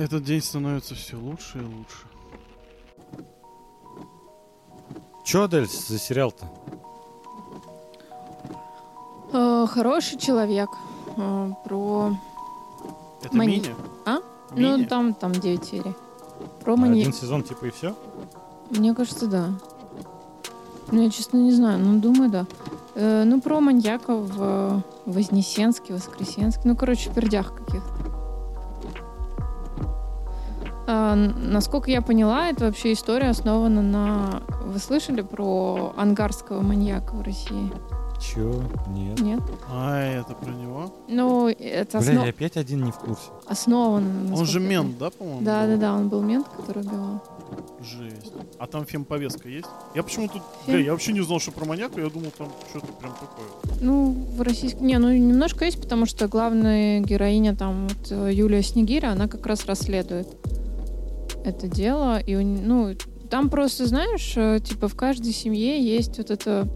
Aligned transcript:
Этот 0.00 0.24
день 0.24 0.40
становится 0.40 0.94
все 0.94 1.16
лучше 1.16 1.58
и 1.58 1.60
лучше. 1.60 2.06
Че, 5.24 5.42
Адель, 5.44 5.66
за 5.68 5.98
сериал-то? 5.98 6.46
Э, 9.34 9.66
хороший 9.68 10.18
человек. 10.18 10.70
Э, 11.18 11.50
про... 11.66 12.16
Это 13.22 13.36
Мани- 13.36 13.56
мини? 13.56 13.74
А? 14.06 14.20
Мини? 14.52 14.82
Ну, 14.84 14.86
там, 14.86 15.12
там 15.12 15.32
9 15.32 15.64
серий. 15.66 15.94
Про 16.64 16.72
А 16.72 16.76
манья- 16.76 17.02
Один 17.02 17.12
сезон 17.12 17.42
типа 17.42 17.66
и 17.66 17.70
все? 17.70 17.94
Мне 18.70 18.94
кажется, 18.94 19.26
да. 19.26 19.50
Ну, 20.90 21.02
я, 21.02 21.10
честно, 21.10 21.36
не 21.36 21.52
знаю, 21.52 21.78
но 21.78 22.00
думаю, 22.00 22.30
да. 22.30 22.46
Э, 22.94 23.24
ну, 23.24 23.42
про 23.42 23.60
маньяков 23.60 24.30
в 24.30 24.82
Вознесенске, 25.04 25.92
Воскресенске. 25.92 26.62
Ну, 26.64 26.74
короче, 26.74 27.10
в 27.10 27.14
пердях 27.14 27.54
каких-то. 27.54 27.99
А, 31.10 31.16
насколько 31.16 31.90
я 31.90 32.02
поняла, 32.02 32.48
это 32.50 32.66
вообще 32.66 32.92
история 32.92 33.30
основана 33.30 33.82
на... 33.82 34.42
Вы 34.64 34.78
слышали 34.78 35.22
про 35.22 35.92
ангарского 35.96 36.60
маньяка 36.60 37.14
в 37.14 37.22
России? 37.22 37.72
Че? 38.20 38.62
Нет. 38.88 39.18
Нет? 39.20 39.40
А, 39.72 39.98
это 39.98 40.34
про 40.34 40.50
него? 40.50 40.94
Ну, 41.08 41.48
это 41.48 41.98
Бля, 41.98 42.10
осно- 42.12 42.24
я 42.24 42.28
опять 42.30 42.56
один 42.56 42.84
не 42.84 42.92
в 42.92 42.96
курсе. 42.98 43.22
основано. 43.48 44.36
Он 44.36 44.44
же 44.46 44.60
мент, 44.60 44.98
да, 44.98 45.10
по-моему? 45.10 45.40
Да, 45.40 45.66
да, 45.66 45.76
да, 45.76 45.94
он 45.94 46.10
был 46.10 46.20
мент, 46.20 46.46
который 46.48 46.82
убивал. 46.82 47.24
Жесть. 47.80 48.32
А 48.58 48.66
там 48.66 48.84
фемповестка 48.84 49.48
есть? 49.48 49.66
Я 49.94 50.02
почему-то... 50.02 50.34
Фем- 50.34 50.42
Бля, 50.66 50.78
я 50.80 50.92
вообще 50.92 51.12
не 51.12 51.22
знал, 51.22 51.40
что 51.40 51.50
про 51.50 51.64
маньяка, 51.64 51.98
я 52.00 52.10
думал, 52.10 52.30
там 52.36 52.48
что-то 52.68 52.86
прям 53.00 53.12
такое. 53.14 53.78
Ну, 53.80 54.12
в 54.36 54.42
российском... 54.42 54.86
Не, 54.86 54.98
ну 54.98 55.10
немножко 55.12 55.64
есть, 55.64 55.80
потому 55.80 56.04
что 56.06 56.28
главная 56.28 57.00
героиня 57.00 57.56
там, 57.56 57.88
вот, 57.88 58.12
э, 58.12 58.30
Юлия 58.34 58.62
Снегиря, 58.62 59.12
она 59.12 59.28
как 59.28 59.46
раз 59.46 59.64
расследует 59.64 60.28
это 61.44 61.68
дело. 61.68 62.18
И, 62.18 62.36
ну, 62.36 62.94
там 63.28 63.48
просто, 63.48 63.86
знаешь, 63.86 64.32
э, 64.36 64.60
типа 64.60 64.88
в 64.88 64.94
каждой 64.94 65.32
семье 65.32 65.82
есть 65.82 66.18
вот 66.18 66.30
это 66.30 66.68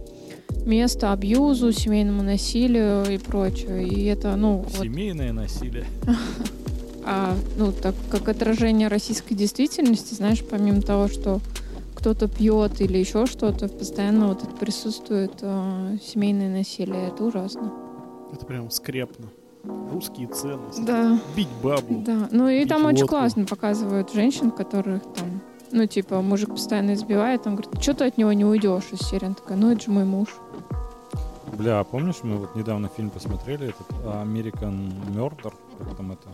место 0.64 1.12
абьюзу, 1.12 1.72
семейному 1.72 2.22
насилию 2.22 3.04
и 3.12 3.18
прочее. 3.18 3.86
И 3.86 4.04
это, 4.06 4.36
ну, 4.36 4.58
вот, 4.58 4.72
Семейное 4.72 5.32
насилие. 5.32 5.86
а, 7.04 7.36
ну, 7.56 7.72
так 7.72 7.94
как 8.10 8.28
отражение 8.28 8.88
российской 8.88 9.34
действительности, 9.34 10.14
знаешь, 10.14 10.42
помимо 10.48 10.80
того, 10.80 11.08
что 11.08 11.40
кто-то 11.94 12.28
пьет 12.28 12.80
или 12.80 12.98
еще 12.98 13.26
что-то, 13.26 13.68
постоянно 13.68 14.28
вот 14.28 14.42
это 14.42 14.54
присутствует 14.54 15.32
э, 15.40 15.96
семейное 16.02 16.50
насилие. 16.50 17.08
Это 17.08 17.24
ужасно. 17.24 17.72
Это 18.32 18.44
прям 18.46 18.70
скрепно. 18.70 19.26
Русские 19.92 20.28
ценности. 20.28 20.82
Да. 20.82 21.18
Бить 21.36 21.48
бабу. 21.62 22.02
Да, 22.04 22.28
ну 22.30 22.48
и 22.48 22.64
там 22.66 22.84
очень 22.84 23.02
водку. 23.02 23.16
классно 23.16 23.44
показывают 23.46 24.12
женщин, 24.12 24.50
которых 24.50 25.02
там, 25.14 25.40
ну 25.72 25.86
типа 25.86 26.20
мужик 26.20 26.50
постоянно 26.50 26.94
избивает, 26.94 27.42
там 27.44 27.56
говорит, 27.56 27.80
что 27.82 27.94
ты 27.94 28.04
от 28.06 28.18
него 28.18 28.32
не 28.32 28.44
уйдешь 28.44 28.90
из 28.92 29.00
серии? 29.00 29.26
Она 29.26 29.34
такая, 29.34 29.56
ну 29.56 29.70
это 29.70 29.82
же 29.82 29.90
мой 29.90 30.04
муж. 30.04 30.28
Бля, 31.56 31.80
а 31.80 31.84
помнишь, 31.84 32.16
мы 32.22 32.36
вот 32.36 32.56
недавно 32.56 32.88
фильм 32.88 33.10
посмотрели, 33.10 33.68
этот 33.68 33.88
American 34.04 34.92
Murder, 35.14 35.52
как 35.78 35.96
там 35.96 36.12
это? 36.12 36.28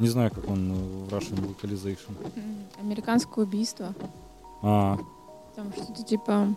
Не 0.00 0.08
знаю, 0.08 0.32
как 0.34 0.48
он 0.50 0.72
э, 0.72 0.74
в 0.74 1.14
Russian 1.14 1.38
Localization. 1.38 2.14
Американское 2.80 3.44
убийство. 3.44 3.94
А, 4.60 4.98
Там 5.54 5.72
что-то 5.72 6.02
типа... 6.02 6.48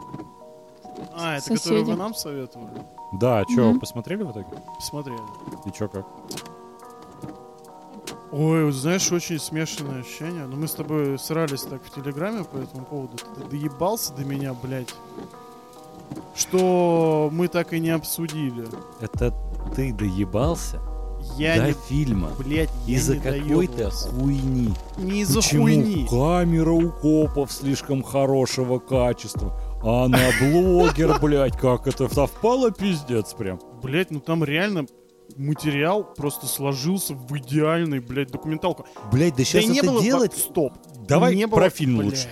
А, 1.16 1.36
это 1.38 1.46
Соседи. 1.46 1.64
который 1.64 1.84
вы 1.84 1.96
нам 1.96 2.14
советовали? 2.16 2.82
да, 3.14 3.44
что, 3.50 3.70
Мгм. 3.72 3.80
посмотрели 3.80 4.24
в 4.24 4.32
итоге? 4.32 4.48
Посмотрели. 4.78 5.20
И 5.66 5.72
чё, 5.72 5.88
как? 5.88 6.06
Ой, 8.32 8.66
вот 8.66 8.74
знаешь, 8.74 9.10
очень 9.12 9.40
смешанное 9.40 10.02
ощущение. 10.02 10.46
Но 10.48 10.58
мы 10.58 10.68
с 10.68 10.74
тобой 10.74 11.18
срались 11.18 11.62
так 11.62 11.82
в 11.84 11.90
Телеграме 11.94 12.44
по 12.44 12.58
этому 12.58 12.86
поводу. 12.86 13.18
Ты 13.36 13.46
доебался 13.50 14.14
до 14.14 14.26
меня, 14.26 14.54
блядь. 14.54 14.94
Что 16.36 17.30
мы 17.32 17.48
так 17.48 17.74
и 17.74 17.80
не 17.80 17.90
обсудили. 17.90 18.68
Это 19.00 19.34
ты 19.76 19.92
доебался 19.94 20.80
Я 21.38 21.56
до 21.58 21.68
не... 21.68 21.74
фильма 21.74 22.30
Блядь, 22.38 22.70
я 22.86 22.96
из-за 22.98 23.16
не 23.16 23.20
какой-то 23.22 23.74
доебывался. 23.74 24.10
хуйни. 24.10 24.74
Не 24.98 25.22
из-за 25.22 25.40
Почему 25.40 25.64
хуйни. 25.64 26.08
камера 26.10 26.72
у 26.72 26.92
копов 26.92 27.52
слишком 27.52 28.04
хорошего 28.04 28.80
качества, 28.80 29.52
а 29.82 30.06
она 30.06 30.20
блогер, 30.42 31.20
блядь, 31.22 31.58
как 31.58 31.88
это 31.88 32.08
совпало, 32.14 32.72
пиздец 32.72 33.34
прям. 33.34 33.60
Блядь, 33.82 34.12
ну 34.12 34.20
там 34.20 34.44
реально 34.44 34.86
материал 35.36 36.04
просто 36.04 36.48
сложился 36.48 37.14
в 37.14 37.38
идеальный, 37.38 38.00
блядь, 38.00 38.32
документалку. 38.32 38.86
Блядь, 39.12 39.34
да 39.34 39.38
Да 39.40 39.44
сейчас 39.44 39.66
не 39.68 39.80
это 39.80 39.92
было... 39.92 40.02
делать... 40.02 40.34
Стоп. 40.38 40.74
Давай 41.08 41.36
не 41.36 41.48
про 41.48 41.62
было- 41.62 41.70
фильм 41.70 41.98
блядь. 41.98 42.10
лучше. 42.12 42.28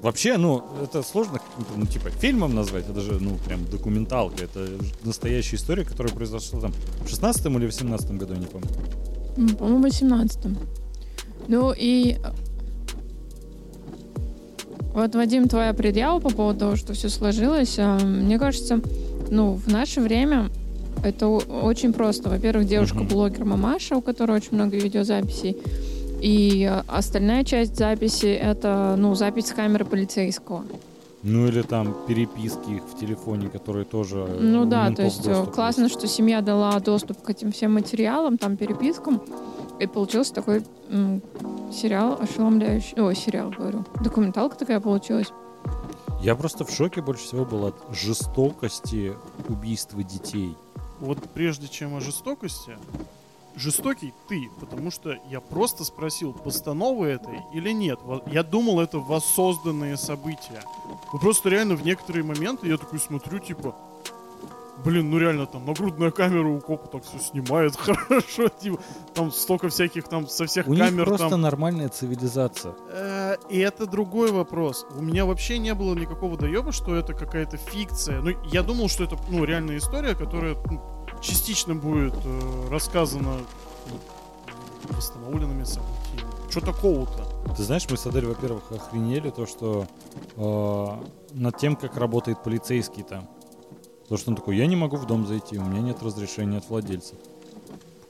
Вообще, 0.00 0.36
ну, 0.36 0.64
это 0.82 1.02
сложно 1.04 1.38
ну, 1.76 1.86
типа, 1.86 2.10
фильмом 2.10 2.56
назвать, 2.56 2.88
это 2.88 3.00
же, 3.00 3.20
ну, 3.20 3.36
прям 3.46 3.64
документалка, 3.66 4.42
это 4.42 4.66
настоящая 5.04 5.56
история, 5.56 5.84
которая 5.84 6.12
произошла 6.12 6.60
там 6.60 6.72
в 7.04 7.08
16 7.08 7.46
или 7.46 7.68
в 7.68 7.72
17 7.74 8.10
году, 8.12 8.32
я 8.34 8.40
не 8.40 8.46
помню. 8.46 8.66
м, 9.36 9.48
По-моему, 9.56 9.82
18 9.84 10.56
Ну 11.46 11.72
и... 11.76 12.16
Вот, 14.94 15.14
Вадим, 15.14 15.48
твоя 15.48 15.72
предъява 15.72 16.20
по 16.20 16.30
поводу 16.30 16.58
того, 16.60 16.76
что 16.76 16.92
все 16.92 17.08
сложилось, 17.08 17.76
а, 17.78 17.98
мне 17.98 18.38
кажется, 18.38 18.80
ну, 19.30 19.54
в 19.54 19.68
наше 19.68 20.00
время 20.00 20.50
это 21.02 21.28
очень 21.28 21.92
просто. 21.92 22.28
Во-первых, 22.28 22.66
девушка-блогер 22.66 23.44
Мамаша, 23.44 23.96
у 23.96 24.02
которой 24.02 24.36
очень 24.36 24.54
много 24.54 24.76
видеозаписей. 24.76 25.56
И 26.20 26.68
э, 26.70 26.82
остальная 26.86 27.42
часть 27.42 27.76
записи— 27.76 28.26
это, 28.42 28.94
ну, 28.96 29.14
запись 29.16 29.46
с 29.46 29.52
камеры 29.52 29.84
полицейского. 29.84 30.64
Ну, 31.24 31.48
или 31.48 31.62
там 31.62 31.96
переписки 32.06 32.70
их 32.70 32.82
в 32.84 32.98
телефоне, 32.98 33.48
которые 33.48 33.84
тоже... 33.84 34.26
э, 34.28 34.38
Ну 34.40 34.64
да, 34.64 34.92
то 34.92 35.02
есть 35.02 35.26
э, 35.26 35.46
классно, 35.52 35.84
есть. 35.84 35.94
что 35.94 36.06
семья 36.06 36.40
дала 36.40 36.78
доступ 36.78 37.22
к 37.22 37.30
этим 37.30 37.50
всем 37.50 37.74
материалам, 37.74 38.38
там, 38.38 38.56
перепискам, 38.56 39.20
и 39.80 39.86
получился 39.86 40.34
такой 40.34 40.64
м, 40.88 41.22
сериал 41.72 42.18
ошеломляющий. 42.20 43.00
Ой, 43.00 43.14
сериал, 43.14 43.50
говорю. 43.50 43.84
Документалка 44.00 44.56
такая 44.56 44.80
получилась. 44.80 45.32
Я 46.20 46.36
просто 46.36 46.64
в 46.64 46.70
шоке 46.70 47.02
больше 47.02 47.24
всего 47.24 47.44
был 47.44 47.66
от 47.66 47.74
жестокости 47.90 49.14
убийства 49.48 50.02
детей. 50.02 50.56
Вот 51.00 51.18
прежде 51.34 51.66
чем 51.66 51.96
о 51.96 52.00
жестокости, 52.00 52.76
жестокий 53.56 54.14
ты, 54.28 54.48
потому 54.60 54.92
что 54.92 55.16
я 55.30 55.40
просто 55.40 55.84
спросил, 55.84 56.32
постановы 56.32 57.08
этой 57.08 57.40
или 57.52 57.72
нет. 57.72 57.98
Я 58.26 58.44
думал, 58.44 58.78
это 58.80 58.98
воссозданные 59.00 59.96
события. 59.96 60.62
Ну 61.12 61.18
просто 61.18 61.48
реально 61.48 61.74
в 61.74 61.84
некоторые 61.84 62.22
моменты 62.22 62.68
я 62.68 62.76
такой 62.76 63.00
смотрю, 63.00 63.40
типа, 63.40 63.74
блин, 64.84 65.10
ну 65.10 65.18
реально 65.18 65.46
там 65.46 65.64
нагрудная 65.66 66.10
камера 66.10 66.48
у 66.48 66.60
копа 66.60 66.88
так 66.88 67.04
все 67.04 67.18
снимает 67.18 67.76
хорошо, 67.78 68.48
типа, 68.48 68.78
там 69.14 69.30
столько 69.32 69.68
всяких 69.68 70.08
там 70.08 70.26
со 70.28 70.46
всех 70.46 70.66
У 70.66 70.74
камер 70.74 70.92
них 70.92 71.04
просто 71.04 71.30
там. 71.30 71.40
нормальная 71.40 71.88
цивилизация. 71.88 72.74
Э, 72.90 73.36
И 73.50 73.58
это 73.58 73.86
другой 73.86 74.32
вопрос. 74.32 74.86
У 74.96 75.02
меня 75.02 75.24
вообще 75.26 75.58
не 75.58 75.74
было 75.74 75.94
никакого 75.94 76.36
доеба, 76.36 76.72
что 76.72 76.94
это 76.94 77.14
какая-то 77.14 77.56
фикция. 77.56 78.20
Ну, 78.20 78.30
я 78.52 78.62
думал, 78.62 78.88
что 78.88 79.04
это 79.04 79.16
ну, 79.28 79.44
реальная 79.44 79.78
история, 79.78 80.14
которая 80.14 80.56
ну, 80.70 80.80
частично 81.20 81.74
будет 81.74 82.14
э, 82.24 82.68
рассказана 82.70 83.36
ну, 83.90 83.98
восстановленными 84.96 85.64
событиями. 85.64 86.30
Что 86.50 86.60
такого-то? 86.60 87.24
Ты 87.56 87.62
знаешь, 87.62 87.86
мы 87.90 87.96
с 87.96 88.06
Адель, 88.06 88.26
во-первых, 88.26 88.64
охренели 88.72 89.30
то, 89.30 89.46
что 89.46 89.86
э, 90.36 90.86
над 91.34 91.56
тем, 91.56 91.76
как 91.76 91.96
работает 91.96 92.42
полицейский 92.42 93.02
там. 93.02 93.28
То, 94.12 94.18
что 94.18 94.28
он 94.28 94.36
такой, 94.36 94.58
я 94.58 94.66
не 94.66 94.76
могу 94.76 94.98
в 94.98 95.06
дом 95.06 95.26
зайти, 95.26 95.56
у 95.56 95.64
меня 95.64 95.80
нет 95.80 96.02
разрешения 96.02 96.58
от 96.58 96.68
владельца. 96.68 97.14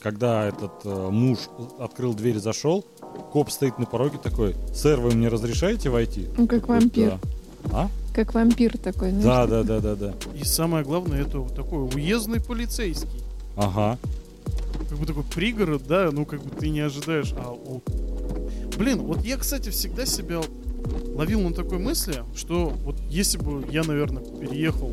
Когда 0.00 0.48
этот 0.48 0.72
э, 0.82 1.10
муж 1.10 1.38
открыл 1.78 2.12
дверь 2.12 2.38
и 2.38 2.41
зашел, 2.41 2.84
коп 3.32 3.53
стоит 3.53 3.78
на 3.78 3.86
пороге 3.86 4.18
такой, 4.21 4.56
сэр, 4.74 4.98
вы 4.98 5.12
мне 5.12 5.28
разрешаете 5.28 5.91
войти? 5.91 6.27
Ну, 6.36 6.48
как 6.48 6.62
Такой, 6.62 6.80
вампир. 6.80 7.21
«Да». 7.66 7.71
А? 7.72 7.88
Как 8.12 8.34
вампир 8.34 8.78
такой, 8.78 9.10
знаешь. 9.10 9.24
Да, 9.24 9.47
да, 9.47 9.62
да, 9.62 9.78
да, 9.78 9.94
да. 9.94 10.15
И 10.34 10.42
самое 10.42 10.84
главное, 10.84 11.22
это 11.22 11.38
вот 11.38 11.54
такой 11.54 11.84
уездный 11.94 12.41
полицейский. 12.41 13.22
Ага. 13.56 13.97
Как 14.88 14.98
бы 14.98 15.06
такой 15.06 15.22
пригород, 15.22 15.86
да, 15.86 16.10
ну 16.10 16.27
как 16.27 16.42
бы 16.42 16.50
ты 16.50 16.71
не 16.71 16.80
ожидаешь. 16.80 17.32
А, 17.38 17.53
о. 17.53 17.80
Блин, 18.77 19.03
вот 19.03 19.24
я, 19.24 19.36
кстати, 19.36 19.68
всегда 19.68 20.04
себя 20.04 20.41
ловил 21.15 21.42
на 21.42 21.54
такой 21.54 21.78
мысли, 21.78 22.24
что 22.34 22.72
вот 22.84 22.97
если 23.09 23.38
бы 23.38 23.65
я, 23.71 23.84
наверное, 23.84 24.24
переехал 24.24 24.91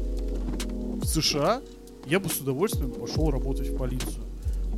в 1.09 1.21
США, 1.21 1.61
я 2.05 2.19
бы 2.19 2.29
с 2.29 2.39
удовольствием 2.39 2.91
пошел 2.91 3.31
работать 3.31 3.69
в 3.69 3.77
полицию. 3.77 4.23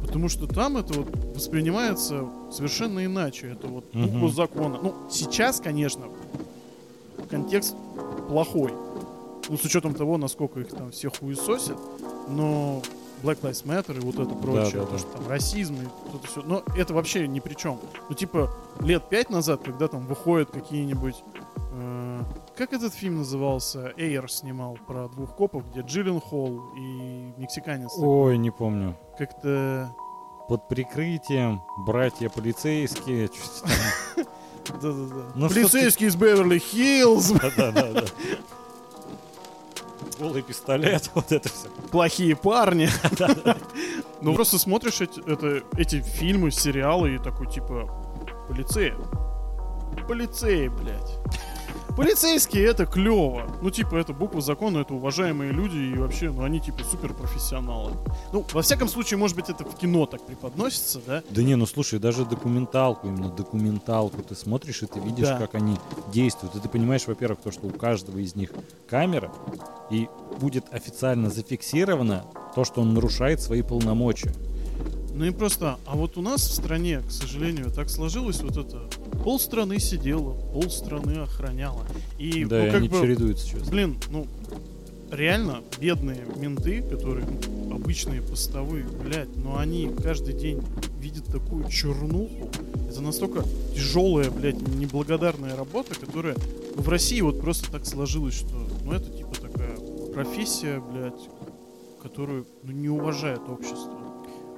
Потому 0.02 0.30
что 0.30 0.48
там 0.48 0.78
это 0.78 0.94
вот 0.94 1.08
воспринимается 1.36 2.26
совершенно 2.52 3.06
иначе. 3.06 3.52
Это 3.52 3.68
вот 3.68 3.86
буква 3.94 4.18
Мгм. 4.18 4.32
закона. 4.32 4.80
Ну, 4.82 4.94
сейчас, 5.12 5.60
конечно, 5.60 6.06
контекст 7.30 7.76
плохой. 8.28 8.74
Ну, 9.50 9.58
с 9.58 9.64
учетом 9.66 9.94
того, 9.94 10.18
насколько 10.18 10.60
их 10.62 10.70
там 10.70 10.92
всех 10.92 11.18
хуесосят. 11.20 11.78
Но 12.30 12.82
Black 13.22 13.42
Lives 13.42 13.66
Matter 13.66 13.98
и 13.98 14.00
вот 14.00 14.16
это 14.16 14.36
прочее, 14.36 14.82
да, 14.82 14.86
то, 14.86 14.92
да. 14.94 14.98
что 14.98 15.08
там 15.12 15.28
расизм 15.28 15.76
и 15.76 16.16
это 16.16 16.28
все. 16.28 16.42
Но 16.42 16.64
это 16.76 16.94
вообще 16.94 17.28
ни 17.28 17.40
при 17.40 17.54
чем. 17.54 17.80
Ну, 18.10 18.16
типа, 18.16 18.50
лет 18.80 19.08
пять 19.10 19.30
назад, 19.30 19.62
когда 19.64 19.88
там 19.88 20.06
выходят 20.06 20.52
какие-нибудь... 20.52 21.24
э, 21.74 22.24
как 22.56 22.74
этот 22.74 22.94
фильм 22.94 23.20
назывался? 23.20 23.94
Эйр 23.98 24.30
снимал 24.30 24.78
про 24.88 25.08
двух 25.10 25.36
копов, 25.36 25.64
где 25.72 25.82
Джиллен 25.82 26.20
Холл 26.20 26.62
и 26.76 27.34
мексиканец. 27.38 27.92
Ой, 27.98 28.38
не 28.38 28.52
помню. 28.52 28.96
Как-то... 29.18 29.94
Под 30.48 30.68
прикрытием 30.68 31.62
братья 31.86 32.28
полицейские. 32.28 33.30
Да-да-да. 34.68 35.32
Ну, 35.36 35.48
Полицейский 35.48 36.08
из 36.08 36.16
Беверли-Хиллз. 36.16 37.40
Да-да-да. 37.56 38.04
Голый 40.22 40.44
пистолет, 40.44 41.10
вот 41.16 41.32
это 41.32 41.50
все. 41.50 41.68
плохие 41.92 42.36
парни. 42.36 42.88
Ну 44.24 44.36
просто 44.36 44.60
смотришь 44.60 45.02
эти, 45.02 46.00
фильмы, 46.02 46.52
сериалы 46.52 47.16
и 47.16 47.18
такой 47.18 47.48
типа 47.48 47.90
полицеи. 48.48 48.94
Полицеи, 50.08 50.68
блядь. 50.68 51.18
Полицейские 51.96 52.66
это 52.66 52.86
клево. 52.86 53.48
Ну, 53.62 53.70
типа, 53.70 53.96
это 53.96 54.14
буква 54.14 54.42
закона, 54.42 54.80
это 54.80 54.94
уважаемые 54.94 55.52
люди, 55.52 55.78
и 55.78 55.98
вообще, 55.98 56.32
ну, 56.32 56.44
они, 56.44 56.60
типа, 56.60 56.80
супер 56.90 57.14
профессионалы. 57.14 57.94
Ну, 58.32 58.46
во 58.54 58.62
всяком 58.62 58.88
случае, 58.88 59.18
может 59.18 59.36
быть, 59.36 59.50
это 59.50 59.64
в 59.66 59.76
кино 59.76 60.06
так 60.06 60.26
преподносится, 60.26 61.00
да? 61.06 61.22
Да 61.30 61.44
не, 61.44 61.56
ну 61.56 61.66
слушай, 61.66 62.00
даже 62.00 62.26
документалку, 62.26 63.08
именно 63.08 63.30
документалку 63.30 64.22
ты 64.24 64.36
смотришь, 64.36 64.84
и 64.84 64.86
ты 64.86 65.00
видишь, 65.00 65.28
Да. 65.28 65.38
как 65.38 65.56
они 65.56 65.78
действуют. 66.14 66.56
И 66.56 66.60
ты 66.60 66.70
понимаешь, 66.70 67.06
во-первых, 67.08 67.40
то, 67.42 67.52
что 67.52 67.68
у 67.68 67.72
каждого 67.72 68.18
из 68.20 68.36
них 68.36 68.52
камера, 68.90 69.32
и 69.90 70.08
будет 70.40 70.74
официально 70.74 71.30
зафиксировано 71.30 72.26
то, 72.56 72.64
что 72.64 72.82
он 72.82 72.94
нарушает 72.94 73.42
свои 73.42 73.62
полномочия. 73.62 74.34
Ну 75.14 75.26
и 75.26 75.32
просто, 75.32 75.78
а 75.86 75.96
вот 75.96 76.18
у 76.18 76.22
нас 76.22 76.42
в 76.42 76.54
стране, 76.54 77.02
к 77.02 77.12
сожалению, 77.12 77.70
так 77.72 77.90
сложилось 77.90 78.42
вот 78.42 78.58
это. 78.58 78.90
Пол 79.24 79.40
страны 79.40 79.80
сидела, 79.80 80.34
пол 80.54 80.70
страны 80.70 81.20
охраняла. 81.20 81.86
И, 82.18 82.46
да, 82.46 82.60
ну, 82.60 82.64
и 82.64 82.66
как 82.68 82.76
они 82.78 82.88
бы, 82.88 83.02
чередуются 83.02 83.46
сейчас. 83.46 83.70
Блин, 83.70 83.98
ну, 84.10 84.26
реально, 85.12 85.62
бедные 85.80 86.26
менты, 86.38 86.82
которые 86.82 87.26
ну, 87.26 87.76
обычные 87.76 88.22
постовые, 88.22 88.86
блядь, 88.86 89.36
но 89.36 89.58
они 89.58 89.92
каждый 90.02 90.34
день 90.34 90.62
видят 91.00 91.26
такую 91.26 91.70
чернуху. 91.70 92.50
Это 92.90 93.02
настолько 93.02 93.44
тяжелая, 93.76 94.32
блядь, 94.32 94.62
неблагодарная 94.76 95.56
работа, 95.56 95.94
которая 96.00 96.36
ну, 96.76 96.82
в 96.82 96.90
России 96.90 97.22
вот 97.22 97.42
просто 97.42 97.72
так 97.72 97.86
сложилось, 97.86 98.36
что, 98.36 98.56
ну, 98.84 98.94
это 98.94 99.10
типа 99.12 99.36
такая 99.36 99.78
профессия, 100.14 100.80
блядь, 100.80 101.30
которую 102.02 102.48
ну, 102.64 102.72
не 102.72 102.90
уважает 102.90 103.42
общество. 103.48 104.01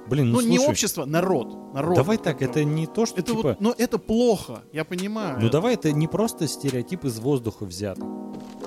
Блин, 0.06 0.30
ну, 0.30 0.40
Ну, 0.40 0.46
не 0.46 0.56
слушай, 0.58 0.70
общество, 0.70 1.04
народ. 1.04 1.72
народ 1.74 1.96
давай 1.96 2.18
так, 2.18 2.42
это 2.42 2.62
не 2.64 2.86
то, 2.86 3.06
что 3.06 3.20
Это 3.20 3.32
типа... 3.32 3.48
вот, 3.48 3.60
но 3.60 3.74
это 3.76 3.98
плохо, 3.98 4.62
я 4.72 4.84
понимаю. 4.84 5.36
Ну 5.38 5.44
это. 5.46 5.52
давай, 5.52 5.74
это 5.74 5.92
не 5.92 6.06
просто 6.08 6.46
стереотип 6.46 7.04
из 7.04 7.18
воздуха 7.18 7.64
взятый. 7.64 8.04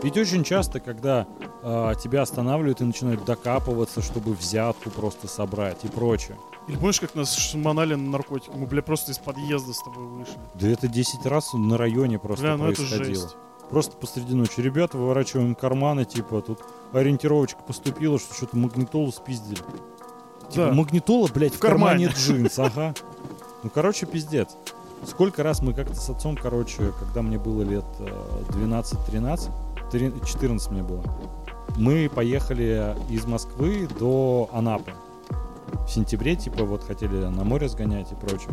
Ведь 0.04 0.18
очень 0.18 0.44
часто, 0.44 0.80
когда 0.80 1.28
а, 1.64 1.96
тебя 1.96 2.22
останавливают 2.22 2.82
и 2.82 2.84
начинают 2.84 3.26
докапываться, 3.26 4.02
чтобы 4.02 4.34
взятку 4.34 4.90
просто 4.90 5.28
собрать 5.28 5.84
и 5.84 5.88
прочее. 5.88 6.38
Или 6.68 6.76
помнишь, 6.76 7.00
как 7.00 7.16
нас 7.16 7.36
шмонали 7.36 7.96
на 7.96 8.12
наркотики? 8.12 8.52
Мы, 8.56 8.68
бля, 8.68 8.82
просто 8.82 9.12
из 9.12 9.18
подъезда 9.20 9.74
с 9.74 9.82
тобой 9.84 10.06
вышли. 10.06 10.34
Да 10.56 10.68
это 10.68 10.88
10 10.88 11.26
раз 11.26 11.54
на 11.54 11.78
районе 11.78 12.20
просто 12.20 12.44
Бля, 12.46 12.58
ну 12.58 12.68
это 12.68 12.76
происходило. 12.78 13.06
жесть. 13.24 13.36
Просто 13.70 13.98
посреди 13.98 14.34
ночи. 14.34 14.60
Ребята, 14.62 14.98
выворачиваем 14.98 15.54
карманы, 15.56 16.06
типа, 16.06 16.42
тут 16.42 16.60
ориентировочка 16.94 17.62
поступила, 17.64 18.18
что 18.20 18.34
что-то 18.34 18.56
магнитолу 18.58 19.12
спиздили. 19.12 19.60
Типа, 20.50 20.68
Да. 20.68 20.72
магнитола, 20.74 21.28
блядь, 21.34 21.54
в, 21.54 21.58
В 21.58 21.60
кармане. 21.60 22.08
кармане 22.08 22.22
джинс, 22.22 22.60
ага. 22.60 22.94
Ну, 23.64 23.70
короче, 23.70 24.06
пиздец. 24.06 24.50
Сколько 25.06 25.44
раз 25.44 25.62
мы 25.62 25.74
как-то 25.74 25.96
с 25.96 26.10
отцом, 26.10 26.36
короче, 26.42 26.92
когда 27.00 27.22
мне 27.22 27.38
было 27.38 27.62
лет 27.62 27.86
э, 28.00 28.08
12-13, 28.50 29.52
три- 29.92 30.12
14 30.26 30.72
мне 30.72 30.84
было, 30.84 31.04
мы 31.78 32.10
поехали 32.14 32.96
из 33.10 33.26
Москвы 33.26 33.88
до 34.00 34.50
Анапы. 34.52 34.94
В 35.86 35.90
сентябре, 35.90 36.36
типа, 36.36 36.64
вот 36.64 36.84
хотели 36.84 37.16
на 37.26 37.44
море 37.44 37.68
сгонять 37.70 38.12
и 38.12 38.16
прочее. 38.16 38.50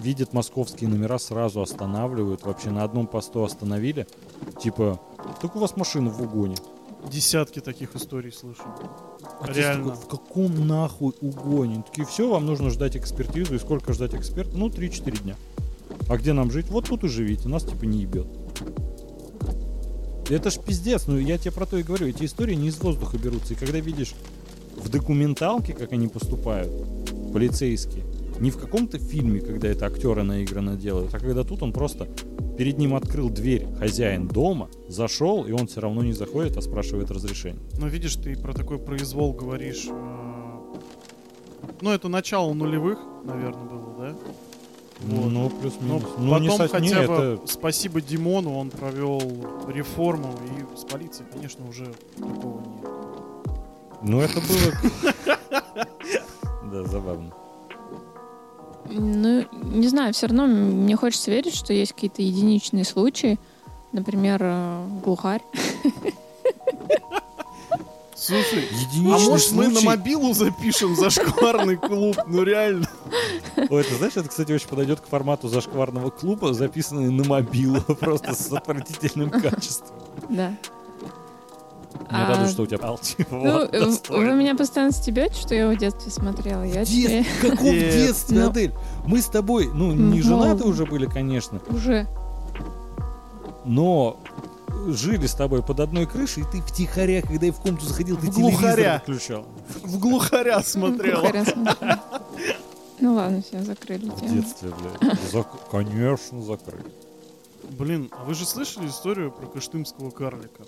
Видят 0.00 0.32
московские 0.32 0.88
номера, 0.90 1.18
сразу 1.18 1.60
останавливают. 1.60 2.42
Вообще 2.44 2.70
на 2.70 2.82
одном 2.82 3.06
посту 3.06 3.44
остановили. 3.44 4.06
Типа, 4.60 4.98
так 5.40 5.54
у 5.54 5.58
вас 5.60 5.76
машина 5.76 6.10
в 6.10 6.20
угоне. 6.22 6.56
Десятки 7.10 7.60
таких 7.60 7.96
историй 7.96 8.32
слышу. 8.32 8.62
Отец 9.40 9.56
Реально. 9.56 9.90
такой, 9.90 10.04
в 10.04 10.08
каком 10.08 10.66
нахуй 10.66 11.14
угоне? 11.20 11.74
Они 11.74 11.82
такие, 11.82 12.06
все, 12.06 12.28
вам 12.28 12.46
нужно 12.46 12.70
ждать 12.70 12.96
экспертизу. 12.96 13.54
И 13.54 13.58
сколько 13.58 13.92
ждать 13.92 14.14
эксперт? 14.14 14.52
Ну, 14.54 14.68
3-4 14.68 15.22
дня. 15.22 15.36
А 16.08 16.16
где 16.16 16.32
нам 16.32 16.50
жить? 16.50 16.68
Вот 16.68 16.88
тут 16.88 17.04
и 17.04 17.08
живите, 17.08 17.48
нас 17.48 17.64
типа 17.64 17.84
не 17.84 18.00
ебет. 18.00 18.26
Это 20.30 20.50
ж 20.50 20.58
пиздец, 20.58 21.06
ну 21.08 21.18
я 21.18 21.36
тебе 21.36 21.50
про 21.52 21.66
то 21.66 21.76
и 21.76 21.82
говорю, 21.82 22.06
эти 22.06 22.24
истории 22.24 22.54
не 22.54 22.68
из 22.68 22.78
воздуха 22.78 23.18
берутся. 23.18 23.54
И 23.54 23.56
когда 23.56 23.80
видишь 23.80 24.14
в 24.76 24.88
документалке, 24.88 25.72
как 25.74 25.92
они 25.92 26.08
поступают, 26.08 26.70
полицейские, 27.32 28.04
не 28.42 28.50
в 28.50 28.58
каком-то 28.58 28.98
фильме, 28.98 29.40
когда 29.40 29.68
это 29.68 29.86
актеры 29.86 30.22
наигранно 30.22 30.76
делают, 30.76 31.14
а 31.14 31.18
когда 31.18 31.44
тут 31.44 31.62
он 31.62 31.72
просто 31.72 32.08
перед 32.58 32.76
ним 32.78 32.94
открыл 32.94 33.30
дверь 33.30 33.66
хозяин 33.78 34.28
дома, 34.28 34.68
зашел, 34.88 35.44
и 35.44 35.52
он 35.52 35.66
все 35.68 35.80
равно 35.80 36.02
не 36.02 36.12
заходит, 36.12 36.56
а 36.56 36.60
спрашивает 36.60 37.10
разрешение. 37.10 37.62
Но 37.78 37.86
видишь, 37.86 38.16
ты 38.16 38.36
про 38.36 38.52
такой 38.52 38.78
произвол 38.78 39.32
говоришь. 39.32 39.86
э, 39.88 39.92
Ну, 41.80 41.90
это 41.90 42.08
начало 42.08 42.52
нулевых, 42.52 42.98
наверное, 43.24 43.64
было, 43.64 43.94
да? 43.98 44.14
Вот. 45.04 45.30
Ну, 45.32 45.50
плюс-минус. 45.50 46.02
Ну, 46.18 46.38
не 46.38 46.48
потом 46.48 46.68
со- 46.68 46.80
не, 46.80 46.88
хотя 46.90 47.06
бы 47.08 47.14
это- 47.14 47.40
спасибо 47.46 48.00
Димону, 48.00 48.54
он 48.56 48.70
провел 48.70 49.20
реформу, 49.68 50.34
и 50.46 50.76
с 50.78 50.84
полицией, 50.84 51.26
конечно, 51.32 51.68
уже 51.68 51.86
такого 52.18 52.60
нет. 52.60 52.90
Ну, 54.02 54.20
это 54.20 54.40
было... 54.40 54.72
Да, 56.72 56.84
забавно. 56.84 57.32
Ну, 58.94 59.44
не 59.62 59.88
знаю, 59.88 60.12
все 60.12 60.26
равно 60.26 60.46
мне 60.46 60.96
хочется 60.96 61.30
верить, 61.30 61.54
что 61.54 61.72
есть 61.72 61.92
какие-то 61.92 62.22
единичные 62.22 62.84
случаи. 62.84 63.38
Например, 63.92 64.38
э, 64.42 64.86
глухарь. 65.04 65.42
Слушай, 68.14 68.68
а 68.70 68.74
Единичный 68.80 69.28
может 69.28 69.52
мы 69.52 69.64
на 69.64 69.70
случай- 69.72 69.86
мобилу 69.86 70.32
запишем 70.32 70.94
зашкварный 70.94 71.76
клуб? 71.76 72.16
Ну 72.26 72.44
реально. 72.44 72.86
Ой, 73.68 73.82
ты 73.82 73.94
знаешь, 73.96 74.16
это, 74.16 74.28
кстати, 74.28 74.52
очень 74.52 74.68
подойдет 74.68 75.00
к 75.00 75.06
формату 75.08 75.48
зашкварного 75.48 76.10
клуба, 76.10 76.52
записанный 76.54 77.10
на 77.10 77.24
мобилу, 77.24 77.80
просто 78.00 78.34
с 78.34 78.52
отвратительным 78.52 79.30
качеством. 79.30 79.96
Да. 80.28 80.54
Я 82.12 82.26
А, 82.26 82.30
радуюсь, 82.30 82.50
что 82.52 82.62
у 82.62 82.66
тебя 82.66 82.78
пал. 82.78 82.98
типа, 82.98 83.34
Ну, 83.34 83.60
э, 83.62 83.90
вы 84.10 84.34
меня 84.34 84.54
постоянно 84.54 84.92
стебете, 84.92 85.34
что 85.34 85.54
я 85.54 85.68
в 85.68 85.76
детстве 85.76 86.10
смотрела. 86.12 86.62
Я 86.62 86.84
В 86.84 87.40
каком 87.40 87.72
детстве, 87.72 88.38
Ну. 88.38 88.50
Адель? 88.50 88.72
Мы 89.06 89.20
с 89.22 89.26
тобой, 89.26 89.70
ну, 89.72 89.92
не 89.92 90.18
Ну. 90.18 90.22
женаты 90.22 90.64
уже 90.64 90.84
были, 90.86 91.06
конечно, 91.06 91.60
уже. 91.70 92.06
но 93.64 94.18
жили 94.88 95.26
с 95.26 95.34
тобой 95.34 95.62
под 95.62 95.80
одной 95.80 96.06
крышей, 96.06 96.42
и 96.42 96.46
ты 96.46 96.60
втихаря, 96.60 97.22
когда 97.22 97.46
я 97.46 97.52
в 97.52 97.60
комнату 97.60 97.86
заходил, 97.86 98.16
ты 98.16 98.30
В 98.30 98.34
глухаря. 98.34 98.98
телевизор 99.00 99.02
выключал. 99.06 99.46
В 99.84 99.98
глухаря 99.98 100.62
смотрела. 100.62 101.20
Глухаря 101.22 101.44
смотрела. 101.44 102.00
Ну 103.00 103.14
ладно, 103.14 103.42
все, 103.42 103.62
закрыли 103.62 104.10
В 104.10 104.20
тему. 104.20 104.34
детстве, 104.34 104.70
блядь. 105.00 105.46
Конечно, 105.70 106.42
закрыли. 106.42 106.84
Блин, 107.78 108.10
а 108.12 108.24
вы 108.24 108.34
же 108.34 108.44
слышали 108.44 108.88
историю 108.88 109.30
про 109.30 109.46
кыштымского 109.46 110.10
карлика? 110.10 110.64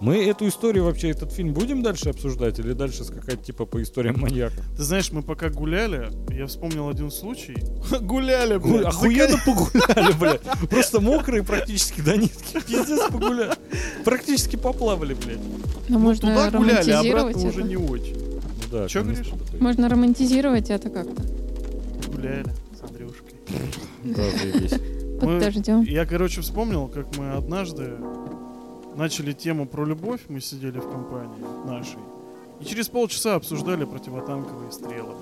Мы 0.00 0.24
эту 0.26 0.46
историю 0.48 0.84
вообще, 0.84 1.10
этот 1.10 1.32
фильм 1.32 1.54
будем 1.54 1.82
дальше 1.82 2.10
обсуждать 2.10 2.58
или 2.58 2.72
дальше 2.72 3.04
скакать 3.04 3.42
типа 3.42 3.64
по 3.64 3.82
историям 3.82 4.20
маньяка? 4.20 4.56
Ты 4.76 4.82
знаешь, 4.82 5.10
мы 5.12 5.22
пока 5.22 5.48
гуляли, 5.48 6.10
я 6.30 6.46
вспомнил 6.46 6.88
один 6.88 7.10
случай. 7.10 7.56
Гуляли, 8.00 8.56
Гу- 8.58 8.70
блядь. 8.78 8.86
Охуенно 8.86 9.38
погуляли, 9.46 10.12
блядь. 10.18 10.42
Просто 10.68 11.00
мокрые 11.00 11.42
практически 11.42 12.00
до 12.00 12.16
нитки. 12.16 12.60
Пиздец 12.66 13.08
погуляли. 13.10 13.52
Практически 14.04 14.56
поплавали, 14.56 15.14
блядь. 15.14 15.38
Но 15.88 15.98
Ну, 15.98 15.98
можно 16.00 16.28
туда 16.28 16.50
гуляли, 16.58 16.90
а 16.90 17.00
романтизировать 17.00 17.34
обратно 17.34 17.48
уже 17.48 17.60
это. 17.60 17.68
не 17.68 17.76
очень. 17.76 18.16
Ну 18.16 18.40
да. 18.72 18.86
Конечно, 18.92 19.02
говоришь? 19.02 19.60
Можно 19.60 19.88
романтизировать 19.88 20.70
это 20.70 20.90
как-то. 20.90 21.22
Гуляли 22.10 22.44
с 22.78 22.82
Андрюшкой. 22.82 23.34
Да. 24.02 24.22
Под 25.20 25.38
дождем. 25.38 25.82
Я, 25.82 26.04
короче, 26.04 26.40
вспомнил, 26.40 26.88
как 26.88 27.16
мы 27.16 27.30
однажды 27.32 27.92
начали 28.94 29.32
тему 29.32 29.66
про 29.66 29.84
любовь, 29.84 30.22
мы 30.28 30.40
сидели 30.40 30.78
в 30.78 30.90
компании 30.90 31.44
нашей. 31.66 31.98
И 32.60 32.64
через 32.64 32.88
полчаса 32.88 33.34
обсуждали 33.34 33.84
противотанковые 33.84 34.72
стрелы. 34.72 35.14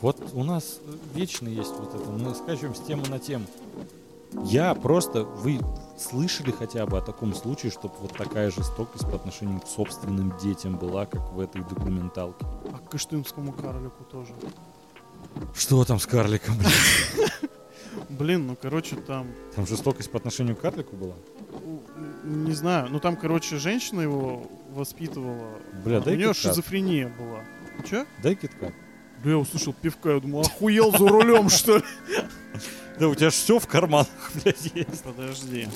Вот 0.00 0.18
у 0.34 0.44
нас 0.44 0.80
вечно 1.14 1.48
есть 1.48 1.72
вот 1.78 1.94
это. 1.94 2.10
Мы 2.10 2.34
скачиваем 2.34 2.74
с 2.74 2.80
темы 2.80 3.08
на 3.08 3.18
тему. 3.18 3.46
Я 4.44 4.74
просто... 4.74 5.24
Вы 5.24 5.60
слышали 5.98 6.50
хотя 6.50 6.86
бы 6.86 6.98
о 6.98 7.00
таком 7.00 7.34
случае, 7.34 7.70
чтобы 7.70 7.94
вот 8.00 8.12
такая 8.16 8.50
жестокость 8.50 9.04
по 9.04 9.14
отношению 9.14 9.60
к 9.60 9.66
собственным 9.66 10.36
детям 10.38 10.76
была, 10.76 11.06
как 11.06 11.32
в 11.32 11.40
этой 11.40 11.62
документалке? 11.62 12.44
А 12.72 12.78
к 12.78 12.90
кыштымскому 12.90 13.52
карлику 13.52 14.04
тоже. 14.04 14.34
Что 15.54 15.84
там 15.84 15.98
с 15.98 16.06
карликом, 16.06 16.58
блядь? 16.58 17.50
Блин, 18.08 18.46
ну 18.46 18.56
короче, 18.60 18.96
там, 18.96 19.28
Там 19.54 19.66
жестокость 19.66 20.10
по 20.10 20.18
отношению 20.18 20.56
к 20.56 20.60
карлику 20.60 20.96
была? 20.96 21.14
Не 22.24 22.52
знаю, 22.52 22.88
ну 22.90 23.00
там, 23.00 23.16
короче, 23.16 23.58
женщина 23.58 24.00
его 24.00 24.50
воспитывала. 24.70 25.58
Бля, 25.84 25.98
а 25.98 26.00
у 26.00 26.04
дай 26.04 26.16
нее 26.16 26.34
шизофрения 26.34 27.08
была. 27.08 27.44
Че? 27.88 28.06
Дай 28.22 28.34
киткат. 28.34 28.72
Да 29.22 29.30
я 29.30 29.38
услышал 29.38 29.72
пивка, 29.72 30.10
я 30.10 30.20
думал, 30.20 30.42
охуел 30.42 30.90
за 30.90 31.08
рулем, 31.08 31.48
что 31.48 31.78
ли? 31.78 31.84
Да 32.96 33.08
у 33.08 33.14
тебя 33.16 33.30
же 33.30 33.34
все 33.34 33.58
в 33.58 33.66
карманах, 33.66 34.06
блядь, 34.44 34.70
есть. 34.72 35.02
Подожди. 35.02 35.66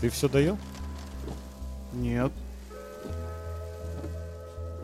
Ты 0.00 0.08
все 0.08 0.28
доел? 0.28 0.56
Нет. 1.92 2.30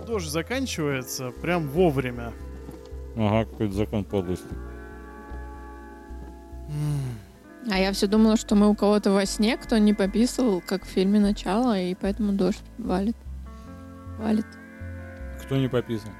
Дождь 0.05 0.29
заканчивается 0.29 1.31
прям 1.31 1.69
вовремя. 1.69 2.33
Ага, 3.17 3.49
какой-то 3.49 3.75
закон 3.75 4.03
подлости. 4.03 4.49
А 7.69 7.79
я 7.79 7.93
все 7.93 8.07
думала, 8.07 8.37
что 8.37 8.55
мы 8.55 8.69
у 8.69 8.75
кого-то 8.75 9.11
во 9.11 9.26
сне, 9.26 9.57
кто 9.57 9.76
не 9.79 9.93
пописал, 9.93 10.62
как 10.67 10.85
в 10.85 10.88
фильме 10.88 11.21
«Начало», 11.21 11.79
и 11.79 11.95
поэтому 11.95 12.33
дождь 12.33 12.62
валит. 12.79 13.17
Валит. 14.19 14.47
Кто 15.43 15.57
не 15.57 15.69
пописал? 15.69 16.12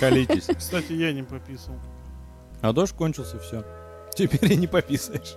Колитесь. 0.00 0.46
Кстати, 0.56 0.92
я 0.92 1.12
не 1.12 1.22
пописал. 1.22 1.74
А 2.62 2.72
дождь 2.72 2.94
кончился, 2.94 3.38
все. 3.38 3.64
Теперь 4.14 4.52
и 4.52 4.56
не 4.56 4.66
пописаешь. 4.66 5.36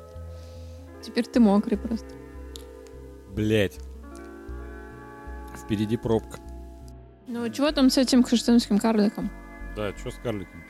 Теперь 1.02 1.26
ты 1.26 1.40
мокрый 1.40 1.78
просто. 1.78 2.14
Блять. 3.36 3.78
Впереди 5.58 5.98
пробка. 5.98 6.40
Ну, 7.28 7.48
чего 7.50 7.72
там 7.72 7.90
с 7.90 7.98
этим 7.98 8.24
кыштымским 8.24 8.80
карликом? 8.80 9.30
Да, 9.76 9.96
что 9.98 10.12
с 10.12 10.16
карликом? 10.16 10.64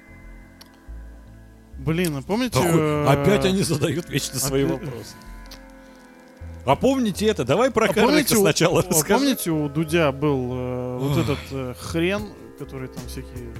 Блин, 1.79 2.17
а 2.17 2.21
помните... 2.21 2.59
Да 2.61 2.71
хуй, 2.71 2.79
э, 2.81 3.05
Опять 3.07 3.45
они 3.45 3.63
задают 3.63 4.09
вечно 4.09 4.39
свои 4.39 4.63
вопросы. 4.65 5.15
А 6.65 6.75
помните 6.75 7.25
это? 7.25 7.45
Давай 7.45 7.71
про 7.71 7.85
а 7.85 7.87
карлика 7.87 8.07
помните, 8.11 8.37
у- 8.37 8.41
сначала 8.41 8.81
а 8.81 8.89
расскажи. 8.89 9.19
помните, 9.19 9.51
у 9.51 9.69
Дудя 9.69 10.11
был 10.11 10.51
э, 10.53 10.97
вот 10.99 11.11
Ох. 11.11 11.17
этот 11.17 11.39
э, 11.51 11.73
хрен, 11.79 12.23
который 12.59 12.89
там 12.89 13.03
всякие... 13.07 13.53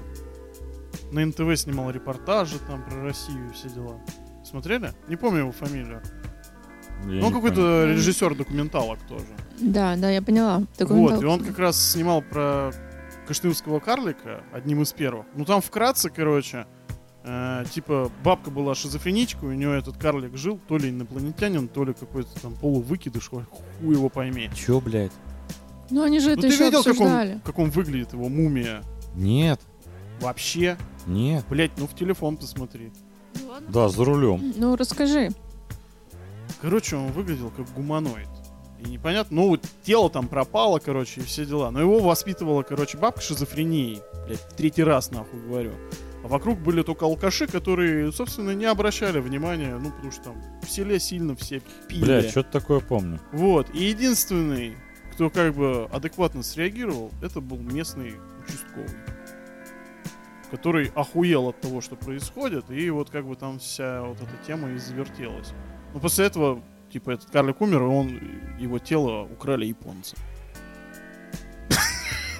На 1.11 1.25
НТВ 1.25 1.57
снимал 1.59 1.89
репортажи 1.89 2.59
там 2.67 2.83
про 2.83 3.01
Россию 3.01 3.49
и 3.49 3.53
все 3.53 3.69
дела. 3.69 3.99
Смотрели? 4.43 4.91
Не 5.07 5.15
помню 5.15 5.39
его 5.39 5.51
фамилию. 5.51 6.01
Я 7.05 7.21
Ну, 7.21 7.31
какой-то 7.31 7.85
режиссер 7.85 8.35
документалок 8.35 8.99
тоже. 9.07 9.25
Да, 9.59 9.95
да, 9.95 10.09
я 10.11 10.21
поняла. 10.21 10.63
Такой 10.77 10.97
Вот, 10.97 11.21
и 11.21 11.25
он 11.25 11.43
как 11.43 11.57
раз 11.57 11.93
снимал 11.93 12.21
про 12.21 12.71
Кыштымского 13.27 13.79
карлика, 13.79 14.43
одним 14.51 14.81
из 14.81 14.91
первых. 14.93 15.25
Ну, 15.35 15.45
там 15.45 15.61
вкратце, 15.61 16.09
короче, 16.09 16.57
э, 16.57 16.78
типа, 17.71 18.11
бабка 18.23 18.49
была 18.49 18.75
шизофреничка, 18.75 19.45
у 19.45 19.51
нее 19.51 19.77
этот 19.77 19.97
карлик 19.97 20.37
жил, 20.37 20.59
то 20.67 20.77
ли 20.77 20.89
инопланетянин, 20.89 21.67
то 21.67 21.83
ли 21.83 21.93
какой-то 21.93 22.29
там 22.41 22.53
полувыкидыш, 22.55 23.29
хуй 23.29 23.45
его 23.81 24.09
пойми. 24.09 24.49
Чё, 24.55 24.79
блядь? 24.79 25.11
Ну, 25.89 26.03
они 26.03 26.19
же 26.19 26.27
Ну, 26.27 26.33
это 26.33 26.41
ты 26.41 26.47
еще 26.47 26.65
видел, 26.65 26.83
как 26.83 26.91
обсуждали. 26.93 27.33
он, 27.33 27.39
как 27.41 27.59
он 27.59 27.69
выглядит, 27.71 28.13
его 28.13 28.29
мумия? 28.29 28.83
Нет, 29.15 29.59
Вообще? 30.21 30.77
нет. 31.07 31.45
Блять, 31.49 31.71
ну 31.77 31.87
в 31.87 31.95
телефон 31.95 32.37
посмотри. 32.37 32.91
Да, 33.67 33.89
за 33.89 34.05
рулем. 34.05 34.53
Ну, 34.57 34.75
расскажи. 34.75 35.29
Короче, 36.61 36.95
он 36.95 37.07
выглядел 37.11 37.51
как 37.55 37.71
гуманоид. 37.73 38.27
И 38.79 38.89
непонятно, 38.89 39.35
ну 39.41 39.49
вот 39.49 39.61
тело 39.83 40.09
там 40.09 40.27
пропало, 40.27 40.79
короче, 40.79 41.21
и 41.21 41.23
все 41.23 41.45
дела. 41.45 41.69
Но 41.71 41.81
его 41.81 41.99
воспитывала, 41.99 42.63
короче, 42.63 42.97
бабка 42.97 43.21
шизофренией. 43.21 44.01
Блять, 44.25 44.45
третий 44.55 44.83
раз 44.83 45.11
нахуй 45.11 45.41
говорю. 45.41 45.73
А 46.23 46.27
вокруг 46.27 46.59
были 46.59 46.81
только 46.81 47.05
алкаши, 47.05 47.47
которые, 47.47 48.11
собственно, 48.11 48.51
не 48.51 48.65
обращали 48.65 49.19
внимания, 49.19 49.77
ну, 49.77 49.91
потому 49.91 50.11
что 50.11 50.23
там 50.25 50.41
в 50.61 50.69
селе 50.69 50.99
сильно 50.99 51.35
все 51.35 51.61
пили. 51.87 52.03
Блядь, 52.03 52.29
что-то 52.29 52.51
такое 52.59 52.79
помню. 52.81 53.19
Вот. 53.31 53.73
И 53.73 53.85
единственный, 53.85 54.75
кто 55.13 55.29
как 55.29 55.53
бы 55.53 55.85
адекватно 55.91 56.43
среагировал, 56.43 57.11
это 57.21 57.39
был 57.39 57.57
местный 57.57 58.15
участковый. 58.45 58.89
Который 60.51 60.91
охуел 60.95 61.49
от 61.49 61.61
того, 61.61 61.79
что 61.79 61.95
происходит, 61.95 62.69
и 62.69 62.89
вот 62.89 63.09
как 63.09 63.25
бы 63.25 63.35
там 63.35 63.59
вся 63.59 64.01
вот 64.01 64.17
эта 64.17 64.45
тема 64.45 64.71
и 64.71 64.77
завертелась. 64.77 65.53
Но 65.93 66.01
после 66.01 66.25
этого, 66.25 66.61
типа, 66.91 67.11
этот 67.11 67.29
карлик 67.29 67.61
умер, 67.61 67.83
и 67.83 67.85
он, 67.85 68.19
его 68.59 68.77
тело 68.79 69.23
украли 69.23 69.67
японцы. 69.67 70.17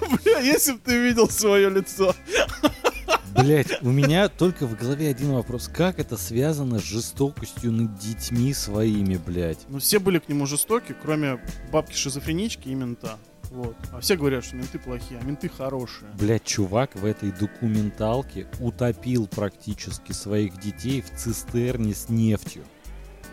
Бля, 0.00 0.40
если 0.40 0.72
бы 0.72 0.80
ты 0.84 1.02
видел 1.02 1.30
свое 1.30 1.70
лицо. 1.70 2.14
Блять, 3.34 3.82
у 3.82 3.90
меня 3.90 4.28
только 4.28 4.66
в 4.66 4.76
голове 4.76 5.08
один 5.08 5.32
вопрос. 5.32 5.68
Как 5.72 5.98
это 5.98 6.16
связано 6.16 6.78
с 6.78 6.82
жестокостью 6.84 7.72
над 7.72 7.96
детьми 7.98 8.52
своими, 8.52 9.16
блядь? 9.16 9.58
Ну, 9.68 9.78
все 9.78 9.98
были 9.98 10.18
к 10.18 10.28
нему 10.28 10.46
жестоки, 10.46 10.94
кроме 11.00 11.38
бабки-шизофренички 11.70 12.68
и 12.68 12.74
мента. 12.74 13.18
Вот. 13.50 13.76
А 13.92 14.00
все 14.00 14.16
говорят, 14.16 14.44
что 14.44 14.56
менты 14.56 14.78
плохие, 14.78 15.18
а 15.20 15.24
менты 15.24 15.48
хорошие. 15.48 16.08
Блять, 16.18 16.44
чувак 16.44 16.94
в 16.94 17.04
этой 17.04 17.32
документалке 17.32 18.46
утопил 18.60 19.26
практически 19.26 20.12
своих 20.12 20.58
детей 20.60 21.02
в 21.02 21.10
цистерне 21.16 21.94
с 21.94 22.08
нефтью. 22.08 22.62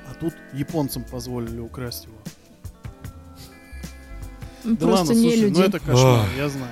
А 0.10 0.14
тут 0.16 0.34
японцам 0.54 1.04
позволили 1.04 1.60
украсть 1.60 2.06
его. 2.06 2.16
Ну, 4.64 4.76
Да 4.76 4.88
Просто 4.88 5.08
ладно, 5.08 5.14
не 5.22 5.30
слушай, 5.30 5.42
люди. 5.42 5.58
ну 5.60 5.64
это 5.64 5.80
кошмар, 5.80 6.28
я 6.36 6.50
знаю. 6.50 6.72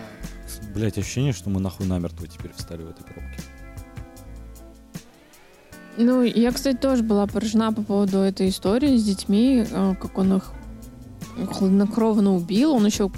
Блять, 0.75 0.97
ощущение, 0.97 1.31
что 1.31 1.49
мы 1.49 1.61
нахуй 1.61 1.87
намертво 1.87 2.27
теперь 2.27 2.51
встали 2.53 2.83
в 2.83 2.89
этой 2.89 3.05
пробке. 3.05 3.39
Ну, 5.97 6.21
я, 6.21 6.51
кстати, 6.51 6.75
тоже 6.75 7.01
была 7.01 7.25
поражена 7.25 7.71
по 7.71 7.81
поводу 7.81 8.17
этой 8.17 8.49
истории 8.49 8.97
с 8.97 9.03
детьми, 9.05 9.65
э, 9.65 9.95
как 9.95 10.17
он 10.17 10.35
их 10.35 10.51
хладнокровно 11.49 12.35
убил. 12.35 12.73
Он 12.73 12.85
еще 12.85 13.09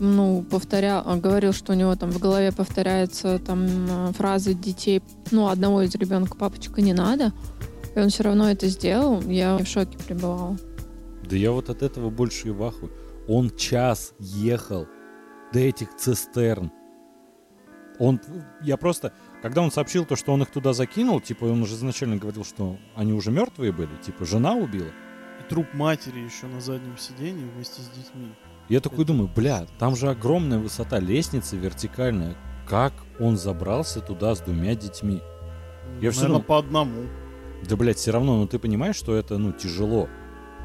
ну, 0.00 0.44
повторял, 0.50 1.04
говорил, 1.20 1.52
что 1.52 1.72
у 1.72 1.76
него 1.76 1.94
там 1.94 2.10
в 2.10 2.18
голове 2.18 2.50
повторяется 2.50 3.38
там 3.38 3.64
э, 3.64 4.12
фразы 4.14 4.54
детей, 4.54 5.00
ну, 5.30 5.46
одного 5.46 5.82
из 5.82 5.94
ребенка 5.94 6.36
папочка 6.36 6.82
не 6.82 6.92
надо. 6.92 7.32
И 7.94 8.00
он 8.00 8.08
все 8.08 8.24
равно 8.24 8.50
это 8.50 8.66
сделал. 8.66 9.22
Я 9.22 9.56
в 9.56 9.66
шоке 9.66 9.96
пребывала. 9.98 10.58
Да 11.30 11.36
я 11.36 11.52
вот 11.52 11.70
от 11.70 11.82
этого 11.82 12.10
больше 12.10 12.48
и 12.48 12.50
в 12.50 12.60
ахуе. 12.64 12.90
Он 13.28 13.56
час 13.56 14.14
ехал 14.18 14.88
до 15.52 15.60
этих 15.60 15.94
цистерн. 15.96 16.72
Он, 17.98 18.20
я 18.60 18.76
просто, 18.76 19.12
когда 19.42 19.62
он 19.62 19.70
сообщил 19.70 20.04
то, 20.04 20.16
что 20.16 20.32
он 20.32 20.42
их 20.42 20.50
туда 20.50 20.72
закинул, 20.72 21.20
типа 21.20 21.44
он 21.44 21.62
уже 21.62 21.74
изначально 21.74 22.16
говорил, 22.16 22.44
что 22.44 22.76
они 22.96 23.12
уже 23.12 23.30
мертвые 23.30 23.72
были, 23.72 23.94
типа 24.04 24.24
жена 24.24 24.54
убила. 24.54 24.90
И 25.40 25.48
труп 25.48 25.66
матери 25.74 26.20
еще 26.20 26.46
на 26.46 26.60
заднем 26.60 26.96
сиденье 26.98 27.46
вместе 27.46 27.82
с 27.82 27.88
детьми. 27.88 28.34
Я 28.68 28.80
такой 28.80 29.04
думаю, 29.04 29.30
бля, 29.34 29.66
там 29.78 29.94
же 29.94 30.08
огромная 30.08 30.58
высота 30.58 30.98
лестницы 30.98 31.56
вертикальная. 31.56 32.36
Как 32.66 32.94
он 33.20 33.36
забрался 33.36 34.00
туда 34.00 34.34
с 34.34 34.40
двумя 34.40 34.74
детьми? 34.74 35.20
Я 36.00 36.08
Наверное, 36.10 36.26
думал- 36.28 36.42
по 36.42 36.58
одному. 36.58 37.02
Да, 37.68 37.76
блядь, 37.76 37.98
все 37.98 38.10
равно, 38.10 38.36
ну 38.36 38.46
ты 38.46 38.58
понимаешь, 38.58 38.96
что 38.96 39.14
это, 39.14 39.38
ну, 39.38 39.52
тяжело. 39.52 40.08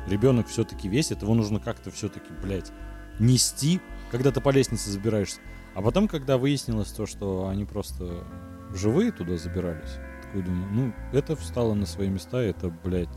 Ребенок 0.08 0.48
все-таки 0.48 0.88
весит, 0.88 1.22
его 1.22 1.36
нужно 1.36 1.60
как-то 1.60 1.92
все-таки, 1.92 2.32
блядь, 2.42 2.72
нести, 3.20 3.80
когда 4.12 4.32
ты 4.32 4.42
по 4.42 4.50
лестнице 4.50 4.90
забираешься. 4.90 5.40
А 5.80 5.82
потом, 5.82 6.10
когда 6.10 6.38
выяснилось 6.38 6.92
то, 6.92 7.06
что 7.06 7.48
они 7.48 7.64
просто 7.64 8.26
живые 8.74 9.14
туда 9.14 9.38
забирались, 9.38 9.96
такой 10.22 10.42
думаю, 10.42 10.68
ну, 10.74 10.94
это 11.18 11.38
встало 11.38 11.74
на 11.74 11.86
свои 11.86 12.10
места, 12.10 12.42
это, 12.42 12.70
блядь, 12.70 13.08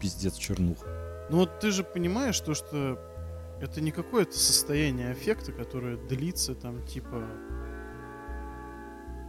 пиздец 0.00 0.36
чернуха. 0.38 1.26
Ну 1.28 1.36
вот 1.36 1.60
ты 1.60 1.70
же 1.70 1.84
понимаешь, 1.84 2.40
то, 2.40 2.54
что 2.54 2.98
это 3.60 3.82
не 3.82 3.90
какое-то 3.90 4.32
состояние 4.32 5.10
аффекта, 5.10 5.52
которое 5.52 5.98
длится 5.98 6.54
там 6.54 6.86
типа 6.86 7.22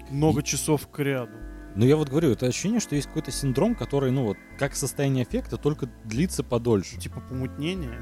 много 0.09 0.39
И- 0.39 0.43
часов 0.45 0.87
к 0.87 0.97
ряду. 0.99 1.33
Но 1.75 1.83
я 1.83 1.97
вот 1.97 2.07
говорю, 2.07 2.31
это 2.31 2.45
ощущение, 2.45 2.79
что 2.79 2.95
есть 2.95 3.07
какой-то 3.09 3.31
синдром, 3.31 3.75
который, 3.75 4.11
ну 4.11 4.23
вот, 4.23 4.37
как 4.57 4.77
состояние 4.77 5.25
эффекта, 5.25 5.57
только 5.57 5.89
длится 6.05 6.41
подольше. 6.41 6.97
Типа 6.97 7.19
помутнение. 7.19 8.01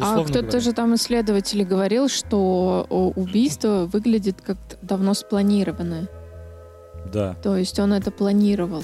А 0.00 0.22
кто-то 0.22 0.42
говоря. 0.42 0.60
же 0.60 0.72
там 0.72 0.94
исследователь 0.94 1.64
говорил, 1.64 2.08
что 2.08 2.86
убийство 3.16 3.88
выглядит 3.90 4.40
как 4.40 4.58
давно 4.82 5.14
спланированное. 5.14 6.08
Да. 7.12 7.34
То 7.42 7.56
есть 7.56 7.78
он 7.78 7.92
это 7.92 8.10
планировал. 8.10 8.82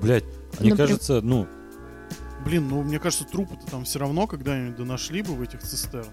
Блядь, 0.00 0.24
мне 0.60 0.72
Напрям- 0.72 0.76
кажется, 0.76 1.20
ну, 1.22 1.46
Блин, 2.44 2.68
ну 2.68 2.82
мне 2.82 2.98
кажется, 2.98 3.24
трупы-то 3.24 3.66
там 3.70 3.84
все 3.84 3.98
равно 3.98 4.26
когда-нибудь 4.26 4.76
да 4.76 4.84
нашли 4.84 5.22
бы 5.22 5.34
в 5.34 5.40
этих 5.40 5.62
цистернах. 5.62 6.12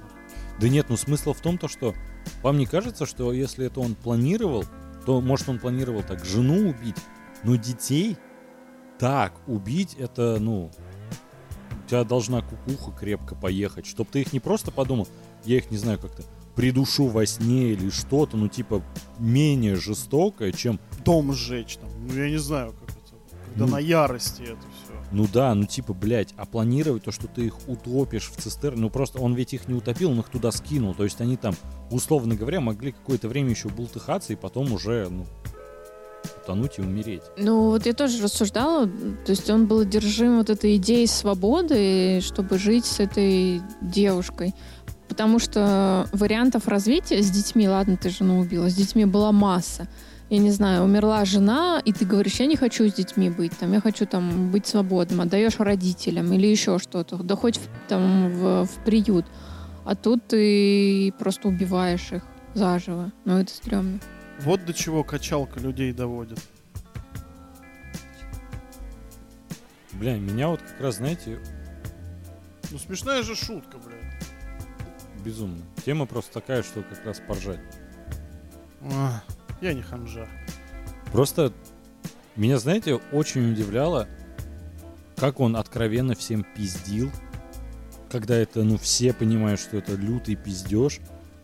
Да 0.59 0.69
нет, 0.69 0.85
ну 0.89 0.95
смысл 0.95 1.33
в 1.33 1.41
том, 1.41 1.57
то, 1.57 1.67
что 1.67 1.93
вам 2.41 2.57
не 2.57 2.65
кажется, 2.65 3.05
что 3.05 3.33
если 3.33 3.65
это 3.65 3.81
он 3.81 3.95
планировал, 3.95 4.63
то, 5.05 5.19
может, 5.19 5.49
он 5.49 5.59
планировал 5.59 6.03
так 6.03 6.23
жену 6.23 6.69
убить, 6.69 6.95
но 7.43 7.55
детей 7.55 8.17
так 8.97 9.33
убить, 9.47 9.95
это, 9.99 10.37
ну, 10.39 10.71
тебя 11.91 12.03
должна 12.03 12.41
кукуха 12.41 12.91
крепко 12.91 13.35
поехать, 13.35 13.85
чтобы 13.85 14.09
ты 14.11 14.21
их 14.21 14.33
не 14.33 14.39
просто 14.39 14.71
подумал, 14.71 15.07
я 15.45 15.57
их, 15.57 15.69
не 15.71 15.77
знаю, 15.77 15.99
как-то 15.99 16.23
придушу 16.55 17.07
во 17.07 17.25
сне 17.25 17.71
или 17.71 17.89
что-то, 17.89 18.37
ну, 18.37 18.47
типа, 18.47 18.81
менее 19.19 19.75
жестокое, 19.75 20.51
чем... 20.51 20.79
Дом 21.03 21.33
сжечь 21.33 21.77
там. 21.77 21.89
Ну, 22.07 22.13
я 22.13 22.29
не 22.29 22.37
знаю, 22.37 22.73
как 22.73 22.89
это. 22.89 22.97
Когда 23.45 23.65
Ну. 23.65 23.71
на 23.71 23.79
ярости 23.79 24.41
это 24.43 24.59
все. 24.59 24.93
Ну 25.11 25.27
да, 25.31 25.53
ну 25.55 25.65
типа, 25.65 25.93
блядь, 25.93 26.33
а 26.37 26.45
планировать 26.45 27.03
то, 27.03 27.11
что 27.11 27.27
ты 27.27 27.47
их 27.47 27.55
утопишь 27.67 28.29
в 28.29 28.37
цистерне, 28.37 28.81
ну 28.81 28.89
просто 28.89 29.19
он 29.19 29.33
ведь 29.33 29.53
их 29.53 29.67
не 29.67 29.73
утопил, 29.73 30.11
он 30.11 30.19
их 30.19 30.29
туда 30.29 30.51
скинул. 30.51 30.93
То 30.93 31.03
есть 31.03 31.19
они 31.19 31.35
там, 31.35 31.53
условно 31.89 32.35
говоря, 32.35 32.61
могли 32.61 32.93
какое-то 32.93 33.27
время 33.27 33.49
еще 33.49 33.67
бултыхаться 33.67 34.31
и 34.31 34.37
потом 34.37 34.71
уже, 34.71 35.09
ну, 35.09 35.25
утонуть 36.43 36.77
и 36.77 36.81
умереть. 36.81 37.23
Ну, 37.37 37.69
вот 37.69 37.85
я 37.85 37.93
тоже 37.93 38.21
рассуждала, 38.23 38.87
то 38.87 39.29
есть 39.29 39.49
он 39.49 39.67
был 39.67 39.79
одержим 39.79 40.37
вот 40.37 40.49
этой 40.49 40.75
идеей 40.77 41.07
свободы, 41.07 42.21
чтобы 42.21 42.57
жить 42.57 42.85
с 42.85 42.99
этой 42.99 43.61
девушкой. 43.81 44.53
Потому 45.07 45.39
что 45.39 46.07
вариантов 46.13 46.67
развития 46.67 47.21
с 47.21 47.29
детьми, 47.29 47.67
ладно, 47.67 47.97
ты 47.97 48.09
жену 48.09 48.39
убила, 48.39 48.69
с 48.69 48.75
детьми 48.75 49.05
была 49.05 49.31
масса. 49.31 49.87
Я 50.29 50.37
не 50.37 50.51
знаю, 50.51 50.83
умерла 50.83 51.25
жена, 51.25 51.81
и 51.83 51.91
ты 51.91 52.05
говоришь, 52.05 52.39
я 52.39 52.45
не 52.45 52.55
хочу 52.55 52.87
с 52.87 52.93
детьми 52.93 53.29
быть, 53.29 53.51
там, 53.57 53.73
я 53.73 53.81
хочу 53.81 54.05
там 54.05 54.49
быть 54.49 54.65
свободным, 54.65 55.19
отдаешь 55.19 55.59
родителям 55.59 56.31
или 56.31 56.47
еще 56.47 56.79
что-то, 56.79 57.17
да 57.17 57.35
хоть 57.35 57.59
там 57.89 58.29
в, 58.29 58.65
в 58.65 58.85
приют. 58.85 59.25
А 59.83 59.95
тут 59.95 60.25
ты 60.27 61.13
просто 61.19 61.49
убиваешь 61.49 62.13
их 62.13 62.21
заживо. 62.53 63.11
Ну, 63.25 63.39
это 63.39 63.53
стрёмно. 63.53 63.99
Вот 64.43 64.65
до 64.65 64.73
чего 64.73 65.03
качалка 65.03 65.59
людей 65.59 65.93
доводит. 65.93 66.39
Бля, 69.93 70.17
меня 70.17 70.47
вот 70.47 70.61
как 70.61 70.79
раз, 70.81 70.95
знаете, 70.97 71.39
Ну, 72.71 72.79
смешная 72.79 73.21
же 73.23 73.35
шутка, 73.35 73.77
блядь. 73.77 75.23
безумно. 75.23 75.61
Тема 75.85 76.05
просто 76.05 76.33
такая, 76.33 76.63
что 76.63 76.81
как 76.81 77.05
раз 77.05 77.19
поржать. 77.27 77.59
Ах, 78.91 79.23
Я 79.61 79.73
не 79.73 79.81
ханжа. 79.83 80.27
Просто 81.11 81.53
меня, 82.35 82.57
знаете, 82.57 82.95
очень 83.11 83.51
удивляло, 83.51 84.07
как 85.17 85.39
он 85.39 85.55
откровенно 85.55 86.15
всем 86.15 86.43
пиздил, 86.55 87.11
когда 88.09 88.35
это, 88.37 88.63
ну, 88.63 88.77
все 88.77 89.13
понимают, 89.13 89.59
что 89.59 89.77
это 89.77 89.93
лютый 89.93 90.35
пиздеж. 90.35 90.99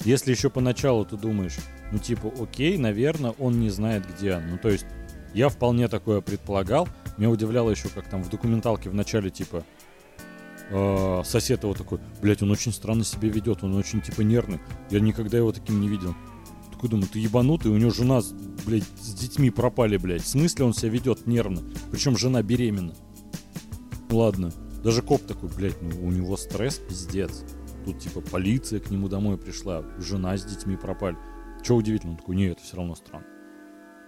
Если 0.06 0.32
еще 0.32 0.50
поначалу 0.50 1.06
ты 1.06 1.18
думаешь, 1.18 1.58
ну, 1.92 2.00
типа, 2.00 2.32
окей, 2.40 2.78
наверное, 2.78 3.32
он 3.40 3.60
не 3.60 3.70
знает, 3.70 4.04
где. 4.12 4.40
Ну, 4.40 4.58
то 4.58 4.70
есть, 4.70 4.86
я 5.34 5.50
вполне 5.50 5.88
такое 5.88 6.22
предполагал. 6.22 6.88
Меня 7.18 7.30
удивляло 7.30 7.70
еще, 7.70 7.90
как 7.90 8.10
там 8.10 8.24
в 8.24 8.30
документалке 8.30 8.90
в 8.90 8.94
начале, 8.94 9.30
типа, 9.30 9.64
э, 10.70 11.22
сосед 11.26 11.64
его 11.64 11.74
такой, 11.74 12.00
блядь, 12.22 12.42
он 12.42 12.52
очень 12.52 12.74
странно 12.74 13.04
себя 13.04 13.30
ведет, 13.30 13.64
он 13.64 13.76
очень, 13.76 14.02
типа, 14.02 14.22
нервный. 14.22 14.60
Я 14.90 15.00
никогда 15.00 15.38
его 15.38 15.52
таким 15.52 15.80
не 15.80 15.88
видел. 15.88 16.16
Такой 16.72 16.90
думаю, 16.90 17.08
ты 17.08 17.20
ебанутый, 17.20 17.72
у 17.72 17.78
него 17.78 17.90
жена, 17.90 18.22
блядь, 18.66 18.84
с 19.00 19.14
детьми 19.14 19.50
пропали, 19.50 19.98
блядь. 19.98 20.24
В 20.24 20.28
смысле 20.28 20.66
он 20.66 20.74
себя 20.74 20.90
ведет 20.90 21.26
нервно? 21.26 21.62
Причем 21.92 22.18
жена 22.18 22.44
беременна. 22.44 22.94
Ладно. 24.10 24.52
Даже 24.84 25.02
коп 25.02 25.24
такой, 25.24 25.50
блядь, 25.50 25.82
ну 25.82 26.06
у 26.06 26.12
него 26.12 26.38
стресс 26.38 26.78
пиздец. 26.78 27.44
Тут 27.84 28.00
типа 28.00 28.22
полиция 28.22 28.80
к 28.80 28.92
нему 28.92 29.10
домой 29.10 29.38
пришла, 29.38 29.84
жена 29.98 30.38
с 30.38 30.46
детьми 30.46 30.76
пропали. 30.78 31.18
Че 31.68 31.76
удивительно? 31.76 32.14
Он 32.14 32.18
такой, 32.18 32.38
не, 32.38 32.46
это 32.46 32.62
все 32.64 32.78
равно 32.78 32.96
странно. 32.96 33.26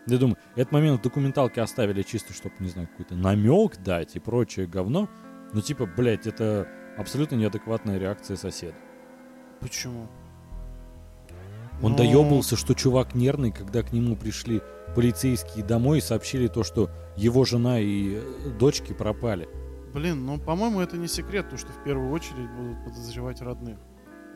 Я 0.08 0.18
думаю, 0.18 0.38
этот 0.56 0.72
момент 0.72 1.02
в 1.02 1.04
документалке 1.04 1.60
оставили 1.62 2.04
чисто, 2.04 2.32
чтобы, 2.32 2.56
не 2.60 2.70
знаю, 2.70 2.88
какой-то 2.88 3.16
намек 3.16 3.78
дать 3.84 4.16
и 4.16 4.20
прочее 4.20 4.66
говно. 4.66 5.10
Ну 5.52 5.60
типа, 5.60 5.86
блядь, 5.86 6.26
это 6.26 6.70
абсолютно 6.98 7.36
неадекватная 7.36 7.98
реакция 7.98 8.38
соседа. 8.38 8.76
Почему? 9.60 10.08
Он 11.84 11.92
Ну, 11.92 11.98
доебался, 11.98 12.56
что 12.56 12.74
чувак 12.74 13.14
нервный, 13.14 13.52
когда 13.52 13.84
к 13.84 13.92
нему 13.92 14.16
пришли 14.16 14.62
полицейские 14.96 15.66
домой 15.66 15.98
и 15.98 16.02
сообщили 16.02 16.48
то, 16.48 16.64
что 16.64 16.90
его 17.18 17.44
жена 17.44 17.80
и 17.80 18.16
э, 18.16 18.22
дочки 18.58 18.94
пропали. 18.94 19.50
Блин, 19.94 20.26
ну, 20.26 20.40
по-моему, 20.40 20.80
это 20.80 20.98
не 20.98 21.10
секрет, 21.10 21.50
то, 21.50 21.58
что 21.58 21.74
в 21.74 21.84
первую 21.84 22.12
очередь 22.12 22.50
будут 22.52 22.86
подозревать 22.86 23.42
родных. 23.42 23.78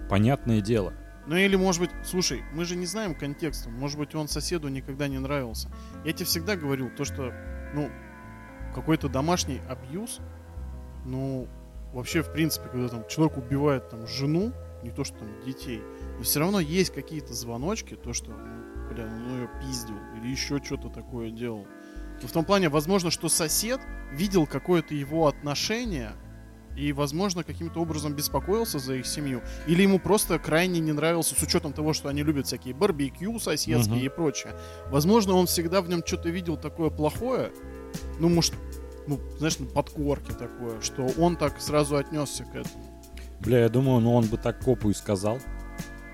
Понятное 0.09 0.59
дело. 0.59 0.93
Ну 1.25 1.35
или, 1.35 1.55
может 1.55 1.81
быть, 1.81 1.91
слушай, 2.03 2.43
мы 2.53 2.65
же 2.65 2.75
не 2.75 2.85
знаем 2.85 3.15
контекста. 3.15 3.69
Может 3.69 3.97
быть, 3.97 4.13
он 4.13 4.27
соседу 4.27 4.67
никогда 4.67 5.07
не 5.07 5.19
нравился. 5.19 5.69
Я 6.03 6.11
тебе 6.13 6.25
всегда 6.25 6.55
говорил, 6.55 6.89
то, 6.89 7.05
что, 7.05 7.33
ну, 7.73 7.89
какой-то 8.75 9.07
домашний 9.07 9.61
абьюз, 9.69 10.19
ну, 11.05 11.47
вообще, 11.93 12.23
в 12.23 12.31
принципе, 12.33 12.67
когда 12.69 12.89
там 12.89 13.07
человек 13.07 13.37
убивает 13.37 13.89
там 13.89 14.05
жену, 14.07 14.51
не 14.83 14.91
то, 14.91 15.05
что 15.05 15.17
там 15.19 15.29
детей, 15.45 15.81
но 16.17 16.23
все 16.23 16.41
равно 16.41 16.59
есть 16.59 16.93
какие-то 16.93 17.33
звоночки, 17.33 17.95
то, 17.95 18.11
что, 18.11 18.31
ну, 18.31 18.89
бля, 18.89 19.05
ну 19.05 19.37
ее 19.37 19.49
пиздил, 19.61 19.95
или 20.17 20.29
еще 20.29 20.61
что-то 20.61 20.89
такое 20.89 21.31
делал. 21.31 21.65
Но 22.21 22.27
в 22.27 22.31
том 22.31 22.43
плане, 22.43 22.69
возможно, 22.69 23.09
что 23.09 23.29
сосед 23.29 23.79
видел 24.11 24.45
какое-то 24.45 24.93
его 24.93 25.27
отношение 25.27 26.11
и, 26.75 26.91
возможно, 26.93 27.43
каким-то 27.43 27.79
образом 27.81 28.13
беспокоился 28.13 28.79
за 28.79 28.95
их 28.95 29.05
семью. 29.05 29.41
Или 29.67 29.83
ему 29.83 29.99
просто 29.99 30.39
крайне 30.39 30.79
не 30.79 30.91
нравился, 30.91 31.35
с 31.35 31.41
учетом 31.43 31.73
того, 31.73 31.93
что 31.93 32.09
они 32.09 32.23
любят 32.23 32.47
всякие 32.47 32.73
барбекю 32.73 33.39
соседские 33.39 33.97
Мгм. 33.97 34.05
и 34.05 34.09
прочее. 34.09 34.53
Возможно, 34.89 35.33
он 35.33 35.45
всегда 35.47 35.81
в 35.81 35.89
нем 35.89 36.03
что-то 36.05 36.29
видел 36.29 36.57
такое 36.57 36.89
плохое, 36.89 37.51
ну, 38.19 38.29
может, 38.29 38.53
ну, 39.07 39.19
знаешь, 39.37 39.59
на 39.59 39.65
подкорке 39.67 40.33
такое, 40.33 40.81
что 40.81 41.07
он 41.17 41.35
так 41.35 41.61
сразу 41.61 41.95
отнесся 41.97 42.43
к 42.45 42.55
этому. 42.55 43.01
Бля, 43.39 43.59
я 43.59 43.69
думаю, 43.69 43.99
ну 43.99 44.13
он 44.15 44.25
бы 44.25 44.37
так 44.37 44.59
копу 44.63 44.89
и 44.89 44.93
сказал. 44.93 45.39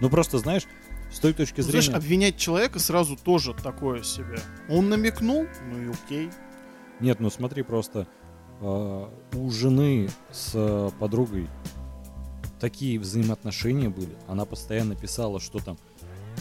Ну 0.02 0.10
просто, 0.10 0.39
знаешь, 0.39 0.63
с 1.12 1.19
той 1.19 1.34
точки 1.34 1.62
Ну, 1.62 1.63
знаешь, 1.67 1.86
зрения... 1.86 1.98
обвинять 1.98 2.38
человека 2.38 2.80
сразу 2.80 3.15
тоже 3.15 3.54
такое 3.54 4.02
себе. 4.04 4.39
Он 4.67 4.89
намекнул, 4.89 5.45
ну 5.72 5.82
и 5.82 5.93
окей. 5.93 6.30
Нет, 7.00 7.19
ну 7.19 7.30
смотри, 7.30 7.62
просто 7.63 8.08
у 8.62 9.52
жены 9.52 10.10
с 10.32 10.52
э, 10.54 10.89
подругой 11.00 11.48
такие 12.60 13.00
взаимоотношения 13.00 13.89
были. 13.89 14.15
Она 14.28 14.45
постоянно 14.45 14.95
писала, 14.95 15.39
что 15.39 15.60
там 15.60 15.78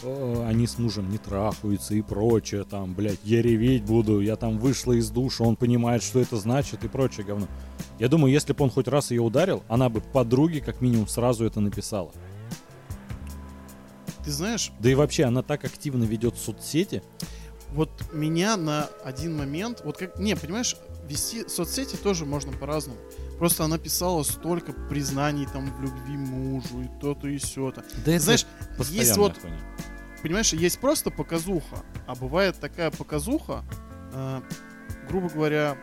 э, 0.02 0.44
они 0.48 0.66
с 0.66 0.78
мужем 0.78 1.08
не 1.10 1.18
трахаются 1.18 1.94
и 1.94 2.02
прочее, 2.02 2.64
там, 2.64 2.94
блядь, 2.94 3.20
я 3.24 3.40
реветь 3.40 3.84
буду, 3.84 4.20
я 4.20 4.36
там 4.36 4.58
вышла 4.58 4.92
из 4.92 5.10
душа, 5.10 5.44
он 5.44 5.56
понимает, 5.56 6.02
что 6.02 6.20
это 6.20 6.36
значит 6.36 6.84
и 6.84 6.88
прочее 6.88 7.24
говно. 7.24 7.46
Я 7.98 8.08
думаю, 8.08 8.32
если 8.32 8.52
бы 8.52 8.64
он 8.64 8.70
хоть 8.70 8.88
раз 8.88 9.10
ее 9.10 9.22
ударил, 9.22 9.62
она 9.68 9.88
бы 9.88 10.00
подруге 10.00 10.60
как 10.60 10.80
минимум 10.80 11.08
сразу 11.08 11.44
это 11.44 11.60
написала. 11.60 12.10
Ты 14.24 14.32
знаешь, 14.32 14.72
Да 14.80 14.90
и 14.90 14.94
вообще, 14.94 15.24
она 15.24 15.42
так 15.42 15.64
активно 15.64 16.04
ведет 16.04 16.36
соцсети. 16.36 17.02
вот 17.72 17.90
меня 18.12 18.56
на 18.56 18.88
один 19.04 19.36
момент, 19.36 19.82
вот 19.84 19.96
как, 19.96 20.18
не, 20.18 20.36
понимаешь, 20.36 20.76
вести 21.08 21.48
соцсети 21.48 21.96
тоже 21.96 22.24
можно 22.24 22.52
по-разному. 22.52 22.98
Просто 23.38 23.64
она 23.64 23.78
писала 23.78 24.22
столько 24.22 24.72
признаний 24.72 25.46
там 25.52 25.66
в 25.76 25.80
любви 25.82 26.16
мужу 26.16 26.82
и 26.82 27.00
то-то 27.00 27.28
и 27.28 27.38
сё-то. 27.38 27.84
Да 28.04 28.18
Знаешь, 28.18 28.46
есть 28.90 29.16
вот, 29.16 29.38
хуйня. 29.38 29.58
понимаешь, 30.22 30.52
есть 30.52 30.78
просто 30.78 31.10
показуха, 31.10 31.84
а 32.06 32.14
бывает 32.14 32.58
такая 32.60 32.90
показуха, 32.90 33.64
э, 34.12 34.40
грубо 35.08 35.28
говоря, 35.28 35.76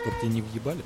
Чтоб 0.00 0.18
тебя 0.20 0.30
не 0.30 0.42
въебали? 0.42 0.82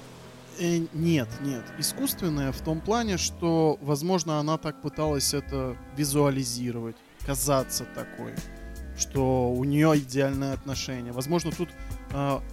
Э, 0.59 0.79
нет, 0.93 1.29
нет. 1.43 1.65
Искусственная 1.79 2.53
в 2.53 2.61
том 2.61 2.81
плане, 2.81 3.17
что, 3.19 3.79
возможно, 3.83 4.39
она 4.41 4.59
так 4.59 4.83
пыталась 4.83 5.35
это 5.35 5.77
визуализировать, 5.97 6.97
казаться 7.27 7.85
такой, 7.95 8.35
что 8.97 9.51
у 9.51 9.65
нее 9.65 9.99
идеальное 9.99 10.53
отношение. 10.53 11.13
Возможно, 11.13 11.51
тут 11.51 11.71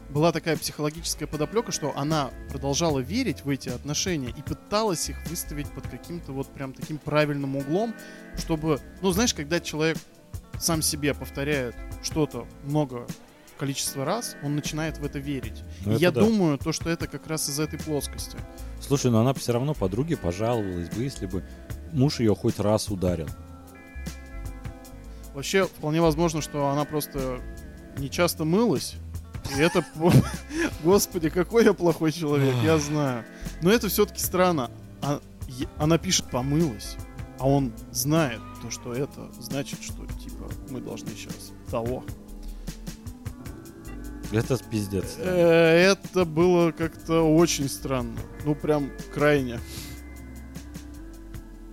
была 0.10 0.32
такая 0.32 0.56
психологическая 0.56 1.28
подоплека, 1.28 1.72
что 1.72 1.92
она 1.98 2.30
продолжала 2.50 3.00
верить 3.00 3.44
в 3.44 3.50
эти 3.50 3.70
отношения 3.70 4.30
и 4.30 4.42
пыталась 4.42 5.10
их 5.10 5.18
выставить 5.28 5.70
под 5.72 5.88
каким-то 5.88 6.32
вот 6.32 6.48
прям 6.54 6.74
таким 6.74 7.00
правильным 7.00 7.56
углом, 7.56 7.96
чтобы, 8.38 8.80
ну, 9.02 9.12
знаешь, 9.12 9.34
когда 9.34 9.60
человек 9.60 9.98
сам 10.60 10.82
себе 10.82 11.14
повторяет 11.14 11.76
что-то 12.04 12.48
много 12.64 13.08
количество 13.58 14.06
раз, 14.06 14.36
он 14.44 14.56
начинает 14.56 15.00
в 15.00 15.06
это 15.06 15.18
верить. 15.18 15.64
Ну, 15.84 15.92
И 15.92 15.96
это 15.96 16.02
я 16.02 16.12
да. 16.12 16.22
думаю, 16.22 16.58
то, 16.60 16.72
что 16.72 16.90
это 16.90 17.08
как 17.08 17.26
раз 17.26 17.50
из 17.50 17.60
этой 17.60 17.80
плоскости. 17.80 18.38
Слушай, 18.80 19.10
но 19.10 19.22
она 19.22 19.34
все 19.34 19.54
равно 19.54 19.74
подруге 19.74 20.16
пожаловалась 20.16 20.90
бы, 20.90 21.02
если 21.04 21.26
бы 21.26 21.44
муж 21.92 22.20
ее 22.20 22.36
хоть 22.36 22.60
раз 22.60 22.90
ударил. 22.90 23.28
Вообще, 25.34 25.66
вполне 25.66 26.02
возможно, 26.02 26.42
что 26.42 26.70
она 26.70 26.86
просто 26.86 27.40
не 27.98 28.10
часто 28.10 28.46
мылась. 28.46 28.96
И 29.56 29.60
это... 29.62 29.86
Господи, 30.84 31.30
какой 31.30 31.66
я 31.66 31.74
плохой 31.74 32.12
человек, 32.12 32.56
я 32.64 32.78
знаю. 32.78 33.24
Но 33.62 33.72
это 33.72 33.88
все-таки 33.90 34.20
странно. 34.20 34.72
А- 35.02 35.20
Она 35.78 35.98
пишет 35.98 36.26
«помылась», 36.30 36.96
а 37.40 37.48
он 37.48 37.72
знает 37.92 38.40
то, 38.62 38.70
что 38.72 38.94
это 38.94 39.30
значит, 39.40 39.82
что, 39.84 40.06
типа, 40.24 40.50
мы 40.70 40.82
должны 40.82 41.10
сейчас 41.10 41.52
того. 41.70 42.04
Это 44.32 44.58
пиздец. 44.70 45.16
да. 45.18 45.24
Э, 45.26 45.92
Это 45.92 46.26
было 46.26 46.72
как-то 46.72 47.22
очень 47.24 47.70
странно. 47.70 48.18
Ну, 48.46 48.56
прям 48.56 48.90
крайне. 49.14 49.60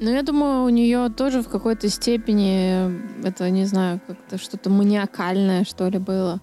Ну, 0.00 0.10
я 0.10 0.22
думаю, 0.22 0.64
у 0.64 0.68
нее 0.68 1.08
тоже 1.08 1.42
в 1.42 1.48
какой-то 1.48 1.88
степени 1.88 3.26
это, 3.26 3.48
не 3.50 3.64
знаю, 3.64 4.00
как-то 4.06 4.38
что-то 4.38 4.70
маниакальное, 4.70 5.64
что 5.64 5.88
ли, 5.88 5.98
было. 5.98 6.40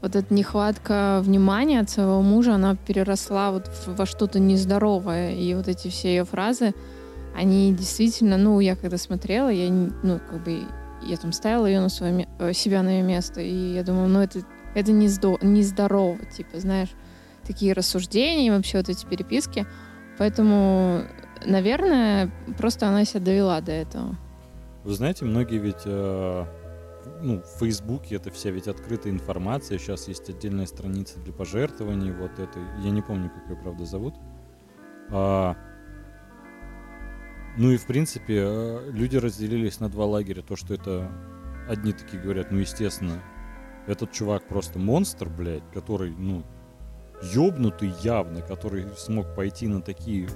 Вот 0.00 0.14
эта 0.14 0.32
нехватка 0.32 1.20
внимания 1.24 1.80
от 1.80 1.90
своего 1.90 2.22
мужа, 2.22 2.54
она 2.54 2.76
переросла 2.76 3.50
вот 3.50 3.68
во 3.86 4.06
что-то 4.06 4.38
нездоровое. 4.38 5.34
И 5.34 5.54
вот 5.54 5.66
эти 5.66 5.88
все 5.88 6.08
ее 6.08 6.24
фразы, 6.24 6.72
они 7.34 7.72
действительно, 7.72 8.36
ну, 8.36 8.60
я 8.60 8.76
когда 8.76 8.96
смотрела, 8.96 9.48
я, 9.48 9.70
ну, 9.70 10.20
как 10.30 10.44
бы, 10.44 10.60
я 11.02 11.16
там 11.16 11.32
ставила 11.32 11.66
ее 11.66 11.80
на 11.80 11.88
свое, 11.88 12.28
э, 12.38 12.52
себя 12.52 12.82
на 12.82 12.98
ее 12.98 13.02
место, 13.02 13.40
и 13.40 13.74
я 13.74 13.82
думаю, 13.82 14.08
ну, 14.08 14.20
это, 14.20 14.40
это 14.74 14.92
не 14.92 15.08
здо- 15.08 15.38
нездорово, 15.44 16.18
типа, 16.26 16.60
знаешь, 16.60 16.90
такие 17.46 17.72
рассуждения, 17.72 18.48
и 18.48 18.50
вообще 18.50 18.78
вот 18.78 18.88
эти 18.88 19.04
переписки. 19.06 19.66
Поэтому, 20.18 21.02
наверное, 21.44 22.30
просто 22.56 22.88
она 22.88 23.04
себя 23.04 23.20
довела 23.20 23.60
до 23.60 23.72
этого. 23.72 24.16
Вы 24.84 24.94
знаете, 24.94 25.24
многие 25.24 25.58
ведь, 25.58 25.82
э, 25.84 26.44
ну, 27.20 27.42
в 27.42 27.58
Фейсбуке 27.58 28.16
это 28.16 28.30
вся 28.30 28.50
ведь 28.50 28.68
открытая 28.68 29.12
информация. 29.12 29.78
Сейчас 29.78 30.08
есть 30.08 30.28
отдельная 30.28 30.66
страница 30.66 31.18
для 31.20 31.32
пожертвований. 31.32 32.12
Вот 32.12 32.38
это, 32.38 32.58
я 32.82 32.90
не 32.90 33.02
помню, 33.02 33.30
как 33.30 33.48
ее, 33.48 33.56
правда, 33.56 33.84
зовут. 33.84 34.14
А, 35.10 35.56
ну 37.56 37.70
и, 37.70 37.76
в 37.76 37.86
принципе, 37.86 38.44
э, 38.46 38.90
люди 38.90 39.16
разделились 39.16 39.80
на 39.80 39.88
два 39.88 40.06
лагеря. 40.06 40.42
То, 40.42 40.56
что 40.56 40.74
это 40.74 41.10
одни 41.68 41.92
такие 41.92 42.22
говорят, 42.22 42.50
ну, 42.50 42.58
естественно, 42.58 43.22
этот 43.86 44.12
чувак 44.12 44.46
просто 44.46 44.78
монстр, 44.78 45.28
блядь, 45.28 45.68
который, 45.72 46.10
ну, 46.10 46.44
ёбнутый 47.22 47.92
явно, 48.02 48.42
который 48.42 48.86
смог 48.96 49.34
пойти 49.34 49.66
на 49.66 49.82
такие 49.82 50.28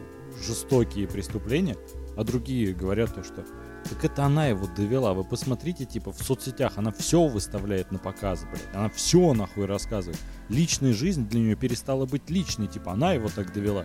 жестокие 0.44 1.06
преступления, 1.06 1.76
а 2.16 2.24
другие 2.24 2.74
говорят 2.74 3.14
то, 3.14 3.22
что 3.22 3.44
так 3.88 4.04
это 4.04 4.24
она 4.24 4.46
его 4.46 4.66
довела. 4.66 5.12
Вы 5.12 5.24
посмотрите, 5.24 5.84
типа, 5.84 6.12
в 6.12 6.22
соцсетях 6.22 6.74
она 6.76 6.92
все 6.92 7.26
выставляет 7.26 7.90
на 7.90 7.98
показ, 7.98 8.44
блядь. 8.44 8.74
Она 8.74 8.88
все 8.88 9.34
нахуй 9.34 9.66
рассказывает. 9.66 10.18
Личная 10.48 10.92
жизнь 10.92 11.26
для 11.28 11.40
нее 11.40 11.56
перестала 11.56 12.06
быть 12.06 12.30
личной. 12.30 12.68
Типа, 12.68 12.92
она 12.92 13.12
его 13.12 13.28
так 13.28 13.52
довела. 13.52 13.84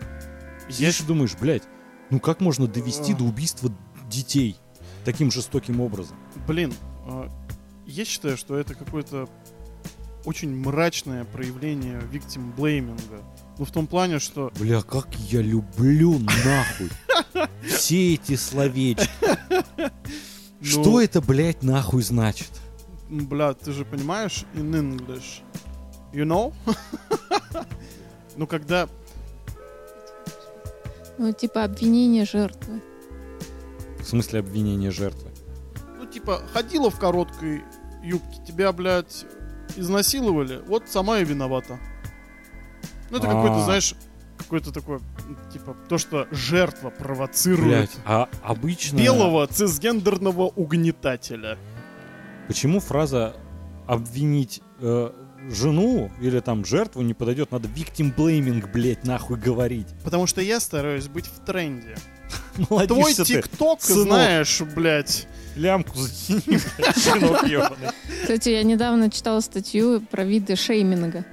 Сидишь 0.70 1.02
и 1.02 1.06
думаешь, 1.06 1.36
блядь, 1.40 1.64
ну 2.10 2.20
как 2.20 2.42
можно 2.42 2.68
довести 2.68 3.14
до 3.14 3.24
убийства 3.24 3.72
детей 4.10 4.58
таким 5.06 5.32
жестоким 5.32 5.82
образом? 5.82 6.18
Блин, 6.48 6.74
э, 7.08 7.30
я 7.86 8.06
считаю, 8.06 8.38
что 8.38 8.58
это 8.58 8.76
какое-то 8.76 9.30
очень 10.26 10.54
мрачное 10.56 11.24
проявление 11.24 12.02
victim 12.12 12.54
блейминга. 12.56 13.24
Ну, 13.60 13.65
в 13.65 13.72
том 13.72 13.88
плане, 13.88 14.20
что... 14.20 14.52
Бля, 14.60 14.82
как 14.82 15.08
я 15.15 15.41
люблю 15.41 16.20
нахуй 16.20 16.89
все 17.67 18.13
эти 18.13 18.36
словечки. 18.36 19.10
ну, 19.80 19.89
Что 20.62 21.02
это, 21.02 21.22
блядь, 21.22 21.63
нахуй 21.63 22.04
значит? 22.04 22.50
м, 23.10 23.26
Бля, 23.26 23.54
ты 23.54 23.72
же 23.72 23.84
понимаешь 23.86 24.43
in 24.54 24.72
English. 24.72 25.41
You 26.13 26.26
know? 26.26 26.54
Ну, 28.36 28.46
когда... 28.46 28.88
Ну, 31.17 31.32
типа 31.34 31.63
обвинение 31.63 32.24
жертвы. 32.24 32.82
В 34.00 34.04
смысле 34.06 34.41
обвинения 34.41 34.91
жертвы? 34.91 35.32
Ну, 36.00 36.06
типа, 36.06 36.43
ходила 36.54 36.91
в 36.91 37.00
короткой 37.00 37.63
юбке, 38.04 38.39
тебя, 38.48 38.72
блядь, 38.72 39.26
изнасиловали, 39.76 40.62
вот 40.67 40.84
сама 40.88 41.17
и 41.17 41.26
виновата. 41.26 41.80
Ну, 43.10 43.17
это 43.17 43.28
какой-то, 43.28 43.58
А. 43.58 43.65
знаешь, 43.65 43.96
какой-то 44.38 44.72
такой, 44.72 44.98
м, 44.98 45.38
типа, 45.52 45.76
то, 45.89 45.98
что 45.98 46.28
жертва 46.32 46.89
провоцирует 46.89 47.67
Блядь, 47.67 47.98
а 48.06 48.30
обычно... 48.43 48.98
белого 48.98 49.48
цисгендерного 49.48 50.43
угнетателя. 50.43 51.58
Почему 52.48 52.80
фраза 52.80 53.36
обвинить 53.88 54.62
э, 54.80 55.12
жену 55.50 56.12
или 56.22 56.39
там 56.39 56.65
жертву 56.65 57.02
не 57.02 57.13
подойдет? 57.13 57.52
Надо 57.52 57.67
victim 57.67 58.13
blaming, 58.15 58.72
блядь, 58.72 59.04
нахуй 59.06 59.38
говорить. 59.38 59.88
Потому 60.04 60.28
что 60.28 60.41
я 60.41 60.60
стараюсь 60.60 61.08
быть 61.08 61.26
в 61.26 61.43
тренде. 61.46 61.96
Твой 62.88 63.13
тикток, 63.13 63.82
знаешь, 63.82 64.62
блядь. 64.62 65.28
Лямку 65.56 65.98
ёбаный. 67.48 67.89
Кстати, 68.22 68.50
я 68.50 68.63
недавно 68.63 69.10
читала 69.10 69.39
статью 69.39 70.02
про 70.02 70.24
виды 70.24 70.56
шейминга. 70.56 71.26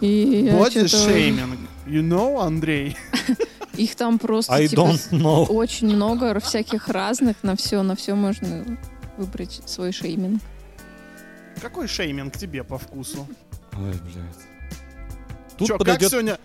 И 0.00 0.48
Body 0.48 0.84
shaming. 0.84 1.58
You 1.86 2.02
know, 2.02 2.40
Андрей? 2.40 2.96
Их 3.76 3.94
там 3.96 4.18
просто 4.18 4.52
I 4.54 4.68
типа, 4.68 4.80
don't 4.80 5.10
know. 5.10 5.46
очень 5.46 5.88
много 5.88 6.38
всяких 6.40 6.88
разных, 6.88 7.42
на 7.42 7.56
все, 7.56 7.82
на 7.82 7.96
все 7.96 8.14
можно 8.14 8.78
выбрать 9.16 9.62
свой 9.66 9.92
шейминг. 9.92 10.40
Какой 11.60 11.88
шейминг 11.88 12.36
тебе 12.36 12.62
по 12.62 12.78
вкусу? 12.78 13.26
Ой, 13.72 13.90
блядь. 13.92 14.44
Тут 15.56 15.68
Чё, 15.68 15.74
как 15.74 15.78
подойдет, 15.80 16.10
сегодня 16.10 16.38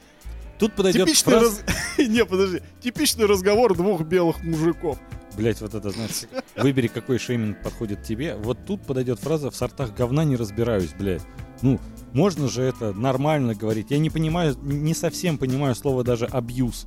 тут 0.57 0.73
подойдет 0.73 1.05
типичный 1.07 1.33
фраза- 1.33 1.63
раз... 1.65 1.97
Не, 1.97 2.25
подожди. 2.25 2.61
Типичный 2.81 3.25
разговор 3.25 3.75
двух 3.75 4.01
белых 4.01 4.43
мужиков. 4.43 4.97
Блять, 5.37 5.61
вот 5.61 5.73
это, 5.73 5.89
знаете, 5.91 6.27
выбери, 6.57 6.87
какой 6.87 7.17
шейминг 7.17 7.61
подходит 7.63 8.03
тебе. 8.03 8.35
Вот 8.35 8.65
тут 8.65 8.85
подойдет 8.85 9.19
фраза 9.19 9.51
«в 9.51 9.55
сортах 9.55 9.95
говна 9.95 10.23
не 10.23 10.35
разбираюсь», 10.35 10.93
блядь. 10.97 11.21
Ну, 11.61 11.79
можно 12.13 12.47
же 12.47 12.63
это 12.63 12.93
нормально 12.93 13.53
говорить. 13.55 13.91
Я 13.91 13.99
не 13.99 14.09
понимаю, 14.09 14.55
не 14.61 14.93
совсем 14.93 15.37
понимаю 15.37 15.75
слово 15.75 16.03
даже 16.03 16.25
«абьюз». 16.25 16.85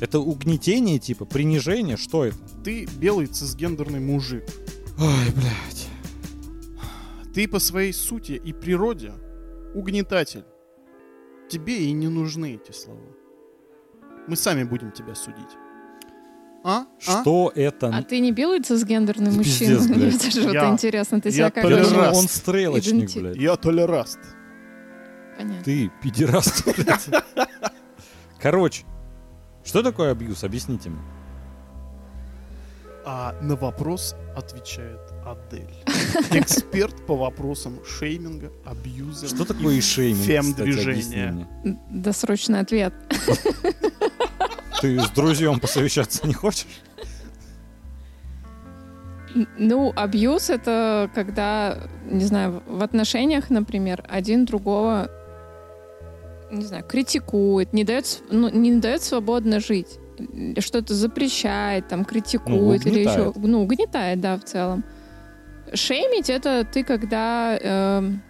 Это 0.00 0.20
угнетение, 0.20 0.98
типа, 0.98 1.24
принижение? 1.24 1.96
Что 1.96 2.24
это? 2.24 2.36
Ты 2.64 2.86
белый 2.98 3.26
цисгендерный 3.26 4.00
мужик. 4.00 4.44
Ой, 4.98 5.32
блядь. 5.34 5.88
Ты 7.34 7.48
по 7.48 7.58
своей 7.58 7.92
сути 7.92 8.32
и 8.32 8.52
природе 8.52 9.12
угнетатель. 9.74 10.44
Тебе 11.48 11.84
и 11.84 11.92
не 11.92 12.08
нужны 12.08 12.60
эти 12.62 12.72
слова. 12.72 13.00
Мы 14.28 14.36
сами 14.36 14.64
будем 14.64 14.92
тебя 14.92 15.14
судить. 15.14 15.56
А? 16.68 16.86
А? 17.06 17.22
Что 17.22 17.50
это? 17.54 17.88
А 17.88 18.02
ты 18.02 18.20
не 18.20 18.30
белый 18.30 18.60
цисгендерный 18.60 19.30
мужчина? 19.30 19.76
пиздец, 19.78 19.88
Мне 19.96 20.06
блядь. 20.08 20.22
тоже 20.22 20.42
вот 20.42 20.52
Я- 20.54 20.68
интересно, 20.68 21.20
ты 21.20 21.28
я 21.30 21.34
себя 21.34 21.50
как 21.50 21.62
думаешь? 21.64 22.14
он 22.14 22.28
стрелочник, 22.28 23.08
Иденти- 23.08 23.20
блядь. 23.20 23.36
Я 23.36 23.56
толераст. 23.56 24.18
Понятно. 25.38 25.64
Ты 25.64 25.90
пидераст, 26.02 26.64
блядь. 26.76 27.08
Короче, 28.40 28.84
что 29.64 29.82
такое 29.82 30.12
абьюз? 30.12 30.44
Объясните 30.44 30.90
мне. 30.90 31.00
А 33.06 33.34
на 33.40 33.56
вопрос 33.56 34.14
отвечает 34.36 35.00
Адель. 35.24 35.72
Эксперт 36.32 37.06
по 37.06 37.16
вопросам 37.16 37.78
шейминга, 37.86 38.52
абьюза. 38.66 39.28
Что 39.28 39.46
такое 39.46 39.76
и 39.76 39.80
шейминг, 39.80 40.24
фем-движение. 40.26 41.48
мне. 41.64 41.78
Досрочный 41.90 42.60
ответ. 42.60 42.92
Ты 44.80 45.00
с 45.00 45.10
друзьям 45.10 45.60
посовещаться 45.60 46.26
не 46.26 46.34
хочешь? 46.34 46.66
Ну, 49.58 49.92
абьюз— 49.94 50.50
это 50.50 51.10
когда, 51.14 51.78
не 52.04 52.24
знаю, 52.24 52.62
в 52.66 52.82
отношениях, 52.82 53.50
например, 53.50 54.04
один 54.08 54.44
другого, 54.44 55.10
не 56.50 56.64
знаю, 56.64 56.84
критикует, 56.84 57.72
не 57.72 57.84
дает, 57.84 58.22
ну, 58.30 58.48
не 58.48 58.80
дает 58.80 59.02
свободно 59.02 59.60
жить. 59.60 59.98
Что-то 60.58 60.94
запрещает, 60.94 61.88
там, 61.88 62.04
критикует 62.04 62.86
или 62.86 63.00
еще... 63.00 63.32
Ну, 63.36 63.62
угнетает, 63.62 64.20
да, 64.20 64.36
в 64.38 64.44
целом. 64.44 64.84
Шеймить— 65.74 66.30
это 66.30 66.64
ты, 66.64 66.82
когда... 66.82 67.58
эм, 67.60 68.22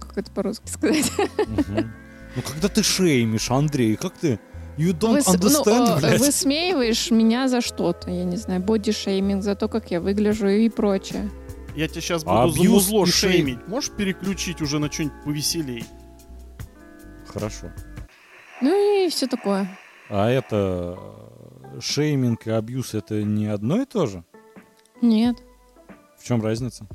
как 0.00 0.18
это 0.18 0.30
по-русски 0.30 0.68
сказать? 0.68 1.10
Мгм. 1.38 1.92
Ну 2.36 2.42
когда 2.42 2.68
ты 2.68 2.82
шеймишь, 2.82 3.50
Андрей, 3.50 3.96
как 3.96 4.12
ты? 4.12 4.38
You 4.78 4.92
don't 4.98 5.18
Выс- 5.18 5.24
ну, 5.26 5.34
understand, 5.34 5.96
э, 5.98 6.00
блядь. 6.00 6.20
высмеиваешь 6.20 7.10
меня 7.10 7.48
за 7.48 7.60
что-то, 7.60 8.10
я 8.10 8.24
не 8.24 8.36
знаю, 8.36 8.60
бодишейминг, 8.62 9.42
за 9.42 9.54
то, 9.54 9.68
как 9.68 9.90
я 9.90 10.00
выгляжу 10.00 10.48
и 10.48 10.68
прочее. 10.70 11.30
Я 11.76 11.88
тебя 11.88 12.00
сейчас 12.00 12.24
буду 12.24 12.36
за 12.36 12.42
абьюз 12.60 12.72
музло 12.90 13.04
и 13.04 13.08
шейм- 13.08 13.12
шеймить. 13.32 13.68
Можешь 13.68 13.90
переключить 13.90 14.60
уже 14.62 14.78
на 14.78 14.90
что-нибудь 14.90 15.22
повеселей? 15.24 15.84
Хорошо. 17.26 17.70
Ну 18.60 19.04
и 19.06 19.08
все 19.10 19.26
такое. 19.26 19.78
А 20.08 20.28
это 20.28 20.98
э, 21.74 21.80
шейминг 21.80 22.46
и 22.46 22.50
абьюз 22.50 22.94
это 22.94 23.22
не 23.22 23.46
одно 23.46 23.80
и 23.82 23.84
то 23.86 24.06
же? 24.06 24.24
Нет. 25.00 25.36
В 26.18 26.24
чем 26.24 26.42
разница? 26.42 26.86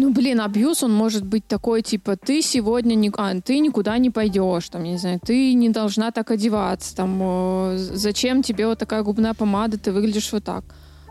Ну, 0.00 0.10
блин, 0.14 0.40
абьюз, 0.40 0.82
он 0.82 0.94
может 0.94 1.26
быть 1.26 1.46
такой, 1.46 1.82
типа, 1.82 2.16
ты 2.16 2.40
сегодня 2.40 2.94
не, 2.94 3.12
а, 3.18 3.38
ты 3.42 3.58
никуда 3.58 3.98
не 3.98 4.08
пойдешь, 4.08 4.66
там, 4.70 4.84
я 4.84 4.92
не 4.92 4.98
знаю, 4.98 5.20
ты 5.22 5.52
не 5.52 5.68
должна 5.68 6.10
так 6.10 6.30
одеваться, 6.30 6.96
там, 6.96 7.18
э, 7.22 7.76
зачем 7.76 8.42
тебе 8.42 8.66
вот 8.66 8.78
такая 8.78 9.02
губная 9.02 9.34
помада, 9.34 9.76
ты 9.78 9.92
выглядишь 9.92 10.32
вот 10.32 10.44
так. 10.44 10.64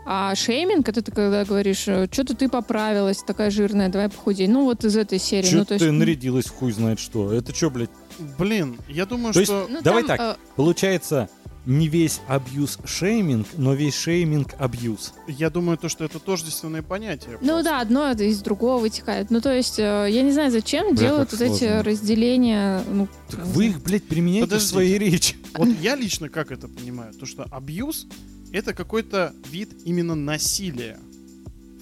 А 0.06 0.34
шейминг, 0.34 0.88
это 0.88 1.02
ты 1.02 1.12
когда 1.12 1.44
говоришь, 1.44 1.82
что-то 1.82 2.34
ты 2.34 2.48
поправилась, 2.48 3.18
такая 3.22 3.50
жирная, 3.50 3.90
давай 3.90 4.08
похудей. 4.08 4.48
Ну, 4.48 4.64
вот 4.64 4.84
из 4.84 4.96
этой 4.96 5.20
серии. 5.20 5.46
Че 5.48 5.56
ну, 5.58 5.64
то 5.64 5.78
ты 5.78 5.84
есть, 5.84 5.96
нарядилась 5.96 6.46
в 6.46 6.54
хуй 6.56 6.72
знает 6.72 6.98
что? 6.98 7.32
Это 7.32 7.54
что, 7.54 7.70
блядь? 7.70 7.90
Блин, 8.38 8.76
я 8.88 9.06
думаю, 9.06 9.32
То 9.32 9.38
есть- 9.40 9.52
что... 9.52 9.66
ну, 9.70 9.82
Давай 9.82 10.02
там, 10.02 10.16
так. 10.16 10.36
э, 10.36 10.40
Получается, 10.56 11.28
не 11.66 11.88
весь 11.88 12.20
абьюз 12.26 12.78
шейминг, 12.84 13.46
но 13.56 13.74
весь 13.74 13.94
шейминг 13.94 14.54
абьюз. 14.58 15.12
Я 15.28 15.50
думаю, 15.50 15.76
то, 15.76 15.88
что 15.88 16.04
это 16.04 16.18
тождественное 16.18 16.82
понятие. 16.82 17.38
Ну 17.40 17.48
просто. 17.48 17.64
да, 17.64 17.80
одно 17.80 18.10
из 18.10 18.40
другого 18.40 18.80
вытекает. 18.80 19.30
Ну, 19.30 19.40
то 19.40 19.54
есть, 19.54 19.78
э, 19.78 20.06
я 20.10 20.22
не 20.22 20.32
знаю, 20.32 20.50
зачем 20.50 20.94
Бля, 20.94 20.96
делают 21.08 21.32
вот 21.32 21.40
эти 21.40 21.58
сложно. 21.58 21.82
разделения. 21.82 22.82
Ну, 22.90 23.08
Так 23.30 23.44
не 23.44 23.52
вы 23.52 23.66
их, 23.66 23.82
блядь, 23.82 24.04
применяете 24.04 24.46
Подождите. 24.46 24.68
в 24.68 24.72
своей 24.72 24.98
речи. 24.98 25.36
Вот 25.54 25.68
я 25.80 25.96
лично 25.96 26.28
как 26.28 26.50
это 26.50 26.66
понимаю? 26.68 27.12
То, 27.14 27.26
что 27.26 27.44
абьюз— 27.50 28.06
это 28.52 28.72
какой-то 28.72 29.34
вид 29.50 29.70
именно 29.84 30.14
насилия. 30.14 30.98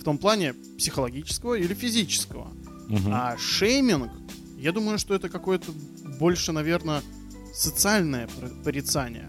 В 0.01 0.05
том 0.05 0.19
плане 0.19 0.55
психологического 0.77 1.55
или 1.55 1.75
физического. 1.75 2.49
Мгм. 2.89 3.11
А 3.13 3.37
шейминг, 3.39 4.11
я 4.59 4.73
думаю, 4.73 4.99
что 4.99 5.15
это 5.15 5.29
какое-то 5.29 5.71
больше, 6.19 6.53
наверное, 6.53 7.03
социальное 7.55 8.29
порицание. 8.65 9.29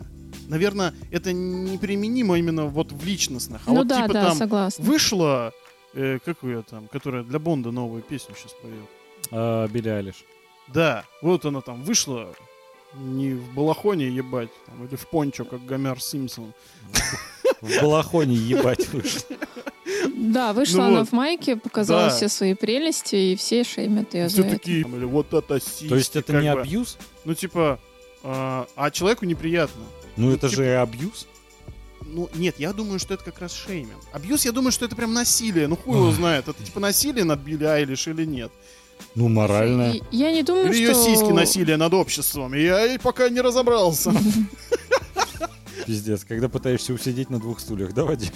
Наверное, 0.49 0.93
это 1.11 1.31
неприменимо 1.31 2.37
именно 2.37 2.65
вот 2.65 2.91
в 2.91 3.05
личностных. 3.05 3.61
А 3.65 3.69
ну 3.71 3.77
вот 3.77 3.87
да, 3.87 4.01
типа 4.01 4.13
да, 4.13 4.25
там 4.27 4.37
согласна. 4.37 4.83
вышла, 4.83 5.53
э, 5.93 6.19
как 6.25 6.43
ее 6.43 6.63
там, 6.69 6.87
которая 6.87 7.23
для 7.23 7.39
Бонда 7.39 7.71
новую 7.71 8.01
песню 8.01 8.35
сейчас 8.37 8.53
поет. 8.61 8.73
А, 9.31 9.67
Билли 9.67 9.89
Айлиш. 9.89 10.25
Да, 10.67 11.05
вот 11.21 11.45
она 11.45 11.61
там 11.61 11.83
вышла, 11.83 12.33
не 12.95 13.33
в 13.33 13.53
балахоне 13.53 14.07
ебать, 14.09 14.49
там, 14.65 14.85
или 14.85 14.95
в 14.95 15.07
пончо, 15.07 15.45
как 15.45 15.63
Гомер 15.65 16.01
Симпсон. 16.01 16.53
В 17.61 17.81
балахоне 17.81 18.35
ебать 18.35 18.87
вышел. 18.89 19.21
Да, 20.15 20.53
вышла 20.53 20.77
Ну 20.77 20.83
она 20.87 20.99
вот. 20.99 21.09
в 21.09 21.11
майке, 21.11 21.55
показала 21.57 22.03
Да. 22.05 22.09
все 22.09 22.27
свои 22.29 22.53
прелести, 22.53 23.15
и 23.15 23.35
все 23.35 23.63
шеймят 23.63 24.13
ее 24.13 24.27
Все 24.27 24.37
за 24.41 24.47
это. 24.47 24.57
такие, 24.57 24.83
там, 24.83 24.95
или 24.95 25.05
вот 25.05 25.33
это 25.33 25.59
сиськи, 25.59 25.87
То 25.89 25.95
есть 25.95 26.15
это 26.15 26.33
не 26.41 26.53
бы. 26.53 26.61
абьюз? 26.61 26.97
Ну, 27.25 27.33
типа, 27.33 27.79
а, 28.23 28.67
а 28.75 28.91
человеку 28.91 29.25
неприятно. 29.25 29.81
Ну 30.19 30.31
это 30.31 30.49
типа- 30.49 30.61
же 30.63 30.75
абьюз. 30.77 31.27
Ну, 32.05 32.29
нет, 32.33 32.55
я 32.59 32.73
думаю, 32.73 32.97
что 32.99 33.13
это 33.13 33.23
как 33.23 33.39
раз 33.39 33.53
шейминг. 33.53 33.99
Абьюз, 34.13 34.45
я 34.45 34.51
думаю, 34.51 34.71
что 34.71 34.85
это 34.85 34.95
прям 34.95 35.13
насилие. 35.13 35.67
Ну, 35.67 35.75
хуй 35.75 35.95
его 35.95 36.11
знает. 36.11 36.47
Это 36.47 36.63
типа 36.63 36.79
насилие 36.79 37.23
над 37.23 37.39
Билли 37.39 37.65
Айлиш 37.65 38.07
или 38.07 38.25
нет. 38.25 38.51
Ну 39.15 39.29
морально. 39.29 39.91
И 39.93 40.01
Я 40.11 40.31
не 40.31 40.43
думаю, 40.43 40.67
Или 40.69 40.77
ее 40.77 40.93
что... 40.93 41.03
сиськи 41.05 41.31
насилие 41.31 41.77
над 41.77 41.93
обществом. 41.93 42.53
Я 42.53 42.85
и 42.85 42.97
пока 42.97 43.29
не 43.29 43.41
разобрался. 43.41 44.11
Пиздец, 45.85 46.23
когда 46.25 46.49
пытаешься 46.49 46.93
усидеть 46.93 47.29
на 47.29 47.39
двух 47.39 47.59
стульях, 47.59 47.93
да, 47.93 48.03
Вадим? 48.05 48.31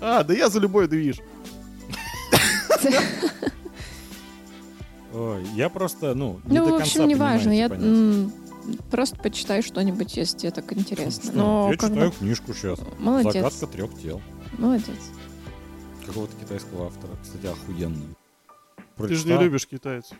А, 0.00 0.22
да 0.24 0.32
я 0.34 0.48
за 0.48 0.60
любой 0.60 0.88
движ. 0.88 1.18
Ой, 5.12 5.44
я 5.54 5.68
просто, 5.68 6.14
ну, 6.14 6.40
не 6.44 6.58
Ну, 6.58 6.66
до 6.66 6.74
в 6.74 6.78
конца 6.78 7.02
общем, 7.02 7.08
неважно. 7.08 7.50
понимаю 7.50 8.30
Я 8.30 8.30
просто 8.90 9.16
почитай 9.16 9.62
что-нибудь, 9.62 10.16
если 10.16 10.38
тебе 10.38 10.50
так 10.50 10.72
интересно. 10.72 11.22
Что? 11.30 11.36
Но 11.36 11.70
я 11.70 11.76
бы- 11.76 11.88
читаю 11.88 12.10
книжку 12.12 12.54
сейчас. 12.54 12.78
Молодец. 12.98 13.32
Загадка 13.34 13.66
трех 13.66 14.00
тел. 14.00 14.20
Молодец. 14.58 14.96
Какого-то 16.06 16.36
китайского 16.36 16.86
автора. 16.86 17.12
Кстати, 17.22 17.46
охуенный. 17.46 18.14
Ты 18.76 18.82
же 19.08 19.14
не 19.14 19.16
Прочитал. 19.16 19.42
любишь 19.42 19.66
китайцев. 19.66 20.16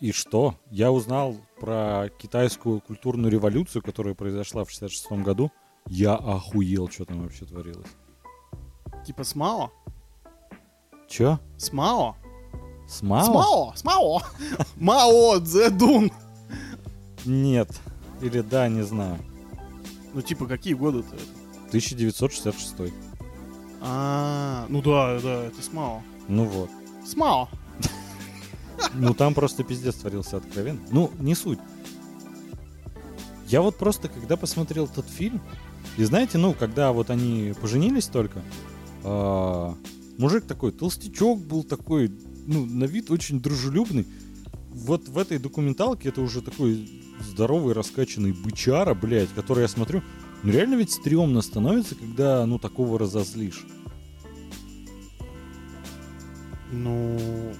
И 0.00 0.12
что? 0.12 0.56
Я 0.70 0.92
узнал 0.92 1.36
про 1.60 2.08
китайскую 2.18 2.80
культурную 2.80 3.30
революцию, 3.32 3.82
которая 3.82 4.14
произошла 4.14 4.64
в 4.64 4.70
66 4.70 5.22
году. 5.22 5.50
Я 5.86 6.14
охуел, 6.14 6.88
что 6.90 7.04
там 7.04 7.22
вообще 7.22 7.44
творилось. 7.46 7.88
Типа 9.06 9.24
с 9.24 9.34
Мао? 9.34 9.70
Чё? 11.08 11.38
С 11.58 11.72
Мао? 11.72 12.16
С 12.88 12.96
С 12.98 13.02
Мао? 13.02 13.32
Мао? 13.32 13.72
С 13.76 13.84
Мао? 13.84 14.20
Мао 14.76 15.38
Цзэдун. 15.40 16.10
Нет. 17.24 17.68
Или 18.20 18.40
да, 18.40 18.68
не 18.68 18.82
знаю. 18.82 19.18
Ну, 20.12 20.22
типа, 20.22 20.46
какие 20.46 20.74
годы-то 20.74 21.14
это? 21.14 21.24
1966. 21.68 22.94
А, 23.80 24.66
ну 24.68 24.80
да, 24.80 25.20
да, 25.20 25.44
это 25.44 25.62
с 25.62 25.72
Мао. 25.72 26.02
Ну 26.28 26.44
вот. 26.44 26.70
С 27.04 27.16
Мао. 27.16 27.48
Ну 28.94 29.12
там 29.14 29.34
просто 29.34 29.64
пиздец 29.64 29.96
творился 29.96 30.36
откровенно. 30.36 30.80
Ну, 30.90 31.10
не 31.18 31.34
суть. 31.34 31.58
Я 33.48 33.60
вот 33.60 33.76
просто, 33.76 34.08
когда 34.08 34.36
посмотрел 34.36 34.86
этот 34.86 35.08
фильм, 35.08 35.40
и 35.96 36.04
знаете, 36.04 36.38
ну, 36.38 36.54
когда 36.54 36.92
вот 36.92 37.10
они 37.10 37.54
поженились 37.60 38.06
только, 38.06 38.42
а, 39.02 39.76
мужик 40.16 40.44
такой, 40.44 40.72
толстячок 40.72 41.40
был 41.40 41.62
такой, 41.62 42.10
ну, 42.46 42.64
на 42.64 42.84
вид 42.84 43.10
очень 43.10 43.40
дружелюбный. 43.40 44.06
Вот 44.70 45.08
в 45.08 45.18
этой 45.18 45.38
документалке 45.38 46.08
это 46.08 46.20
уже 46.20 46.40
такой 46.40 46.88
здоровый, 47.20 47.74
раскачанный 47.74 48.32
бычара, 48.32 48.94
блядь, 48.94 49.32
который 49.34 49.62
я 49.62 49.68
смотрю, 49.68 50.02
ну, 50.42 50.52
реально 50.52 50.74
ведь 50.74 50.92
стрёмно 50.92 51.42
становится, 51.42 51.94
когда, 51.94 52.44
ну, 52.46 52.58
такого 52.58 52.98
разозлишь. 52.98 53.64
Ну, 56.70 57.52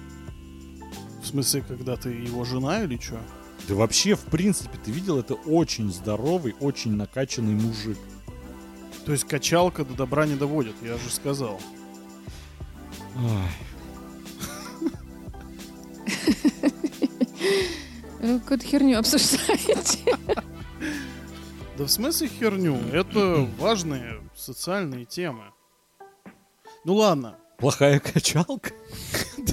в 1.21 1.27
смысле, 1.27 1.63
когда 1.67 1.95
ты 1.95 2.09
его 2.09 2.43
жена 2.43 2.83
или 2.83 2.97
что? 2.97 3.19
Да 3.67 3.75
вообще, 3.75 4.15
в 4.15 4.25
принципе, 4.25 4.77
ты 4.83 4.91
видел, 4.91 5.17
это 5.17 5.33
очень 5.33 5.91
здоровый, 5.91 6.55
очень 6.59 6.91
накачанный 6.93 7.53
мужик. 7.53 7.97
То 9.05 9.11
есть 9.11 9.23
качалка 9.23 9.85
до 9.85 9.93
добра 9.95 10.25
не 10.25 10.35
доводит, 10.35 10.75
я 10.83 10.97
же 10.97 11.09
сказал. 11.09 11.59
Ай. 13.15 13.51
Вы 18.25 18.39
какую-то 18.39 18.65
херню 18.65 18.97
обсуждаете. 18.99 20.17
Да 21.77 21.83
в 21.83 21.89
смысле 21.89 22.27
херню? 22.27 22.75
Это 22.91 23.47
важные 23.59 24.19
социальные 24.35 25.05
темы. 25.05 25.43
Ну 26.85 26.95
ладно. 26.95 27.37
Плохая 27.59 27.99
качалка? 27.99 28.71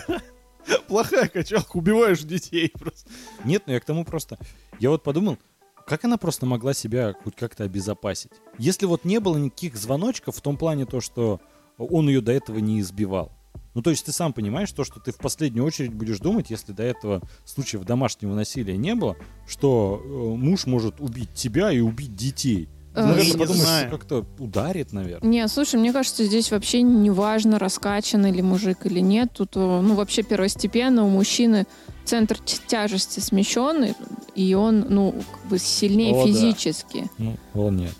Плохая 0.88 1.28
качалка, 1.28 1.76
убиваешь 1.76 2.22
детей 2.22 2.70
просто. 2.70 3.10
Нет, 3.44 3.64
ну 3.66 3.74
я 3.74 3.80
к 3.80 3.84
тому 3.84 4.04
просто... 4.04 4.38
Я 4.78 4.88
вот 4.88 5.02
подумал, 5.02 5.38
как 5.86 6.04
она 6.04 6.16
просто 6.16 6.46
могла 6.46 6.72
себя 6.72 7.14
хоть 7.24 7.36
как-то 7.36 7.64
обезопасить? 7.64 8.32
Если 8.56 8.86
вот 8.86 9.04
не 9.04 9.20
было 9.20 9.36
никаких 9.36 9.76
звоночков 9.76 10.36
в 10.36 10.40
том 10.40 10.56
плане 10.56 10.86
то, 10.86 11.00
что 11.00 11.40
он 11.76 12.08
ее 12.08 12.22
до 12.22 12.32
этого 12.32 12.58
не 12.58 12.80
избивал. 12.80 13.32
Ну, 13.74 13.82
то 13.82 13.90
есть 13.90 14.04
ты 14.04 14.12
сам 14.12 14.32
понимаешь 14.32 14.70
то, 14.72 14.84
что 14.84 15.00
ты 15.00 15.12
в 15.12 15.16
последнюю 15.16 15.64
очередь 15.64 15.92
будешь 15.92 16.18
думать, 16.18 16.50
если 16.50 16.72
до 16.72 16.82
этого 16.82 17.22
случаев 17.44 17.84
домашнего 17.84 18.34
насилия 18.34 18.76
не 18.76 18.94
было, 18.94 19.16
что 19.46 20.00
э, 20.02 20.08
муж 20.08 20.66
может 20.66 21.00
убить 21.00 21.32
тебя 21.34 21.72
и 21.72 21.80
убить 21.80 22.14
детей. 22.14 22.68
Э, 22.94 23.06
наверное, 23.06 23.24
не 23.24 23.32
подумаешь, 23.32 23.62
знаю. 23.62 23.88
что 23.88 23.98
как-то 23.98 24.26
ударит, 24.38 24.92
наверное. 24.92 25.28
Не, 25.28 25.48
слушай, 25.48 25.80
мне 25.80 25.92
кажется, 25.92 26.24
здесь 26.24 26.50
вообще 26.50 26.82
не 26.82 27.10
важно, 27.10 27.58
раскачан 27.58 28.26
или 28.26 28.42
мужик 28.42 28.84
или 28.84 29.00
нет. 29.00 29.32
Тут, 29.32 29.56
э, 29.56 29.60
ну, 29.60 29.94
вообще 29.94 30.22
первостепенно 30.22 31.04
у 31.04 31.08
мужчины 31.08 31.66
центр 32.04 32.38
тяжести 32.38 33.20
смещенный, 33.20 33.94
и 34.34 34.52
он, 34.52 34.86
ну, 34.90 35.12
как 35.12 35.50
бы 35.50 35.58
сильнее 35.58 36.14
О, 36.14 36.26
да. 36.26 36.26
физически. 36.26 37.08
Ну, 37.16 37.36
о 37.54 37.70
нет. 37.70 37.94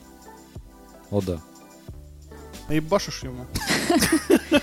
О 1.11 1.23
да. 1.23 1.41
Наебашишь 2.69 3.23
ему. 3.23 3.47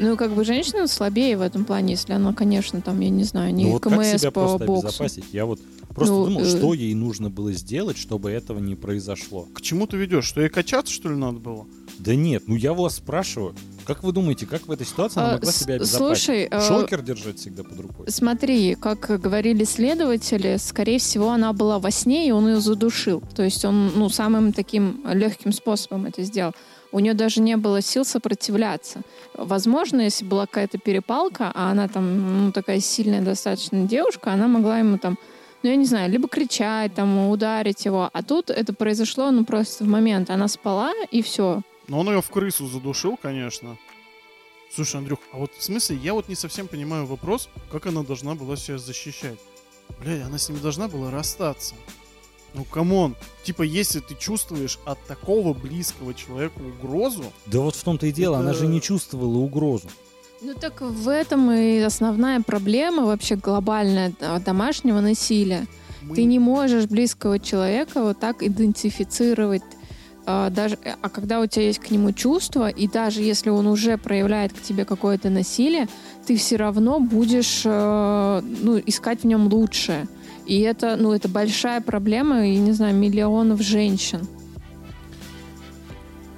Ну, 0.00 0.16
как 0.16 0.32
бы 0.32 0.44
женщина 0.44 0.86
слабее 0.86 1.36
в 1.36 1.42
этом 1.42 1.64
плане, 1.64 1.92
если 1.92 2.12
она, 2.14 2.32
конечно, 2.32 2.80
там, 2.80 2.98
я 3.00 3.10
не 3.10 3.24
знаю, 3.24 3.54
не 3.54 3.64
ну 3.66 3.72
вот 3.72 3.82
как 3.82 3.92
КМС 3.94 4.20
себя 4.20 4.30
по 4.30 4.40
просто 4.40 4.64
боксу. 4.66 4.86
обезопасить? 4.88 5.24
Я 5.32 5.44
вот 5.46 5.60
просто 5.94 6.14
Ну, 6.14 6.24
думал, 6.26 6.40
э, 6.42 6.48
что 6.48 6.74
ей 6.74 6.94
нужно 6.94 7.28
было 7.30 7.52
сделать, 7.52 7.98
чтобы 7.98 8.30
этого 8.30 8.58
не 8.58 8.74
произошло. 8.74 9.46
К 9.52 9.60
чему 9.60 9.86
ты 9.86 9.96
ведешь? 9.98 10.24
Что 10.24 10.40
ей 10.40 10.48
качаться, 10.48 10.92
что 10.92 11.08
ли, 11.10 11.16
надо 11.16 11.38
было? 11.38 11.66
Да 11.98 12.14
нет, 12.14 12.44
ну 12.46 12.54
я 12.54 12.72
вас 12.72 12.96
спрашиваю, 12.96 13.54
как 13.84 14.02
вы 14.02 14.12
думаете, 14.12 14.46
как 14.46 14.66
в 14.66 14.70
этой 14.72 14.86
ситуации 14.86 15.20
она 15.20 15.30
А, 15.30 15.32
могла 15.34 15.52
себя 15.52 15.74
обезопасить? 15.74 16.24
Слушай, 16.24 16.48
э, 16.50 16.60
Шокер 16.66 17.02
держать 17.02 17.38
всегда 17.38 17.62
под 17.62 17.78
рукой. 17.80 18.06
Смотри, 18.08 18.74
как 18.76 19.20
говорили 19.20 19.64
следователи, 19.64 20.56
скорее 20.58 20.98
всего, 20.98 21.30
она 21.30 21.52
была 21.52 21.78
во 21.78 21.90
сне, 21.90 22.26
и 22.28 22.30
он 22.30 22.48
ее 22.48 22.60
задушил. 22.60 23.22
То 23.34 23.42
есть 23.42 23.64
он, 23.64 23.92
ну, 23.94 24.08
самым 24.08 24.52
таким 24.52 25.02
легким 25.12 25.52
способом 25.52 26.06
это 26.06 26.22
сделал. 26.22 26.52
У 26.92 26.98
нее 26.98 27.14
даже 27.14 27.40
не 27.40 27.56
было 27.56 27.80
сил 27.80 28.04
сопротивляться. 28.04 29.02
Возможно, 29.34 30.00
если 30.00 30.24
была 30.24 30.46
какая-то 30.46 30.78
перепалка, 30.78 31.52
а 31.54 31.70
она 31.70 31.88
там, 31.88 32.46
ну, 32.46 32.52
такая 32.52 32.80
сильная 32.80 33.22
достаточно 33.22 33.84
девушка, 33.86 34.32
она 34.32 34.48
могла 34.48 34.78
ему 34.78 34.98
там, 34.98 35.18
ну, 35.62 35.70
я 35.70 35.76
не 35.76 35.84
знаю, 35.84 36.10
либо 36.10 36.26
кричать, 36.28 36.94
там, 36.94 37.28
ударить 37.28 37.84
его. 37.84 38.10
А 38.12 38.22
тут 38.22 38.50
это 38.50 38.72
произошло, 38.72 39.30
ну, 39.30 39.44
просто 39.44 39.84
в 39.84 39.88
момент. 39.88 40.30
Она 40.30 40.48
спала, 40.48 40.92
и 41.10 41.22
все. 41.22 41.62
Но 41.86 42.00
он 42.00 42.08
ее 42.08 42.22
в 42.22 42.30
крысу 42.30 42.66
задушил, 42.66 43.16
конечно. 43.20 43.76
Слушай, 44.72 44.96
Андрюх, 44.98 45.18
а 45.32 45.38
вот 45.38 45.52
в 45.52 45.62
смысле, 45.62 45.96
я 45.96 46.14
вот 46.14 46.28
не 46.28 46.36
совсем 46.36 46.68
понимаю 46.68 47.04
вопрос, 47.04 47.48
как 47.70 47.86
она 47.86 48.02
должна 48.02 48.34
была 48.34 48.56
себя 48.56 48.78
защищать. 48.78 49.38
Блядь, 50.00 50.22
она 50.22 50.38
с 50.38 50.48
ним 50.48 50.60
должна 50.60 50.88
была 50.88 51.10
расстаться. 51.10 51.74
Ну, 52.54 52.64
come 52.64 52.93
on. 52.93 53.14
Типа, 53.44 53.62
если 53.62 54.00
ты 54.00 54.14
чувствуешь 54.18 54.78
от 54.84 54.98
такого 55.06 55.54
близкого 55.54 56.14
человека 56.14 56.58
угрозу, 56.58 57.24
Да 57.46 57.60
вот 57.60 57.76
в 57.76 57.82
том-то 57.84 58.06
и 58.06 58.12
дело, 58.12 58.38
она 58.38 58.50
Это- 58.50 58.60
же 58.60 58.66
не 58.66 58.80
чувствовала 58.80 59.38
угрозу. 59.38 59.88
Ну 60.42 60.54
так 60.54 60.80
в 60.80 61.08
этом 61.08 61.50
и 61.50 61.78
основная 61.80 62.40
проблема 62.40 63.04
вообще 63.04 63.36
глобальная 63.36 64.12
домашнего 64.44 65.00
насилия. 65.00 65.66
мы... 66.02 66.14
Ты 66.16 66.24
не 66.24 66.38
можешь 66.38 66.86
близкого 66.86 67.38
человека 67.38 68.02
вот 68.02 68.18
так 68.18 68.42
идентифицировать. 68.42 69.62
а, 70.26 70.48
даже, 70.50 70.78
а 71.02 71.08
когда 71.08 71.40
у 71.40 71.46
тебя 71.46 71.66
есть 71.66 71.78
к 71.80 71.90
нему 71.90 72.12
чувства, 72.12 72.68
и 72.68 72.86
даже 72.86 73.20
если 73.22 73.50
он 73.50 73.66
уже 73.66 73.96
проявляет 73.98 74.52
к 74.52 74.62
тебе 74.62 74.84
какое-то 74.84 75.28
насилие, 75.30 75.88
ты 76.26 76.36
все 76.36 76.56
равно 76.56 77.00
будешь 77.00 77.62
э, 77.64 78.42
ну, 78.62 78.78
искать 78.86 79.22
в 79.22 79.26
нем 79.26 79.48
лучшее. 79.52 80.06
И 80.50 80.62
это, 80.62 80.96
ну, 80.96 81.12
это 81.12 81.28
большая 81.28 81.80
проблема, 81.80 82.44
и, 82.44 82.56
не 82.56 82.72
знаю, 82.72 82.92
миллионов 82.96 83.62
женщин. 83.62 84.26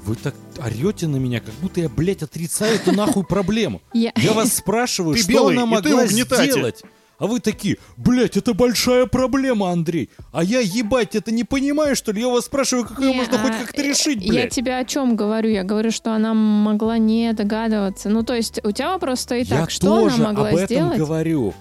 Вы 0.04 0.16
так 0.16 0.34
орете 0.62 1.06
на 1.06 1.16
меня, 1.16 1.40
как 1.40 1.54
будто 1.62 1.80
я, 1.80 1.88
блядь, 1.88 2.22
отрицаю 2.22 2.74
эту 2.74 2.92
нахуй 2.92 3.24
проблему. 3.24 3.80
Я, 3.94 4.12
Я 4.16 4.34
вас 4.34 4.52
спрашиваю, 4.52 5.16
что 5.16 5.46
она 5.46 5.64
могла 5.64 6.06
сделать? 6.06 6.82
А 7.18 7.26
вы 7.26 7.40
такие, 7.40 7.78
блядь, 7.96 8.36
это 8.36 8.52
большая 8.52 9.06
проблема, 9.06 9.70
Андрей. 9.70 10.10
А 10.32 10.44
я, 10.44 10.60
ебать, 10.60 11.14
это 11.14 11.30
не 11.30 11.44
понимаю, 11.44 11.96
что 11.96 12.12
ли? 12.12 12.20
Я 12.20 12.28
вас 12.28 12.44
спрашиваю, 12.44 12.84
как 12.84 12.98
ее 12.98 13.14
можно 13.14 13.38
хоть 13.38 13.52
а, 13.52 13.60
как-то 13.60 13.80
решить, 13.80 14.20
Я 14.20 14.32
блядь. 14.32 14.50
тебе 14.52 14.76
о 14.76 14.84
чем 14.84 15.16
говорю? 15.16 15.48
Я 15.48 15.62
говорю, 15.62 15.90
что 15.90 16.12
она 16.14 16.34
могла 16.34 16.98
не 16.98 17.32
догадываться. 17.32 18.10
Ну, 18.10 18.24
то 18.24 18.34
есть, 18.34 18.60
у 18.62 18.72
тебя 18.72 18.90
вопрос 18.90 19.20
стоит 19.20 19.46
Я 19.46 19.60
так, 19.60 19.70
что 19.70 19.86
тоже 19.86 20.16
она 20.16 20.24
могла 20.24 20.48
об 20.50 20.56
этом 20.56 20.66
сделать? 20.66 20.98
говорю. 20.98 21.54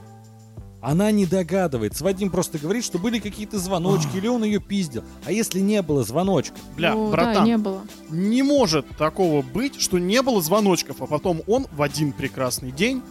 Она 0.81 1.11
не 1.11 1.25
догадывается. 1.27 2.03
Вадим 2.03 2.29
просто 2.31 2.57
говорит, 2.57 2.83
что 2.83 2.97
были 2.97 3.19
какие-то 3.19 3.59
звоночки, 3.59 4.17
или 4.17 4.27
он 4.27 4.43
ее 4.43 4.59
пиздил. 4.59 5.03
А 5.25 5.31
если 5.31 5.59
не 5.59 5.81
было 5.81 6.03
звоночка? 6.03 6.55
Бля, 6.75 6.93
ну, 6.95 7.05
да, 7.05 7.11
братан, 7.11 7.45
не 7.45 7.57
было. 7.57 7.81
не 8.09 8.41
может 8.41 8.87
такого 8.97 9.43
быть, 9.43 9.79
что 9.79 9.99
не 9.99 10.21
было 10.23 10.41
звоночков, 10.41 11.01
а 11.01 11.05
потом 11.05 11.43
он 11.47 11.67
в 11.71 11.81
один 11.83 12.13
прекрасный 12.13 12.71
день, 12.71 13.03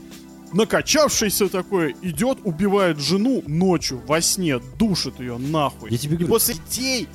накачавшийся 0.52 1.48
такой, 1.48 1.94
идет, 2.02 2.38
убивает 2.44 2.98
жену 2.98 3.42
ночью 3.46 4.02
во 4.06 4.20
сне, 4.20 4.58
душит 4.78 5.20
ее 5.20 5.38
нахуй. 5.38 5.90
Я 5.92 5.98
тебе 5.98 6.14
И 6.14 6.18
говорю, 6.18 6.34
после 6.34 6.54
детей 6.54 7.06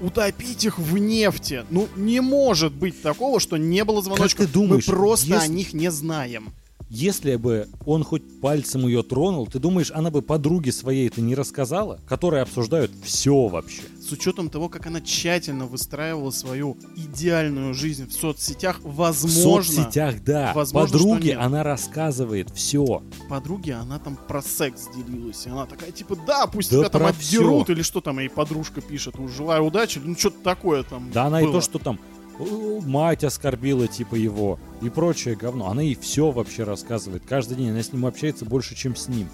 утопить 0.00 0.64
их 0.66 0.78
в 0.78 0.98
нефти. 0.98 1.64
Ну, 1.70 1.88
не 1.96 2.20
может 2.20 2.74
быть 2.74 3.00
такого, 3.00 3.40
что 3.40 3.56
не 3.56 3.84
было 3.84 4.02
звоночков. 4.02 4.46
ты 4.46 4.52
думаешь, 4.52 4.86
Мы 4.86 4.92
просто 4.94 5.26
если- 5.28 5.44
о 5.44 5.48
них 5.48 5.72
не 5.72 5.90
знаем. 5.90 6.52
Если 6.96 7.34
бы 7.34 7.66
он 7.86 8.04
хоть 8.04 8.22
пальцем 8.40 8.86
ее 8.86 9.02
тронул, 9.02 9.48
ты 9.48 9.58
думаешь, 9.58 9.90
она 9.92 10.12
бы 10.12 10.22
подруге 10.22 10.70
своей 10.70 11.08
это 11.08 11.20
не 11.20 11.34
рассказала? 11.34 11.98
Которые 12.08 12.42
обсуждают 12.42 12.92
все 13.02 13.48
вообще. 13.48 13.82
С 14.00 14.12
учетом 14.12 14.48
того, 14.48 14.68
как 14.68 14.86
она 14.86 15.00
тщательно 15.00 15.66
выстраивала 15.66 16.30
свою 16.30 16.76
идеальную 16.94 17.74
жизнь 17.74 18.06
в 18.06 18.12
соцсетях, 18.12 18.78
В 18.84 18.94
возможно, 18.94 19.64
соцсетях, 19.64 20.22
да. 20.22 20.52
возможно, 20.54 20.96
Подруге 20.98 21.34
она 21.34 21.64
рассказывает 21.64 22.50
все. 22.50 23.02
подруге 23.28 23.74
она 23.74 23.98
там 23.98 24.16
про 24.28 24.40
секс 24.40 24.88
делилась. 24.94 25.46
И 25.46 25.48
она 25.50 25.66
такая, 25.66 25.90
типа, 25.90 26.16
да, 26.24 26.46
пусть 26.46 26.70
Да 26.70 26.78
тебя 26.78 26.90
там 26.90 27.06
отдерут, 27.06 27.64
всё. 27.64 27.72
или 27.74 27.82
что 27.82 28.00
там 28.02 28.20
ей 28.20 28.28
подружка 28.30 28.80
пишет, 28.80 29.18
«Ну, 29.18 29.26
желаю 29.26 29.64
удачи, 29.64 30.00
ну 30.04 30.14
что-то 30.16 30.38
такое 30.44 30.84
там 30.84 31.10
Да 31.12 31.24
она 31.24 31.40
и 31.40 31.44
было. 31.44 31.54
то, 31.54 31.60
что 31.60 31.80
там 31.80 31.98
мать 32.38 33.24
оскорбила 33.24 33.86
типа 33.88 34.14
его 34.14 34.58
и 34.82 34.88
прочее 34.88 35.36
говно. 35.36 35.68
Она 35.68 35.82
ей 35.82 35.94
все 35.94 36.30
вообще 36.30 36.64
рассказывает. 36.64 37.22
Каждый 37.28 37.56
день 37.56 37.70
она 37.70 37.82
с 37.82 37.92
ним 37.92 38.06
общается 38.06 38.44
больше, 38.44 38.74
чем 38.74 38.96
с 38.96 39.08
ним. 39.08 39.28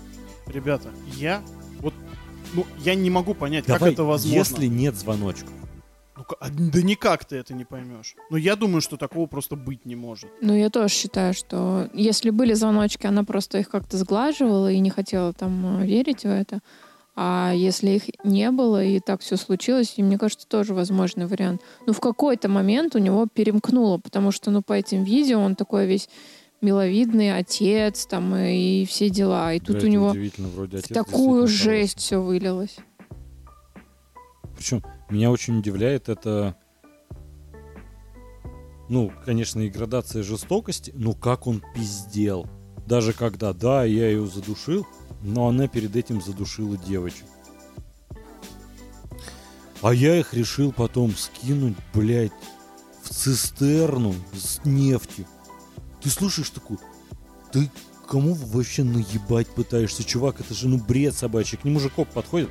Ребята, 0.46 0.90
я 1.16 1.42
вот, 1.80 1.94
ну, 2.54 2.66
я 2.78 2.94
не 2.94 3.10
могу 3.10 3.34
понять, 3.34 3.66
Давай, 3.66 3.80
как 3.80 3.92
это 3.92 4.04
возможно. 4.04 4.36
если 4.38 4.66
нет 4.66 4.96
звоночка. 4.96 5.48
Ну, 6.16 6.24
да 6.72 6.82
никак 6.82 7.24
ты 7.24 7.36
это 7.36 7.54
не 7.54 7.64
поймешь. 7.64 8.14
Но 8.30 8.36
я 8.36 8.56
думаю, 8.56 8.82
что 8.82 8.96
такого 8.96 9.26
просто 9.26 9.56
быть 9.56 9.86
не 9.86 9.96
может. 9.96 10.30
Ну, 10.42 10.54
я 10.54 10.68
тоже 10.68 10.92
считаю, 10.92 11.32
что 11.32 11.88
если 11.94 12.30
были 12.30 12.52
звоночки, 12.52 13.06
она 13.06 13.24
просто 13.24 13.58
их 13.58 13.70
как-то 13.70 13.96
сглаживала 13.96 14.70
и 14.70 14.78
не 14.80 14.90
хотела 14.90 15.32
там 15.32 15.80
э, 15.80 15.86
верить 15.86 16.22
в 16.22 16.26
это. 16.26 16.60
А 17.22 17.52
если 17.54 17.90
их 17.90 18.04
не 18.24 18.50
было, 18.50 18.82
и 18.82 18.98
так 18.98 19.20
все 19.20 19.36
случилось, 19.36 19.92
и 19.96 20.02
мне 20.02 20.16
кажется, 20.16 20.48
тоже 20.48 20.72
возможный 20.72 21.26
вариант. 21.26 21.60
Ну, 21.86 21.92
в 21.92 22.00
какой-то 22.00 22.48
момент 22.48 22.96
у 22.96 22.98
него 22.98 23.26
перемкнуло, 23.26 23.98
потому 23.98 24.32
что, 24.32 24.50
ну, 24.50 24.62
по 24.62 24.72
этим 24.72 25.04
видео 25.04 25.38
он 25.38 25.54
такой 25.54 25.84
весь 25.84 26.08
миловидный 26.62 27.36
отец, 27.36 28.06
там, 28.06 28.34
и 28.34 28.86
все 28.86 29.10
дела. 29.10 29.52
И 29.52 29.60
тут 29.60 29.76
Блядь, 29.76 29.84
у 29.84 29.88
него 29.88 30.14
в 30.14 30.82
такую 30.88 31.46
жесть 31.46 31.98
все 31.98 32.22
вылилось. 32.22 32.78
Причем 34.56 34.82
меня 35.10 35.30
очень 35.30 35.58
удивляет 35.58 36.08
это... 36.08 36.56
Ну, 38.88 39.12
конечно, 39.26 39.60
и 39.60 39.68
градация 39.68 40.22
жестокости, 40.22 40.90
но 40.96 41.12
как 41.12 41.46
он 41.46 41.62
пиздел. 41.74 42.46
Даже 42.86 43.12
когда, 43.12 43.52
да, 43.52 43.84
я 43.84 44.08
ее 44.08 44.26
задушил, 44.26 44.86
но 45.22 45.48
она 45.48 45.68
перед 45.68 45.94
этим 45.96 46.22
задушила 46.22 46.76
девочек. 46.76 47.24
А 49.82 49.94
я 49.94 50.18
их 50.18 50.34
решил 50.34 50.72
потом 50.72 51.14
скинуть, 51.16 51.76
блядь, 51.94 52.32
в 53.02 53.08
цистерну 53.08 54.14
с 54.34 54.60
нефтью. 54.64 55.26
Ты 56.02 56.10
слушаешь 56.10 56.50
такую, 56.50 56.78
ты 57.52 57.70
кому 58.06 58.34
вообще 58.34 58.84
наебать 58.84 59.48
пытаешься, 59.48 60.04
чувак? 60.04 60.40
Это 60.40 60.52
же 60.54 60.68
ну 60.68 60.76
бред 60.78 61.14
собачий. 61.14 61.56
К 61.56 61.64
нему 61.64 61.80
же 61.80 61.88
коп 61.88 62.08
подходит. 62.10 62.50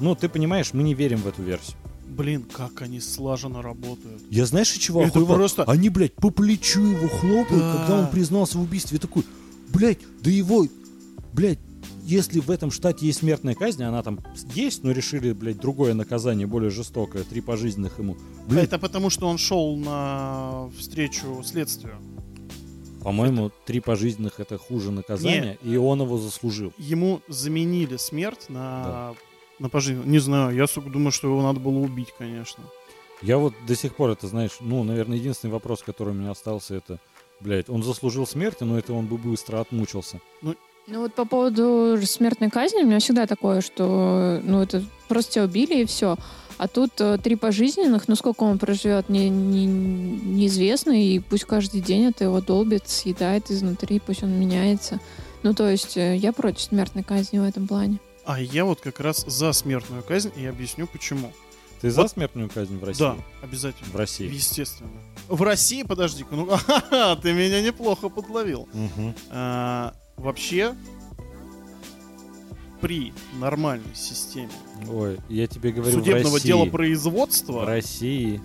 Ну, 0.00 0.14
ты 0.14 0.28
понимаешь, 0.28 0.72
мы 0.72 0.82
не 0.82 0.94
верим 0.94 1.18
в 1.22 1.26
эту 1.26 1.42
версию. 1.42 1.76
Блин, 2.06 2.42
как 2.44 2.82
они 2.82 3.00
слаженно 3.00 3.60
работают. 3.62 4.22
Я 4.30 4.46
знаешь, 4.46 4.74
и 4.76 4.78
чего 4.80 5.00
Это 5.00 5.10
охуевал? 5.18 5.36
просто- 5.36 5.64
Они, 5.64 5.88
блядь, 5.88 6.14
по 6.14 6.30
плечу 6.30 6.82
его 6.82 7.08
хлопают, 7.08 7.62
Да. 7.62 7.76
когда 7.78 8.00
он 8.00 8.10
признался 8.10 8.58
в 8.58 8.62
убийстве. 8.62 8.96
Я 8.96 9.00
такой, 9.00 9.24
блядь, 9.72 9.98
да 10.20 10.30
его, 10.30 10.66
блядь, 11.32 11.58
если 12.04 12.40
в 12.40 12.50
этом 12.50 12.70
штате 12.70 13.06
есть 13.06 13.20
смертная 13.20 13.54
казнь, 13.54 13.82
она 13.82 14.02
там 14.02 14.20
есть, 14.54 14.84
но 14.84 14.90
решили, 14.92 15.32
блядь, 15.32 15.58
другое 15.58 15.94
наказание, 15.94 16.46
более 16.46 16.70
жестокое, 16.70 17.24
три 17.24 17.40
пожизненных 17.40 17.98
ему. 17.98 18.16
Блядь, 18.46 18.64
Это 18.64 18.78
потому, 18.78 19.10
что 19.10 19.26
он 19.26 19.38
шел 19.38 19.76
на 19.76 20.70
встречу 20.78 21.42
следствию. 21.44 21.96
по-моему, 23.02 23.50
три 23.66 23.80
пожизненных 23.80 24.40
это 24.40 24.58
хуже 24.58 24.90
наказание, 24.90 25.58
и 25.62 25.76
он 25.76 26.00
его 26.02 26.18
заслужил. 26.18 26.72
Ему 26.78 27.20
заменили 27.28 27.96
смерть 27.96 28.46
на, 28.48 29.14
на 29.58 29.68
пожизненно. 29.68 30.04
Не 30.08 30.18
знаю, 30.18 30.54
я 30.54 30.66
сука 30.66 30.90
думаю, 30.90 31.12
что 31.12 31.28
его 31.28 31.42
надо 31.42 31.60
было 31.60 31.78
убить, 31.78 32.08
конечно. 32.18 32.64
Я 33.22 33.38
вот 33.38 33.54
до 33.66 33.74
сих 33.76 33.94
пор, 33.94 34.10
это 34.10 34.26
знаешь, 34.26 34.58
ну, 34.60 34.82
наверное, 34.84 35.16
единственный 35.16 35.50
вопрос, 35.52 35.82
который 35.82 36.10
у 36.10 36.16
меня 36.16 36.30
остался, 36.32 36.74
это, 36.74 36.98
блядь, 37.40 37.70
он 37.70 37.82
заслужил 37.82 38.26
смерти, 38.26 38.64
но 38.64 38.78
это 38.78 38.92
он 38.92 39.06
бы 39.06 39.16
быстро 39.16 39.60
отмучился. 39.60 40.20
Ну 40.42 40.54
вот 40.88 41.14
по 41.14 41.24
поводу 41.24 41.96
смертной 42.04 42.50
казни 42.50 42.82
у 42.82 42.86
меня 42.86 42.98
всегда 42.98 43.26
такое, 43.26 43.60
что 43.60 44.40
ну 44.42 44.62
это 44.62 44.84
просто 45.08 45.32
тебя 45.32 45.44
убили 45.44 45.82
и 45.82 45.86
все. 45.86 46.16
А 46.56 46.68
тут 46.68 46.92
э, 47.00 47.18
три 47.18 47.34
пожизненных, 47.34 48.06
ну 48.06 48.14
сколько 48.14 48.44
он 48.44 48.58
проживет, 48.60 49.08
не, 49.08 49.28
не- 49.28 49.66
неизвестно, 49.66 50.92
и 50.92 51.18
пусть 51.18 51.44
каждый 51.44 51.80
день 51.80 52.04
это 52.04 52.24
его 52.24 52.40
долбит, 52.40 52.88
съедает 52.88 53.50
изнутри, 53.50 53.98
пусть 53.98 54.22
он 54.22 54.30
меняется. 54.38 55.00
Ну 55.42 55.52
то 55.52 55.68
есть 55.68 55.96
э, 55.96 56.16
я 56.16 56.32
против 56.32 56.60
смертной 56.62 57.02
казни 57.02 57.38
в 57.40 57.42
этом 57.44 57.66
плане. 57.66 57.98
А 58.24 58.40
я 58.40 58.64
вот 58.64 58.80
как 58.80 59.00
раз 59.00 59.24
за 59.26 59.52
смертную 59.52 60.02
казнь 60.04 60.30
и 60.36 60.46
объясню 60.46 60.86
почему. 60.86 61.32
Ты 61.80 61.90
за 61.90 62.02
Вот- 62.02 62.12
смертную 62.12 62.48
казнь 62.48 62.78
в 62.78 62.84
России? 62.84 63.00
Да, 63.02 63.16
обязательно. 63.42 63.90
В 63.90 63.96
России. 63.96 64.32
Естественно. 64.32 64.90
В 65.28 65.42
России, 65.42 65.82
подожди-ка, 65.82 66.36
ну 66.36 66.46
ты 67.22 67.32
меня 67.32 67.62
неплохо 67.62 68.08
подловил. 68.08 68.68
Мгм. 68.72 69.14
А, 69.30 69.92
вообще, 70.16 70.74
при 72.80 73.14
нормальной 73.38 73.94
системе 73.94 74.50
Ой, 74.90 75.18
я 75.28 75.46
тебе 75.46 75.72
говорю, 75.72 75.90
в 75.92 76.00
судебного 76.00 76.34
России. 76.34 76.46
дела 76.48 76.64
В 76.66 76.70
производства 76.70 77.64
России. 77.64 78.40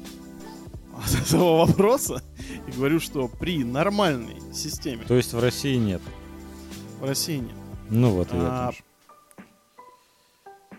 от 0.95 1.13
этого 1.27 1.65
вопроса, 1.65 2.23
и 2.67 2.71
говорю, 2.71 2.99
что 2.99 3.27
при 3.27 3.63
нормальной 3.63 4.37
системе 4.53 5.03
То 5.05 5.15
есть 5.15 5.33
в 5.33 5.39
России 5.39 5.75
нет. 5.75 6.01
в 6.99 7.05
России 7.05 7.37
нет. 7.37 7.55
Ну 7.89 8.11
вот 8.11 8.27
и 8.27 8.37
А. 8.37 8.71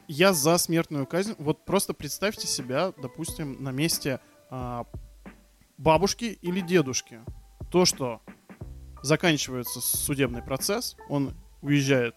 Я 0.09 0.33
за 0.33 0.59
смертную 0.59 1.07
казнь. 1.07 1.35
Вот 1.39 1.65
просто 1.65 1.95
представьте 1.95 2.47
себя, 2.49 2.93
допустим, 3.01 3.63
на 3.63 3.71
месте 3.71 4.21
а, 4.51 4.85
бабушки 5.79 6.39
или 6.43 6.61
дедушки. 6.61 7.21
То, 7.71 7.85
что 7.85 8.21
заканчивается 9.03 9.81
судебный 9.81 10.43
процесс, 10.43 10.97
он 11.09 11.35
уезжает 11.63 12.15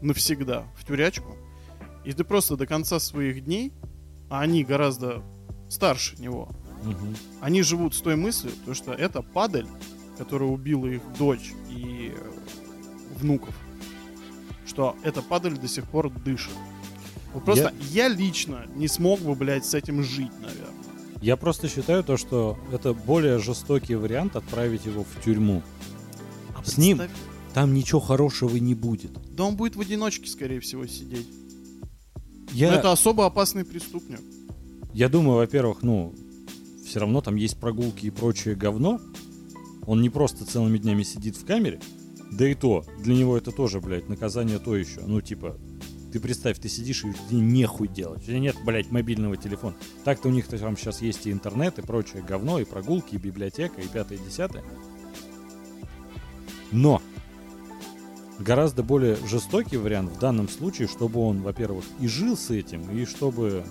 навсегда 0.00 0.64
в 0.76 0.84
тюрячку, 0.84 1.36
и 2.04 2.12
ты 2.12 2.24
просто 2.24 2.56
до 2.56 2.66
конца 2.66 2.98
своих 2.98 3.44
дней, 3.44 3.72
а 4.30 4.40
они 4.40 4.64
гораздо 4.64 5.22
старше 5.68 6.20
него, 6.20 6.48
Мгм. 6.84 7.16
они 7.40 7.62
живут 7.62 7.94
с 7.94 8.00
той 8.00 8.16
мыслью, 8.16 8.52
то, 8.64 8.74
что 8.74 8.92
это 8.92 9.22
падаль, 9.22 9.66
которая 10.18 10.48
убила 10.48 10.86
их 10.86 11.02
дочь 11.18 11.52
и 11.70 12.12
внуков, 13.18 13.54
что 14.66 14.96
эта 15.02 15.22
падаль 15.22 15.56
до 15.56 15.68
сих 15.68 15.84
пор 15.84 16.10
дышит. 16.10 16.52
Вот 17.34 17.44
просто 17.44 17.72
я... 17.90 18.08
лично 18.08 18.66
не 18.74 18.88
смог 18.88 19.20
бы, 19.20 19.34
блядь, 19.34 19.64
с 19.64 19.74
этим 19.74 20.02
жить, 20.02 20.32
наверное. 20.40 20.68
Я 21.22 21.36
просто 21.36 21.68
считаю 21.68 22.02
то, 22.02 22.16
что 22.16 22.58
это 22.72 22.92
более 22.94 23.38
жестокий 23.38 23.94
вариант 23.94 24.34
отправить 24.34 24.86
его 24.86 25.04
в 25.04 25.24
тюрьму. 25.24 25.62
С 26.64 26.78
ним 26.78 27.00
там 27.54 27.74
ничего 27.74 28.00
хорошего 28.00 28.56
не 28.56 28.74
будет. 28.74 29.12
Да 29.34 29.44
он 29.44 29.56
будет 29.56 29.76
в 29.76 29.80
одиночке, 29.80 30.28
скорее 30.28 30.60
всего, 30.60 30.86
сидеть. 30.86 31.28
Я... 32.52 32.70
Но 32.70 32.78
это 32.78 32.92
особо 32.92 33.26
опасный 33.26 33.64
преступник. 33.64 34.20
Я 34.92 35.08
думаю, 35.08 35.36
во-первых, 35.36 35.82
ну, 35.82 36.14
все 36.84 37.00
равно 37.00 37.20
там 37.20 37.36
есть 37.36 37.58
прогулки 37.58 38.06
и 38.06 38.10
прочее 38.10 38.54
говно. 38.54 39.00
Он 39.86 40.00
не 40.00 40.10
просто 40.10 40.44
целыми 40.44 40.78
днями 40.78 41.02
сидит 41.02 41.36
в 41.36 41.44
камере. 41.44 41.80
Да 42.30 42.48
и 42.48 42.54
то, 42.54 42.84
для 43.00 43.14
него 43.14 43.36
это 43.36 43.50
тоже, 43.50 43.80
блядь, 43.80 44.08
наказание 44.08 44.58
то 44.58 44.76
еще. 44.76 45.00
Ну, 45.06 45.20
типа, 45.20 45.58
ты 46.12 46.20
представь, 46.20 46.58
ты 46.58 46.68
сидишь 46.68 47.04
и 47.04 47.12
тебе 47.28 47.40
нехуй 47.40 47.88
делать. 47.88 48.22
У 48.22 48.26
тебя 48.26 48.38
нет, 48.38 48.56
блядь, 48.64 48.90
мобильного 48.90 49.36
телефона. 49.36 49.74
Так-то 50.04 50.28
у 50.28 50.30
них 50.30 50.46
там 50.46 50.76
сейчас 50.76 51.00
есть 51.02 51.26
и 51.26 51.32
интернет, 51.32 51.78
и 51.78 51.82
прочее 51.82 52.22
говно, 52.22 52.58
и 52.58 52.64
прогулки, 52.64 53.14
и 53.14 53.18
библиотека, 53.18 53.80
и 53.80 53.88
пятое, 53.88 54.18
и 54.18 54.24
десятое. 54.24 54.62
Но 56.72 57.02
гораздо 58.38 58.82
более 58.82 59.16
жестокий 59.26 59.76
вариант 59.76 60.10
в 60.10 60.18
данном 60.18 60.48
случае, 60.48 60.88
чтобы 60.88 61.20
он, 61.20 61.42
во-первых, 61.42 61.84
и 62.00 62.08
жил 62.08 62.36
с 62.36 62.50
этим, 62.50 62.90
и 62.90 63.04
чтобы 63.04 63.64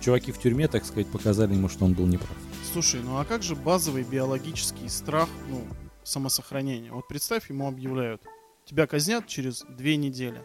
чуваки 0.00 0.32
в 0.32 0.38
тюрьме, 0.38 0.68
так 0.68 0.84
сказать, 0.84 1.06
показали 1.06 1.54
ему, 1.54 1.68
что 1.68 1.84
он 1.84 1.94
был 1.94 2.06
неправ. 2.06 2.36
Слушай, 2.72 3.00
ну 3.02 3.18
а 3.18 3.24
как 3.24 3.42
же 3.42 3.54
базовый 3.54 4.02
биологический 4.02 4.88
страх, 4.88 5.28
ну, 5.48 5.64
самосохранения? 6.02 6.92
Вот 6.92 7.08
представь, 7.08 7.48
ему 7.48 7.68
объявляют, 7.68 8.22
тебя 8.64 8.86
казнят 8.86 9.26
через 9.26 9.64
две 9.68 9.96
недели. 9.96 10.42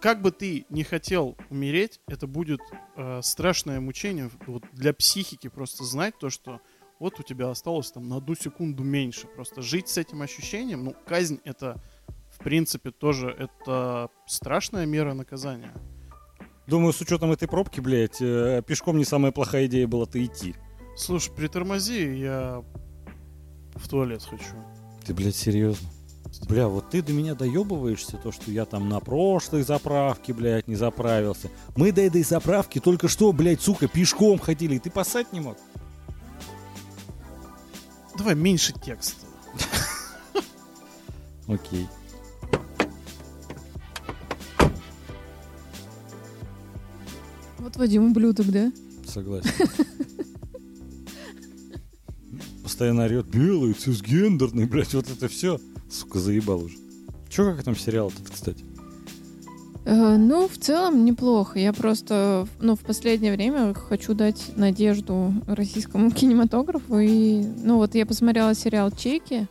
Как 0.00 0.22
бы 0.22 0.30
ты 0.30 0.64
не 0.70 0.82
хотел 0.82 1.36
умереть, 1.50 2.00
это 2.06 2.26
будет 2.26 2.60
э, 2.96 3.20
страшное 3.22 3.80
мучение 3.80 4.30
вот, 4.46 4.64
для 4.72 4.94
психики 4.94 5.48
просто 5.48 5.84
знать 5.84 6.14
то, 6.18 6.30
что 6.30 6.60
вот 7.00 7.18
у 7.18 7.22
тебя 7.22 7.50
осталось 7.50 7.90
там 7.90 8.08
на 8.08 8.18
одну 8.18 8.36
секунду 8.36 8.84
меньше. 8.84 9.26
Просто 9.26 9.62
жить 9.62 9.88
с 9.88 9.98
этим 9.98 10.22
ощущением, 10.22 10.84
ну, 10.84 10.94
казнь 11.06 11.40
это, 11.44 11.82
в 12.30 12.38
принципе, 12.44 12.90
тоже 12.92 13.30
это 13.30 14.10
страшная 14.26 14.86
мера 14.86 15.14
наказания. 15.14 15.72
Думаю, 16.66 16.92
с 16.92 17.00
учетом 17.00 17.32
этой 17.32 17.48
пробки, 17.48 17.80
блядь, 17.80 18.20
э, 18.20 18.62
пешком 18.64 18.98
не 18.98 19.04
самая 19.04 19.32
плохая 19.32 19.66
идея 19.66 19.88
была-то 19.88 20.24
идти. 20.24 20.54
Слушай, 20.96 21.32
притормози, 21.34 22.16
я 22.18 22.62
в 23.74 23.88
туалет 23.88 24.22
хочу. 24.22 24.54
Ты, 25.04 25.14
блядь, 25.14 25.34
серьезно? 25.34 25.88
Бля, 26.48 26.68
вот 26.68 26.90
ты 26.90 27.02
до 27.02 27.12
меня 27.12 27.34
доебываешься, 27.34 28.18
то, 28.18 28.30
что 28.30 28.50
я 28.52 28.66
там 28.66 28.88
на 28.88 29.00
прошлой 29.00 29.62
заправке, 29.62 30.32
блядь, 30.32 30.68
не 30.68 30.76
заправился. 30.76 31.50
Мы 31.76 31.90
до 31.92 32.02
этой 32.02 32.22
заправки 32.22 32.78
только 32.78 33.08
что, 33.08 33.32
блядь, 33.32 33.60
сука, 33.60 33.88
пешком 33.88 34.38
ходили, 34.38 34.76
и 34.76 34.78
ты 34.78 34.90
пасать 34.90 35.32
не 35.32 35.40
мог? 35.40 35.56
Давай 38.20 38.34
меньше 38.34 38.74
текста. 38.84 39.24
Окей. 41.48 41.88
Вот 47.56 47.76
Вадим 47.76 48.10
ублюдок, 48.10 48.48
да? 48.48 48.70
Согласен. 49.06 49.50
Постоянно 52.62 53.04
орет, 53.04 53.24
белый, 53.28 53.72
цисгендерный, 53.72 54.66
блядь, 54.66 54.92
вот 54.92 55.08
это 55.08 55.26
все. 55.26 55.58
Сука, 55.90 56.18
заебал 56.18 56.64
уже. 56.64 56.76
Че, 57.30 57.54
как 57.54 57.64
там 57.64 57.74
сериал 57.74 58.10
этот, 58.10 58.28
кстати? 58.28 58.62
Э, 59.84 60.16
ну, 60.16 60.48
в 60.48 60.58
целом 60.58 61.04
неплохо. 61.04 61.58
Я 61.58 61.72
просто, 61.72 62.46
ну, 62.60 62.74
в 62.74 62.80
последнее 62.80 63.32
время 63.32 63.74
хочу 63.74 64.14
дать 64.14 64.56
надежду 64.56 65.32
российскому 65.46 66.10
кинематографу. 66.12 66.98
И, 66.98 67.42
ну, 67.62 67.76
вот 67.76 67.94
я 67.94 68.06
посмотрела 68.06 68.54
сериал 68.54 68.90
«Чеки». 68.90 69.46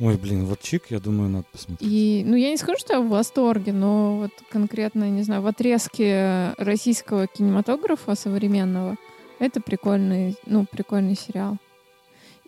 Ой, 0.00 0.16
блин, 0.16 0.46
вот 0.46 0.60
Чик, 0.60 0.90
я 0.90 0.98
думаю, 0.98 1.30
надо 1.30 1.46
посмотреть. 1.52 1.88
И, 1.88 2.24
ну, 2.26 2.34
я 2.34 2.50
не 2.50 2.56
скажу, 2.56 2.78
что 2.78 2.94
я 2.94 3.00
в 3.00 3.08
восторге, 3.08 3.72
но 3.72 4.18
вот 4.18 4.32
конкретно, 4.50 5.08
не 5.08 5.22
знаю, 5.22 5.42
в 5.42 5.46
отрезке 5.46 6.52
российского 6.58 7.28
кинематографа 7.28 8.16
современного 8.16 8.96
это 9.38 9.60
прикольный, 9.60 10.36
ну, 10.46 10.66
прикольный 10.66 11.16
сериал. 11.16 11.58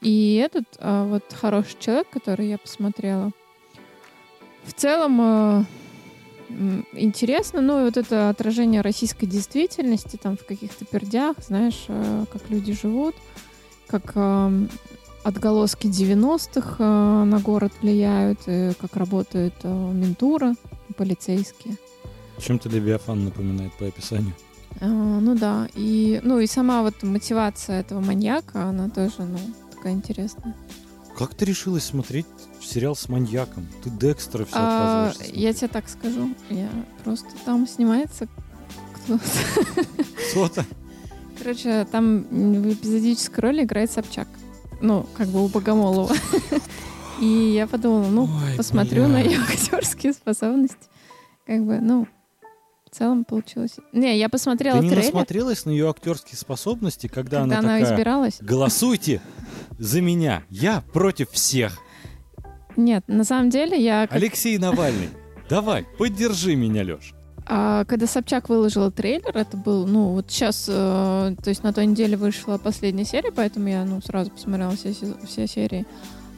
И 0.01 0.35
этот 0.35 0.65
а, 0.79 1.07
вот 1.07 1.25
хороший 1.33 1.77
человек, 1.79 2.09
который 2.11 2.49
я 2.49 2.59
посмотрела, 2.59 3.31
в 4.65 4.73
целом 4.75 5.21
а, 5.21 5.65
интересно, 6.93 7.61
ну 7.61 7.81
и 7.81 7.85
вот 7.85 7.97
это 7.97 8.29
отражение 8.29 8.81
российской 8.81 9.27
действительности, 9.27 10.17
там 10.17 10.37
в 10.37 10.45
каких-то 10.45 10.85
пердях, 10.85 11.37
знаешь, 11.47 11.85
а, 11.89 12.25
как 12.33 12.49
люди 12.51 12.73
живут, 12.73 13.15
как 13.87 14.13
а, 14.15 14.53
отголоски 15.25 15.87
90-х 15.87 16.77
а, 16.79 17.25
на 17.25 17.41
город 17.41 17.73
влияют, 17.83 18.41
и 18.47 18.73
как 18.81 18.97
работает 18.97 19.55
ментура, 19.65 20.55
полицейские. 20.97 21.77
Чем-то 22.39 22.69
Левиафан 22.69 23.25
напоминает 23.25 23.73
по 23.75 23.87
описанию. 23.87 24.35
А, 24.81 24.87
ну 24.87 25.35
да, 25.35 25.69
и, 25.75 26.21
ну 26.23 26.39
и 26.39 26.47
сама 26.47 26.83
вот 26.83 27.03
мотивация 27.03 27.81
этого 27.81 28.01
маньяка, 28.01 28.65
она 28.65 28.89
тоже, 28.89 29.23
ну, 29.23 29.39
такая 29.75 29.95
интересная. 29.95 30.55
Как 31.17 31.35
ты 31.35 31.47
решилась 31.47 31.85
смотреть 31.85 32.27
сериал 32.67 32.97
с 32.97 33.09
маньяком? 33.09 33.67
Ты 33.83 33.91
Декстера 33.91 34.45
все 34.45 34.57
а, 34.57 35.09
отказываешься 35.09 35.39
Я 35.39 35.53
тебе 35.53 35.69
так 35.69 35.89
скажу. 35.89 36.35
Я 36.51 36.69
просто 37.05 37.29
там 37.45 37.67
снимается 37.67 38.29
кто-то. 38.95 39.85
Кто-то? 40.31 40.67
Короче, 41.39 41.87
там 41.91 42.23
в 42.23 42.73
эпизодической 42.73 43.41
роли 43.41 43.63
играет 43.65 43.91
Собчак. 43.91 44.29
Ну, 44.81 45.07
как 45.17 45.29
бы 45.29 45.45
у 45.45 45.49
Богомолова. 45.49 46.15
И 47.21 47.27
я 47.27 47.67
подумала, 47.67 48.09
ну, 48.09 48.25
Ой, 48.25 48.57
посмотрю 48.57 49.05
бля. 49.05 49.13
на 49.13 49.21
ее 49.21 49.41
актерские 49.41 50.13
способности. 50.13 50.77
Как 51.47 51.65
бы, 51.65 51.79
ну, 51.81 52.07
в 52.91 52.95
целом 52.95 53.25
получилось. 53.25 53.77
Не, 53.93 54.19
я 54.19 54.29
посмотрела 54.29 54.79
Ты 54.79 54.85
не 54.85 54.91
трейлер. 54.91 55.07
насмотрелась 55.07 55.65
на 55.65 55.71
ее 55.71 55.89
актерские 55.89 56.37
способности, 56.37 57.07
когда, 57.07 57.41
когда 57.41 57.43
она, 57.43 57.59
она 57.59 57.79
такая... 57.79 57.95
избиралась? 57.95 58.39
Голосуйте 58.41 59.23
за 59.79 60.01
меня. 60.01 60.43
Я 60.51 60.83
против 60.93 61.31
всех. 61.31 61.79
Нет, 62.77 63.05
на 63.07 63.25
самом 63.25 63.51
деле 63.51 63.83
я... 63.83 64.07
Алексей 64.11 64.59
Навальный, 64.59 65.11
давай, 65.49 65.87
поддержи 65.99 66.57
меня, 66.57 66.83
Леш. 66.83 67.15
А, 67.49 67.85
когда 67.85 68.07
Собчак 68.07 68.49
выложила 68.49 68.91
трейлер, 68.91 69.37
это 69.37 69.57
был, 69.57 69.87
ну, 69.87 70.11
вот 70.11 70.31
сейчас, 70.31 70.67
э, 70.69 70.73
то 71.43 71.49
есть 71.49 71.63
на 71.63 71.73
той 71.73 71.87
неделе 71.87 72.17
вышла 72.17 72.59
последняя 72.59 73.05
серия, 73.05 73.31
поэтому 73.31 73.69
я, 73.69 73.85
ну, 73.85 74.01
сразу 74.03 74.33
посмотрела 74.33 74.73
все, 74.73 74.93
все 75.25 75.47
серии. 75.47 75.87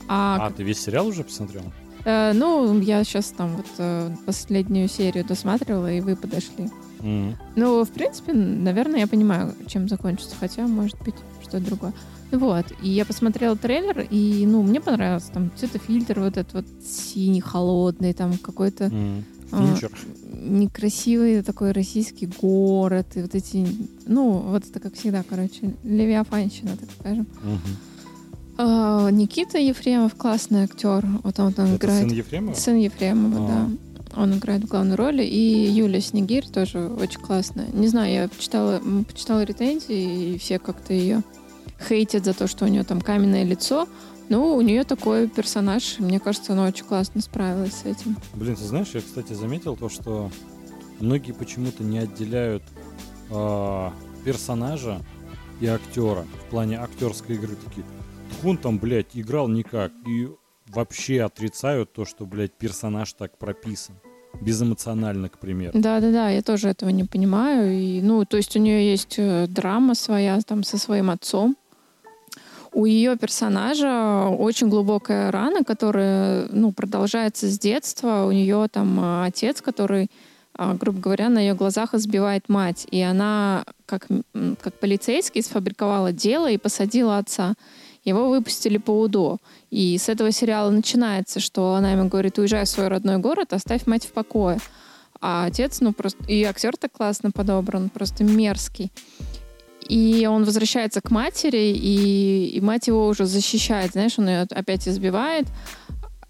А, 0.06 0.48
а 0.48 0.50
ты 0.50 0.62
весь 0.62 0.80
сериал 0.80 1.06
уже 1.06 1.24
посмотрела? 1.24 1.72
Э, 2.04 2.32
ну, 2.34 2.78
я 2.80 3.02
сейчас 3.04 3.26
там 3.30 3.56
вот 3.56 3.66
э, 3.78 4.10
последнюю 4.26 4.88
серию 4.88 5.24
досматривала, 5.24 5.90
и 5.90 6.02
вы 6.02 6.14
подошли. 6.14 6.68
Mm-hmm. 7.00 7.34
Ну, 7.56 7.84
в 7.84 7.90
принципе, 7.90 8.34
наверное, 8.34 9.00
я 9.00 9.06
понимаю, 9.06 9.54
чем 9.66 9.88
закончится, 9.88 10.36
хотя, 10.38 10.66
может 10.66 10.98
быть, 11.02 11.14
что-то 11.42 11.60
другое. 11.60 11.92
Вот, 12.30 12.66
и 12.82 12.88
я 12.90 13.04
посмотрела 13.04 13.56
трейлер, 13.56 14.06
и, 14.10 14.44
ну, 14.46 14.62
мне 14.62 14.80
понравился, 14.80 15.32
там, 15.32 15.50
цветофильтр 15.56 16.20
вот 16.20 16.36
этот 16.36 16.52
вот 16.52 16.64
синий, 16.84 17.40
холодный, 17.40 18.12
там, 18.12 18.36
какой-то... 18.38 18.84
Mm. 18.84 19.22
А, 19.50 19.74
некрасивый 20.30 21.42
такой 21.42 21.72
российский 21.72 22.26
город, 22.26 23.06
и 23.14 23.22
вот 23.22 23.34
эти, 23.34 23.66
ну, 24.04 24.32
вот 24.32 24.68
это, 24.68 24.78
как 24.78 24.94
всегда, 24.94 25.22
короче, 25.26 25.74
левиафанщина, 25.84 26.76
так 26.76 26.90
скажем. 27.00 27.26
Mm-hmm. 27.42 27.76
А, 28.58 29.08
Никита 29.10 29.56
Ефремов 29.56 30.16
классный 30.16 30.64
актер, 30.64 31.06
вот 31.22 31.38
он 31.40 31.54
там 31.54 31.66
это 31.66 31.76
играет... 31.76 32.08
сын 32.08 32.18
Ефремова? 32.18 32.54
Сын 32.54 32.76
Ефремова, 32.76 33.38
А-а-а. 33.38 33.68
да 33.68 33.76
он 34.16 34.34
играет 34.34 34.64
в 34.64 34.68
главной 34.68 34.96
роли, 34.96 35.22
и 35.22 35.70
Юля 35.70 36.00
Снегирь 36.00 36.46
тоже 36.46 36.88
очень 36.88 37.20
классная. 37.20 37.68
Не 37.72 37.88
знаю, 37.88 38.12
я 38.12 38.28
почитала, 38.28 38.80
почитала 39.06 39.44
ретензии, 39.44 40.34
и 40.34 40.38
все 40.38 40.58
как-то 40.58 40.92
ее 40.92 41.22
хейтят 41.80 42.24
за 42.24 42.34
то, 42.34 42.46
что 42.46 42.64
у 42.64 42.68
нее 42.68 42.84
там 42.84 43.00
каменное 43.00 43.44
лицо. 43.44 43.88
Ну, 44.28 44.54
у 44.54 44.60
нее 44.60 44.84
такой 44.84 45.26
персонаж, 45.28 45.98
мне 45.98 46.20
кажется, 46.20 46.52
она 46.52 46.66
очень 46.66 46.84
классно 46.84 47.20
справилась 47.22 47.74
с 47.74 47.84
этим. 47.84 48.16
Блин, 48.34 48.56
ты 48.56 48.64
знаешь, 48.64 48.88
я, 48.92 49.00
кстати, 49.00 49.32
заметил 49.32 49.76
то, 49.76 49.88
что 49.88 50.30
многие 51.00 51.32
почему-то 51.32 51.82
не 51.82 51.98
отделяют 51.98 52.62
э, 53.30 53.90
персонажа 54.24 55.00
и 55.60 55.66
актера 55.66 56.26
в 56.46 56.50
плане 56.50 56.78
актерской 56.78 57.36
игры. 57.36 57.56
Такие, 57.56 57.86
он 58.44 58.58
там, 58.58 58.78
блядь, 58.78 59.14
играл 59.14 59.48
никак. 59.48 59.92
И 60.06 60.28
вообще 60.66 61.22
отрицают 61.22 61.92
то, 61.94 62.04
что, 62.04 62.26
блядь, 62.26 62.52
персонаж 62.52 63.12
так 63.14 63.38
прописан. 63.38 63.96
Безэмоционально, 64.42 65.30
к 65.30 65.38
примеру. 65.38 65.72
Да-да-да, 65.74 66.28
я 66.28 66.42
тоже 66.42 66.68
этого 66.68 66.90
не 66.90 67.04
понимаю. 67.04 67.72
И, 67.72 68.02
ну, 68.02 68.24
то 68.26 68.36
есть 68.36 68.54
у 68.56 68.60
нее 68.60 68.90
есть 68.90 69.14
э, 69.16 69.46
драма 69.48 69.94
своя 69.94 70.38
там 70.42 70.62
со 70.62 70.76
своим 70.76 71.10
отцом, 71.10 71.56
у 72.78 72.86
ее 72.86 73.16
персонажа 73.16 74.28
очень 74.28 74.68
глубокая 74.68 75.32
рана, 75.32 75.64
которая 75.64 76.46
ну, 76.52 76.70
продолжается 76.70 77.48
с 77.48 77.58
детства. 77.58 78.24
У 78.24 78.30
нее 78.30 78.68
там 78.70 79.00
э, 79.00 79.26
отец, 79.26 79.60
который 79.60 80.08
а, 80.54 80.74
грубо 80.74 81.00
говоря, 81.00 81.28
на 81.28 81.40
ее 81.40 81.54
глазах 81.54 81.94
избивает 81.94 82.48
мать. 82.48 82.86
И 82.92 83.00
она, 83.00 83.64
как, 83.84 84.06
как 84.60 84.74
полицейский, 84.78 85.42
сфабриковала 85.42 86.12
дело 86.12 86.48
и 86.48 86.56
посадила 86.56 87.18
отца. 87.18 87.54
Его 88.04 88.28
выпустили 88.28 88.78
по 88.78 88.92
УДО. 88.92 89.38
И 89.70 89.98
с 89.98 90.08
этого 90.08 90.30
сериала 90.30 90.70
начинается, 90.70 91.40
что 91.40 91.74
она 91.74 91.90
ему 91.90 92.08
говорит, 92.08 92.38
уезжай 92.38 92.64
в 92.64 92.68
свой 92.68 92.86
родной 92.86 93.18
город, 93.18 93.54
оставь 93.54 93.86
мать 93.86 94.06
в 94.06 94.12
покое. 94.12 94.60
А 95.20 95.46
отец, 95.46 95.80
ну 95.80 95.92
просто... 95.92 96.22
И 96.28 96.44
актер 96.44 96.76
так 96.76 96.92
классно 96.92 97.32
подобран, 97.32 97.88
просто 97.88 98.22
мерзкий. 98.22 98.92
И 99.88 100.26
он 100.30 100.44
возвращается 100.44 101.00
к 101.00 101.10
матери, 101.10 101.72
и, 101.74 102.48
и 102.48 102.60
мать 102.60 102.88
его 102.88 103.08
уже 103.08 103.24
защищает, 103.24 103.92
знаешь, 103.92 104.18
он 104.18 104.28
ее 104.28 104.46
опять 104.50 104.86
избивает. 104.86 105.46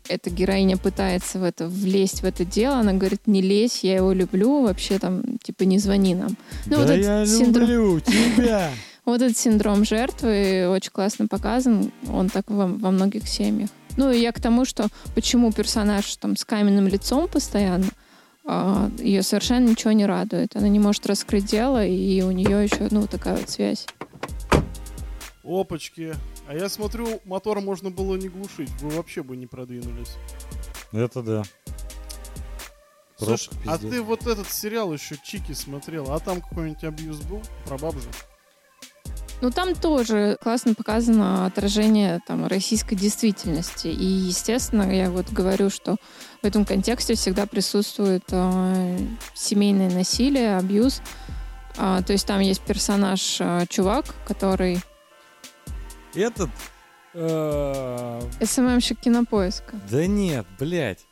Эта 0.09 0.31
героиня 0.31 0.79
пытается 0.79 1.39
в 1.39 1.43
это 1.43 1.69
влезть 1.69 2.23
в 2.23 2.25
это 2.25 2.45
дело, 2.45 2.77
она 2.77 2.95
говорит, 2.95 3.27
не 3.27 3.43
лезь, 3.43 3.85
я 3.85 3.97
его 3.97 4.13
люблю, 4.13 4.63
вообще 4.63 4.99
там, 4.99 5.23
типа, 5.43 5.65
не 5.65 5.79
звони 5.79 6.15
нам. 6.15 6.37
Ну, 6.67 6.79
да 6.79 6.87
вот 6.87 6.97
я 6.97 7.27
синдром... 7.27 7.69
люблю 7.69 8.01
тебя! 8.01 8.71
Вот 9.05 9.23
этот 9.23 9.39
синдром 9.39 9.87
жертвы 9.87 10.69
очень 10.69 10.91
классно 10.91 11.29
показан, 11.29 11.91
он 12.13 12.29
так 12.29 12.51
во, 12.51 12.67
во 12.67 12.91
многих 12.91 13.27
семьях. 13.27 13.71
Ну 13.97 14.13
и 14.13 14.21
я 14.21 14.33
к 14.33 14.41
тому, 14.41 14.67
что 14.67 14.89
почему 15.15 15.51
персонаж 15.51 16.15
там 16.17 16.37
с 16.37 16.45
каменным 16.45 16.87
лицом 16.89 17.27
постоянно, 17.27 17.87
ее 18.99 19.23
совершенно 19.23 19.69
ничего 19.69 19.93
не 19.93 20.07
радует. 20.07 20.57
Она 20.57 20.69
не 20.69 20.79
может 20.79 21.07
раскрыть 21.07 21.45
дело, 21.45 21.85
и 21.85 22.23
у 22.23 22.31
нее 22.31 22.65
еще, 22.65 22.89
ну, 22.91 23.07
такая 23.07 23.37
вот 23.37 23.51
связь. 23.51 23.87
Опачки. 25.45 26.15
А 26.47 26.55
я 26.55 26.69
смотрю, 26.69 27.21
мотор 27.25 27.61
можно 27.61 27.91
было 27.91 28.17
не 28.17 28.29
глушить. 28.29 28.71
Вы 28.81 28.91
вообще 28.91 29.23
бы 29.23 29.37
не 29.37 29.47
продвинулись. 29.47 30.17
Это 30.93 31.23
да. 31.23 31.43
Слушай, 33.19 33.51
а 33.67 33.79
ты 33.79 34.01
вот 34.01 34.27
этот 34.27 34.49
сериал 34.49 34.93
еще 34.93 35.17
Чики 35.23 35.53
смотрел, 35.53 36.13
а 36.13 36.21
там 36.21 36.41
какой-нибудь 36.41 36.85
абьюз 36.85 37.19
был 37.23 37.43
про 37.67 37.77
баб 37.77 37.95
же? 37.95 38.09
Ну, 39.41 39.51
там 39.51 39.75
тоже 39.75 40.37
классно 40.43 40.75
показано 40.75 41.47
отражение 41.47 42.21
там, 42.27 42.47
российской 42.47 42.97
действительности. 42.97 43.87
И, 43.87 44.05
естественно, 44.05 44.83
я 44.83 45.11
вот 45.11 45.31
говорю, 45.31 45.71
что 45.71 45.97
в 46.43 46.47
этом 46.47 46.65
контексте 46.65 47.15
всегда 47.15 47.47
присутствует 47.47 48.25
э, 48.31 48.99
семейное 49.35 49.91
насилие, 49.91 50.57
абьюз. 50.57 51.03
А, 51.77 52.03
то 52.03 52.13
есть 52.13 52.27
там 52.27 52.41
есть 52.41 52.61
персонаж 52.63 53.41
э, 53.41 53.67
чувак, 53.69 54.07
который... 54.27 54.81
Этот... 56.15 56.51
Э... 57.15 58.21
СММщик 58.43 59.01
кинопоиска. 59.01 59.77
Да 59.91 60.07
нет, 60.07 60.47
блядь. 60.59 61.07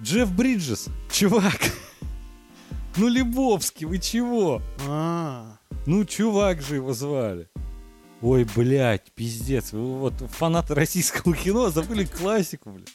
Джефф 0.00 0.30
Бриджес, 0.32 0.88
чувак. 1.10 1.58
Ну, 2.96 3.08
Лебовский, 3.08 3.86
вы 3.86 3.98
чего? 3.98 4.60
А, 4.88 5.58
ну, 5.86 6.04
чувак 6.04 6.60
же 6.62 6.76
его 6.76 6.92
звали. 6.92 7.48
Ой, 8.20 8.46
блядь, 8.56 9.12
пиздец. 9.12 9.72
Вы 9.72 9.98
вот 9.98 10.14
фанаты 10.30 10.74
российского 10.74 11.34
кино 11.34 11.70
забыли 11.70 12.04
классику, 12.04 12.70
блядь. 12.70 12.88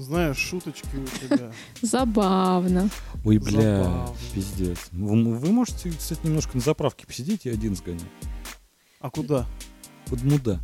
Знаешь, 0.00 0.38
шуточки 0.38 0.96
у 0.96 1.04
тебя. 1.04 1.52
Забавно. 1.82 2.88
Ой, 3.22 3.36
бля, 3.36 3.84
Забавно. 3.84 4.16
пиздец. 4.34 4.78
Вы, 4.92 5.36
вы 5.36 5.52
можете, 5.52 5.90
кстати, 5.90 6.20
немножко 6.24 6.56
на 6.56 6.62
заправке 6.62 7.06
посидеть 7.06 7.44
и 7.44 7.50
один 7.50 7.76
сгонять. 7.76 8.02
А 9.00 9.10
куда? 9.10 9.46
Под 10.06 10.22
муда. 10.22 10.58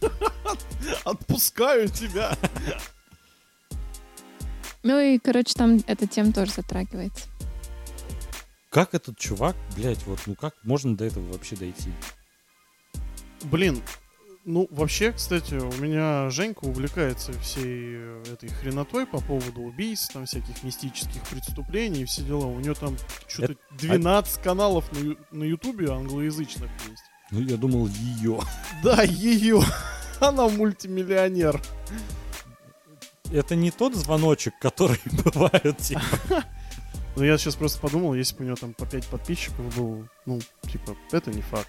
Отпускаю 1.04 1.88
тебя. 1.88 2.34
Ну 4.82 4.98
и, 4.98 5.18
короче, 5.18 5.52
там 5.52 5.80
эта 5.86 6.06
тема 6.06 6.32
тоже 6.32 6.52
затрагивается. 6.52 7.28
Как 8.70 8.94
этот 8.94 9.18
чувак, 9.18 9.56
блядь, 9.76 10.06
вот, 10.06 10.20
ну 10.24 10.34
как 10.34 10.54
можно 10.62 10.96
до 10.96 11.04
этого 11.04 11.30
вообще 11.30 11.54
дойти? 11.54 11.90
Блин, 13.42 13.82
ну, 14.44 14.66
вообще, 14.70 15.12
кстати, 15.12 15.54
у 15.54 15.72
меня 15.74 16.30
Женька 16.30 16.64
увлекается 16.64 17.32
всей 17.40 17.96
этой 18.32 18.48
хренотой 18.48 19.06
по 19.06 19.20
поводу 19.20 19.60
убийств, 19.60 20.12
там 20.12 20.24
всяких 20.24 20.62
мистических 20.62 21.22
преступлений 21.28 22.02
и 22.02 22.04
все 22.06 22.22
дела. 22.22 22.46
У 22.46 22.58
нее 22.58 22.74
там 22.74 22.96
что-то 23.28 23.54
12 23.78 24.38
а... 24.38 24.40
каналов 24.40 24.90
на, 24.92 25.16
на 25.30 25.44
Ютубе 25.44 25.90
англоязычных 25.90 26.70
есть. 26.88 27.02
Ну, 27.30 27.40
я 27.40 27.56
думал, 27.56 27.86
ее. 27.88 28.40
Да, 28.82 29.02
ее. 29.02 29.62
Она 30.20 30.48
мультимиллионер. 30.48 31.60
Это 33.32 33.54
не 33.54 33.70
тот 33.70 33.94
звоночек, 33.94 34.54
который 34.58 35.00
бывает, 35.24 35.76
типа. 35.78 36.02
Ну, 37.16 37.24
я 37.24 37.36
сейчас 37.38 37.56
просто 37.56 37.80
подумал, 37.80 38.14
если 38.14 38.36
бы 38.36 38.44
у 38.44 38.46
него 38.46 38.56
там 38.56 38.72
по 38.72 38.86
5 38.86 39.08
подписчиков 39.08 39.76
был, 39.76 40.06
ну, 40.26 40.40
типа, 40.70 40.96
это 41.10 41.32
не 41.32 41.42
факт. 41.42 41.68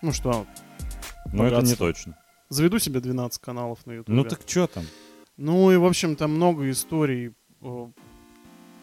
Ну 0.00 0.12
что? 0.12 0.46
Ну, 1.32 1.44
это 1.44 1.62
не 1.62 1.74
точно. 1.74 2.18
Заведу 2.48 2.78
себе 2.78 3.00
12 3.00 3.40
каналов 3.40 3.86
на 3.86 3.92
YouTube. 3.92 4.14
Ну, 4.14 4.24
так 4.24 4.40
что 4.46 4.66
там? 4.66 4.84
Ну, 5.36 5.70
и, 5.70 5.76
в 5.76 5.86
общем, 5.86 6.16
там 6.16 6.34
много 6.34 6.70
историй 6.70 7.32
о, 7.62 7.90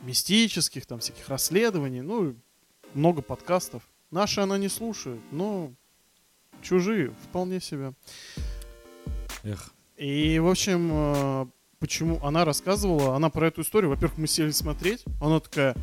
мистических, 0.02 0.86
там, 0.86 1.00
всяких 1.00 1.30
расследований, 1.30 2.02
ну, 2.02 2.36
много 2.93 3.22
подкастов. 3.22 3.84
Наши 4.12 4.41
она 4.41 4.58
не 4.58 4.70
слушает, 4.70 5.22
но 5.32 5.72
чужие 6.62 7.12
вполне 7.24 7.62
себе. 7.62 7.93
Эх. 9.43 9.72
И, 9.97 10.39
в 10.39 10.47
общем, 10.47 10.89
э, 10.91 11.45
почему 11.80 12.20
она 12.24 12.45
рассказывала, 12.45 13.16
она 13.16 13.30
про 13.30 13.47
эту 13.47 13.62
историю, 13.62 13.89
во-первых, 13.91 14.18
мы 14.18 14.28
сели 14.28 14.52
смотреть, 14.52 15.04
она 15.22 15.39
такая, 15.39 15.76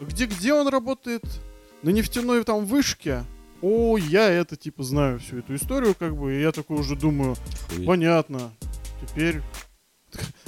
где-где 0.00 0.52
он 0.52 0.68
работает? 0.68 1.22
На 1.82 1.90
нефтяной 1.90 2.44
там 2.44 2.64
вышке? 2.64 3.24
О, 3.62 3.96
я 3.96 4.28
это, 4.28 4.56
типа, 4.56 4.82
знаю 4.82 5.20
всю 5.20 5.38
эту 5.38 5.54
историю, 5.54 5.94
как 5.94 6.16
бы, 6.16 6.34
и 6.34 6.40
я 6.40 6.52
такой 6.52 6.78
уже 6.78 6.96
думаю, 6.96 7.36
Ой. 7.78 7.86
понятно, 7.86 8.52
теперь 9.00 9.40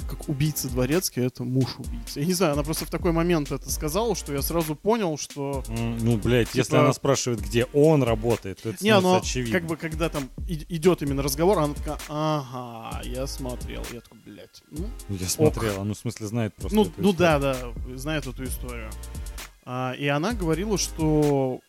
как 0.07 0.29
убийца 0.29 0.67
дворецкий, 0.69 1.25
это 1.25 1.43
муж 1.43 1.75
убийцы. 1.79 2.19
Я 2.19 2.25
не 2.25 2.33
знаю, 2.33 2.53
она 2.53 2.63
просто 2.63 2.85
в 2.85 2.89
такой 2.89 3.11
момент 3.11 3.51
это 3.51 3.71
сказала, 3.71 4.15
что 4.15 4.33
я 4.33 4.41
сразу 4.41 4.75
понял, 4.75 5.17
что... 5.17 5.63
Ну, 5.67 6.17
блядь, 6.17 6.49
типа... 6.49 6.57
если 6.57 6.77
она 6.77 6.93
спрашивает, 6.93 7.41
где 7.41 7.65
он 7.73 8.03
работает, 8.03 8.61
то 8.61 8.69
это 8.69 8.83
не, 8.83 8.97
но 8.99 9.17
очевидно. 9.17 9.59
как 9.59 9.67
бы, 9.67 9.77
когда 9.77 10.09
там 10.09 10.29
идет 10.47 11.01
именно 11.01 11.23
разговор, 11.23 11.59
она 11.59 11.73
такая, 11.73 11.97
ага, 12.07 13.01
я 13.05 13.25
смотрел. 13.25 13.83
Я 13.91 14.01
такой, 14.01 14.19
блядь, 14.25 14.61
ну, 14.69 14.87
ну 15.09 15.15
Я 15.15 15.27
смотрел, 15.27 15.83
ну, 15.83 15.93
в 15.93 15.97
смысле, 15.97 16.27
знает 16.27 16.53
просто 16.55 16.75
Ну, 16.75 16.91
ну 16.97 17.13
да, 17.13 17.39
да, 17.39 17.57
знает 17.95 18.27
эту 18.27 18.43
историю. 18.43 18.91
А, 19.63 19.93
и 19.93 20.07
она 20.07 20.33
говорила, 20.33 20.77
что 20.77 21.59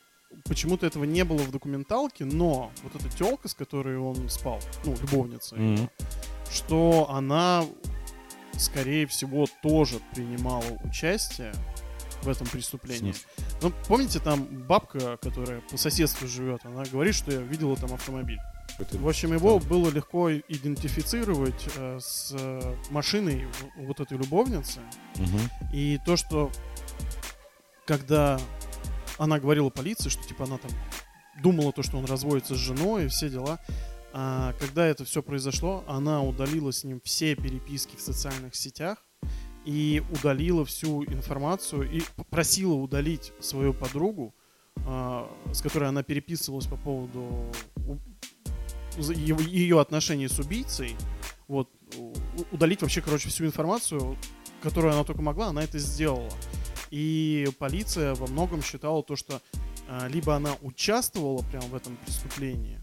почему-то 0.45 0.87
этого 0.87 1.05
не 1.05 1.25
было 1.25 1.39
в 1.39 1.51
документалке, 1.51 2.25
но 2.25 2.71
вот 2.83 2.95
эта 2.95 3.09
телка, 3.17 3.49
с 3.49 3.55
которой 3.55 3.99
он 3.99 4.29
спал, 4.29 4.61
ну, 4.85 4.95
любовница, 5.01 5.57
mm-hmm. 5.57 5.91
что 6.51 7.09
она 7.11 7.65
скорее 8.59 9.07
всего, 9.07 9.47
тоже 9.63 10.01
принимала 10.15 10.65
участие 10.85 11.53
в 12.23 12.29
этом 12.29 12.47
преступлении. 12.47 13.15
Ну, 13.63 13.73
помните, 13.87 14.19
там 14.19 14.45
бабка, 14.45 15.17
которая 15.19 15.61
по 15.61 15.77
соседству 15.77 16.27
живет, 16.27 16.65
она 16.65 16.85
говорит, 16.85 17.15
что 17.15 17.33
я 17.33 17.41
видела 17.41 17.77
там 17.77 17.93
автомобиль. 17.93 18.39
Это... 18.79 18.99
В 18.99 19.09
общем, 19.09 19.33
его 19.33 19.59
было 19.59 19.89
легко 19.91 20.33
идентифицировать 20.33 21.69
э, 21.77 21.99
с 22.01 22.35
э, 22.39 22.77
машиной 22.91 23.47
вот 23.77 24.01
этой 24.01 24.19
любовницы. 24.19 24.81
Угу. 25.15 25.73
И 25.73 25.99
то, 26.05 26.17
что 26.17 26.51
когда 27.87 28.41
она 29.19 29.39
говорила 29.39 29.71
полиции, 29.71 30.09
что 30.09 30.23
типа 30.23 30.45
она 30.45 30.59
там 30.59 30.71
думала 31.43 31.73
то, 31.73 31.83
что 31.83 31.99
он 31.99 32.05
разводится 32.05 32.55
с 32.55 32.59
женой 32.59 33.05
и 33.05 33.09
все 33.09 33.29
дела, 33.29 33.59
а, 34.13 34.55
когда 34.59 34.87
это 34.87 35.05
все 35.05 35.23
произошло, 35.23 35.85
она 35.87 36.23
удалила 36.23 36.73
с 36.73 36.85
ним 36.85 37.01
все 37.05 37.35
переписки 37.35 37.97
в 37.97 38.01
социальных 38.01 38.55
сетях 38.55 39.05
и 39.67 40.03
удалила 40.11 40.65
всю 40.65 41.05
информацию 41.05 41.91
и 41.91 42.03
просила 42.31 42.75
удалить 42.75 43.33
свою 43.41 43.75
подругу, 43.75 44.35
а, 44.87 45.31
с 45.53 45.61
которой 45.61 45.89
она 45.89 46.03
переписывалась 46.03 46.67
по 46.67 46.77
поводу 46.77 47.53
ее 48.97 49.81
отношений 49.81 50.29
с 50.29 50.39
убийцей, 50.39 50.97
вот, 51.47 51.71
удалить 52.51 52.81
вообще, 52.81 53.03
короче, 53.03 53.29
всю 53.29 53.45
информацию, 53.45 54.17
которую 54.63 54.95
она 54.95 55.05
только 55.05 55.21
могла, 55.21 55.49
она 55.49 55.63
это 55.63 55.79
сделала. 55.79 56.31
И 56.91 57.49
полиция 57.59 58.15
во 58.15 58.27
многом 58.27 58.63
считала 58.63 59.03
то, 59.03 59.17
что 59.17 59.41
а, 59.89 60.09
либо 60.09 60.35
она 60.35 60.57
участвовала 60.63 61.43
прямо 61.51 61.67
в 61.67 61.75
этом 61.75 61.97
преступлении, 61.97 62.79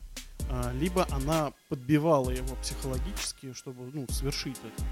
а, 0.50 0.72
либо 0.74 1.08
она 1.12 1.52
подбивала 1.70 2.30
его 2.30 2.56
психологически, 2.62 3.54
чтобы 3.54 3.90
ну, 3.94 4.06
совершить 4.10 4.58
это. 4.58 4.84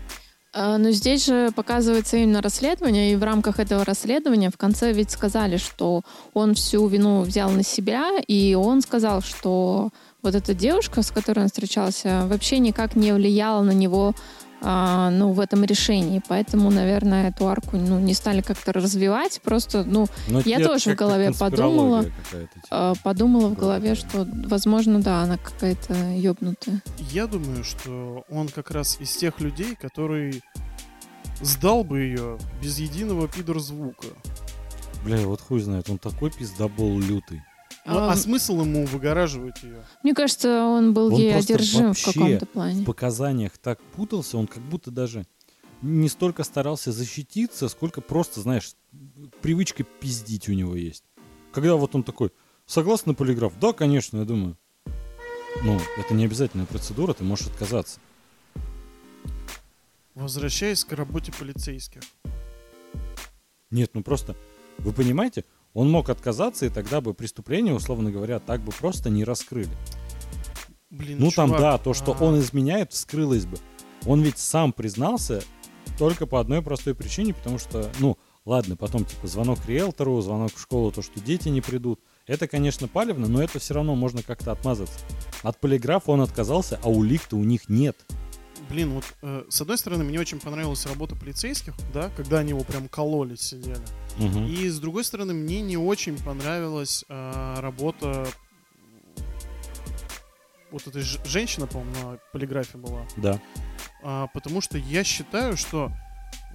А, 0.54 0.78
но 0.78 0.92
здесь 0.92 1.26
же 1.26 1.52
показывается 1.56 2.18
именно 2.18 2.42
расследование, 2.42 3.14
и 3.14 3.16
в 3.16 3.24
рамках 3.24 3.60
этого 3.60 3.86
расследования 3.86 4.50
в 4.50 4.58
конце 4.58 4.92
ведь 4.92 5.12
сказали, 5.12 5.58
что 5.58 6.02
он 6.34 6.56
всю 6.56 6.86
вину 6.88 7.22
взял 7.22 7.50
на 7.50 7.64
себя, 7.64 8.20
и 8.28 8.54
он 8.54 8.82
сказал, 8.82 9.22
что 9.22 9.90
вот 10.22 10.36
эта 10.36 10.54
девушка, 10.54 11.04
с 11.04 11.12
которой 11.12 11.42
он 11.42 11.48
встречался, 11.48 12.28
вообще 12.28 12.60
никак 12.60 12.96
не 12.96 13.14
влияла 13.14 13.64
на 13.64 13.72
него 13.72 14.14
ну, 14.62 15.32
в 15.32 15.40
этом 15.40 15.64
решении. 15.64 16.22
Поэтому, 16.28 16.70
наверное, 16.70 17.30
эту 17.30 17.48
арку 17.48 17.78
ну, 17.78 18.00
не 18.00 18.14
стали 18.14 18.42
как-то 18.42 18.72
развивать. 18.74 19.42
Просто, 19.42 19.84
ну, 19.84 20.08
Но 20.28 20.42
Я 20.46 20.58
это 20.58 20.70
тоже 20.70 20.94
в 20.94 20.96
голове 20.96 21.32
подумала, 21.38 22.04
типа. 22.04 22.48
а, 22.70 22.94
подумала 23.04 23.50
в 23.50 23.56
голове, 23.56 23.96
что, 23.96 24.28
возможно, 24.48 25.02
да, 25.02 25.22
она 25.24 25.38
какая-то 25.38 25.94
ёбнутая. 26.16 26.82
Я 27.12 27.28
думаю, 27.28 27.64
что 27.64 28.24
он 28.30 28.50
как 28.50 28.72
раз 28.72 28.98
из 29.00 29.16
тех 29.16 29.40
людей, 29.40 29.76
который 29.76 30.42
сдал 31.42 31.84
бы 31.84 32.00
ее 32.00 32.38
без 32.62 32.78
единого 32.80 33.28
пидор-звука. 33.28 34.08
Бля, 35.04 35.18
вот 35.26 35.42
хуй 35.42 35.60
знает, 35.62 35.90
он 35.90 35.98
такой 35.98 36.30
пиздобол 36.30 37.00
лютый. 37.00 37.42
Ну, 37.86 37.98
А, 37.98 38.12
а 38.12 38.16
смысл 38.16 38.62
ему 38.62 38.86
выгораживать 38.86 39.64
ее? 39.64 39.84
Мне 40.04 40.14
кажется, 40.14 40.64
он 40.66 40.94
был 40.94 41.14
Он 41.14 41.20
ей 41.20 41.36
одержим 41.36 41.94
в 41.94 42.04
каком-то 42.04 42.46
В 42.46 42.50
плане. 42.50 42.86
показаниях 42.86 43.58
так 43.58 43.82
путался, 43.96 44.38
он 44.38 44.48
как 44.48 44.62
будто 44.64 44.92
даже 44.92 45.26
не 45.82 46.08
столько 46.10 46.44
старался 46.44 46.92
защититься, 46.92 47.68
сколько 47.70 48.02
просто, 48.02 48.40
знаешь, 48.42 48.76
привычка 49.42 49.84
пиздить 49.84 50.48
у 50.48 50.54
него 50.54 50.76
есть. 50.76 51.04
Когда 51.52 51.76
вот 51.76 51.96
он 51.96 52.04
такой, 52.04 52.32
согласно 52.68 53.16
полиграф? 53.16 53.54
Да, 53.60 53.74
конечно, 53.74 54.18
я 54.20 54.26
думаю. 54.26 54.58
Ну, 55.64 55.80
это 55.98 56.14
не 56.14 56.26
обязательная 56.26 56.68
процедура, 56.68 57.14
ты 57.14 57.24
можешь 57.24 57.48
отказаться. 57.48 58.00
Возвращаясь 60.14 60.84
к 60.86 60.94
работе 60.94 61.32
полицейских. 61.32 62.02
Нет, 63.72 63.92
ну 63.94 64.04
просто, 64.04 64.36
вы 64.78 64.92
понимаете, 64.92 65.46
он 65.74 65.90
мог 65.90 66.10
отказаться, 66.10 66.66
и 66.66 66.70
тогда 66.70 67.02
бы 67.02 67.14
преступление, 67.14 67.74
условно 67.74 68.12
говоря, 68.12 68.40
так 68.40 68.62
бы 68.62 68.72
просто 68.72 69.10
не 69.10 69.24
раскрыли. 69.24 69.70
Блин, 70.90 71.18
Ну 71.20 71.32
там 71.32 71.50
чувак, 71.50 71.62
да, 71.62 71.78
то, 71.78 71.94
что 71.94 72.14
а, 72.14 72.24
он 72.24 72.40
изменяет, 72.40 72.92
вскрылось 72.92 73.46
бы. 73.46 73.58
Он 74.06 74.22
ведь 74.22 74.38
сам 74.38 74.74
признался 74.74 75.42
только 75.98 76.26
по 76.26 76.40
одной 76.40 76.62
простой 76.62 76.96
причине, 76.96 77.34
потому 77.34 77.60
что, 77.60 77.90
ну, 78.00 78.18
ладно, 78.46 78.76
потом 78.76 79.06
типа 79.06 79.28
звонок 79.28 79.60
риэлтору, 79.66 80.20
звонок 80.22 80.54
в 80.54 80.62
школу, 80.62 80.92
то, 80.92 81.02
что 81.02 81.20
дети 81.22 81.48
не 81.48 81.62
придут. 81.62 82.02
Это, 82.28 82.48
конечно, 82.48 82.88
палевно, 82.88 83.28
но 83.28 83.42
это 83.42 83.60
все 83.60 83.74
равно 83.74 83.96
можно 83.96 84.22
как-то 84.22 84.52
отмазаться. 84.52 85.00
От 85.44 85.60
полиграфа 85.60 86.12
он 86.12 86.22
отказался, 86.22 86.80
а 86.84 86.90
улик-то 86.90 87.38
у 87.38 87.44
них 87.44 87.70
нет. 87.70 87.96
Блин, 88.72 88.92
вот 88.92 89.04
э, 89.22 89.44
с 89.50 89.60
одной 89.62 89.78
стороны, 89.78 90.04
мне 90.06 90.20
очень 90.20 90.40
понравилась 90.40 90.86
работа 90.86 91.16
полицейских, 91.16 91.74
да, 91.94 92.10
когда 92.16 92.40
они 92.40 92.50
его 92.50 92.64
прям 92.64 92.88
кололи, 92.88 93.36
сидели. 93.36 93.82
Мгм. 94.18 94.46
И 94.48 94.70
с 94.70 94.80
другой 94.80 95.04
стороны, 95.04 95.34
мне 95.34 95.62
не 95.62 95.78
очень 95.78 96.18
понравилась 96.18 97.04
э, 97.10 97.56
работа 97.60 98.28
вот 100.72 100.88
этой 100.88 101.02
ж- 101.02 101.20
женщины, 101.26 101.68
по-моему, 101.68 102.12
на 102.12 102.20
полиграфе 102.32 102.78
была. 102.78 103.06
Да. 103.18 103.42
А, 104.04 104.28
потому 104.28 104.62
что 104.62 104.78
я 104.78 105.04
считаю, 105.04 105.58
что 105.58 105.92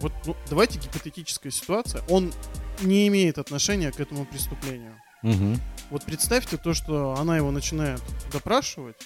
вот 0.00 0.12
ну, 0.26 0.34
давайте 0.48 0.78
гипотетическая 0.78 1.52
ситуация, 1.52 2.02
он 2.08 2.32
не 2.80 3.08
имеет 3.08 3.38
отношения 3.38 3.92
к 3.92 4.00
этому 4.00 4.24
преступлению. 4.24 4.94
Мгм. 5.22 5.60
Вот 5.90 6.02
представьте 6.04 6.56
то, 6.56 6.72
что 6.72 7.14
она 7.18 7.36
его 7.36 7.50
начинает 7.50 8.00
допрашивать. 8.32 8.96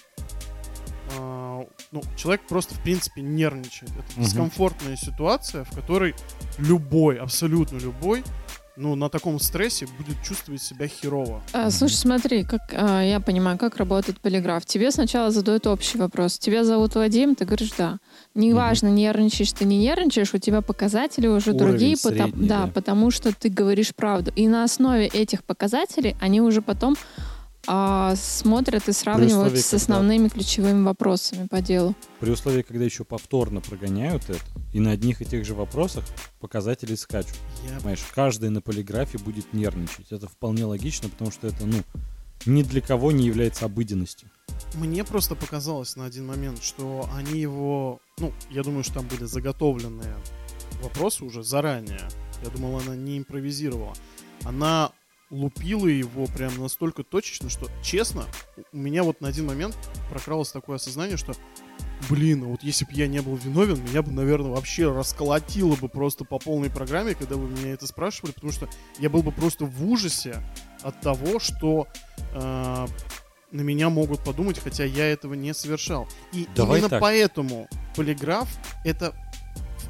А, 1.19 1.65
ну, 1.93 2.03
человек 2.17 2.43
просто, 2.49 2.75
в 2.75 2.81
принципе, 2.83 3.23
нервничает. 3.23 3.91
Это 3.93 4.05
Мгм. 4.17 4.25
дискомфортная 4.25 4.97
ситуация, 4.97 5.65
в 5.65 5.71
которой 5.71 6.15
любой, 6.59 7.17
абсолютно 7.19 7.79
любой, 7.79 8.23
ну, 8.77 8.95
на 8.95 9.11
таком 9.11 9.39
стрессе 9.41 9.87
будет 9.99 10.23
чувствовать 10.23 10.63
себя 10.63 10.87
херово. 10.87 11.43
А, 11.53 11.71
слушай, 11.71 11.95
смотри, 11.97 12.45
как 12.45 12.63
а, 12.73 13.03
я 13.03 13.21
понимаю, 13.21 13.59
как 13.59 13.77
работает 13.77 14.19
полиграф. 14.21 14.65
Тебе 14.65 14.91
сначала 14.91 15.31
задают 15.31 15.67
общий 15.67 15.99
вопрос. 15.99 16.39
Тебя 16.39 16.65
зовут 16.65 16.95
Вадим, 16.95 17.35
ты 17.35 17.45
говоришь 17.45 17.73
да. 17.77 17.99
Неважно, 18.35 18.89
нервничаешь 18.89 19.53
ты, 19.53 19.67
не 19.67 19.77
нервничаешь, 19.79 20.33
у 20.33 20.39
тебя 20.39 20.63
показатели 20.63 21.27
уже 21.27 21.51
Уровень 21.51 21.69
другие, 21.69 21.97
потому, 22.03 22.33
да. 22.37 22.69
потому 22.73 23.11
что 23.11 23.35
ты 23.35 23.51
говоришь 23.51 23.95
правду. 23.95 24.33
И 24.35 24.49
на 24.49 24.65
основе 24.65 25.07
этих 25.09 25.45
показателей 25.45 26.17
они 26.21 26.41
уже 26.41 26.63
потом 26.63 26.97
а, 27.67 28.15
смотрят 28.17 28.89
и 28.89 28.93
сравнивают 28.93 29.49
условии, 29.49 29.61
с 29.61 29.71
когда- 29.71 29.83
основными 29.83 30.29
ключевыми 30.29 30.85
вопросами 30.85 31.47
по 31.47 31.61
делу. 31.61 31.95
При 32.19 32.31
условии, 32.31 32.63
когда 32.63 32.85
еще 32.85 33.05
повторно 33.05 33.61
прогоняют 33.61 34.25
это, 34.29 34.39
и 34.73 34.81
на 34.81 34.93
одних 34.93 35.21
и 35.23 35.25
тех 35.25 35.45
же 35.45 35.55
вопросах 35.55 36.05
показатели 36.41 36.95
скачут. 36.95 37.37
Я 37.69 37.77
Понимаешь, 37.77 38.05
каждый 38.15 38.51
на 38.51 38.61
полиграфе 38.61 39.19
будет 39.19 39.53
нервничать. 39.53 40.11
Это 40.11 40.29
вполне 40.29 40.65
логично, 40.65 41.09
потому 41.09 41.31
что 41.31 41.49
это, 41.49 41.67
ну, 41.67 41.83
ни 42.47 42.63
для 42.63 42.81
кого 42.81 43.13
не 43.13 43.27
является 43.27 43.67
обыденностью. 43.67 44.31
Мне 44.75 45.05
просто 45.05 45.35
показалось 45.35 45.97
на 45.97 46.07
один 46.07 46.27
момент, 46.27 46.63
что 46.63 47.09
они 47.15 47.41
его... 47.41 48.01
Ну, 48.19 48.33
я 48.51 48.63
думаю, 48.63 48.85
что 48.85 48.95
там 48.95 49.07
были 49.07 49.25
заготовленные 49.25 50.15
вопросы 50.83 51.25
уже 51.25 51.43
заранее. 51.43 52.09
Я 52.43 52.51
думал, 52.51 52.79
она 52.79 52.97
не 52.97 53.19
импровизировала. 53.19 53.93
Она 54.45 54.93
лупила 55.31 55.87
его 55.87 56.26
прям 56.26 56.59
настолько 56.59 57.05
точечно, 57.05 57.49
что, 57.49 57.68
честно, 57.83 58.24
у 58.72 58.76
меня 58.76 59.05
вот 59.05 59.20
на 59.20 59.28
один 59.28 59.47
момент 59.47 59.76
прокралось 60.11 60.51
такое 60.51 60.76
осознание, 60.76 61.16
что, 61.16 61.35
блин, 62.09 62.43
а 62.45 62.47
вот 62.49 62.62
если 62.62 62.85
бы 62.85 62.93
я 62.93 63.07
не 63.07 63.20
был 63.22 63.37
виновен, 63.37 63.83
меня 63.83 64.03
бы, 64.03 64.11
наверное, 64.11 64.51
вообще 64.51 64.93
расколотило 64.93 65.76
бы 65.76 65.89
просто 65.89 66.24
по 66.24 66.39
полной 66.39 66.68
программе, 66.68 67.14
когда 67.14 67.37
вы 67.37 67.49
меня 67.49 67.72
это 67.72 67.87
спрашивали, 67.87 68.33
потому 68.33 68.53
что 68.53 68.68
я 68.99 69.09
был 69.09 69.22
бы 69.22 69.31
просто 69.31 69.64
в 69.64 69.89
ужасе 69.89 70.43
от 70.83 71.01
того, 71.01 71.39
что 71.39 71.87
э, 72.35 72.87
на 73.53 73.61
меня 73.61 73.89
могут 73.89 74.24
подумать, 74.24 74.59
хотя 74.59 74.85
я 74.85 75.07
этого 75.07 75.35
не 75.35 75.55
совершал. 75.55 76.09
И 76.33 76.49
Давай 76.57 76.78
именно 76.78 76.91
так. 76.91 77.01
поэтому 77.01 77.68
полиграф 77.95 78.49
это 78.85 79.14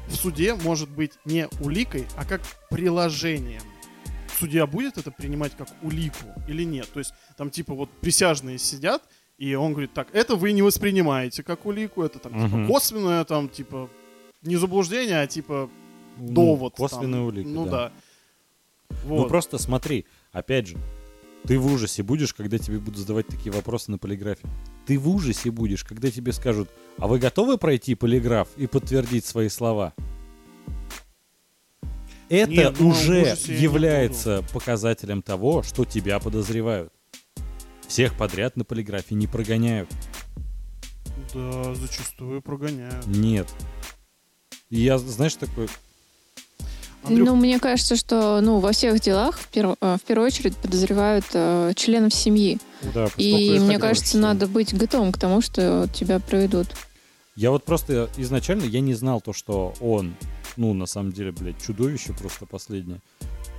в 0.07 0.15
суде 0.15 0.53
может 0.55 0.89
быть 0.89 1.13
не 1.25 1.47
уликой, 1.61 2.05
а 2.15 2.25
как 2.25 2.41
приложением. 2.69 3.61
Судья 4.41 4.65
будет 4.65 4.97
это 4.97 5.11
принимать 5.11 5.55
как 5.55 5.67
улику 5.83 6.25
или 6.47 6.63
нет? 6.63 6.89
То 6.91 6.97
есть 6.99 7.13
там 7.37 7.51
типа 7.51 7.75
вот 7.75 7.91
присяжные 8.01 8.57
сидят, 8.57 9.03
и 9.37 9.53
он 9.53 9.73
говорит, 9.73 9.93
так, 9.93 10.07
это 10.13 10.35
вы 10.35 10.51
не 10.51 10.63
воспринимаете 10.63 11.43
как 11.43 11.65
улику, 11.67 12.01
это 12.01 12.17
там 12.17 12.33
типа 12.33 12.65
косвенное, 12.67 13.23
там 13.23 13.49
типа 13.49 13.87
не 14.41 14.55
заблуждение, 14.55 15.21
а 15.21 15.27
типа 15.27 15.69
Ну, 16.17 16.33
довод. 16.33 16.73
там. 16.75 16.87
Косвенная 16.87 17.21
улика, 17.21 17.47
Ну 17.49 17.65
да. 17.65 17.71
да. 17.71 17.91
Ну 19.05 19.15
Вот. 19.17 19.27
просто 19.29 19.59
смотри, 19.59 20.05
опять 20.31 20.67
же, 20.69 20.77
ты 21.45 21.59
в 21.59 21.71
ужасе 21.71 22.01
будешь, 22.01 22.33
когда 22.33 22.57
тебе 22.57 22.79
будут 22.79 22.97
задавать 22.97 23.27
такие 23.27 23.51
вопросы 23.51 23.91
на 23.91 23.99
полиграфе. 23.99 24.47
Ты 24.87 24.97
в 24.97 25.07
ужасе 25.07 25.51
будешь, 25.51 25.83
когда 25.83 26.09
тебе 26.09 26.33
скажут, 26.33 26.69
а 26.97 27.05
вы 27.07 27.19
готовы 27.19 27.57
пройти 27.59 27.93
полиграф 27.93 28.47
и 28.57 28.65
подтвердить 28.65 29.25
свои 29.25 29.49
слова? 29.49 29.93
Это 32.31 32.49
Не, 32.51 32.69
ну, 32.79 32.87
уже 32.89 33.35
является 33.47 34.41
показателем 34.53 35.21
того, 35.21 35.63
что 35.63 35.83
тебя 35.83 36.17
подозревают. 36.19 36.93
Всех 37.87 38.15
подряд 38.17 38.55
на 38.55 38.63
полиграфе 38.63 39.15
не 39.15 39.27
прогоняют. 39.27 39.89
Да, 41.33 41.75
зачастую 41.75 42.41
прогоняют. 42.41 43.05
Нет. 43.05 43.47
И 44.69 44.79
я, 44.79 44.97
знаешь, 44.97 45.35
такой, 45.35 45.67
Андрюх, 47.03 47.27
Ну, 47.27 47.35
мне 47.35 47.59
кажется, 47.59 47.97
что 47.97 48.39
ну, 48.41 48.59
во 48.59 48.71
всех 48.71 49.01
делах 49.01 49.37
в, 49.37 49.49
перв- 49.51 49.75
э, 49.81 49.97
в 50.01 50.05
первую 50.07 50.27
очередь 50.27 50.55
подозревают 50.55 51.25
э, 51.33 51.73
членов 51.75 52.13
семьи. 52.13 52.59
да, 52.93 53.09
И 53.17 53.59
мне 53.59 53.77
кажется, 53.77 54.05
считаю. 54.13 54.23
надо 54.23 54.47
быть 54.47 54.73
готовым 54.73 55.11
к 55.11 55.17
тому, 55.17 55.41
что 55.41 55.89
тебя 55.93 56.19
проведут. 56.19 56.67
Я 57.35 57.51
вот 57.51 57.65
просто 57.65 58.09
изначально 58.15 58.63
я 58.63 58.79
не 58.81 58.93
знал 58.93 59.19
то, 59.19 59.33
что 59.33 59.73
он, 59.81 60.13
ну, 60.57 60.73
на 60.73 60.85
самом 60.85 61.11
деле, 61.11 61.31
блядь, 61.31 61.61
чудовище 61.61 62.13
просто 62.13 62.45
последнее. 62.45 63.01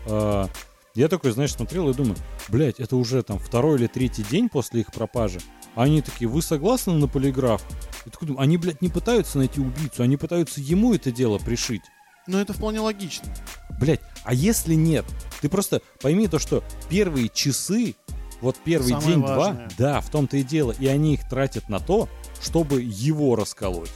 А, 0.06 0.48
я 0.94 1.08
такой, 1.08 1.32
знаешь, 1.32 1.52
смотрел 1.52 1.88
и 1.88 1.94
думаю, 1.94 2.16
блядь, 2.48 2.80
это 2.80 2.96
уже 2.96 3.22
там 3.22 3.38
второй 3.38 3.78
или 3.78 3.86
третий 3.86 4.24
день 4.24 4.48
после 4.48 4.80
их 4.82 4.92
пропажи. 4.92 5.40
А 5.74 5.84
они 5.84 6.02
такие, 6.02 6.28
вы 6.28 6.42
согласны 6.42 6.92
на 6.92 7.08
полиграф? 7.08 7.62
Я 8.04 8.12
такой 8.12 8.28
думаю, 8.28 8.42
они, 8.42 8.58
блядь, 8.58 8.82
не 8.82 8.88
пытаются 8.88 9.38
найти 9.38 9.60
убийцу, 9.60 10.02
они 10.02 10.16
пытаются 10.16 10.60
ему 10.60 10.94
это 10.94 11.10
дело 11.10 11.38
пришить. 11.38 11.82
Ну 12.26 12.38
это 12.38 12.52
вполне 12.52 12.80
логично. 12.80 13.26
Блядь, 13.80 14.00
а 14.24 14.34
если 14.34 14.74
нет? 14.74 15.04
Ты 15.40 15.48
просто 15.48 15.80
пойми 16.00 16.28
то, 16.28 16.38
что 16.38 16.62
первые 16.88 17.28
часы, 17.28 17.96
вот 18.40 18.56
первый 18.62 18.94
день-два, 19.00 19.68
да, 19.78 20.00
в 20.00 20.10
том-то 20.10 20.36
и 20.36 20.42
дело, 20.42 20.72
и 20.78 20.86
они 20.86 21.14
их 21.14 21.28
тратят 21.28 21.68
на 21.68 21.80
то, 21.80 22.08
чтобы 22.40 22.82
его 22.82 23.34
расколоть. 23.34 23.90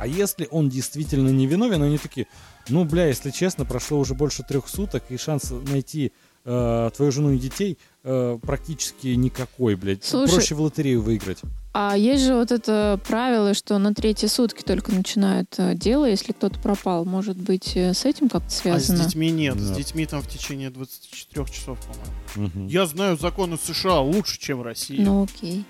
А 0.00 0.06
если 0.06 0.48
он 0.50 0.70
действительно 0.70 1.28
невиновен, 1.28 1.82
они 1.82 1.98
такие, 1.98 2.26
ну, 2.70 2.84
бля, 2.86 3.06
если 3.06 3.30
честно, 3.30 3.66
прошло 3.66 3.98
уже 3.98 4.14
больше 4.14 4.42
трех 4.42 4.66
суток, 4.66 5.04
и 5.10 5.18
шанс 5.18 5.52
найти 5.68 6.12
э, 6.46 6.90
твою 6.96 7.12
жену 7.12 7.32
и 7.32 7.38
детей 7.38 7.76
э, 8.02 8.38
практически 8.40 9.08
никакой, 9.08 9.74
блядь. 9.74 10.02
Слушай, 10.02 10.32
Проще 10.32 10.54
в 10.54 10.62
лотерею 10.62 11.02
выиграть. 11.02 11.40
А 11.74 11.98
есть 11.98 12.24
же 12.24 12.34
вот 12.34 12.50
это 12.50 12.98
правило, 13.06 13.52
что 13.52 13.76
на 13.76 13.94
третьи 13.94 14.26
сутки 14.26 14.62
только 14.62 14.90
начинают 14.90 15.54
э, 15.58 15.74
дело, 15.74 16.06
если 16.06 16.32
кто-то 16.32 16.58
пропал. 16.58 17.04
Может 17.04 17.36
быть, 17.36 17.76
э, 17.76 17.92
с 17.92 18.06
этим 18.06 18.30
как-то 18.30 18.48
А 18.48 18.50
связано? 18.50 19.02
с 19.02 19.06
детьми 19.06 19.30
нет. 19.30 19.60
С 19.60 19.68
Нет. 19.68 19.76
детьми 19.76 20.06
там 20.06 20.22
в 20.22 20.28
течение 20.28 20.70
24 20.70 21.46
часов, 21.46 21.78
по-моему. 21.80 22.54
Мгм. 22.54 22.66
Я 22.68 22.86
знаю 22.86 23.18
законы 23.18 23.58
США 23.62 24.00
лучше, 24.00 24.40
чем 24.40 24.62
Россия. 24.62 25.04
Ну 25.04 25.24
окей. 25.24 25.66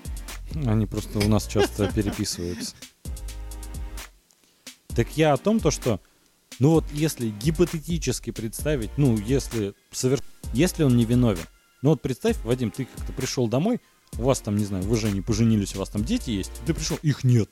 Они 0.65 0.85
просто 0.85 1.19
у 1.19 1.27
нас 1.27 1.47
часто 1.47 1.91
переписываются. 1.91 2.75
Так 4.95 5.15
я 5.15 5.33
о 5.33 5.37
том, 5.37 5.59
то, 5.59 5.71
что, 5.71 5.99
ну 6.59 6.71
вот 6.71 6.85
если 6.91 7.29
гипотетически 7.29 8.31
представить, 8.31 8.91
ну 8.97 9.17
если 9.17 9.73
совер... 9.91 10.19
если 10.53 10.83
он 10.83 10.97
не 10.97 11.05
виновен, 11.05 11.45
ну 11.81 11.91
вот 11.91 12.01
представь, 12.01 12.37
Вадим, 12.43 12.71
ты 12.71 12.85
как-то 12.85 13.13
пришел 13.13 13.47
домой, 13.47 13.79
у 14.17 14.23
вас 14.23 14.41
там, 14.41 14.57
не 14.57 14.65
знаю, 14.65 14.83
вы 14.83 14.97
же 14.97 15.09
не 15.11 15.21
поженились, 15.21 15.75
у 15.75 15.79
вас 15.79 15.89
там 15.89 16.03
дети 16.03 16.31
есть, 16.31 16.51
ты 16.65 16.73
пришел, 16.73 16.97
их 17.01 17.23
нет. 17.23 17.51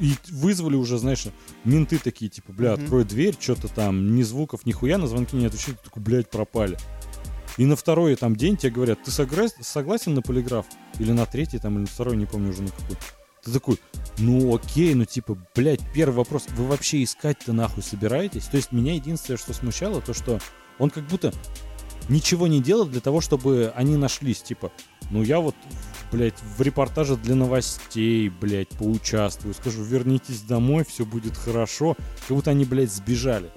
И 0.00 0.14
вызвали 0.28 0.76
уже, 0.76 0.98
знаешь, 0.98 1.26
менты 1.64 1.98
такие, 1.98 2.28
типа, 2.30 2.52
бля, 2.52 2.74
Мгм. 2.74 2.82
открой 2.82 3.04
дверь, 3.04 3.34
что-то 3.40 3.68
там, 3.68 4.14
ни 4.14 4.22
звуков, 4.22 4.66
ни 4.66 4.72
хуя, 4.72 4.98
на 4.98 5.06
звонки 5.06 5.36
не 5.36 5.46
отвечают, 5.46 5.80
такой, 5.80 6.02
блядь, 6.02 6.28
пропали. 6.28 6.76
И 7.56 7.64
на 7.64 7.76
второй 7.76 8.14
там 8.16 8.36
день 8.36 8.58
тебе 8.58 8.72
говорят, 8.72 8.98
ты 9.02 9.10
согласен 9.10 10.12
на 10.12 10.20
полиграф? 10.20 10.66
Или 10.98 11.12
на 11.12 11.24
третий, 11.24 11.58
там, 11.58 11.74
или 11.74 11.82
на 11.82 11.86
второй, 11.86 12.16
не 12.16 12.26
помню 12.26 12.50
уже 12.50 12.60
на 12.62 12.68
какой. 12.68 12.96
Ты 13.46 13.52
такой, 13.52 13.78
ну 14.18 14.56
окей, 14.56 14.92
ну 14.94 15.04
типа, 15.04 15.38
блядь, 15.54 15.80
первый 15.94 16.16
вопрос, 16.16 16.46
вы 16.56 16.66
вообще 16.66 17.04
искать-то 17.04 17.52
нахуй 17.52 17.84
собираетесь? 17.84 18.46
То 18.46 18.56
есть 18.56 18.72
меня 18.72 18.94
единственное, 18.94 19.38
что 19.38 19.54
смущало, 19.54 20.02
то 20.02 20.14
что 20.14 20.40
он 20.80 20.90
как 20.90 21.06
будто 21.06 21.32
ничего 22.08 22.48
не 22.48 22.60
делал 22.60 22.86
для 22.86 23.00
того, 23.00 23.20
чтобы 23.20 23.72
они 23.76 23.96
нашлись. 23.96 24.42
Типа, 24.42 24.72
ну 25.12 25.22
я 25.22 25.38
вот, 25.38 25.54
блядь, 26.10 26.34
в 26.56 26.60
репортаже 26.60 27.16
для 27.16 27.36
новостей, 27.36 28.28
блядь, 28.30 28.70
поучаствую. 28.70 29.54
Скажу, 29.54 29.84
вернитесь 29.84 30.40
домой, 30.40 30.84
все 30.84 31.04
будет 31.04 31.36
хорошо. 31.36 31.96
Как 32.26 32.36
будто 32.36 32.50
они, 32.50 32.64
блядь, 32.64 32.92
сбежали. 32.92 33.52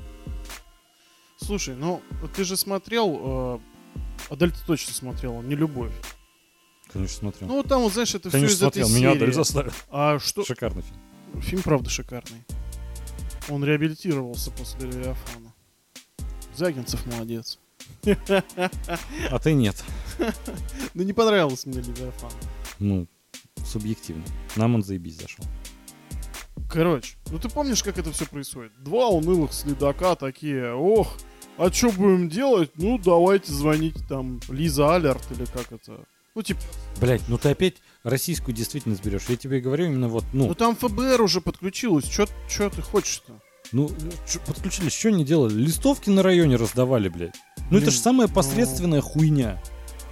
Слушай, 1.37 1.73
ну 1.75 2.03
ты 2.35 2.43
же 2.43 2.55
смотрел, 2.57 3.19
э, 3.23 3.59
Адель 4.29 4.51
ты 4.51 4.59
точно 4.67 4.93
смотрел, 4.93 5.41
не 5.41 5.55
любовь. 5.55 5.93
Конечно, 6.91 7.17
смотрел. 7.19 7.47
Ну 7.49 7.55
вот 7.57 7.67
там 7.67 7.81
вот 7.81 7.93
знаешь, 7.93 8.13
это 8.15 8.31
Конечно, 8.31 8.55
все 8.55 8.65
из 8.65 8.67
этой 8.67 8.83
смотрел. 8.83 8.89
Меня 8.89 9.13
серии. 9.13 9.23
Адель 9.23 9.33
заставил. 9.33 9.71
А 9.89 10.19
что? 10.19 10.43
Шикарный 10.43 10.81
фильм. 10.81 11.41
Фильм 11.41 11.61
правда 11.61 11.89
шикарный. 11.89 12.43
Он 13.49 13.63
реабилитировался 13.63 14.51
после 14.51 14.89
Левиафана. 14.89 15.53
Загинцев 16.55 17.05
молодец. 17.05 17.59
А 18.05 19.39
ты 19.41 19.53
нет. 19.53 19.83
Ну 20.93 21.03
не 21.03 21.13
понравился 21.13 21.69
мне 21.69 21.81
Левиафан. 21.81 22.31
Ну, 22.79 23.07
субъективно. 23.63 24.23
Нам 24.55 24.75
он 24.75 24.83
заебись 24.83 25.17
зашел. 25.17 25.45
Короче, 26.69 27.15
ну 27.31 27.39
ты 27.39 27.49
помнишь, 27.49 27.83
как 27.83 27.97
это 27.97 28.11
все 28.11 28.25
происходит? 28.25 28.71
Два 28.83 29.07
унылых 29.07 29.53
следака 29.53 30.15
такие, 30.15 30.73
ох, 30.73 31.15
а 31.57 31.71
что 31.71 31.91
будем 31.91 32.29
делать? 32.29 32.71
Ну, 32.75 32.97
давайте 32.97 33.51
звонить 33.51 33.95
там 34.07 34.39
Лиза 34.49 34.95
Алерт 34.95 35.25
или 35.31 35.45
как 35.45 35.71
это. 35.71 36.05
Ну, 36.35 36.41
типа, 36.41 36.59
Блять, 37.01 37.21
ну 37.27 37.37
ты 37.37 37.49
опять 37.49 37.75
российскую 38.03 38.55
действительность 38.55 39.03
берешь. 39.05 39.23
Я 39.29 39.35
тебе 39.35 39.59
говорю 39.61 39.85
именно 39.85 40.07
вот, 40.07 40.25
ну 40.33 40.47
ну, 40.47 40.55
там 40.55 40.75
ФБР 40.75 41.21
уже 41.21 41.41
подключилось. 41.41 42.05
Что 42.09 42.69
ты 42.69 42.81
хочешь-то? 42.81 43.33
ну, 43.71 43.89
чё- 44.27 44.39
подключились, 44.47 44.93
что 44.93 45.09
они 45.09 45.23
делали? 45.23 45.53
Листовки 45.53 46.09
на 46.09 46.23
районе 46.23 46.55
раздавали, 46.55 47.07
блядь. 47.09 47.35
Ну 47.69 47.77
это 47.77 47.85
Блин, 47.87 47.91
же 47.91 47.97
самая 47.99 48.27
ну- 48.27 48.33
посредственная 48.33 49.01
хуйня. 49.01 49.61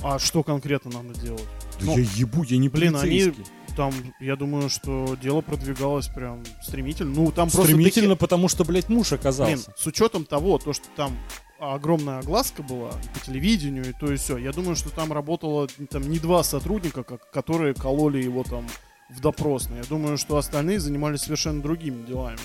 А 0.04 0.20
что 0.20 0.44
конкретно 0.44 0.92
надо 0.92 1.20
делать? 1.20 1.44
Да 1.80 1.86
Ну, 1.88 1.98
я 1.98 2.06
ебу, 2.16 2.44
я 2.44 2.58
не 2.58 2.70
блин, 2.70 2.96
они. 2.96 3.34
Там, 3.76 3.94
я 4.20 4.36
думаю, 4.36 4.70
что 4.70 5.16
дело 5.22 5.42
продвигалось 5.42 6.08
прям 6.08 6.44
стремительно. 6.64 7.12
Ну, 7.14 7.32
там 7.32 7.48
просто 7.50 7.64
Стремительно, 7.64 8.10
такие- 8.16 8.18
потому 8.18 8.48
что, 8.48 8.64
блядь, 8.64 8.90
муж 8.90 9.10
Блин, 9.10 9.20
оказался. 9.20 9.74
с 9.78 9.86
учетом 9.86 10.26
того, 10.26 10.58
то, 10.58 10.74
что 10.74 10.86
там 10.96 11.16
огромная 11.60 12.20
огласка 12.20 12.64
была 12.64 12.90
и 12.90 13.20
по 13.20 13.26
телевидению, 13.26 13.90
и 13.90 13.94
то 13.94 14.12
и 14.12 14.18
все. 14.18 14.38
Я 14.38 14.52
думаю, 14.52 14.76
что 14.76 14.90
там 14.90 15.12
работало 15.12 15.68
там 15.90 16.10
не 16.10 16.20
два 16.20 16.44
сотрудника, 16.44 17.04
как, 17.04 17.30
которые 17.32 17.74
кололи 17.74 18.22
его 18.22 18.44
там 18.44 18.66
в 19.10 19.20
допросной. 19.22 19.78
Я 19.80 19.84
думаю, 19.86 20.18
что 20.18 20.38
остальные 20.38 20.80
занимались 20.80 21.22
совершенно 21.22 21.62
другими 21.62 22.06
делами. 22.06 22.38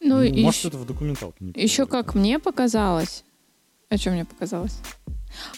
Ну, 0.00 0.16
Ну, 0.16 0.22
и 0.22 0.42
может, 0.42 0.60
ещё- 0.60 0.68
это 0.68 0.78
в 0.78 0.86
документалке 0.86 1.36
не 1.44 1.52
Еще 1.62 1.86
как 1.86 2.14
мне 2.14 2.38
показалось. 2.38 3.24
А 3.90 3.96
что 3.98 4.10
мне 4.10 4.24
показалось? 4.24 4.78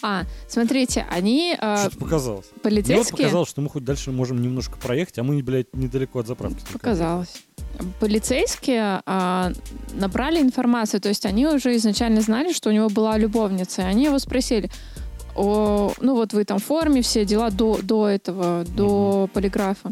А, 0.01 0.23
смотрите, 0.47 1.05
они 1.09 1.55
э, 1.59 1.77
Что-то 1.77 1.97
показалось. 1.97 2.45
Мне 2.45 2.53
вот 2.55 2.61
полицейские... 2.63 3.17
показалось, 3.17 3.49
что 3.49 3.61
мы 3.61 3.69
хоть 3.69 3.83
дальше 3.83 4.11
можем 4.11 4.41
немножко 4.41 4.77
проехать, 4.77 5.17
а 5.19 5.23
мы, 5.23 5.41
блядь, 5.41 5.73
недалеко 5.73 6.19
от 6.19 6.27
заправки. 6.27 6.63
Показалось. 6.71 7.43
Полицейские 7.99 9.01
а, 9.05 9.51
набрали 9.93 10.39
информацию, 10.39 11.01
то 11.01 11.09
есть 11.09 11.25
они 11.25 11.47
уже 11.47 11.75
изначально 11.77 12.21
знали, 12.21 12.53
что 12.53 12.69
у 12.69 12.71
него 12.71 12.89
была 12.89 13.17
любовница, 13.17 13.81
и 13.81 13.85
они 13.85 14.05
его 14.05 14.19
спросили, 14.19 14.69
о, 15.35 15.91
ну 15.99 16.15
вот 16.15 16.33
вы 16.33 16.45
там 16.45 16.59
в 16.59 16.63
форме, 16.63 17.01
все 17.01 17.25
дела 17.25 17.49
до, 17.49 17.79
до 17.81 18.07
этого, 18.07 18.63
до 18.65 19.29
полиграфа. 19.33 19.91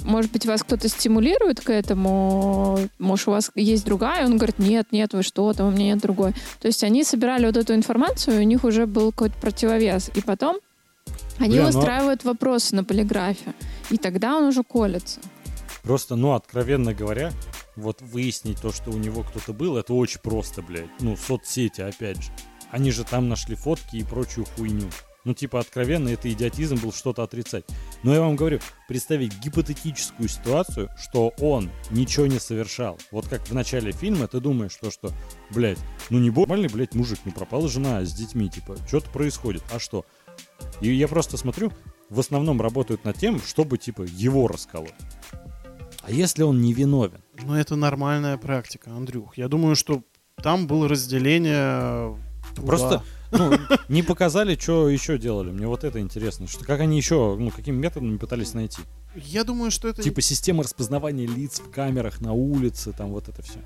Может 0.00 0.32
быть, 0.32 0.46
вас 0.46 0.62
кто-то 0.62 0.88
стимулирует 0.88 1.60
к 1.60 1.70
этому? 1.70 2.78
Может, 2.98 3.28
у 3.28 3.30
вас 3.32 3.52
есть 3.54 3.84
другая? 3.84 4.24
Он 4.24 4.36
говорит, 4.36 4.58
нет, 4.58 4.88
нет, 4.90 5.12
вы 5.12 5.22
что, 5.22 5.52
там 5.52 5.68
у 5.68 5.70
меня 5.70 5.94
нет 5.94 6.00
другой. 6.00 6.32
То 6.60 6.66
есть 6.66 6.82
они 6.82 7.04
собирали 7.04 7.46
вот 7.46 7.56
эту 7.56 7.74
информацию, 7.74 8.36
и 8.36 8.40
у 8.40 8.46
них 8.46 8.64
уже 8.64 8.86
был 8.86 9.12
какой-то 9.12 9.36
противовес. 9.40 10.10
И 10.14 10.20
потом 10.22 10.56
они 11.38 11.54
Бля, 11.54 11.62
ну 11.62 11.68
а- 11.68 11.72
выстраивают 11.72 12.24
вопросы 12.24 12.74
на 12.74 12.84
полиграфе. 12.84 13.54
И 13.90 13.96
тогда 13.96 14.36
он 14.36 14.44
уже 14.44 14.64
колется. 14.64 15.20
Просто, 15.82 16.16
ну, 16.16 16.32
откровенно 16.34 16.94
говоря, 16.94 17.32
вот 17.76 18.00
выяснить 18.00 18.60
то, 18.60 18.72
что 18.72 18.90
у 18.90 18.96
него 18.96 19.22
кто-то 19.22 19.52
был, 19.52 19.76
это 19.76 19.94
очень 19.94 20.20
просто, 20.20 20.62
блядь. 20.62 20.90
Ну, 21.00 21.16
соцсети, 21.16 21.80
опять 21.80 22.22
же. 22.22 22.30
Они 22.70 22.90
же 22.90 23.04
там 23.04 23.28
нашли 23.28 23.54
фотки 23.54 23.96
и 23.96 24.04
прочую 24.04 24.46
хуйню. 24.46 24.88
Ну, 25.24 25.34
типа, 25.34 25.60
откровенно, 25.60 26.08
это 26.08 26.32
идиотизм 26.32 26.76
был 26.76 26.92
что-то 26.92 27.22
отрицать. 27.22 27.64
Но 28.02 28.12
я 28.12 28.20
вам 28.20 28.34
говорю, 28.34 28.58
представить 28.88 29.38
гипотетическую 29.38 30.28
ситуацию, 30.28 30.88
что 30.98 31.32
он 31.38 31.70
ничего 31.90 32.26
не 32.26 32.40
совершал. 32.40 32.98
Вот 33.12 33.28
как 33.28 33.46
в 33.48 33.54
начале 33.54 33.92
фильма 33.92 34.26
ты 34.26 34.40
думаешь, 34.40 34.74
то, 34.80 34.90
что, 34.90 35.12
блядь, 35.50 35.78
ну 36.10 36.18
не 36.18 36.30
нормальный, 36.30 36.68
блядь, 36.68 36.94
мужик, 36.94 37.20
ну 37.24 37.30
пропала 37.30 37.68
жена 37.68 38.04
с 38.04 38.12
детьми, 38.12 38.48
типа, 38.48 38.76
что-то 38.88 39.10
происходит, 39.10 39.62
а 39.72 39.78
что? 39.78 40.04
И 40.80 40.92
я 40.92 41.06
просто 41.06 41.36
смотрю, 41.36 41.72
в 42.10 42.18
основном 42.18 42.60
работают 42.60 43.04
над 43.04 43.16
тем, 43.16 43.40
чтобы, 43.40 43.78
типа, 43.78 44.02
его 44.02 44.48
расколоть. 44.48 44.92
А 46.02 46.10
если 46.10 46.42
он 46.42 46.60
не 46.60 46.72
виновен? 46.72 47.20
Но 47.44 47.58
это 47.58 47.76
нормальная 47.76 48.36
практика, 48.36 48.90
Андрюх. 48.90 49.36
Я 49.38 49.48
думаю, 49.48 49.76
что 49.76 50.02
там 50.42 50.66
было 50.66 50.88
разделение... 50.88 52.18
туда. 52.54 52.66
Просто 52.66 53.02
ну, 53.32 53.52
не 53.88 54.02
показали, 54.02 54.56
что 54.56 54.88
еще 54.88 55.16
делали. 55.18 55.50
Мне 55.50 55.66
вот 55.66 55.84
это 55.84 56.00
интересно. 56.00 56.46
Что, 56.46 56.64
как 56.64 56.80
они 56.80 56.96
еще, 56.96 57.36
ну, 57.38 57.50
какими 57.50 57.76
методами 57.76 58.18
пытались 58.18 58.52
найти? 58.52 58.82
Я 59.14 59.44
думаю, 59.44 59.70
что 59.70 59.88
это 59.88 60.02
Типа 60.02 60.20
система 60.20 60.62
распознавания 60.62 61.26
лиц 61.26 61.60
в 61.60 61.70
камерах 61.70 62.20
на 62.20 62.32
улице, 62.32 62.92
там 62.92 63.10
вот 63.10 63.28
это 63.28 63.42
все. 63.42 63.60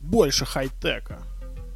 больше 0.00 0.44
хай-тека. 0.44 1.22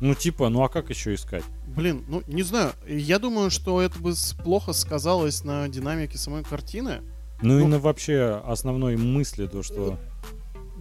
Ну, 0.01 0.15
типа, 0.15 0.49
ну 0.49 0.63
а 0.63 0.69
как 0.69 0.91
еще 0.91 1.15
искать? 1.15 1.45
Блин, 1.77 2.05
ну 2.09 2.23
не 2.27 2.43
знаю. 2.43 2.73
Я 2.89 3.19
думаю, 3.19 3.51
что 3.51 3.81
это 3.81 3.99
бы 3.99 4.15
плохо 4.43 4.73
сказалось 4.73 5.45
на 5.45 5.69
динамике 5.69 6.19
самой 6.19 6.45
картины. 6.45 7.03
Ну, 7.43 7.59
и 7.59 7.63
Ну- 7.63 7.69
на 7.69 7.79
вообще 7.79 8.43
основной 8.47 8.97
мысли, 8.97 9.47
то, 9.47 9.63
что... 9.63 9.99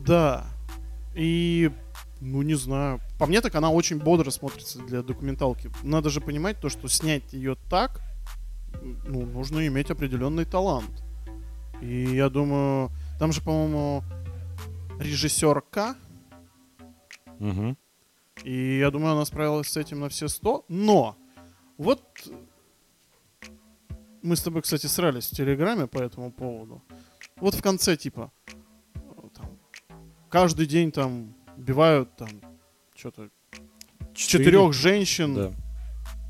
Да. 0.06 0.46
И, 1.16 1.72
ну 2.22 2.42
не 2.42 2.56
знаю. 2.56 3.00
По 3.20 3.26
мне 3.26 3.42
так 3.42 3.56
она 3.56 3.70
очень 3.72 3.98
бодро 3.98 4.30
смотрится 4.32 4.80
для 4.80 5.02
документалки. 5.04 5.70
Надо 5.84 6.10
же 6.10 6.22
понимать 6.22 6.60
то, 6.60 6.70
что 6.70 6.88
снять 6.88 7.34
ее 7.34 7.56
так, 7.70 8.02
ну, 9.06 9.26
нужно 9.26 9.68
иметь 9.68 9.92
определенный 9.92 10.46
талант. 10.46 11.04
И 11.82 12.16
я 12.16 12.30
думаю, 12.30 12.90
там 13.20 13.32
же, 13.32 13.42
по-моему, 13.42 14.04
режиссер 15.00 15.62
К, 15.62 15.96
Мгм. 17.40 17.76
И 18.44 18.78
я 18.78 18.92
думаю, 18.92 19.14
она 19.14 19.26
справилась 19.26 19.68
с 19.68 19.78
этим 19.78 20.00
на 20.00 20.10
все 20.10 20.28
сто. 20.28 20.64
Но 20.68 21.16
вот 21.78 22.02
мы 24.22 24.36
с 24.36 24.42
тобой, 24.42 24.62
кстати, 24.62 24.88
срались 24.88 25.28
в 25.28 25.36
Телеграме 25.36 25.88
по 25.88 25.98
этому 26.00 26.32
поводу. 26.32 26.82
Вот 27.38 27.56
в 27.56 27.62
конце, 27.62 27.96
типа, 27.98 28.32
э, 28.46 28.52
там, 29.36 29.50
каждый 30.30 30.66
день 30.68 30.92
там 30.92 31.36
убивают 31.58 32.16
там 32.16 32.30
что-то 32.96 33.30
Четыре? 34.14 34.44
четырех 34.46 34.74
женщин 34.74 35.34
Да. 35.36 35.52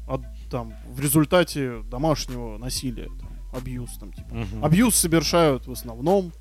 от, 0.08 0.22
там, 0.50 0.74
в 0.88 1.00
результате 1.00 1.82
домашнего 1.84 2.58
насилия, 2.58 3.08
там, 3.20 3.30
абьюз 3.54 3.98
там, 3.98 4.14
типа. 4.14 4.34
Мгм. 4.34 4.64
Абьюз 4.66 4.96
совершают 4.96 5.68
в 5.68 5.72
основном 5.72 6.32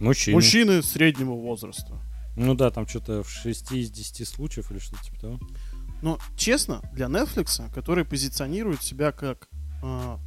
Мужчины. 0.00 0.36
мужчины 0.36 0.82
среднего 0.82 1.32
возраста. 1.34 2.00
Ну 2.36 2.54
да, 2.54 2.70
там 2.70 2.86
что-то 2.86 3.22
в 3.22 3.30
6 3.30 3.72
из 3.72 3.90
10 3.90 4.24
случаев 4.28 4.70
или 4.70 4.78
что-то 4.78 5.02
типа 5.02 5.18
того. 5.20 5.40
Но 6.02 6.18
честно, 6.36 6.82
для 6.92 7.06
Netflix, 7.06 7.72
который 7.72 8.04
позиционирует 8.04 8.82
себя 8.82 9.10
как 9.10 9.48
а, 9.82 10.18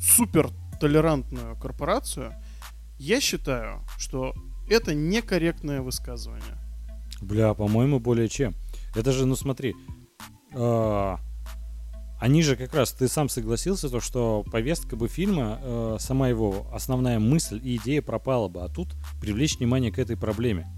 супер 0.00 0.50
толерантную 0.80 1.56
корпорацию, 1.56 2.34
я 2.98 3.20
считаю, 3.20 3.84
что 3.98 4.34
это 4.68 4.94
некорректное 4.94 5.82
высказывание. 5.82 6.58
Бля, 7.20 7.54
по-моему, 7.54 8.00
более 8.00 8.28
чем. 8.28 8.54
Это 8.94 9.12
же, 9.12 9.26
ну 9.26 9.36
смотри, 9.36 9.74
а, 10.54 11.18
они 12.20 12.42
же 12.42 12.54
как 12.56 12.74
раз, 12.74 12.92
ты 12.92 13.08
сам 13.08 13.28
согласился, 13.28 13.88
то, 13.88 14.00
что 14.00 14.44
повестка 14.50 14.94
бы 14.94 15.08
фильма, 15.08 15.58
э, 15.62 15.96
сама 15.98 16.28
его 16.28 16.66
основная 16.70 17.18
мысль 17.18 17.58
и 17.62 17.76
идея 17.76 18.02
пропала 18.02 18.48
бы, 18.48 18.62
а 18.62 18.68
тут 18.68 18.88
привлечь 19.22 19.58
внимание 19.58 19.90
к 19.90 19.98
этой 19.98 20.18
проблеме. 20.18 20.68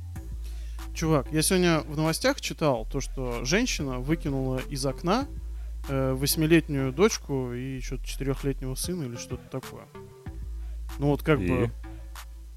Чувак, 0.94 1.26
я 1.32 1.42
сегодня 1.42 1.80
в 1.80 1.96
новостях 1.96 2.40
читал 2.40 2.86
то, 2.90 3.00
что 3.00 3.44
женщина 3.44 3.98
выкинула 3.98 4.58
из 4.70 4.86
окна 4.86 5.26
э, 5.26 5.41
восьмилетнюю 5.88 6.92
дочку 6.92 7.52
и 7.52 7.80
что-то 7.80 8.06
четырехлетнего 8.06 8.74
сына 8.74 9.04
или 9.04 9.16
что-то 9.16 9.48
такое. 9.50 9.84
Ну 10.98 11.08
вот 11.08 11.22
как 11.22 11.40
И? 11.40 11.48
бы... 11.48 11.70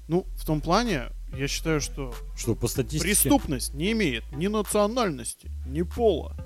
Ну, 0.08 0.24
в 0.36 0.46
том 0.46 0.60
плане, 0.60 1.06
я 1.36 1.48
считаю, 1.48 1.80
что 1.80 2.14
Что 2.36 2.54
по 2.54 2.68
статистике... 2.68 3.02
преступность 3.02 3.74
не 3.74 3.90
имеет 3.92 4.24
ни 4.32 4.46
национальности, 4.46 5.50
ни 5.66 5.82
пола. 5.82 6.36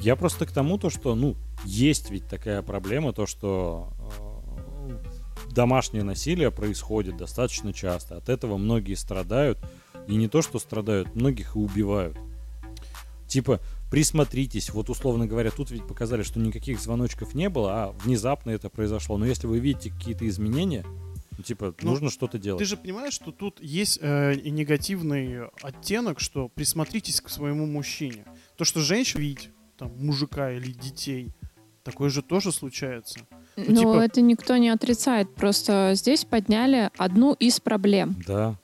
Я 0.00 0.16
просто 0.16 0.46
к 0.46 0.52
тому, 0.52 0.78
то, 0.78 0.88
что, 0.88 1.14
ну, 1.14 1.36
есть 1.64 2.10
ведь 2.10 2.26
такая 2.26 2.62
проблема, 2.62 3.12
то, 3.12 3.26
что 3.26 3.92
э, 4.88 5.52
домашнее 5.52 6.02
насилие 6.02 6.50
происходит 6.50 7.18
достаточно 7.18 7.74
часто. 7.74 8.16
От 8.16 8.30
этого 8.30 8.56
многие 8.56 8.94
страдают. 8.94 9.58
И 10.06 10.16
не 10.16 10.28
то, 10.28 10.40
что 10.40 10.58
страдают, 10.58 11.14
многих 11.14 11.54
и 11.54 11.58
убивают. 11.58 12.16
Типа, 13.28 13.60
присмотритесь, 13.90 14.70
вот 14.70 14.88
условно 14.88 15.26
говоря, 15.26 15.50
тут 15.50 15.70
ведь 15.70 15.86
показали, 15.86 16.22
что 16.22 16.38
никаких 16.38 16.80
звоночков 16.80 17.34
не 17.34 17.48
было, 17.48 17.72
а 17.72 17.92
внезапно 18.04 18.50
это 18.50 18.70
произошло. 18.70 19.18
Но 19.18 19.26
если 19.26 19.46
вы 19.46 19.58
видите 19.58 19.90
какие-то 19.90 20.26
изменения, 20.28 20.84
ну, 21.36 21.42
типа, 21.42 21.74
Ну, 21.82 21.90
нужно 21.90 22.10
что-то 22.10 22.38
делать. 22.38 22.58
Ты 22.60 22.66
же 22.66 22.76
понимаешь, 22.76 23.14
что 23.14 23.32
тут 23.32 23.60
есть 23.62 23.98
э, 24.00 24.34
и 24.34 24.50
негативный 24.50 25.48
оттенок, 25.62 26.20
что 26.20 26.48
присмотритесь 26.48 27.20
к 27.20 27.28
своему 27.28 27.66
мужчине. 27.66 28.24
То, 28.56 28.64
что 28.64 28.80
женщина 28.80 29.20
видит 29.20 29.50
там 29.78 29.92
мужика 29.96 30.52
или 30.52 30.70
детей, 30.72 31.32
такое 31.82 32.10
же 32.10 32.22
тоже 32.22 32.52
случается. 32.52 33.20
Но 33.56 33.74
типа- 33.74 34.00
это 34.04 34.20
никто 34.20 34.56
не 34.56 34.68
отрицает. 34.68 35.34
Просто 35.34 35.92
здесь 35.94 36.24
подняли 36.24 36.90
одну 36.96 37.32
из 37.32 37.58
проблем. 37.60 38.22
Да. 38.26 38.58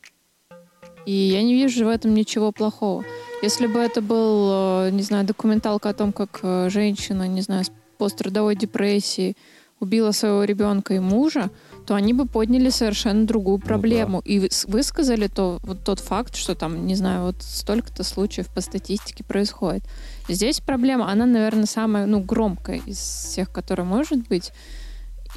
И 1.06 1.12
я 1.12 1.42
не 1.42 1.54
вижу 1.54 1.86
в 1.86 1.88
этом 1.88 2.14
ничего 2.14 2.52
плохого. 2.52 3.04
Если 3.42 3.66
бы 3.66 3.78
это 3.78 4.02
был, 4.02 4.86
э, 4.86 4.90
не 4.90 5.02
знаю, 5.02 5.24
документалка 5.24 5.90
о 5.90 5.94
том, 5.94 6.12
как 6.12 6.40
э, 6.42 6.68
женщина, 6.68 7.28
не 7.28 7.42
знаю, 7.42 7.64
с 7.64 7.70
пострадовой 7.96 8.56
депрессией 8.56 9.36
убила 9.78 10.10
своего 10.10 10.42
ребенка 10.44 10.94
и 10.94 10.98
мужа, 10.98 11.50
то 11.86 11.94
они 11.94 12.12
бы 12.12 12.26
подняли 12.26 12.70
совершенно 12.70 13.26
другую 13.26 13.58
проблему 13.58 14.20
и 14.24 14.38
выс- 14.38 14.68
высказали 14.68 15.28
то, 15.28 15.58
вот 15.62 15.84
тот 15.84 16.00
факт, 16.00 16.34
что 16.34 16.54
там, 16.54 16.86
не 16.86 16.94
знаю, 16.94 17.24
вот 17.24 17.36
столько-то 17.40 18.02
случаев 18.02 18.48
по 18.48 18.60
статистике 18.60 19.22
происходит. 19.22 19.84
Здесь 20.28 20.60
проблема, 20.60 21.10
она, 21.10 21.26
наверное, 21.26 21.66
самая, 21.66 22.06
ну, 22.06 22.20
громкая 22.20 22.80
из 22.86 22.98
всех, 22.98 23.52
которая 23.52 23.86
может 23.86 24.26
быть. 24.26 24.50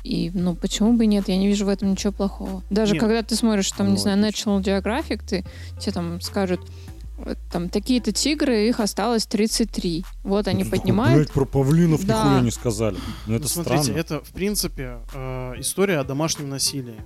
И, 0.03 0.31
ну, 0.33 0.55
почему 0.55 0.93
бы 0.93 1.03
и 1.03 1.07
нет? 1.07 1.27
Я 1.27 1.37
не 1.37 1.47
вижу 1.47 1.65
в 1.65 1.69
этом 1.69 1.91
ничего 1.91 2.11
плохого. 2.13 2.63
Даже 2.69 2.93
Нет. 2.93 3.01
когда 3.01 3.21
ты 3.23 3.35
смотришь, 3.35 3.71
там, 3.71 3.87
Ну, 3.87 3.93
не 3.93 3.99
знаю. 3.99 4.17
National 4.19 4.61
Geographic, 4.61 5.21
ты, 5.25 5.45
тебе 5.79 5.91
там 5.91 6.21
скажут, 6.21 6.61
вот 7.17 7.37
там 7.51 7.67
такие-то 7.69 8.11
тигры, 8.13 8.67
их 8.69 8.79
осталось 8.79 9.25
33. 9.25 10.05
Вот 10.23 10.47
они 10.47 10.63
такой, 10.63 10.79
поднимают. 10.79 11.15
Блядь, 11.17 11.31
про 11.31 11.45
павлинов 11.45 12.05
Да. 12.05 12.23
нихуя 12.23 12.41
не 12.41 12.51
сказали. 12.51 12.97
Ну, 13.27 13.33
это 13.35 13.43
Ну, 13.43 13.49
смотрите, 13.49 13.83
странно. 13.83 13.99
это, 13.99 14.19
в 14.23 14.29
принципе, 14.31 14.99
э, 15.13 15.53
история 15.57 15.99
о 15.99 16.03
домашнем 16.03 16.49
насилии. 16.49 17.01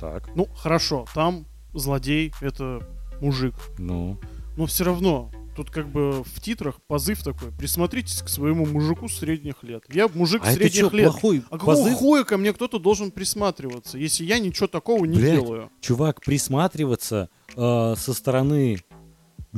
Так, 0.00 0.28
Ну, 0.34 0.48
хорошо, 0.56 1.06
там 1.14 1.46
злодей— 1.74 2.32
это 2.40 2.80
мужик. 3.20 3.54
ну. 3.78 4.18
Но 4.56 4.66
все 4.66 4.82
равно, 4.84 5.30
тут 5.58 5.70
как 5.72 5.88
бы 5.88 6.22
в 6.22 6.40
титрах 6.40 6.76
позыв 6.86 7.24
такой. 7.24 7.50
Присмотритесь 7.50 8.22
к 8.22 8.28
своему 8.28 8.64
мужику 8.64 9.08
средних 9.08 9.64
лет. 9.64 9.82
Я 9.92 10.06
мужик 10.06 10.42
А 10.44 10.50
это 10.52 10.60
средних 10.60 10.86
что, 10.86 10.96
лет. 10.96 11.10
плохой 11.10 11.42
А 11.50 11.58
какого 11.58 11.74
позыв? 11.74 11.94
хуя 11.98 12.22
ко 12.22 12.36
мне 12.38 12.52
кто-то 12.52 12.78
должен 12.78 13.10
присматриваться, 13.10 13.98
если 13.98 14.24
я 14.24 14.38
ничего 14.38 14.68
такого 14.68 15.04
не 15.04 15.18
Блядь. 15.18 15.32
делаю? 15.40 15.70
Чувак, 15.80 16.20
присматриваться 16.20 17.28
э, 17.56 17.94
со 17.96 18.14
стороны 18.14 18.78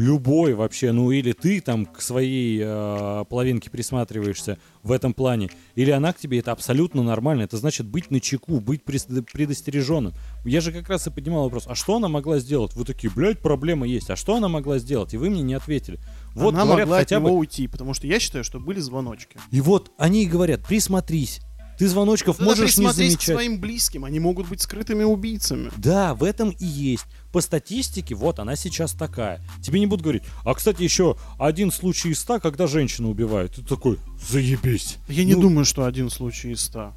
любой 0.01 0.55
вообще, 0.55 0.93
ну 0.93 1.11
или 1.11 1.33
ты 1.33 1.61
там 1.61 1.87
к 1.87 2.01
своей 2.01 2.61
э, 2.63 3.25
половинке 3.29 3.71
присматриваешься 3.71 4.59
в 4.83 4.93
этом 4.93 5.13
плане, 5.13 5.51
или 5.75 5.91
она 5.91 6.13
к 6.13 6.19
тебе, 6.19 6.39
это 6.39 6.53
абсолютно 6.53 7.03
нормально. 7.03 7.43
Это 7.43 7.57
значит 7.59 7.87
быть 7.87 8.11
на 8.11 8.21
чеку, 8.21 8.61
быть 8.61 8.83
предостереженным. 8.83 10.15
Я 10.45 10.61
же 10.61 10.73
как 10.73 10.89
раз 10.89 11.07
и 11.07 11.11
поднимал 11.11 11.45
вопрос, 11.45 11.65
а 11.67 11.75
что 11.75 11.97
она 11.97 12.09
могла 12.09 12.39
сделать? 12.39 12.75
Вы 12.75 12.85
такие, 12.85 13.13
блядь, 13.15 13.41
проблема 13.41 13.87
есть. 13.87 14.11
А 14.11 14.17
что 14.17 14.37
она 14.37 14.49
могла 14.49 14.79
сделать? 14.79 15.15
И 15.15 15.17
вы 15.17 15.31
мне 15.31 15.43
не 15.43 15.55
ответили. 15.55 16.01
Вот 16.35 16.55
Она 16.55 16.65
говорят 16.65 16.87
могла 16.89 16.99
хотя 16.99 17.17
от 17.17 17.23
бы... 17.23 17.29
него 17.29 17.39
уйти, 17.39 17.69
потому 17.69 17.95
что 17.95 18.07
я 18.07 18.19
считаю, 18.19 18.45
что 18.45 18.59
были 18.59 18.81
звоночки. 18.81 19.39
И 19.51 19.61
вот 19.61 19.93
они 19.99 20.25
и 20.25 20.27
говорят, 20.27 20.65
присмотрись. 20.65 21.41
Ты 21.81 21.89
звоночков 21.89 22.39
Надо 22.39 22.51
можешь 22.51 22.77
не 22.77 22.85
присмотреть 22.85 23.17
к 23.17 23.21
замечать. 23.23 23.37
своим 23.37 23.59
близким, 23.59 24.05
они 24.05 24.21
могут 24.21 24.49
быть 24.49 24.61
скрытыми 24.61 25.03
убийцами. 25.03 25.71
Да, 25.79 26.15
в 26.15 26.25
этом 26.25 26.51
и 26.51 26.67
есть. 26.67 27.07
По 27.33 27.41
статистике, 27.41 28.15
вот 28.15 28.39
она 28.41 28.57
сейчас 28.57 28.93
такая. 28.93 29.41
Тебе 29.63 29.79
не 29.79 29.87
будут 29.87 30.03
говорить, 30.03 30.23
а, 30.45 30.55
кстати, 30.55 30.83
еще 30.83 31.17
один 31.39 31.71
случай 31.71 32.11
из 32.11 32.19
ста, 32.19 32.41
когда 32.41 32.67
женщину 32.67 33.11
убивают. 33.11 33.55
Ты 33.55 33.63
такой, 33.63 33.99
заебись. 34.29 34.99
Я 35.09 35.25
не 35.25 35.35
Ну, 35.35 35.43
думаю, 35.43 35.65
что 35.65 35.85
один 35.85 36.11
случай 36.11 36.51
из 36.51 36.61
ста. 36.63 36.93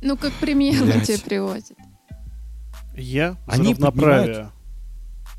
Ну, 0.00 0.16
как 0.16 0.32
пример 0.34 1.04
тебе 1.04 1.18
приводят. 1.18 1.76
Я 2.96 3.36
Они 3.46 3.72
равноправие. 3.74 4.50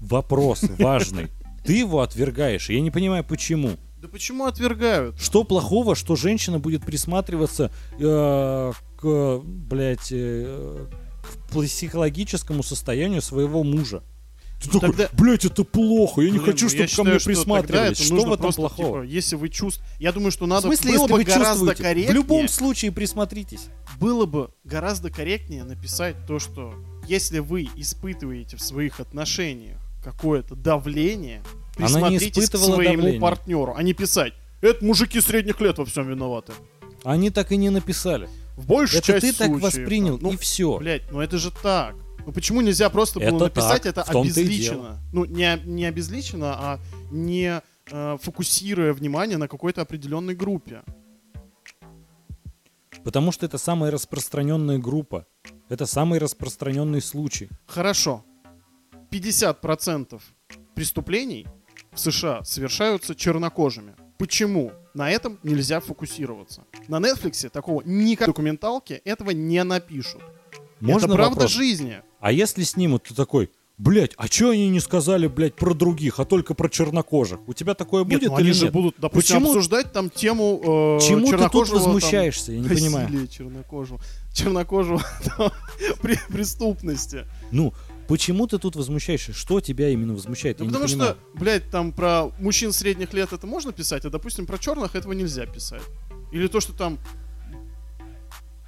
Вопрос 0.02 0.64
важный. 0.78 1.28
Ты 1.64 1.78
его 1.78 2.02
отвергаешь, 2.02 2.70
я 2.70 2.80
не 2.82 2.92
понимаю, 2.92 3.24
почему. 3.24 3.72
Да 4.02 4.08
почему 4.08 4.46
отвергают? 4.46 5.20
Что 5.20 5.44
плохого, 5.44 5.94
что 5.94 6.16
женщина 6.16 6.58
будет 6.58 6.86
присматриваться 6.86 7.70
э, 8.00 8.72
к, 8.98 9.40
блядь, 9.44 10.08
э, 10.12 10.86
к 11.30 11.52
психологическому 11.52 12.64
состоянию 12.64 13.22
своего 13.22 13.64
мужа? 13.64 14.04
Ты 14.62 14.70
такой, 14.72 14.90
тогда- 14.90 15.10
блядь, 15.14 15.46
это 15.46 15.64
плохо, 15.64 16.20
я 16.22 16.32
не 16.32 16.38
Блин, 16.38 16.52
хочу, 16.52 16.66
ну 16.66 16.70
чтобы 16.70 16.82
я 16.82 16.86
ко 16.86 16.92
считаю, 16.92 17.08
мне 17.10 17.20
что 17.20 17.30
присматривались. 17.30 17.98
Что 17.98 18.16
в 18.16 18.20
этом 18.20 18.38
просто, 18.40 18.62
плохого? 18.62 19.02
типа, 19.04 19.12
если 19.14 19.36
вы 19.38 19.48
чувствуете... 19.50 19.94
Я 20.00 20.12
думаю, 20.12 20.32
что 20.32 20.46
В 20.46 20.48
надо 20.50 20.62
смысле, 20.64 20.92
было 20.92 21.02
если 21.02 21.12
бы 21.14 21.18
вы 21.18 21.24
гораздо 21.24 21.76
корректнее... 21.76 22.10
В 22.10 22.14
любом 22.14 22.48
случае 22.50 22.92
присмотритесь. 22.92 23.68
Было 24.02 24.26
бы 24.26 24.50
гораздо 24.66 25.10
корректнее 25.12 25.64
написать 25.64 26.18
то, 26.28 26.40
что 26.40 26.74
если 27.08 27.40
вы 27.40 27.70
испытываете 27.78 28.58
в 28.58 28.62
своих 28.62 29.00
отношениях 29.00 29.78
какое-то 30.04 30.56
давление, 30.56 31.42
не 31.78 31.86
присмотритесь 31.86 32.50
к 32.50 32.58
своему 32.58 32.98
давления. 32.98 33.22
партнеру, 33.22 33.74
а 33.78 33.82
не 33.82 33.94
писать. 33.94 34.34
Это 34.60 34.84
мужики 34.84 35.22
средних 35.22 35.62
лет 35.62 35.78
во 35.78 35.86
всем 35.86 36.10
виноваты. 36.10 36.52
Они 37.06 37.30
так 37.30 37.54
и 37.54 37.58
не 37.58 37.70
написали. 37.70 38.28
В 38.60 38.66
большей 38.68 39.00
Это 39.00 39.22
ты 39.22 39.32
так 39.32 39.50
воспринял, 39.52 40.20
Ну, 40.22 40.34
и 40.34 40.38
все. 40.38 40.78
блядь, 40.80 41.10
ну 41.12 41.22
это 41.22 41.38
же 41.38 41.50
так. 41.50 41.96
Ну 42.26 42.34
почему 42.34 42.60
нельзя 42.60 42.90
просто 42.90 43.20
было 43.20 43.28
Это 43.28 43.46
написать 43.46 43.84
так, 43.84 43.98
это 43.98 44.02
обезличенно? 44.04 45.00
Ну, 45.14 45.24
не, 45.24 45.62
не 45.66 45.86
обезличенно, 45.86 46.54
а 46.58 46.80
не 47.10 47.62
э, 47.90 48.18
фокусируя 48.22 48.92
внимание 48.94 49.38
на 49.38 49.48
какой-то 49.48 49.82
определенной 49.82 50.36
группе. 50.36 50.84
Потому 53.06 53.32
что 53.32 53.46
это 53.46 53.58
самая 53.58 53.92
распространенная 53.92 54.78
группа. 54.78 55.26
Это 55.70 55.86
самый 55.86 56.20
распространенный 56.20 57.02
случай. 57.02 57.50
Хорошо. 57.66 58.26
50% 59.10 60.22
преступлений 60.76 61.48
в 61.94 62.00
США 62.00 62.44
совершаются 62.44 63.16
чернокожими. 63.16 63.96
Почему? 64.20 64.74
На 64.94 65.10
этом 65.10 65.40
нельзя 65.44 65.80
фокусироваться. 65.80 66.66
На 66.90 66.98
Netflix 66.98 67.50
такого 67.50 67.82
никак 67.86 68.28
документалки 68.28 69.02
этого 69.06 69.32
не 69.32 69.64
напишут. 69.64 70.22
Можно 70.82 71.06
Это 71.06 71.16
правда 71.16 71.36
вопрос? 71.36 71.52
жизни. 71.52 72.02
А 72.20 72.32
если 72.34 72.64
снимут, 72.64 73.04
ты 73.04 73.16
такой, 73.16 73.50
блядь, 73.78 74.12
а 74.18 74.28
чё 74.28 74.50
они 74.50 74.68
не 74.70 74.82
сказали, 74.82 75.28
блядь, 75.28 75.56
про 75.56 75.74
других, 75.74 76.20
а 76.20 76.26
только 76.26 76.54
про 76.54 76.68
чернокожих? 76.68 77.40
У 77.48 77.54
тебя 77.54 77.76
такое 77.76 78.04
Нет, 78.04 78.12
будет 78.20 78.30
ну 78.32 78.38
или 78.40 78.44
они 78.48 78.54
же 78.54 78.64
нет? 78.66 78.74
будут, 78.74 78.96
допустим, 78.98 79.38
Почему- 79.38 79.52
обсуждать 79.52 79.94
там 79.94 80.10
тему 80.10 80.60
э, 80.62 81.00
Чему 81.02 81.20
ты 81.20 81.22
тут 81.22 81.30
чернокожего, 81.32 81.80
там, 81.80 81.86
возмущаешься? 81.94 82.52
Я 82.52 82.60
не 82.60 82.68
понимаю. 82.68 83.28
чернокожего, 83.32 84.02
чернокожего 84.34 85.02
преступности. 86.30 87.26
Ну, 87.52 87.74
почему 88.10 88.48
ты 88.48 88.58
тут 88.58 88.76
возмущаешься? 88.76 89.34
Что 89.34 89.62
тебя 89.62 89.90
именно 89.90 90.14
возмущает? 90.14 90.60
Ну, 90.60 90.66
потому 90.66 90.88
что, 90.88 91.18
блядь, 91.36 91.70
там 91.70 91.94
про 91.94 92.32
мужчин 92.40 92.74
средних 92.74 93.14
лет 93.14 93.32
это 93.32 93.48
можно 93.48 93.72
писать, 93.72 94.04
а, 94.04 94.10
допустим, 94.10 94.46
про 94.46 94.58
черных 94.58 94.96
этого 94.96 95.14
нельзя 95.14 95.46
писать. 95.46 95.84
Или 96.34 96.48
то, 96.48 96.60
что 96.60 96.74
там... 96.74 97.00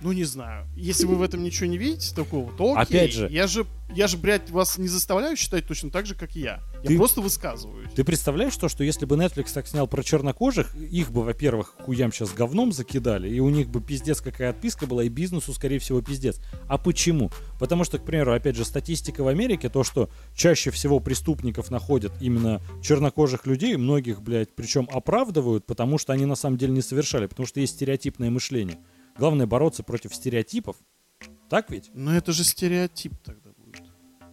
Ну, 0.01 0.11
не 0.13 0.23
знаю. 0.23 0.67
Если 0.75 1.05
вы 1.05 1.15
в 1.15 1.21
этом 1.21 1.43
ничего 1.43 1.67
не 1.67 1.77
видите 1.77 2.13
такого, 2.15 2.51
то 2.57 2.75
окей. 2.75 2.97
Опять 2.97 3.13
же- 3.13 3.27
Я 3.29 3.45
же, 3.45 3.67
я 3.93 4.07
же, 4.07 4.17
блядь, 4.17 4.49
вас 4.49 4.79
не 4.79 4.87
заставляю 4.87 5.37
считать 5.37 5.67
точно 5.67 5.91
так 5.91 6.07
же, 6.07 6.15
как 6.15 6.35
и 6.35 6.39
я. 6.39 6.59
Я 6.81 6.87
Ты- 6.87 6.97
просто 6.97 7.21
высказываюсь. 7.21 7.91
Ты 7.95 8.03
представляешь 8.03 8.57
то, 8.57 8.67
что 8.67 8.83
если 8.83 9.05
бы 9.05 9.15
Netflix 9.15 9.53
так 9.53 9.67
снял 9.67 9.87
про 9.87 10.01
чернокожих, 10.01 10.75
их 10.75 11.11
бы, 11.11 11.23
во-первых, 11.23 11.75
хуям 11.85 12.11
сейчас 12.11 12.33
говном 12.33 12.71
закидали, 12.71 13.29
и 13.29 13.39
у 13.39 13.49
них 13.49 13.69
бы 13.69 13.79
пиздец 13.79 14.21
какая 14.21 14.49
отписка 14.49 14.87
была, 14.87 15.03
и 15.03 15.09
бизнесу, 15.09 15.53
скорее 15.53 15.77
всего, 15.77 16.01
пиздец. 16.01 16.39
А 16.67 16.79
почему? 16.79 17.31
Потому 17.59 17.83
что, 17.83 17.99
к 17.99 18.03
примеру, 18.05 18.33
опять 18.33 18.55
же, 18.55 18.65
статистика 18.65 19.23
в 19.23 19.27
Америке, 19.27 19.69
то, 19.69 19.83
что 19.83 20.09
чаще 20.33 20.71
всего 20.71 20.99
преступников 20.99 21.69
находят 21.69 22.11
именно 22.19 22.59
чернокожих 22.81 23.45
людей, 23.45 23.75
многих, 23.77 24.23
блядь, 24.23 24.55
причем 24.55 24.87
оправдывают, 24.91 25.67
потому 25.67 25.99
что 25.99 26.11
они 26.11 26.25
на 26.25 26.35
самом 26.35 26.57
деле 26.57 26.71
не 26.73 26.81
совершали, 26.81 27.27
потому 27.27 27.45
что 27.45 27.59
есть 27.59 27.75
стереотипное 27.75 28.31
мышление. 28.31 28.79
Главное 29.17 29.47
бороться 29.47 29.83
против 29.83 30.15
стереотипов. 30.15 30.75
Так 31.49 31.69
ведь? 31.69 31.91
Но 31.93 32.15
это 32.15 32.31
же 32.31 32.43
стереотип 32.43 33.13
тогда 33.23 33.51
будет. 33.57 33.83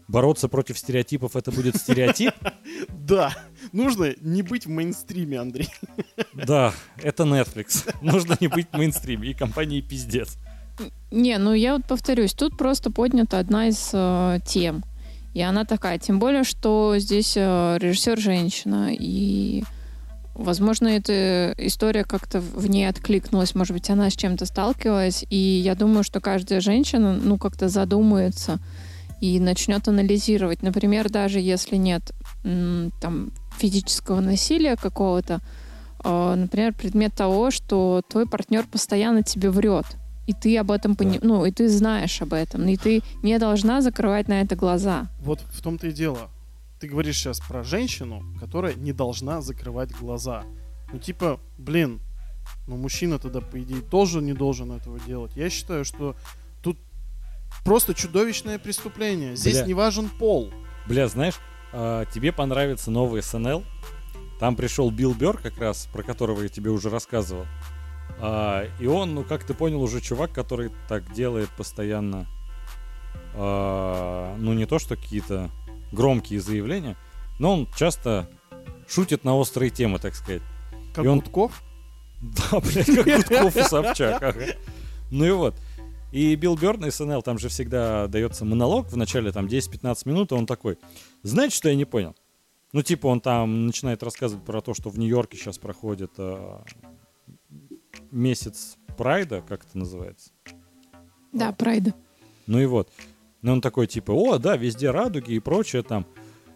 Бороться 0.06 0.48
против 0.48 0.78
стереотипов 0.78 1.36
это 1.36 1.50
будет 1.50 1.76
стереотип? 1.76 2.32
Да. 2.90 3.32
Нужно 3.72 4.14
не 4.20 4.42
быть 4.42 4.66
в 4.66 4.68
мейнстриме, 4.68 5.40
Андрей. 5.40 5.68
Да, 6.34 6.72
это 7.02 7.24
Netflix. 7.24 7.92
Нужно 8.02 8.36
не 8.38 8.48
быть 8.48 8.68
в 8.70 8.76
мейнстриме 8.76 9.30
и 9.30 9.34
компании 9.34 9.80
пиздец. 9.80 10.36
Не, 11.10 11.38
ну 11.38 11.54
я 11.54 11.74
вот 11.74 11.86
повторюсь, 11.86 12.34
тут 12.34 12.56
просто 12.56 12.90
поднята 12.90 13.38
одна 13.38 13.68
из 13.68 13.90
э, 13.92 14.38
тем. 14.46 14.84
И 15.34 15.40
она 15.40 15.64
такая, 15.64 15.98
тем 15.98 16.18
более, 16.18 16.44
что 16.44 16.94
здесь 16.98 17.34
э, 17.36 17.78
режиссер 17.80 18.18
женщина, 18.18 18.90
и, 18.92 19.64
возможно, 20.38 20.88
эта 20.88 21.52
история 21.58 22.04
как-то 22.04 22.40
в 22.40 22.68
ней 22.68 22.88
откликнулась, 22.88 23.54
может 23.54 23.74
быть, 23.74 23.90
она 23.90 24.08
с 24.08 24.14
чем-то 24.14 24.46
сталкивалась, 24.46 25.24
и 25.28 25.36
я 25.36 25.74
думаю, 25.74 26.04
что 26.04 26.20
каждая 26.20 26.60
женщина, 26.60 27.12
ну, 27.12 27.36
как-то 27.36 27.68
задумается 27.68 28.58
и 29.20 29.40
начнет 29.40 29.86
анализировать. 29.88 30.62
Например, 30.62 31.10
даже 31.10 31.40
если 31.40 31.76
нет 31.76 32.12
там 32.42 33.32
физического 33.58 34.20
насилия 34.20 34.76
какого-то, 34.76 35.40
э, 36.04 36.34
например, 36.36 36.72
предмет 36.72 37.14
того, 37.14 37.50
что 37.50 38.02
твой 38.08 38.26
партнер 38.26 38.64
постоянно 38.66 39.24
тебе 39.24 39.50
врет, 39.50 39.86
и 40.28 40.32
ты 40.32 40.56
об 40.58 40.70
этом 40.70 40.94
пони... 40.94 41.18
ну 41.20 41.44
и 41.44 41.50
ты 41.50 41.68
знаешь 41.68 42.22
об 42.22 42.32
этом, 42.32 42.68
и 42.68 42.76
ты 42.76 43.02
не 43.22 43.38
должна 43.38 43.80
закрывать 43.80 44.28
на 44.28 44.40
это 44.40 44.54
глаза. 44.54 45.08
Вот 45.20 45.40
в 45.50 45.62
том-то 45.62 45.88
и 45.88 45.92
дело. 45.92 46.30
Ты 46.80 46.86
говоришь 46.88 47.16
сейчас 47.16 47.40
про 47.40 47.64
женщину, 47.64 48.22
которая 48.38 48.74
не 48.74 48.92
должна 48.92 49.40
закрывать 49.40 49.92
глаза. 49.96 50.44
Ну 50.92 50.98
типа, 50.98 51.40
блин, 51.58 52.00
ну 52.66 52.76
мужчина 52.76 53.18
тогда 53.18 53.40
по 53.40 53.60
идее 53.60 53.80
тоже 53.80 54.20
не 54.20 54.32
должен 54.32 54.72
этого 54.72 55.00
делать. 55.00 55.32
Я 55.34 55.50
считаю, 55.50 55.84
что 55.84 56.16
тут 56.62 56.78
просто 57.64 57.94
чудовищное 57.94 58.58
преступление. 58.58 59.36
Здесь 59.36 59.58
Бля. 59.58 59.66
не 59.66 59.74
важен 59.74 60.08
пол. 60.08 60.52
Бля, 60.86 61.08
знаешь, 61.08 61.34
а, 61.72 62.04
тебе 62.06 62.32
понравится 62.32 62.90
новый 62.90 63.22
СНЛ. 63.22 63.64
Там 64.38 64.54
пришел 64.54 64.90
Билл 64.90 65.14
Бёрр, 65.14 65.38
как 65.38 65.58
раз, 65.58 65.88
про 65.92 66.04
которого 66.04 66.42
я 66.42 66.48
тебе 66.48 66.70
уже 66.70 66.90
рассказывал. 66.90 67.46
А, 68.20 68.66
и 68.78 68.86
он, 68.86 69.14
ну, 69.14 69.24
как 69.24 69.44
ты 69.44 69.52
понял, 69.52 69.82
уже 69.82 70.00
чувак, 70.00 70.32
который 70.32 70.70
так 70.88 71.12
делает 71.12 71.48
постоянно. 71.50 72.26
а, 73.34 74.36
ну, 74.38 74.52
не 74.52 74.66
то, 74.66 74.78
что 74.78 74.96
какие-то 74.96 75.50
громкие 75.92 76.40
заявления, 76.40 76.96
но 77.38 77.52
он 77.54 77.68
часто 77.76 78.28
шутит 78.88 79.24
на 79.24 79.36
острые 79.36 79.70
темы, 79.70 79.98
так 79.98 80.14
сказать. 80.14 80.42
Как 80.94 81.04
И 81.04 81.08
он- 81.08 81.20
Гудков. 81.20 81.62
Да, 82.20 82.60
блядь, 82.60 82.86
как 82.86 83.04
Гудков 83.06 83.56
и 83.56 83.62
Собчак. 83.62 84.22
ага. 84.22 84.44
Ну 85.10 85.24
и 85.24 85.30
вот. 85.30 85.54
И 86.10 86.34
Билл 86.36 86.56
Бёрн 86.56 86.80
на 86.80 86.90
СНЛ, 86.90 87.22
там 87.22 87.38
же 87.38 87.48
всегда 87.48 88.06
дается 88.08 88.44
монолог 88.44 88.88
в 88.90 88.96
начале, 88.96 89.30
там 89.30 89.46
10-15 89.46 90.08
минут, 90.08 90.32
и 90.32 90.34
он 90.34 90.46
такой, 90.46 90.78
знаете, 91.22 91.54
что 91.54 91.68
я 91.68 91.74
не 91.74 91.84
понял? 91.84 92.16
Ну, 92.72 92.82
типа, 92.82 93.06
он 93.06 93.20
там 93.20 93.66
начинает 93.66 94.02
рассказывать 94.02 94.44
про 94.44 94.60
то, 94.62 94.74
что 94.74 94.90
в 94.90 94.98
Нью-Йорке 94.98 95.36
сейчас 95.38 95.58
проходит 95.58 96.12
а, 96.18 96.64
месяц 98.10 98.76
Прайда, 98.96 99.42
как 99.46 99.64
это 99.64 99.78
называется. 99.78 100.30
Да, 101.32 101.52
прайда. 101.52 101.94
Ну 102.46 102.58
и 102.58 102.66
вот. 102.66 102.90
Ну 103.42 103.52
он 103.52 103.60
такой 103.60 103.86
типа, 103.86 104.12
о, 104.12 104.38
да, 104.38 104.56
везде 104.56 104.90
радуги 104.90 105.32
и 105.32 105.38
прочее 105.38 105.82
там. 105.82 106.06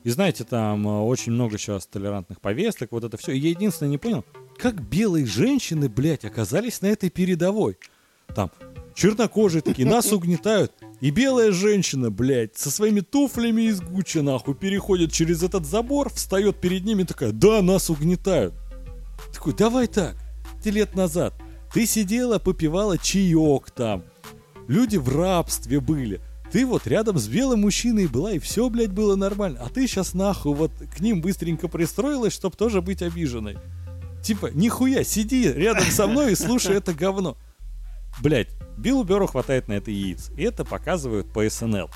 И 0.05 0.11
знаете, 0.11 0.45
там 0.45 0.87
э, 0.87 1.01
очень 1.03 1.33
много 1.33 1.59
сейчас 1.59 1.87
толерантных 1.87 2.41
повесток, 2.41 2.91
вот 2.91 3.05
это 3.05 3.17
все. 3.17 3.33
И 3.33 3.39
я 3.39 3.51
единственное 3.51 3.91
не 3.91 3.99
понял, 3.99 4.25
как 4.59 4.81
белые 4.81 5.27
женщины, 5.27 5.89
блядь, 5.89 6.25
оказались 6.25 6.81
на 6.81 6.87
этой 6.87 7.09
передовой. 7.09 7.79
Там 8.35 8.51
чернокожие 8.95 9.63
такие, 9.63 9.89
нас 9.89 10.13
угнетают. 10.13 10.73
И 11.01 11.11
белая 11.11 11.53
женщина, 11.53 12.11
блядь, 12.11 12.57
со 12.57 12.71
своими 12.71 13.01
туфлями 13.01 13.63
из 13.63 13.81
Гуччи, 13.81 14.19
нахуй, 14.19 14.55
переходит 14.55 15.13
через 15.13 15.43
этот 15.43 15.67
забор, 15.67 16.11
встает 16.11 16.61
перед 16.61 16.85
ними 16.85 17.03
такая, 17.05 17.33
да, 17.33 17.63
нас 17.63 17.91
угнетают. 17.91 18.55
Такой, 19.33 19.55
давай 19.55 19.87
так, 19.87 20.17
ты 20.63 20.71
лет 20.71 20.95
назад, 20.95 21.35
ты 21.73 21.87
сидела, 21.87 22.39
попивала 22.39 22.99
чаек 22.99 23.71
там, 23.71 24.05
люди 24.69 24.97
в 24.97 25.09
рабстве 25.09 25.81
были. 25.81 26.21
Ты 26.53 26.67
вот 26.67 26.87
рядом 26.87 27.19
с 27.19 27.29
белым 27.29 27.63
мужчиной 27.63 28.09
была, 28.09 28.33
и 28.33 28.39
все, 28.39 28.69
блядь, 28.69 28.93
было 28.93 29.17
нормально. 29.17 29.61
А 29.63 29.71
ты 29.71 29.87
сейчас 29.87 30.13
нахуй 30.13 30.55
вот 30.55 30.71
к 30.95 31.01
ним 31.01 31.23
быстренько 31.23 31.67
пристроилась, 31.67 32.35
чтобы 32.35 32.57
тоже 32.57 32.83
быть 32.83 33.01
обиженной. 33.01 33.57
Типа, 34.23 34.51
нихуя, 34.53 35.03
сиди 35.03 35.51
рядом 35.51 35.87
со 35.87 36.07
мной 36.07 36.33
и 36.33 36.37
слушай 36.37 36.77
это 36.77 36.93
говно. 36.93 37.39
Блядь, 38.23 38.51
Биллу 38.77 39.03
Беру 39.03 39.27
хватает 39.27 39.67
на 39.69 39.73
это 39.73 39.91
яиц. 39.91 40.31
И 40.37 40.43
это 40.43 40.67
показывают 40.67 41.33
по 41.33 41.49
СНЛ. 41.49 41.89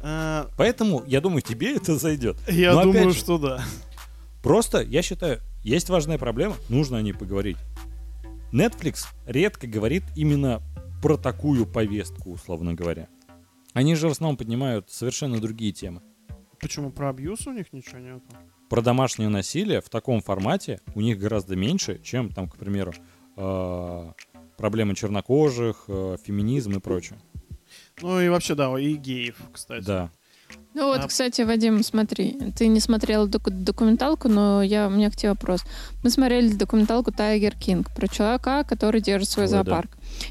А, 0.00 0.48
Поэтому, 0.56 1.04
я 1.06 1.20
думаю, 1.20 1.42
тебе 1.42 1.76
это 1.76 1.96
зайдет. 1.96 2.38
Я 2.48 2.72
Но 2.72 2.84
думаю, 2.84 3.10
же, 3.12 3.18
что 3.18 3.36
да. 3.36 3.62
Просто, 4.42 4.80
я 4.80 5.02
считаю, 5.02 5.40
есть 5.62 5.90
важная 5.90 6.16
проблема, 6.16 6.56
нужно 6.70 6.96
о 6.96 7.02
ней 7.02 7.12
поговорить. 7.12 7.58
Netflix 8.50 9.04
редко 9.26 9.66
говорит 9.66 10.04
именно 10.16 10.62
про 11.02 11.18
такую 11.18 11.66
повестку, 11.66 12.32
условно 12.32 12.72
говоря. 12.72 13.08
Они 13.72 13.94
же 13.94 14.08
в 14.08 14.12
основном 14.12 14.36
поднимают 14.36 14.90
совершенно 14.90 15.40
другие 15.40 15.72
темы. 15.72 16.02
Почему 16.60 16.90
про 16.90 17.10
абьюз 17.10 17.46
у 17.46 17.52
них 17.52 17.72
ничего 17.72 17.98
нету? 17.98 18.22
Про 18.68 18.82
домашнее 18.82 19.28
насилие 19.28 19.80
в 19.80 19.88
таком 19.88 20.20
формате 20.22 20.80
у 20.94 21.00
них 21.00 21.18
гораздо 21.18 21.56
меньше, 21.56 22.00
чем 22.02 22.30
там, 22.30 22.48
к 22.48 22.56
примеру, 22.56 22.92
э, 23.36 24.12
проблемы 24.56 24.94
чернокожих, 24.94 25.84
э, 25.88 26.16
феминизм 26.24 26.72
и 26.76 26.80
прочее. 26.80 27.18
Ну 28.00 28.20
и 28.20 28.28
вообще, 28.28 28.54
да, 28.54 28.78
и 28.78 28.94
геев, 28.94 29.36
кстати. 29.52 29.84
Да. 29.84 30.10
Ну 30.74 30.86
вот, 30.86 31.00
А- 31.00 31.08
кстати, 31.08 31.42
Вадим, 31.42 31.82
смотри, 31.82 32.38
ты 32.56 32.66
не 32.66 32.80
смотрел 32.80 33.26
доку- 33.26 33.50
документалку, 33.50 34.28
но 34.28 34.62
я, 34.62 34.86
у 34.86 34.90
меня 34.90 35.10
к 35.10 35.16
тебе 35.16 35.30
вопрос. 35.30 35.62
Мы 36.02 36.10
смотрели 36.10 36.52
документалку 36.52 37.10
Тайгер 37.12 37.56
Кинг 37.56 37.94
про 37.94 38.06
человека, 38.08 38.64
который 38.68 39.00
держит 39.00 39.28
свой 39.28 39.46
Ой, 39.46 39.52
да. 39.52 39.58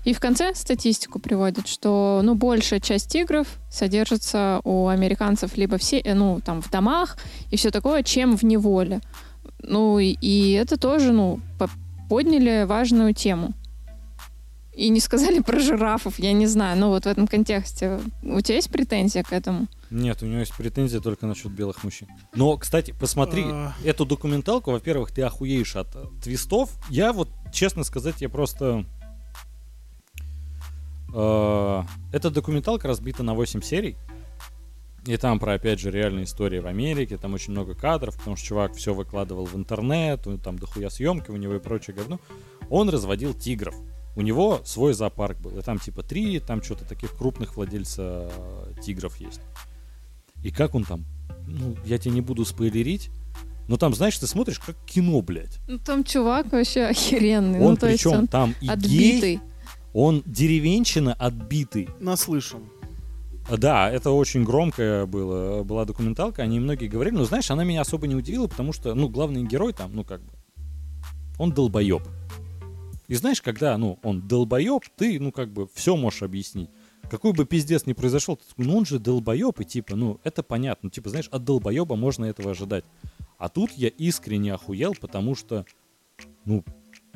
И 0.03 0.13
в 0.13 0.19
конце 0.19 0.53
статистику 0.55 1.19
приводит, 1.19 1.67
что 1.67 2.21
ну, 2.23 2.35
большая 2.35 2.79
часть 2.79 3.09
тигров 3.09 3.47
содержится 3.69 4.61
у 4.63 4.87
американцев 4.87 5.57
либо 5.57 5.77
все, 5.77 5.99
э, 5.99 6.13
ну, 6.13 6.39
там, 6.43 6.61
в 6.61 6.69
домах 6.69 7.17
и 7.49 7.57
все 7.57 7.71
такое, 7.71 8.03
чем 8.03 8.37
в 8.37 8.43
неволе. 8.43 9.01
Ну, 9.63 9.99
и, 9.99 10.07
и 10.21 10.53
это 10.53 10.77
тоже, 10.77 11.11
ну, 11.11 11.39
по- 11.59 11.69
подняли 12.09 12.65
важную 12.65 13.13
тему. 13.13 13.53
И 14.73 14.87
не 14.89 15.01
сказали 15.01 15.39
про 15.39 15.59
жирафов, 15.59 16.17
я 16.17 16.31
не 16.31 16.47
знаю. 16.47 16.79
Ну, 16.79 16.89
вот 16.89 17.03
в 17.03 17.07
этом 17.07 17.27
контексте. 17.27 17.99
У 18.23 18.39
тебя 18.39 18.55
есть 18.55 18.71
претензия 18.71 19.21
к 19.21 19.33
этому? 19.33 19.67
Нет, 19.89 20.23
у 20.23 20.25
него 20.25 20.39
есть 20.39 20.55
претензии 20.55 20.97
только 20.99 21.27
насчет 21.27 21.51
белых 21.51 21.83
мужчин. 21.83 22.07
Но, 22.33 22.55
кстати, 22.57 22.95
посмотри 22.97 23.43
А. 23.45 23.73
эту 23.83 24.05
документалку. 24.05 24.71
Во-первых, 24.71 25.11
ты 25.11 25.23
охуеешь 25.23 25.75
от 25.75 25.89
твистов. 26.23 26.71
Я 26.89 27.11
вот, 27.11 27.27
честно 27.51 27.83
сказать, 27.83 28.21
я 28.21 28.29
просто... 28.29 28.85
Э, 31.13 31.83
Эта 32.11 32.29
документалка 32.29 32.87
разбита 32.87 33.23
на 33.23 33.33
8 33.33 33.61
серий. 33.61 33.97
И 35.05 35.17
там 35.17 35.39
про, 35.39 35.53
опять 35.53 35.79
же, 35.79 35.89
реальные 35.89 36.25
истории 36.25 36.59
в 36.59 36.67
Америке. 36.67 37.17
Там 37.17 37.33
очень 37.33 37.53
много 37.53 37.73
кадров, 37.73 38.15
потому 38.17 38.35
что 38.35 38.45
чувак 38.45 38.75
все 38.75 38.93
выкладывал 38.93 39.45
в 39.45 39.55
интернет. 39.55 40.27
Там 40.43 40.59
дохуя 40.59 40.89
съемки 40.89 41.31
у 41.31 41.37
него 41.37 41.55
и 41.55 41.59
прочее 41.59 41.95
говно. 41.95 42.19
Он 42.69 42.89
разводил 42.89 43.33
тигров. 43.33 43.75
У 44.15 44.21
него 44.21 44.61
свой 44.65 44.93
зоопарк 44.93 45.39
был. 45.39 45.57
И 45.57 45.61
там 45.61 45.79
типа 45.79 46.03
три, 46.03 46.39
там 46.39 46.61
что-то 46.61 46.85
таких 46.85 47.15
крупных 47.15 47.55
владельца 47.55 48.29
э, 48.29 48.73
тигров 48.83 49.17
есть. 49.17 49.41
И 50.43 50.51
как 50.51 50.75
он 50.75 50.83
там, 50.83 51.05
ну, 51.47 51.75
я 51.85 51.97
тебе 51.97 52.13
не 52.13 52.21
буду 52.21 52.45
спойлерить, 52.45 53.09
но 53.67 53.77
там, 53.77 53.93
знаешь, 53.93 54.17
ты 54.17 54.27
смотришь 54.27 54.59
как 54.59 54.75
кино, 54.85 55.21
блядь. 55.21 55.59
Ну, 55.67 55.77
там 55.79 56.03
чувак 56.03 56.51
вообще 56.51 56.83
охеренный. 56.83 57.59
Он 57.59 57.71
ну, 57.71 57.77
причем 57.77 58.11
он 58.11 58.27
там 58.27 58.53
и 58.59 58.65
гей, 58.65 58.69
отбитый. 58.69 59.41
Он 59.93 60.23
деревенщина 60.25 61.13
отбитый. 61.13 61.89
Наслышан. 61.99 62.61
Да, 63.49 63.89
это 63.89 64.11
очень 64.11 64.43
громкая 64.43 65.05
было, 65.05 65.63
была 65.63 65.85
документалка, 65.85 66.43
они 66.43 66.59
многие 66.59 66.87
говорили, 66.87 67.15
но 67.15 67.25
знаешь, 67.25 67.49
она 67.51 67.63
меня 67.63 67.81
особо 67.81 68.07
не 68.07 68.15
удивила, 68.15 68.47
потому 68.47 68.71
что, 68.71 68.93
ну, 68.93 69.09
главный 69.09 69.43
герой 69.43 69.73
там, 69.73 69.95
ну, 69.95 70.03
как 70.03 70.21
бы, 70.21 70.31
он 71.39 71.51
долбоеб. 71.51 72.03
И 73.07 73.15
знаешь, 73.15 73.41
когда, 73.41 73.77
ну, 73.77 73.99
он 74.03 74.25
долбоеб, 74.27 74.83
ты, 74.95 75.19
ну, 75.19 75.31
как 75.31 75.51
бы, 75.51 75.67
все 75.73 75.97
можешь 75.97 76.23
объяснить. 76.23 76.69
Какой 77.09 77.33
бы 77.33 77.45
пиздец 77.45 77.85
ни 77.85 77.91
произошел, 77.91 78.37
ты 78.37 78.47
такой, 78.47 78.65
ну, 78.65 78.77
он 78.77 78.85
же 78.85 78.99
долбоеб, 78.99 79.59
и 79.59 79.65
типа, 79.65 79.95
ну, 79.97 80.21
это 80.23 80.43
понятно. 80.43 80.89
Типа, 80.89 81.09
знаешь, 81.09 81.27
от 81.29 81.43
долбоеба 81.43 81.97
можно 81.97 82.25
этого 82.25 82.51
ожидать. 82.51 82.85
А 83.37 83.49
тут 83.49 83.71
я 83.71 83.89
искренне 83.89 84.53
охуел, 84.53 84.95
потому 85.01 85.35
что, 85.35 85.65
ну, 86.45 86.63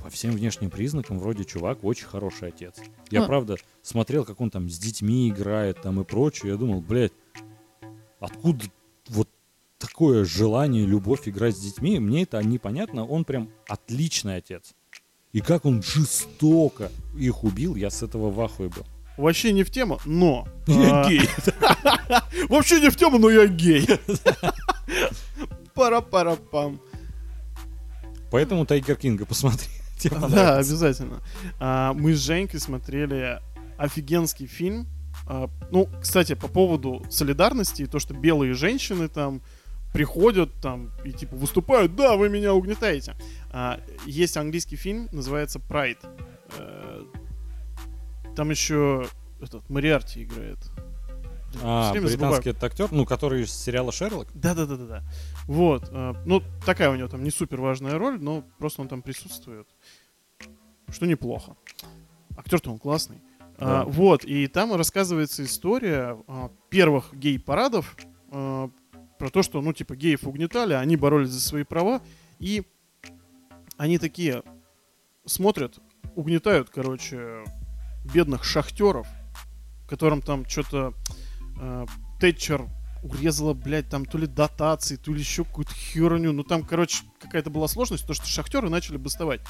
по 0.05 0.11
всем 0.11 0.33
внешним 0.33 0.69
признакам, 0.69 1.17
вроде 1.17 1.45
чувак 1.45 1.83
очень 1.83 2.05
хороший 2.05 2.49
отец. 2.49 2.75
Я, 3.09 3.21
Ну. 3.21 3.25
правда, 3.25 3.55
смотрел, 3.81 4.23
как 4.23 4.39
он 4.39 4.51
там 4.51 4.69
с 4.69 4.77
детьми 4.77 5.29
играет 5.29 5.81
там 5.81 5.99
и 5.99 6.03
прочее. 6.03 6.51
Я 6.51 6.57
думал, 6.59 6.79
блядь, 6.79 7.11
откуда 8.19 8.65
вот 9.09 9.27
такое 9.79 10.23
желание, 10.23 10.85
любовь 10.85 11.27
играть 11.27 11.57
с 11.57 11.59
детьми? 11.59 11.97
Мне 11.97 12.21
это 12.21 12.39
непонятно. 12.43 13.03
Он 13.03 13.25
прям 13.25 13.49
отличный 13.67 14.35
отец. 14.35 14.75
И 15.33 15.41
как 15.41 15.65
он 15.65 15.81
жестоко 15.81 16.91
их 17.17 17.43
убил, 17.43 17.75
я 17.75 17.89
с 17.89 18.03
этого 18.03 18.29
в 18.29 18.39
ахуе 18.39 18.69
был. 18.69 18.85
Вообще 19.17 19.53
не 19.53 19.63
в 19.63 19.71
тему, 19.71 19.99
но... 20.05 20.47
Я 20.67 21.01
а, 21.01 21.09
гей. 21.09 21.27
Вообще 22.47 22.79
не 22.79 22.91
в 22.91 22.95
тему, 22.95 23.17
но 23.17 23.31
я 23.31 23.47
гей. 23.47 23.87
Пара-пара-пам. 25.73 26.79
Поэтому 28.29 28.67
Тайгер 28.67 28.97
Кинга 28.97 29.25
посмотри. 29.25 29.74
Тебе 29.99 30.17
Да, 30.29 30.57
обязательно. 30.57 31.21
А, 31.59 31.93
Мы 31.93 32.13
с 32.13 32.19
Женькой 32.19 32.59
смотрели 32.59 33.39
офигенский 33.77 34.47
фильм. 34.47 34.87
А, 35.27 35.49
Ну, 35.71 35.89
кстати, 36.01 36.35
по 36.35 36.47
поводу 36.47 37.03
солидарности 37.09 37.83
и 37.83 37.85
то, 37.87 37.99
что 37.99 38.13
белые 38.13 38.53
женщины 38.53 39.07
там 39.07 39.41
приходят 39.93 40.51
там 40.61 40.91
и 41.05 41.11
типа 41.13 41.35
выступают, 41.37 41.95
да, 41.95 42.17
вы 42.17 42.27
меня 42.29 42.53
угнетаете. 42.53 43.15
А, 43.51 43.79
Есть 44.05 44.35
английский 44.37 44.75
фильм, 44.75 45.07
называется 45.11 45.59
Pride. 45.59 45.99
Э, 46.57 47.03
Там 48.35 48.49
еще 48.49 49.07
этот 49.41 49.69
Мариарти 49.69 50.23
играет. 50.23 50.57
А, 51.61 51.93
британский 51.93 52.49
этот 52.49 52.63
актер, 52.65 52.89
ну, 52.91 53.05
который 53.05 53.43
из 53.43 53.51
сериала 53.53 53.91
Шерлок. 53.93 54.27
Да, 54.33 54.53
да, 54.53 54.65
да, 54.65 54.75
да, 54.75 54.85
да. 54.85 55.03
Вот. 55.47 55.89
э, 55.91 56.13
Ну, 56.25 56.41
такая 56.65 56.89
у 56.89 56.95
него 56.95 57.07
там 57.07 57.23
не 57.23 57.31
супер 57.31 57.61
важная 57.61 57.97
роль, 57.97 58.19
но 58.19 58.43
просто 58.57 58.81
он 58.81 58.87
там 58.87 59.01
присутствует. 59.01 59.67
Что 60.89 61.05
неплохо. 61.05 61.55
Актер-то 62.37 62.71
он 62.71 62.79
классный. 62.79 63.21
Да. 63.57 63.81
А, 63.81 63.85
вот, 63.85 64.25
и 64.25 64.47
там 64.47 64.73
рассказывается 64.73 65.43
история 65.43 66.17
а, 66.27 66.51
первых 66.69 67.13
гей-парадов 67.13 67.95
а, 68.29 68.69
про 69.17 69.29
то, 69.29 69.43
что, 69.43 69.61
ну, 69.61 69.71
типа, 69.71 69.95
геев 69.95 70.27
угнетали, 70.27 70.73
они 70.73 70.97
боролись 70.97 71.29
за 71.29 71.39
свои 71.39 71.63
права, 71.63 72.01
и 72.39 72.63
они 73.77 73.97
такие 73.97 74.43
смотрят, 75.25 75.79
угнетают, 76.15 76.69
короче, 76.69 77.45
бедных 78.13 78.43
шахтеров, 78.43 79.07
которым 79.87 80.21
там 80.21 80.45
что-то 80.47 80.93
Тэтчер 82.19 82.67
урезала, 83.05 83.53
блядь, 83.53 83.89
там 83.89 84.05
то 84.05 84.17
ли 84.17 84.27
дотации, 84.27 84.95
то 84.95 85.13
ли 85.13 85.19
еще 85.19 85.43
какую-то 85.43 85.73
херню. 85.73 86.31
Ну 86.33 86.43
там, 86.43 86.63
короче, 86.63 87.03
какая-то 87.19 87.49
была 87.49 87.67
сложность, 87.67 88.05
то 88.05 88.13
что 88.13 88.25
шахтеры 88.25 88.69
начали 88.69 88.97
бастовать. 88.97 89.41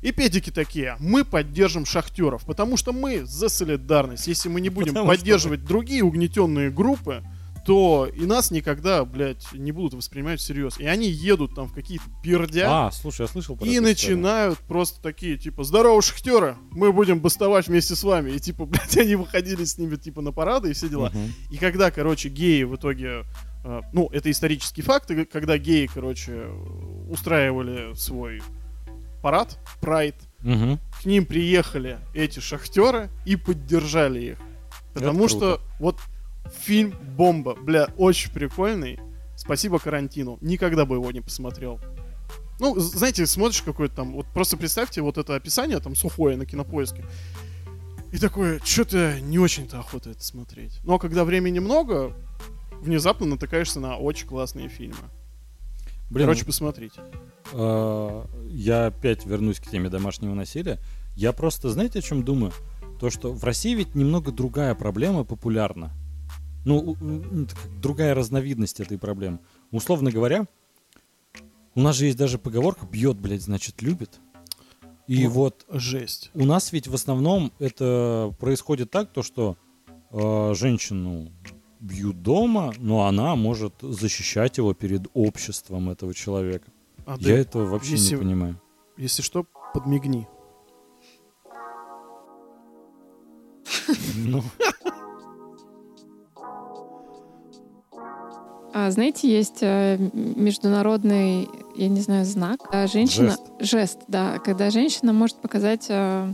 И 0.00 0.12
педики 0.12 0.50
такие, 0.50 0.96
мы 1.00 1.24
поддержим 1.24 1.86
шахтеров, 1.86 2.44
потому 2.44 2.76
что 2.76 2.92
мы 2.92 3.24
за 3.24 3.48
солидарность. 3.48 4.26
Если 4.26 4.48
мы 4.48 4.60
не 4.60 4.68
будем 4.68 4.88
Потому 4.88 5.06
что 5.06 5.16
поддерживать 5.16 5.64
другие 5.64 6.04
угнетенные 6.04 6.70
группы, 6.70 7.24
то 7.64 8.06
и 8.14 8.26
нас 8.26 8.50
никогда, 8.50 9.04
блядь, 9.04 9.46
не 9.52 9.72
будут 9.72 9.94
воспринимать 9.94 10.38
всерьез. 10.40 10.78
И 10.78 10.86
они 10.86 11.08
едут 11.08 11.54
там 11.54 11.68
в 11.68 11.72
какие-то 11.72 12.04
пердя. 12.22 12.86
А, 12.86 12.90
слушай, 12.92 13.22
я 13.22 13.26
слышал 13.28 13.56
про 13.56 13.64
И 13.66 13.70
эту 13.76 13.90
историю. 13.90 14.16
начинают 14.18 14.58
просто 14.60 15.02
такие, 15.02 15.38
типа, 15.38 15.64
здорово, 15.64 16.02
шахтеры, 16.02 16.56
мы 16.70 16.92
будем 16.92 17.20
бастовать 17.20 17.66
вместе 17.68 17.94
с 17.94 18.02
вами. 18.04 18.32
И, 18.32 18.38
типа, 18.38 18.66
блядь, 18.66 18.96
они 18.98 19.14
выходили 19.16 19.64
с 19.64 19.78
ними, 19.78 19.96
типа, 19.96 20.20
на 20.20 20.30
парады 20.32 20.70
и 20.70 20.72
все 20.74 20.88
дела. 20.88 21.10
Мгм. 21.14 21.32
И 21.50 21.56
когда, 21.56 21.90
короче, 21.90 22.28
геи 22.28 22.64
в 22.64 22.76
итоге... 22.76 23.24
э, 23.64 23.80
ну, 23.92 24.08
это 24.12 24.30
исторический 24.30 24.82
факт, 24.82 25.10
когда 25.32 25.56
геи, 25.58 25.88
короче, 25.92 26.46
устраивали 27.08 27.94
свой 27.94 28.42
парад, 29.22 29.58
прайд, 29.80 30.16
Мгм. 30.42 30.78
к 31.00 31.06
ним 31.06 31.24
приехали 31.24 31.98
эти 32.12 32.40
шахтеры 32.40 33.08
и 33.24 33.36
поддержали 33.36 34.20
их. 34.32 34.38
Потому 34.92 35.28
что 35.28 35.60
вот 35.80 35.98
фильм 36.50 36.94
бомба, 37.16 37.54
бля, 37.54 37.88
очень 37.96 38.30
прикольный. 38.30 38.98
Спасибо 39.36 39.78
карантину. 39.78 40.38
Никогда 40.40 40.84
бы 40.84 40.96
его 40.96 41.10
не 41.10 41.20
посмотрел. 41.20 41.80
Ну, 42.60 42.78
знаете, 42.78 43.26
смотришь 43.26 43.62
какой-то 43.62 43.96
там, 43.96 44.12
вот 44.14 44.26
просто 44.26 44.56
представьте 44.56 45.02
вот 45.02 45.18
это 45.18 45.34
описание 45.34 45.80
там 45.80 45.96
сухое 45.96 46.36
на 46.36 46.46
кинопоиске. 46.46 47.04
И 48.12 48.18
такое, 48.18 48.60
что-то 48.62 49.20
не 49.20 49.40
очень-то 49.40 49.80
охота 49.80 50.10
это 50.10 50.22
смотреть. 50.22 50.78
Но 50.84 50.98
когда 51.00 51.24
времени 51.24 51.58
много, 51.58 52.14
внезапно 52.80 53.26
натыкаешься 53.26 53.80
на 53.80 53.96
очень 53.96 54.28
классные 54.28 54.68
фильмы. 54.68 54.94
Блин, 56.10 56.26
Короче, 56.26 56.44
посмотрите. 56.44 57.00
э, 57.52 58.24
я 58.50 58.86
опять 58.86 59.26
вернусь 59.26 59.58
к 59.58 59.68
теме 59.68 59.88
домашнего 59.88 60.32
насилия. 60.34 60.78
Я 61.16 61.32
просто, 61.32 61.70
знаете, 61.70 61.98
о 61.98 62.02
чем 62.02 62.22
думаю? 62.22 62.52
То, 63.00 63.10
что 63.10 63.32
в 63.32 63.42
России 63.42 63.74
ведь 63.74 63.96
немного 63.96 64.30
другая 64.30 64.76
проблема 64.76 65.24
популярна. 65.24 65.92
Ну, 66.64 66.78
у- 66.78 66.90
у- 66.92 67.42
это 67.44 67.54
как 67.54 67.80
другая 67.80 68.14
разновидность 68.14 68.80
этой 68.80 68.98
проблемы. 68.98 69.38
Условно 69.70 70.10
говоря, 70.10 70.46
у 71.74 71.80
нас 71.80 71.96
же 71.96 72.06
есть 72.06 72.16
даже 72.18 72.38
поговорка 72.38 72.86
«бьет, 72.86 73.16
блядь, 73.18 73.42
значит, 73.42 73.82
любит». 73.82 74.20
И 75.06 75.24
Ну, 75.24 75.30
вот 75.30 75.66
Жесть. 75.68 76.30
у 76.34 76.46
нас 76.46 76.72
ведь 76.72 76.88
в 76.88 76.94
основном 76.94 77.52
это 77.58 78.34
происходит 78.40 78.90
так, 78.90 79.12
то 79.12 79.22
что 79.22 79.58
э, 80.10 80.54
женщину 80.54 81.30
бьют 81.80 82.22
дома, 82.22 82.72
но 82.78 83.04
она 83.06 83.36
может 83.36 83.74
защищать 83.82 84.56
его 84.56 84.72
перед 84.72 85.08
обществом 85.12 85.90
этого 85.90 86.14
человека. 86.14 86.70
А 87.04 87.16
Я 87.18 87.18
ты, 87.18 87.32
этого 87.32 87.66
вообще 87.66 87.92
если- 87.92 88.14
не 88.14 88.20
понимаю. 88.22 88.60
если 88.96 89.20
что, 89.22 89.44
подмигни. 89.74 90.26
Ну, 94.16 94.42
А, 98.76 98.90
знаете, 98.90 99.30
есть 99.30 99.58
э, 99.60 99.96
международный, 100.12 101.48
я 101.76 101.88
не 101.88 102.00
знаю, 102.00 102.24
знак. 102.24 102.60
Женщина... 102.92 103.36
Жест. 103.60 104.00
да. 104.08 104.38
Когда 104.40 104.70
женщина 104.70 105.12
может 105.12 105.36
показать, 105.36 105.86
э, 105.88 106.32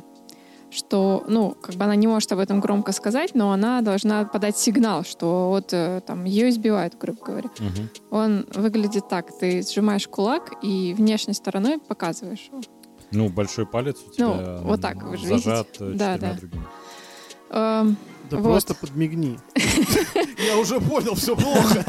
что, 0.71 1.23
ну, 1.29 1.51
как 1.61 1.75
бы 1.75 1.85
она 1.85 1.97
не 1.97 2.07
может 2.07 2.33
об 2.33 2.39
этом 2.39 2.61
громко 2.61 2.93
сказать, 2.93 3.35
но 3.35 3.53
она 3.53 3.83
должна 3.83 4.25
подать 4.25 4.57
сигнал, 4.57 5.05
что 5.05 5.51
вот 5.51 5.73
э, 5.73 6.01
там 6.07 6.25
ее 6.25 6.49
избивают, 6.49 6.97
грубо 6.99 7.23
говоря. 7.25 7.51
мгм. 7.59 7.91
Он 8.11 8.47
выглядит 8.55 9.09
так. 9.09 9.37
Ты 9.39 9.63
сжимаешь 9.63 10.09
кулак 10.09 10.53
и 10.63 10.95
внешней 10.97 11.35
стороной 11.35 11.79
показываешь 11.79 12.49
его. 12.51 12.63
ну, 13.11 13.29
большой 13.29 13.67
палец 13.67 13.97
у 14.07 14.13
тебя 14.13 14.27
Ну, 14.29 14.63
вот 14.63 14.81
так, 14.81 15.03
вы 15.03 15.17
же 15.19 15.27
зажат 15.27 15.67
видите? 15.79 15.85
э, 15.85 15.93
Да, 15.99 16.15
четырьмя 16.15 16.35
да. 16.35 16.41
другими. 16.41 17.97
Да 18.31 18.37
Вот. 18.39 18.45
просто 18.45 18.75
подмигни. 18.75 19.39
Я 20.47 20.57
уже 20.59 20.81
понял, 20.81 21.15
все 21.15 21.35
плохо. 21.37 21.85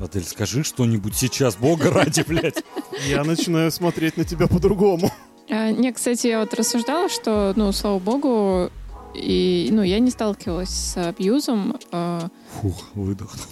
Адель, 0.00 0.24
скажи 0.24 0.64
что-нибудь 0.64 1.14
сейчас, 1.14 1.56
бога 1.56 1.90
ради, 1.90 2.22
блядь. 2.26 2.64
Я 3.06 3.22
начинаю 3.24 3.70
смотреть 3.70 4.16
на 4.16 4.24
тебя 4.24 4.48
по-другому. 4.48 5.10
А, 5.48 5.70
не, 5.70 5.92
кстати, 5.92 6.26
я 6.28 6.40
вот 6.40 6.54
рассуждала, 6.54 7.08
что, 7.08 7.52
ну, 7.56 7.70
слава 7.72 7.98
богу, 7.98 8.70
и, 9.14 9.68
ну, 9.70 9.82
я 9.82 9.98
не 10.00 10.10
сталкивалась 10.10 10.70
с 10.70 10.96
абьюзом. 10.96 11.78
а, 11.92 12.28
Фух, 12.60 12.82
выдохнул. 12.94 13.44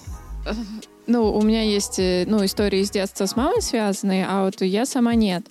ну, 1.07 1.33
у 1.33 1.43
меня 1.43 1.63
есть, 1.63 1.99
э, 1.99 2.25
ну, 2.27 2.45
истории 2.45 2.83
с 2.83 2.91
детства 2.91 3.27
с 3.27 3.37
мамой 3.37 3.61
связанные, 3.63 4.27
а 4.29 4.45
вот 4.45 4.61
я 4.63 4.87
сама 4.87 5.15
нет. 5.15 5.47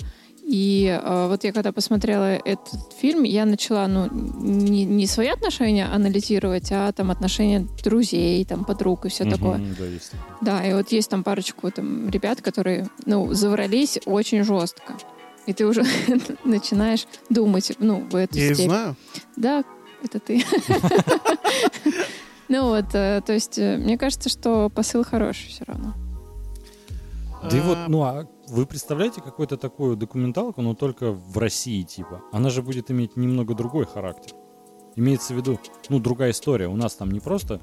И 0.51 0.87
э, 0.99 1.27
вот 1.27 1.43
я 1.43 1.51
когда 1.51 1.71
посмотрела 1.71 2.33
этот 2.37 2.91
фильм, 2.99 3.21
я 3.21 3.45
начала, 3.45 3.87
ну, 3.87 4.07
не, 4.11 4.83
не 4.83 5.05
свои 5.05 5.27
отношения 5.27 5.85
анализировать, 5.85 6.69
а 6.71 6.91
там 6.91 7.11
отношения 7.11 7.67
друзей, 7.83 8.43
там, 8.45 8.65
подруг 8.65 9.05
и 9.05 9.09
все 9.09 9.25
такое. 9.29 9.59
Мгм, 9.59 9.75
Да, 9.77 9.85
есть. 9.85 10.09
такое. 10.11 10.25
Да, 10.41 10.65
и 10.65 10.73
вот 10.73 10.91
есть 10.91 11.07
там 11.11 11.23
парочку 11.23 11.69
там 11.69 12.09
ребят, 12.09 12.41
которые, 12.41 12.87
ну, 13.05 13.31
заврались 13.33 13.99
очень 14.07 14.43
жестко. 14.43 14.95
И 15.45 15.53
ты 15.53 15.67
уже 15.67 15.83
начинаешь 16.43 17.05
думать, 17.29 17.71
ну, 17.77 18.07
в 18.09 18.15
эту 18.15 18.35
Я 18.39 18.49
и 18.49 18.53
степень. 18.55 18.69
знаю. 18.71 18.95
Да, 19.35 19.63
это 20.03 20.19
ты. 20.19 20.43
Ну 22.51 22.69
вот, 22.69 22.85
э, 22.95 23.21
то 23.23 23.31
есть, 23.31 23.59
э, 23.59 23.77
мне 23.77 23.95
кажется, 23.95 24.27
что 24.27 24.69
посыл 24.69 25.03
хороший 25.03 25.49
все 25.49 25.63
равно. 25.67 25.93
Да 27.43 27.57
и 27.57 27.61
вот, 27.61 27.77
А, 27.77 27.87
ну 27.87 28.03
а 28.03 28.27
вы 28.47 28.65
представляете 28.65 29.21
какую-то 29.21 29.57
такую 29.57 29.95
документалку, 29.95 30.61
но 30.61 30.73
только 30.73 31.11
в 31.11 31.37
России, 31.37 31.83
типа? 31.83 32.21
Она 32.31 32.49
же 32.49 32.61
будет 32.61 32.91
иметь 32.91 33.15
немного 33.15 33.53
другой 33.53 33.85
характер. 33.85 34.33
Имеется 34.95 35.33
в 35.33 35.37
виду, 35.37 35.59
ну, 35.87 35.99
другая 35.99 36.31
история. 36.31 36.67
У 36.67 36.75
нас 36.75 36.95
там 36.95 37.11
не 37.11 37.19
просто 37.19 37.61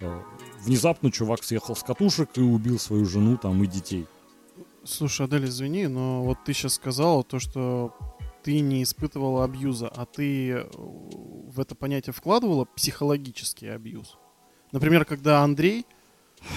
э, 0.00 0.20
внезапно 0.64 1.12
чувак 1.12 1.44
съехал 1.44 1.76
с 1.76 1.82
катушек 1.82 2.30
и 2.36 2.40
убил 2.40 2.78
свою 2.78 3.04
жену 3.04 3.36
там 3.36 3.62
и 3.62 3.66
детей. 3.66 4.06
Слушай, 4.84 5.26
Адель, 5.26 5.44
извини, 5.44 5.86
но 5.86 6.24
вот 6.24 6.38
ты 6.44 6.52
сейчас 6.52 6.74
сказала 6.74 7.22
то, 7.22 7.38
что 7.38 7.94
ты 8.42 8.58
не 8.58 8.82
испытывала 8.82 9.44
абьюза, 9.44 9.88
а 9.88 10.04
ты 10.06 10.50
э, 10.50 10.66
в 10.74 11.60
это 11.60 11.76
понятие 11.76 12.12
вкладывала 12.12 12.64
психологический 12.64 13.68
абьюз. 13.68 14.18
Например, 14.72 15.04
когда 15.04 15.42
Андрей 15.42 15.86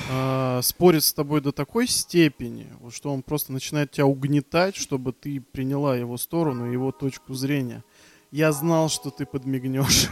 э, 0.09 0.59
спорит 0.63 1.03
с 1.03 1.13
тобой 1.13 1.41
до 1.41 1.51
такой 1.51 1.87
степени, 1.87 2.67
вот 2.79 2.93
что 2.93 3.13
он 3.13 3.21
просто 3.23 3.51
начинает 3.53 3.91
тебя 3.91 4.05
угнетать, 4.05 4.75
чтобы 4.75 5.13
ты 5.13 5.41
приняла 5.41 5.95
его 5.95 6.17
сторону, 6.17 6.71
его 6.71 6.91
точку 6.91 7.33
зрения. 7.33 7.83
Я 8.31 8.51
знал, 8.51 8.89
что 8.89 9.11
ты 9.11 9.25
подмигнешь. 9.25 10.09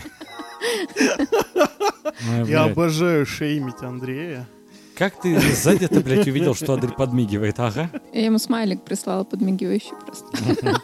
Я 2.46 2.64
обожаю 2.64 3.26
шеймить 3.26 3.82
Андрея. 3.82 4.48
Как 4.96 5.20
ты 5.20 5.40
сзади-то, 5.40 6.02
блядь, 6.02 6.28
увидел, 6.28 6.54
что 6.54 6.74
Адель 6.74 6.94
подмигивает? 6.94 7.60
Ага. 7.60 7.90
Я 8.14 8.26
ему 8.26 8.38
смайлик 8.38 8.84
прислала 8.84 9.24
подмигивающий 9.24 9.94
просто. 10.06 10.82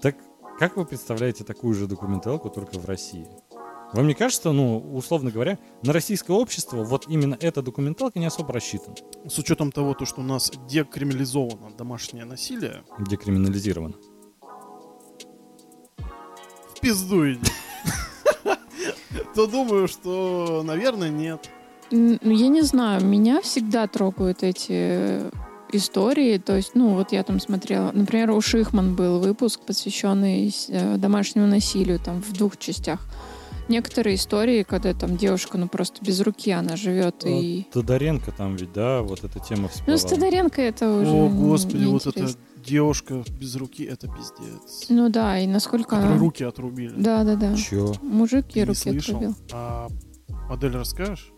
Так 0.00 0.16
как 0.58 0.76
вы 0.76 0.84
представляете 0.84 1.44
такую 1.44 1.74
же 1.74 1.86
документалку, 1.86 2.50
только 2.50 2.78
в 2.78 2.84
России? 2.84 3.28
Вам 3.92 4.06
не 4.06 4.14
кажется, 4.14 4.52
ну, 4.52 4.78
условно 4.94 5.30
говоря, 5.30 5.58
на 5.82 5.92
российское 5.92 6.34
общество 6.34 6.84
вот 6.84 7.06
именно 7.08 7.36
эта 7.40 7.62
документалка 7.62 8.18
не 8.18 8.26
особо 8.26 8.52
рассчитана? 8.52 8.94
С 9.26 9.38
учетом 9.38 9.72
того, 9.72 9.94
то, 9.94 10.04
что 10.04 10.20
у 10.20 10.24
нас 10.24 10.52
декриминализовано 10.68 11.70
домашнее 11.76 12.24
насилие, 12.26 12.82
Декриминализирована. 12.98 13.94
в 16.74 16.80
пизду 16.80 17.28
иди. 17.32 17.40
То 19.34 19.46
думаю, 19.46 19.88
что, 19.88 20.62
наверное, 20.64 21.08
нет. 21.08 21.48
Ну, 21.90 22.18
Я 22.22 22.48
не 22.48 22.62
знаю, 22.62 23.04
меня 23.04 23.40
всегда 23.40 23.86
трогают 23.86 24.42
эти 24.42 25.22
истории. 25.72 26.38
То 26.38 26.56
есть, 26.56 26.74
ну, 26.74 26.94
вот 26.94 27.12
я 27.12 27.22
там 27.22 27.40
смотрела, 27.40 27.90
например, 27.92 28.30
у 28.30 28.40
Шихман 28.40 28.94
был 28.94 29.18
выпуск, 29.18 29.60
посвященный 29.66 30.54
э, 30.68 30.96
домашнему 30.98 31.46
насилию, 31.46 31.98
там, 31.98 32.22
в 32.22 32.32
двух 32.32 32.58
частях. 32.58 33.00
Некоторые 33.68 34.16
истории, 34.16 34.62
когда 34.62 34.94
там 34.94 35.16
девушка, 35.16 35.58
ну, 35.58 35.68
просто 35.68 36.02
без 36.04 36.20
руки 36.20 36.50
она 36.50 36.76
живет 36.76 37.24
и... 37.26 37.66
Тодоренко 37.72 38.32
там 38.32 38.56
ведь, 38.56 38.72
да, 38.72 39.02
вот 39.02 39.24
эта 39.24 39.38
тема 39.40 39.64
Ну, 39.64 39.68
с 39.68 39.72
всплыла. 39.72 39.98
Тодоренко 39.98 40.62
это 40.62 40.90
уже 40.90 41.10
О, 41.10 41.28
господи, 41.28 41.84
вот 41.84 42.06
эта 42.06 42.28
девушка 42.64 43.22
без 43.38 43.56
руки, 43.56 43.84
это 43.84 44.08
пиздец. 44.08 44.86
Ну 44.88 45.08
да, 45.10 45.38
и 45.38 45.46
насколько 45.46 45.90
Которой 45.96 46.12
она... 46.12 46.18
руки 46.18 46.44
отрубили. 46.44 46.94
Да, 46.96 47.24
да, 47.24 47.36
да. 47.36 47.54
Чё? 47.56 47.94
Мужик 48.02 48.46
ей 48.50 48.62
не 48.62 48.68
руки 48.68 48.78
слышал? 48.80 49.16
отрубил. 49.16 49.34
А 49.52 49.88
модель 50.48 50.72
расскажешь? 50.72 51.32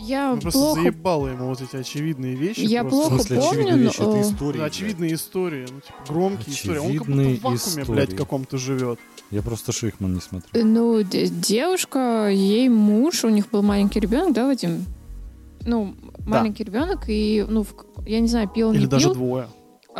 Я 0.00 0.34
Ну, 0.36 0.40
просто 0.40 0.60
плохо... 0.60 0.80
заебало 0.82 1.26
ему 1.26 1.46
вот 1.48 1.60
эти 1.60 1.74
очевидные 1.74 2.36
вещи. 2.36 2.60
Я 2.60 2.82
просто. 2.84 2.96
В 2.98 3.08
плохо 3.08 3.14
смысле, 3.24 3.36
помню, 3.40 3.48
очевидные 3.62 3.84
вещи, 3.84 4.00
но, 4.00 4.10
это 4.10 4.18
э, 4.18 4.22
истории. 4.22 4.52
Да, 4.52 4.58
блядь. 4.58 4.72
очевидные 4.72 5.14
истории, 5.14 5.66
ну, 5.72 5.80
типа, 5.80 5.94
громкие 6.06 6.54
истории. 6.54 6.78
Он 6.78 6.86
как 6.86 6.92
будто 6.92 7.02
Очевидные 7.12 7.34
в 7.34 7.42
вакууме, 7.42 7.84
блядь, 7.84 8.04
истории. 8.04 8.16
каком-то 8.16 8.58
живет. 8.58 9.00
Я 9.30 9.42
просто 9.42 9.72
Шихман 9.72 10.14
не 10.14 10.20
смотрю. 10.20 10.64
Ну, 10.64 11.02
д- 11.04 11.26
девушка, 11.28 12.28
ей 12.28 12.68
муж, 12.68 13.24
у 13.24 13.28
них 13.28 13.50
был 13.50 13.62
маленький 13.62 14.00
ребенок, 14.00 14.32
да, 14.32 14.46
Вадим? 14.46 14.84
Ну, 15.66 15.94
маленький 16.26 16.64
ребенок, 16.64 17.00
и, 17.08 17.44
ну, 17.48 17.62
в- 17.62 17.74
я 18.06 18.20
не 18.20 18.28
знаю, 18.28 18.48
пил, 18.48 18.72
Или 18.72 18.80
не 18.82 18.86
даже 18.86 19.06
пил. 19.08 19.14
двое. 19.14 19.48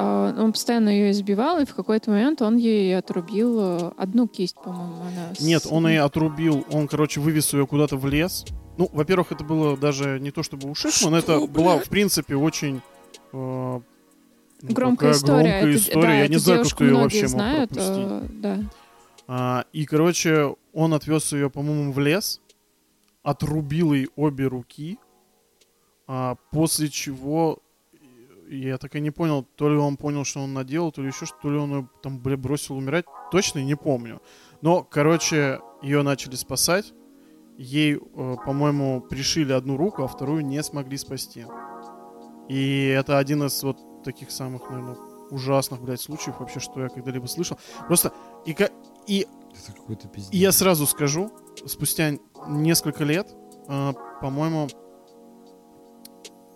а, 0.00 0.32
он 0.40 0.52
постоянно 0.52 0.88
ее 0.90 1.10
избивал, 1.10 1.58
и 1.58 1.64
в 1.66 1.74
какой-то 1.74 2.10
момент 2.12 2.40
он 2.40 2.56
ей 2.56 2.96
отрубил 2.96 3.58
э, 3.60 3.90
одну 3.96 4.28
кисть, 4.28 4.54
по-моему, 4.62 4.94
она. 5.02 5.34
с- 5.34 5.40
Нет, 5.40 5.66
он 5.68 5.88
и 5.88 5.96
отрубил, 5.96 6.64
он, 6.70 6.86
короче, 6.86 7.20
вывез 7.20 7.52
ее 7.52 7.66
куда-то 7.66 7.96
в 7.96 8.06
лес. 8.06 8.44
Ну, 8.76 8.88
во-первых, 8.92 9.32
это 9.32 9.42
было 9.42 9.76
даже 9.76 10.20
не 10.20 10.30
то 10.30 10.44
чтобы 10.44 10.70
у 10.70 10.74
Шихман, 10.76 11.16
это 11.16 11.38
Что, 11.38 11.46
была, 11.48 11.74
блядь? 11.74 11.86
в 11.86 11.88
принципе, 11.90 12.36
очень... 12.36 12.76
э, 12.76 12.80
ну, 13.32 13.82
Громкая 14.62 15.12
такая 15.12 15.12
история. 15.12 15.38
громкая 15.60 15.70
Это- 15.70 15.78
история. 15.78 16.06
да, 16.06 16.14
Я 16.14 16.28
не 16.28 16.36
знаю, 16.36 16.64
как 16.64 16.80
ее 16.80 16.86
многие 16.90 17.02
вообще 17.02 17.22
мог 17.22 17.30
знают, 17.30 17.70
пропустить. 17.70 17.96
э, 17.98 18.22
да. 18.34 18.58
А, 19.28 19.66
и, 19.72 19.84
короче, 19.84 20.56
он 20.72 20.94
отвез 20.94 21.32
ее, 21.32 21.50
по-моему, 21.50 21.92
в 21.92 21.98
лес, 21.98 22.40
отрубил 23.22 23.92
ей 23.92 24.08
обе 24.16 24.46
руки, 24.46 24.98
а, 26.06 26.36
после 26.50 26.88
чего 26.88 27.62
я 28.48 28.78
так 28.78 28.96
и 28.96 29.00
не 29.00 29.10
понял, 29.10 29.46
то 29.56 29.68
ли 29.68 29.76
он 29.76 29.98
понял, 29.98 30.24
что 30.24 30.40
он 30.40 30.54
наделал, 30.54 30.90
то 30.90 31.02
ли 31.02 31.08
еще 31.08 31.26
что, 31.26 31.36
то 31.42 31.50
ли 31.50 31.58
он 31.58 31.70
ее 31.70 31.88
там, 32.02 32.18
бля, 32.18 32.38
бросил 32.38 32.76
умирать, 32.76 33.04
точно 33.30 33.62
не 33.62 33.74
помню. 33.74 34.22
Но, 34.62 34.82
короче, 34.82 35.60
ее 35.82 36.02
начали 36.02 36.34
спасать, 36.34 36.94
ей, 37.58 37.96
э, 37.96 38.36
по-моему, 38.46 39.02
пришили 39.02 39.52
одну 39.52 39.76
руку, 39.76 40.02
а 40.02 40.08
вторую 40.08 40.46
не 40.46 40.62
смогли 40.62 40.96
спасти. 40.96 41.44
И 42.48 42.86
это 42.86 43.18
один 43.18 43.44
из 43.44 43.62
вот 43.62 44.02
таких 44.02 44.30
самых, 44.30 44.70
наверное, 44.70 44.96
ужасных, 45.30 45.82
блядь, 45.82 46.00
случаев 46.00 46.40
вообще, 46.40 46.60
что 46.60 46.80
я 46.80 46.88
когда-либо 46.88 47.26
слышал. 47.26 47.58
Просто 47.86 48.12
и, 48.46 48.56
и 49.08 49.26
я 50.30 50.52
сразу 50.52 50.86
скажу, 50.86 51.32
спустя 51.66 52.12
несколько 52.46 53.04
лет, 53.04 53.34
э, 53.68 53.92
по-моему, 54.20 54.68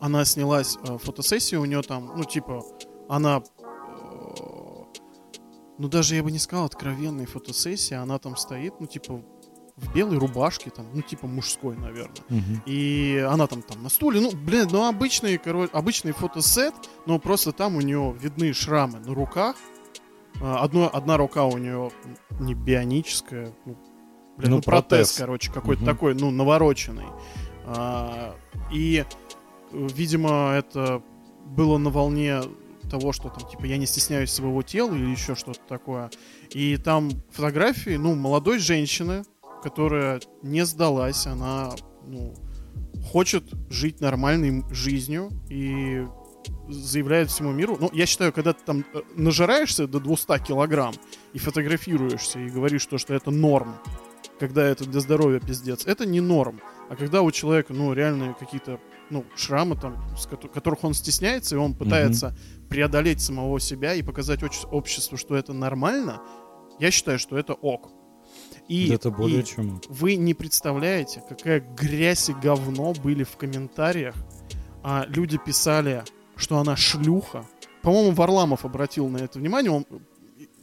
она 0.01 0.25
снялась 0.25 0.77
э, 0.85 0.99
фотосессию, 0.99 1.63
у 1.63 1.65
нее 1.65 1.83
там, 1.83 2.13
ну, 2.17 2.25
типа, 2.25 2.63
она, 3.09 3.43
э, 3.59 3.63
ну, 5.79 5.89
даже 5.89 6.15
я 6.15 6.23
бы 6.23 6.31
не 6.31 6.39
сказал 6.39 6.67
откровенной 6.67 7.27
фотосессии, 7.27 7.95
она 7.95 8.19
там 8.19 8.37
стоит, 8.37 8.75
ну, 8.81 8.87
типа, 8.87 9.23
в 9.77 9.95
белой 9.95 10.19
рубашке, 10.19 10.71
там, 10.71 10.87
ну, 10.93 11.03
типа, 11.03 11.27
мужской, 11.27 11.77
наверное. 11.77 12.23
Мгм. 12.29 12.63
И 12.67 13.27
она 13.29 13.47
там, 13.47 13.63
там 13.63 13.83
на 13.83 13.89
стуле, 13.89 14.21
ну, 14.21 14.31
блин, 14.33 14.69
ну, 14.71 14.87
обычный, 14.87 15.39
короче, 15.39 15.73
обычный 15.73 16.13
фотосет, 16.13 16.75
но 17.07 17.19
просто 17.19 17.53
там 17.53 17.77
у 17.77 17.81
нее 17.81 18.15
видны 18.21 18.53
шрамы 18.53 18.99
на 19.01 19.15
руках. 19.15 19.57
А, 20.41 20.63
Одно, 20.63 20.91
одна 20.93 21.17
рука 21.17 21.45
у 21.45 21.57
нее 21.59 21.91
не 22.41 22.55
бионическая, 22.55 23.53
ну, 23.65 23.77
блин, 24.37 24.51
Ну, 24.51 24.57
ну, 24.57 24.63
протез, 24.63 24.89
протез. 24.89 25.19
короче, 25.19 25.53
какой-то 25.53 25.83
Мгм. 25.83 25.93
такой, 25.93 26.15
ну, 26.15 26.31
навороченный. 26.31 27.07
А, 27.65 28.35
и, 28.73 29.05
видимо, 29.73 30.53
это 30.53 31.03
было 31.47 31.79
на 31.79 31.91
волне 31.91 32.41
того, 32.91 33.13
что 33.13 33.29
там, 33.29 33.49
типа, 33.49 33.65
я 33.67 33.77
не 33.77 33.87
стесняюсь 33.87 34.31
своего 34.33 34.63
тела 34.63 34.95
или 34.95 35.11
еще 35.11 35.35
что-то 35.35 35.61
такое. 35.69 36.11
И 36.51 36.77
там 36.77 37.11
фотографии, 37.31 37.97
ну, 37.97 38.15
молодой 38.15 38.59
женщины, 38.59 39.23
которая 39.63 40.21
не 40.43 40.65
сдалась, 40.67 41.27
она, 41.27 41.71
ну, 42.07 42.35
хочет 43.11 43.45
жить 43.71 44.01
нормальной 44.01 44.65
жизнью 44.73 45.31
и 45.49 46.07
заявляет 46.69 47.31
всему 47.31 47.53
миру. 47.53 47.77
Ну, 47.81 47.91
я 47.93 48.07
считаю, 48.07 48.33
когда 48.33 48.53
ты 48.53 48.65
там 48.65 48.85
э, 48.95 49.01
нажираешься 49.17 49.87
до 49.87 50.01
200 50.01 50.39
килограмм 50.45 50.95
и 51.33 51.39
фотографируешься 51.39 52.39
и 52.39 52.49
говоришь 52.49 52.87
то, 52.87 52.99
что 52.99 53.15
это 53.15 53.31
норм, 53.31 53.77
когда 54.39 54.65
это 54.65 54.85
для 54.85 55.01
здоровья 55.01 55.41
пиздец, 55.41 55.87
это 55.87 56.07
не 56.07 56.21
норм. 56.21 56.61
А 56.89 56.97
когда 56.97 57.23
у 57.23 57.31
человека, 57.31 57.73
ну, 57.73 57.93
реально 57.93 58.35
какие-то, 58.39 58.79
ну, 59.11 59.25
шрамы 59.37 59.77
там, 59.77 59.97
с 60.17 60.27
кото- 60.27 60.49
которых 60.49 60.85
он 60.85 60.95
стесняется, 60.95 61.57
и 61.57 61.59
он 61.59 61.75
пытается 61.75 62.37
преодолеть 62.69 63.21
самого 63.21 63.61
себя 63.61 63.95
и 63.95 64.03
показать 64.03 64.43
оч- 64.43 64.67
обществу, 64.71 65.17
что 65.17 65.35
это 65.37 65.53
нормально, 65.53 66.21
я 66.79 66.91
считаю, 66.91 67.19
что 67.19 67.37
это 67.37 67.55
ок. 67.55 67.91
И, 68.69 68.89
Да 68.89 68.95
это 68.95 69.11
более 69.11 69.41
и 69.41 69.45
чем. 69.45 69.81
вы 69.89 70.17
не 70.17 70.35
представляете, 70.35 71.23
какая 71.29 71.61
грязь 71.61 72.29
и 72.31 72.33
говно 72.35 72.93
были 72.95 73.25
в 73.25 73.37
комментариях. 73.37 74.15
А 74.83 75.05
люди 75.09 75.39
писали, 75.39 76.03
что 76.37 76.59
она 76.59 76.77
шлюха. 76.77 77.47
По-моему, 77.83 78.13
Варламов 78.13 78.65
обратил 78.65 79.09
на 79.09 79.19
это 79.19 79.39
внимание. 79.39 79.71
Он 79.71 79.87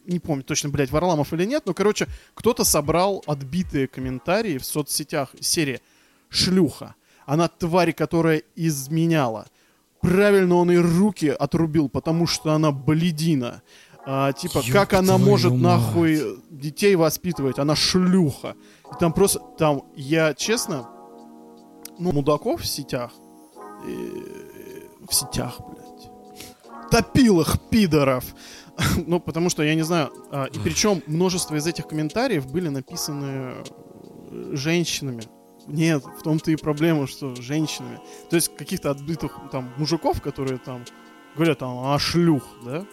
не 0.06 0.20
помню 0.20 0.44
точно, 0.44 0.70
блядь, 0.70 0.91
Варламов 0.91 1.34
или 1.34 1.46
нет, 1.46 1.64
но, 1.66 1.74
короче, 1.74 2.08
кто-то 2.34 2.64
собрал 2.64 3.24
отбитые 3.28 3.88
комментарии 3.88 4.58
в 4.58 4.66
соцсетях 4.66 5.32
серии 5.40 5.82
«Шлюха». 6.30 6.96
Она 7.26 7.48
тварь, 7.48 7.94
которая 7.94 8.41
изменяла. 8.56 9.48
Правильно 10.02 10.56
он 10.56 10.72
и 10.72 10.78
руки 10.78 11.28
отрубил, 11.28 11.90
потому 11.90 12.26
что 12.26 12.54
она 12.54 12.72
бледина. 12.72 13.62
А, 14.06 14.34
типа, 14.34 14.60
Ёб 14.64 14.72
как 14.72 14.94
она 14.94 15.18
может 15.18 15.52
мать. 15.52 15.62
нахуй 15.62 16.41
детей 16.50 16.96
воспитывать? 16.96 17.60
Она 17.60 17.76
шлюха. 17.76 18.56
И 18.91 19.00
там 19.00 19.14
просто, 19.14 19.40
там, 19.58 19.84
я 19.96 20.34
честно, 20.34 20.90
ну, 22.00 22.12
мудаков 22.14 22.62
в 22.62 22.66
сетях, 22.66 23.12
э, 23.86 24.49
в 25.10 25.14
сетях, 25.14 25.60
блядь, 25.60 26.90
топил 26.91 27.41
их, 27.41 27.57
пидоров. 27.69 28.23
ну, 29.07 29.19
потому 29.19 29.49
что, 29.49 29.64
я 29.64 29.76
не 29.76 29.84
знаю, 29.84 30.11
а, 30.31 30.45
и 30.45 30.60
причем 30.60 31.03
множество 31.07 31.56
из 31.56 31.68
этих 31.68 31.88
комментариев 31.88 32.48
были 32.48 32.69
написаны 32.69 33.56
э, 34.31 34.52
женщинами. 34.53 35.23
Нет, 35.68 36.03
в 36.03 36.23
том-то 36.23 36.52
и 36.52 36.56
проблема, 36.56 37.06
что 37.06 37.36
женщинами. 37.36 37.99
То 38.30 38.36
есть 38.36 38.56
каких-то 38.56 38.91
отбитых 38.91 39.38
там 39.52 39.72
мужиков, 39.77 40.22
которые 40.22 40.57
там 40.57 40.86
говорят 41.36 41.60
там, 41.60 41.77
а 41.86 41.99
шлюх, 41.99 42.44
да? 42.65 42.86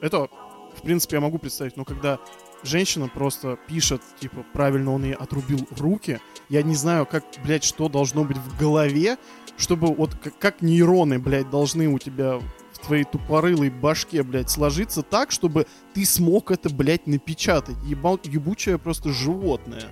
Это, 0.00 0.28
в 0.76 0.82
принципе, 0.82 1.16
я 1.16 1.20
могу 1.20 1.38
представить, 1.38 1.76
но 1.76 1.84
когда 1.84 2.20
женщина 2.62 3.08
просто 3.08 3.58
пишет, 3.68 4.02
типа, 4.20 4.44
правильно 4.52 4.92
он 4.92 5.04
ей 5.04 5.14
отрубил 5.14 5.66
руки, 5.78 6.20
я 6.48 6.62
не 6.62 6.74
знаю, 6.74 7.06
как, 7.06 7.24
блядь, 7.44 7.64
что 7.64 7.88
должно 7.88 8.24
быть 8.24 8.36
в 8.36 8.58
голове, 8.58 9.18
чтобы 9.56 9.94
вот 9.94 10.14
как, 10.14 10.38
как 10.38 10.62
нейроны, 10.62 11.18
блядь, 11.18 11.50
должны 11.50 11.88
у 11.88 11.98
тебя 11.98 12.38
в 12.72 12.78
твоей 12.86 13.04
тупорылой 13.04 13.70
башке, 13.70 14.22
блядь, 14.22 14.50
сложиться 14.50 15.02
так, 15.02 15.30
чтобы 15.30 15.66
ты 15.94 16.04
смог 16.04 16.50
это, 16.50 16.68
блядь, 16.70 17.06
напечатать. 17.06 17.76
Ебал, 17.84 18.18
ебучее 18.24 18.78
просто 18.78 19.10
животное. 19.10 19.84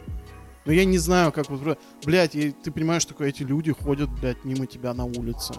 Но 0.64 0.72
я 0.72 0.84
не 0.84 0.98
знаю, 0.98 1.32
как 1.32 1.48
вот, 1.50 1.78
блядь, 2.04 2.34
и 2.34 2.50
ты 2.50 2.70
понимаешь, 2.70 3.02
что 3.02 3.14
эти 3.24 3.42
люди 3.42 3.72
ходят, 3.72 4.10
блядь, 4.20 4.44
мимо 4.44 4.66
тебя 4.66 4.92
на 4.92 5.04
улице. 5.04 5.54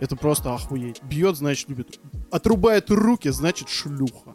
Это 0.00 0.14
просто 0.14 0.54
охуеть. 0.54 1.02
Бьет, 1.02 1.36
значит, 1.36 1.68
любит. 1.68 2.00
Отрубает 2.30 2.90
руки, 2.90 3.30
значит, 3.30 3.68
шлюха. 3.68 4.34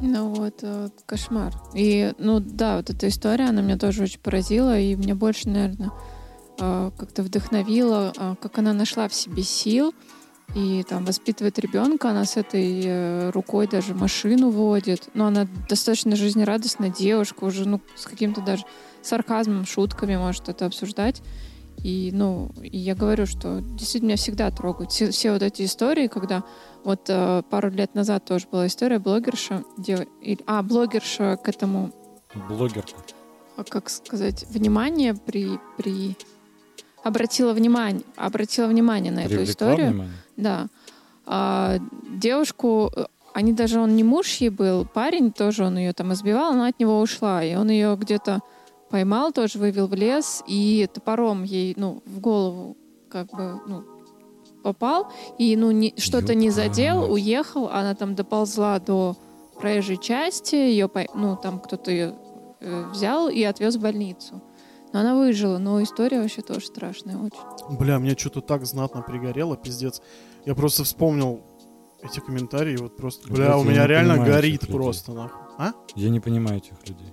Ну 0.00 0.28
вот, 0.34 0.60
э, 0.62 0.88
кошмар. 1.06 1.52
И, 1.74 2.12
ну 2.18 2.40
да, 2.40 2.76
вот 2.76 2.90
эта 2.90 3.08
история, 3.08 3.48
она 3.48 3.60
меня 3.60 3.76
тоже 3.76 4.04
очень 4.04 4.20
поразила, 4.20 4.78
и 4.78 4.94
меня 4.94 5.14
больше, 5.14 5.48
наверное, 5.48 5.90
э, 6.58 6.90
как-то 6.96 7.22
вдохновила, 7.22 8.12
э, 8.16 8.34
как 8.40 8.58
она 8.58 8.72
нашла 8.72 9.08
в 9.08 9.14
себе 9.14 9.42
сил 9.42 9.94
и 10.54 10.84
там 10.88 11.04
воспитывает 11.04 11.58
ребенка, 11.60 12.10
она 12.10 12.24
с 12.24 12.36
этой 12.36 13.30
рукой 13.30 13.68
даже 13.68 13.94
машину 13.94 14.50
водит, 14.50 15.08
но 15.14 15.26
она 15.26 15.46
достаточно 15.68 16.16
жизнерадостная 16.16 16.90
девушка, 16.90 17.44
уже 17.44 17.68
ну 17.68 17.80
с 17.94 18.04
каким-то 18.04 18.40
даже 18.40 18.64
сарказмом, 19.00 19.64
шутками 19.64 20.16
может 20.16 20.48
это 20.48 20.66
обсуждать. 20.66 21.22
И, 21.82 22.10
ну, 22.12 22.50
и 22.62 22.76
я 22.76 22.94
говорю, 22.94 23.24
что 23.26 23.60
действительно 23.60 24.08
меня 24.10 24.16
всегда 24.16 24.50
трогают 24.50 24.92
все, 24.92 25.10
все 25.10 25.32
вот 25.32 25.42
эти 25.42 25.64
истории, 25.64 26.08
когда 26.08 26.44
вот 26.84 27.06
э, 27.08 27.42
пару 27.48 27.70
лет 27.70 27.94
назад 27.94 28.24
тоже 28.26 28.46
была 28.50 28.66
история 28.66 28.98
блогерша, 28.98 29.64
дев... 29.78 30.00
или- 30.20 30.40
а, 30.46 30.62
блогерша 30.62 31.36
к 31.42 31.48
этому, 31.48 31.90
Блогерка. 32.48 32.92
а, 33.56 33.64
как 33.64 33.88
сказать, 33.88 34.44
внимание 34.50 35.14
при, 35.14 35.58
при... 35.78 36.16
обратила 37.02 37.54
внимание, 37.54 38.02
обратила 38.16 38.66
внимание 38.66 39.10
на 39.12 39.20
эту 39.20 39.30
Привлекла 39.30 39.52
историю. 39.52 39.88
внимание? 39.90 40.14
Да. 40.36 40.66
А, 41.24 41.78
девушку, 42.10 42.90
э, 42.94 43.04
они 43.32 43.52
даже, 43.54 43.80
он 43.80 43.96
не 43.96 44.04
муж 44.04 44.28
ей 44.36 44.50
был, 44.50 44.84
парень 44.84 45.32
тоже, 45.32 45.64
он 45.64 45.78
ее 45.78 45.92
там 45.94 46.12
избивал, 46.12 46.52
она 46.52 46.66
от 46.68 46.78
него 46.78 47.00
ушла, 47.00 47.42
и 47.42 47.54
он 47.54 47.70
ее 47.70 47.96
где-то 47.98 48.40
поймал, 48.90 49.32
тоже 49.32 49.58
вывел 49.58 49.86
в 49.86 49.94
лес, 49.94 50.42
и 50.46 50.88
топором 50.92 51.44
ей, 51.44 51.74
ну, 51.76 52.02
в 52.06 52.20
голову 52.20 52.76
как 53.08 53.30
бы, 53.32 53.60
ну, 53.66 53.84
попал, 54.62 55.10
и, 55.38 55.56
ну, 55.56 55.70
не- 55.70 55.94
что-то 55.96 56.34
не 56.34 56.50
задел, 56.50 57.10
уехал, 57.10 57.68
она 57.68 57.94
там 57.94 58.14
доползла 58.14 58.78
до 58.78 59.16
проезжей 59.60 59.96
части, 59.96 60.54
ее, 60.54 60.90
ну, 61.14 61.36
там 61.36 61.60
кто-то 61.60 61.90
ее 61.90 62.14
э, 62.60 62.84
взял 62.92 63.28
и 63.28 63.42
отвез 63.42 63.76
в 63.76 63.80
больницу. 63.80 64.42
Но 64.92 65.00
она 65.00 65.14
выжила, 65.14 65.58
но 65.58 65.82
история 65.82 66.20
вообще 66.20 66.42
тоже 66.42 66.66
страшная 66.66 67.16
очень. 67.16 67.76
Бля, 67.78 67.98
мне 67.98 68.16
что-то 68.16 68.40
так 68.40 68.66
знатно 68.66 69.02
пригорело, 69.02 69.56
пиздец. 69.56 70.02
Я 70.44 70.54
просто 70.54 70.84
вспомнил 70.84 71.40
эти 72.02 72.20
комментарии, 72.20 72.76
вот 72.76 72.96
просто, 72.96 73.28
Блядь, 73.28 73.38
бля, 73.48 73.56
у 73.58 73.64
я 73.64 73.70
меня 73.70 73.86
реально 73.86 74.18
горит 74.24 74.66
просто, 74.66 75.12
нахуй. 75.12 75.40
А? 75.58 75.72
Я 75.94 76.10
не 76.10 76.20
понимаю 76.20 76.58
этих 76.58 76.72
людей. 76.88 77.09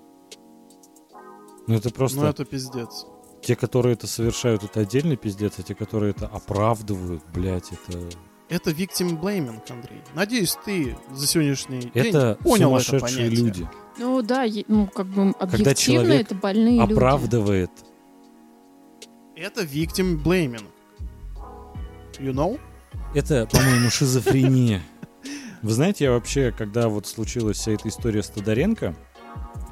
Ну 1.68 1.76
это 1.76 1.90
просто... 1.92 2.20
Ну 2.20 2.26
это 2.26 2.46
пиздец. 2.46 3.06
Те, 3.42 3.56
которые 3.56 3.94
это 3.94 4.08
совершают, 4.08 4.64
это 4.64 4.80
отдельный 4.80 5.16
пиздец, 5.16 5.54
а 5.60 5.64
те, 5.64 5.76
которые 5.76 6.12
это 6.12 6.28
оправдывают, 6.28 7.24
блядь, 7.34 7.72
это... 7.72 8.10
Это 8.50 8.72
victim 8.72 9.20
blaming, 9.20 9.60
Андрей. 9.70 10.02
Надеюсь, 10.16 10.58
ты 10.64 10.98
за 11.12 11.28
сегодняшний 11.28 11.92
Это 11.94 12.36
день 12.36 12.44
понял 12.44 12.78
это 12.78 13.00
понятие. 13.00 13.30
люди. 13.30 13.70
Ну 13.98 14.22
да, 14.22 14.46
ну 14.68 14.88
как 14.88 15.08
бы 15.08 15.32
объективно 15.38 15.76
человек 15.76 16.22
это 16.28 16.36
больные 16.36 16.80
люди. 16.80 16.94
Оправдывает. 16.94 17.72
Это 19.36 19.64
victim 19.64 20.24
blaming. 20.24 20.66
You 22.20 22.34
know? 22.34 22.60
Это, 23.14 23.48
по-моему, 23.52 23.90
шизофрения. 23.90 24.82
Вы 25.62 25.74
знаете, 25.74 26.06
я 26.06 26.12
вообще, 26.12 26.52
когда 26.52 26.88
вот 26.88 27.06
случилась 27.08 27.58
вся 27.58 27.74
эта 27.74 27.90
история 27.90 28.24
с 28.24 28.30
Тодоренко, 28.30 28.96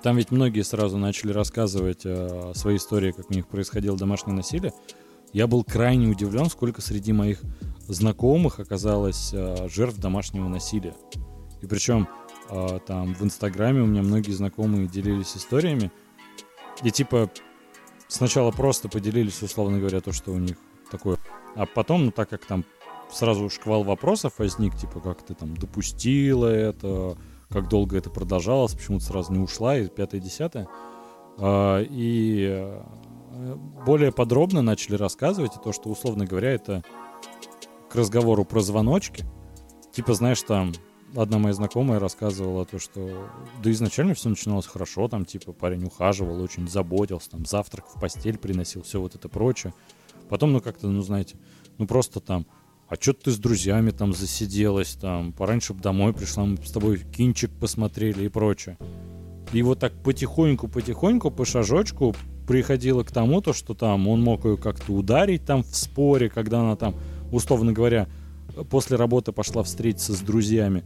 там 0.06 0.18
ведь 0.18 0.30
многие 0.30 0.62
сразу 0.62 1.00
начали 1.00 1.32
рассказывать 1.32 2.02
э, 2.04 2.52
свои 2.54 2.76
истории, 2.76 3.12
как 3.12 3.32
у 3.32 3.34
них 3.34 3.48
происходило 3.48 3.98
домашнее 3.98 4.36
насилие. 4.36 4.72
Я 5.34 5.48
был 5.48 5.64
крайне 5.64 6.08
удивлен, 6.08 6.48
сколько 6.48 6.80
среди 6.80 7.12
моих 7.12 7.42
знакомых 7.88 8.60
оказалось 8.60 9.32
э, 9.34 9.68
жертв 9.68 9.98
домашнего 9.98 10.48
насилия. 10.48 10.94
И 11.64 11.66
причем 11.66 12.08
э, 12.52 12.80
там 12.86 13.16
в 13.16 13.24
Инстаграме 13.24 13.82
у 13.82 13.88
меня 13.88 14.04
многие 14.04 14.34
знакомые 14.34 14.88
делились 14.88 15.36
историями. 15.36 15.92
И 16.84 16.92
типа 16.92 17.32
сначала 18.08 18.52
просто 18.52 18.90
поделились, 18.90 19.42
условно 19.42 19.80
говоря, 19.80 20.02
то, 20.02 20.12
что 20.12 20.34
у 20.34 20.38
них 20.38 20.58
такое. 20.92 21.18
А 21.56 21.66
потом, 21.66 22.06
ну 22.06 22.12
так 22.12 22.30
как 22.30 22.46
там 22.46 22.64
сразу 23.12 23.50
шквал 23.50 23.84
вопросов 23.84 24.34
возник, 24.38 24.78
типа, 24.78 25.00
как 25.00 25.26
ты 25.26 25.34
там 25.34 25.58
допустила 25.58 26.46
это, 26.46 27.18
как 27.50 27.70
долго 27.70 27.98
это 27.98 28.10
продолжалось, 28.10 28.74
почему 28.74 29.00
ты 29.00 29.06
сразу 29.06 29.32
не 29.32 29.40
ушла, 29.40 29.78
и 29.78 29.88
пятое-десятое. 29.88 30.68
А, 31.38 31.82
И 31.82 32.48
э, 32.48 32.82
более 33.86 34.12
подробно 34.12 34.62
начали 34.62 34.96
рассказывать, 34.96 35.56
и 35.56 35.64
то, 35.64 35.72
что, 35.72 35.90
условно 35.90 36.26
говоря, 36.26 36.52
это 36.52 36.84
к 37.90 37.96
разговору 37.96 38.46
про 38.46 38.62
звоночки. 38.62 39.26
Типа, 39.92 40.14
знаешь, 40.14 40.42
там 40.42 40.74
одна 41.16 41.38
моя 41.38 41.54
знакомая 41.54 42.00
рассказывала 42.00 42.66
то, 42.66 42.80
что 42.80 43.30
да 43.64 43.72
изначально 43.72 44.14
все 44.14 44.30
начиналось 44.30 44.66
хорошо, 44.66 45.08
там, 45.08 45.26
типа, 45.26 45.54
парень 45.54 45.86
ухаживал, 45.86 46.42
очень 46.42 46.68
заботился, 46.68 47.32
там, 47.32 47.46
завтрак 47.46 47.88
в 47.88 48.00
постель 48.00 48.38
приносил, 48.38 48.84
все 48.84 49.00
вот 49.00 49.16
это 49.16 49.30
прочее. 49.30 49.74
Потом, 50.30 50.54
ну, 50.54 50.62
как-то, 50.62 50.88
ну, 50.88 51.02
знаете, 51.02 51.38
ну, 51.78 51.88
просто 51.88 52.20
там, 52.20 52.46
а 52.88 52.96
что 52.96 53.14
ты 53.14 53.32
с 53.32 53.38
друзьями 53.38 53.92
там 53.92 54.14
засиделась, 54.14 54.94
там, 54.94 55.34
пораньше 55.34 55.74
бы 55.74 55.82
домой 55.82 56.14
пришла, 56.14 56.46
мы 56.46 56.58
с 56.58 56.72
тобой 56.72 57.00
кинчик 57.00 57.52
посмотрели 57.52 58.26
и 58.26 58.30
прочее. 58.30 58.78
И 59.54 59.62
вот 59.64 59.80
так 59.80 59.94
потихоньку-потихоньку, 60.04 61.32
по 61.32 61.46
шажочку 61.46 62.16
приходило 62.48 63.04
к 63.04 63.12
тому, 63.12 63.42
то, 63.42 63.54
что 63.54 63.74
там 63.74 64.08
он 64.08 64.22
мог 64.22 64.46
ее 64.46 64.58
как-то 64.58 64.94
ударить 64.94 65.46
там 65.46 65.64
в 65.64 65.76
споре, 65.76 66.30
когда 66.30 66.60
она 66.62 66.76
там, 66.76 66.96
условно 67.32 67.72
говоря, 67.72 68.08
после 68.70 68.98
работы 68.98 69.32
пошла 69.32 69.64
встретиться 69.64 70.14
с 70.14 70.20
друзьями. 70.20 70.84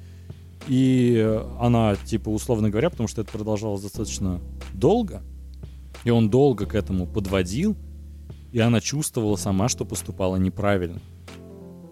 И 0.67 1.41
она, 1.59 1.95
типа, 1.95 2.30
условно 2.30 2.69
говоря, 2.69 2.89
потому 2.89 3.07
что 3.07 3.21
это 3.21 3.31
продолжалось 3.31 3.81
достаточно 3.81 4.39
долго, 4.73 5.21
и 6.03 6.11
он 6.11 6.30
долго 6.30 6.65
к 6.65 6.76
этому 6.76 7.07
подводил, 7.07 7.76
и 8.51 8.59
она 8.59 8.80
чувствовала 8.80 9.35
сама, 9.35 9.69
что 9.69 9.85
поступала 9.85 10.35
неправильно. 10.38 10.99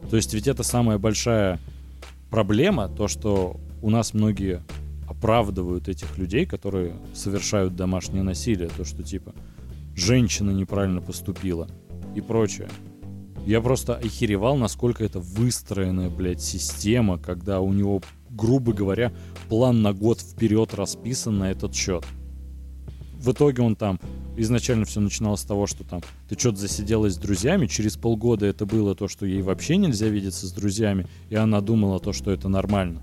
То 0.09 0.15
есть 0.15 0.33
ведь 0.33 0.47
это 0.47 0.63
самая 0.63 0.97
большая 0.97 1.59
проблема, 2.29 2.87
то, 2.87 3.07
что 3.07 3.59
у 3.81 3.89
нас 3.89 4.13
многие 4.13 4.61
оправдывают 5.07 5.87
этих 5.87 6.17
людей, 6.17 6.45
которые 6.45 6.93
совершают 7.13 7.75
домашнее 7.75 8.23
насилие, 8.23 8.69
то, 8.69 8.83
что 8.83 9.03
типа 9.03 9.33
женщина 9.95 10.51
неправильно 10.51 11.01
поступила 11.01 11.67
и 12.15 12.21
прочее. 12.21 12.69
Я 13.45 13.61
просто 13.61 13.95
охеревал, 13.95 14.57
насколько 14.57 15.03
это 15.03 15.19
выстроенная, 15.19 16.09
блядь, 16.09 16.41
система, 16.41 17.17
когда 17.17 17.61
у 17.61 17.71
него, 17.71 18.01
грубо 18.29 18.73
говоря, 18.73 19.13
план 19.47 19.81
на 19.81 19.93
год 19.93 20.19
вперед 20.19 20.73
расписан 20.73 21.37
на 21.37 21.51
этот 21.51 21.73
счет. 21.73 22.05
В 23.13 23.31
итоге 23.31 23.63
он 23.63 23.75
там 23.75 23.99
изначально 24.37 24.85
все 24.85 24.99
начиналось 24.99 25.41
с 25.41 25.45
того, 25.45 25.67
что 25.67 25.83
там 25.83 26.01
ты 26.29 26.37
что-то 26.37 26.57
засиделась 26.57 27.13
с 27.15 27.17
друзьями, 27.17 27.67
через 27.67 27.97
полгода 27.97 28.45
это 28.45 28.65
было 28.65 28.95
то, 28.95 29.07
что 29.07 29.25
ей 29.25 29.41
вообще 29.41 29.77
нельзя 29.77 30.07
видеться 30.07 30.47
с 30.47 30.51
друзьями, 30.51 31.07
и 31.29 31.35
она 31.35 31.61
думала 31.61 31.99
то, 31.99 32.13
что 32.13 32.31
это 32.31 32.47
нормально. 32.49 33.01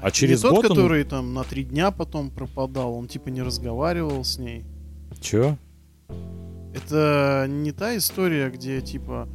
А 0.00 0.10
через 0.10 0.42
не 0.44 0.50
тот, 0.50 0.56
год 0.56 0.64
он- 0.70 0.76
который 0.76 1.04
там 1.04 1.32
на 1.34 1.44
три 1.44 1.64
дня 1.64 1.90
потом 1.90 2.30
пропадал, 2.30 2.94
он 2.94 3.08
типа 3.08 3.30
не 3.30 3.42
разговаривал 3.42 4.22
с 4.24 4.38
ней. 4.38 4.64
Чё? 5.20 5.56
Это 6.74 7.46
не 7.48 7.72
та 7.72 7.96
история, 7.96 8.50
где 8.50 8.80
типа, 8.80 9.28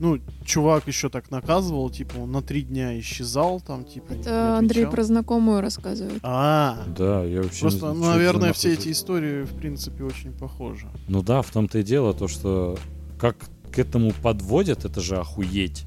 ну, 0.00 0.18
чувак 0.44 0.86
еще 0.88 1.08
так 1.08 1.30
наказывал, 1.30 1.88
типа 1.90 2.18
он 2.18 2.32
на 2.32 2.42
три 2.42 2.62
дня 2.62 2.98
исчезал, 2.98 3.60
там 3.60 3.84
типа. 3.84 4.12
не 4.12 4.20
Это 4.20 4.58
Андрей 4.58 4.86
про 4.86 5.02
знакомую 5.02 5.60
рассказывает. 5.60 6.20
А, 6.22 6.84
Да, 6.96 7.24
я 7.24 7.42
вообще 7.42 7.56
не 7.56 7.60
просто, 7.60 7.78
знаю, 7.78 7.94
ну, 7.94 8.04
наверное, 8.06 8.52
все 8.52 8.72
эти 8.72 8.90
истории 8.90 9.44
в 9.44 9.54
принципе 9.54 10.04
очень 10.04 10.32
похожи. 10.32 10.88
Ну 11.08 11.22
да, 11.22 11.42
в 11.42 11.50
том-то 11.50 11.78
и 11.78 11.82
дело, 11.82 12.12
то, 12.12 12.28
что 12.28 12.76
как 13.18 13.36
к 13.72 13.78
этому 13.78 14.12
подводят, 14.22 14.84
это 14.84 15.00
же 15.00 15.16
охуеть. 15.16 15.84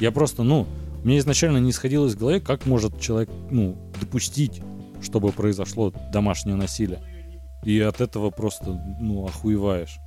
Я 0.00 0.10
просто, 0.10 0.42
ну, 0.42 0.66
мне 1.04 1.18
изначально 1.18 1.58
не 1.58 1.72
сходилось 1.72 2.14
в 2.14 2.18
голове, 2.18 2.40
как 2.40 2.66
может 2.66 3.00
человек, 3.00 3.30
ну, 3.50 3.76
допустить, 4.00 4.62
чтобы 5.02 5.32
произошло 5.32 5.92
домашнее 6.12 6.56
насилие. 6.56 7.02
И 7.64 7.78
от 7.80 8.00
этого 8.00 8.30
просто, 8.30 8.80
ну, 9.00 9.26
охуеваешь. 9.26 9.98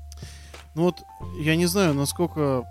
Ну 0.76 0.84
вот, 0.84 0.96
я 1.40 1.56
не 1.56 1.68
знаю, 1.68 1.94
насколько 1.94 2.66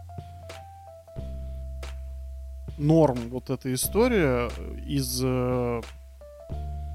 норм 2.78 3.18
вот 3.30 3.50
эта 3.50 3.72
история 3.72 4.50
из 4.86 5.20
э, 5.22 5.82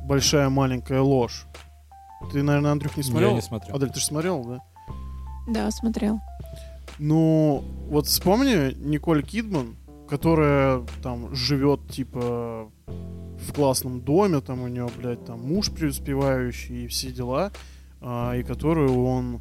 большая 0.06 0.50
маленькая 0.50 1.02
ложь. 1.02 1.46
Ты, 2.32 2.44
наверное, 2.44 2.72
Андрюх, 2.72 2.98
не 2.98 3.04
смотрел? 3.04 3.30
Я 3.30 3.36
не 3.36 3.42
смотрел. 3.42 3.76
Адель, 3.76 3.90
ты 3.90 4.00
же 4.00 4.06
смотрел, 4.06 4.44
да? 4.44 4.62
Да, 5.48 5.72
смотрел. 5.72 6.20
Ну, 6.98 7.64
вот 7.88 8.08
вспомни 8.08 8.74
Николь 8.74 9.24
Кидман, 9.24 9.78
которая 10.10 10.84
там 11.02 11.34
живет, 11.34 11.88
типа, 11.90 12.70
в 12.88 13.54
классном 13.54 14.02
доме, 14.02 14.42
там 14.42 14.62
у 14.62 14.68
нее, 14.68 14.90
блядь, 14.98 15.24
там 15.26 15.42
муж 15.42 15.72
преуспевающий 15.72 16.86
и 16.86 16.88
все 16.88 17.12
дела, 17.12 17.52
а, 18.02 18.34
и 18.36 18.44
которую 18.44 19.04
он, 19.04 19.40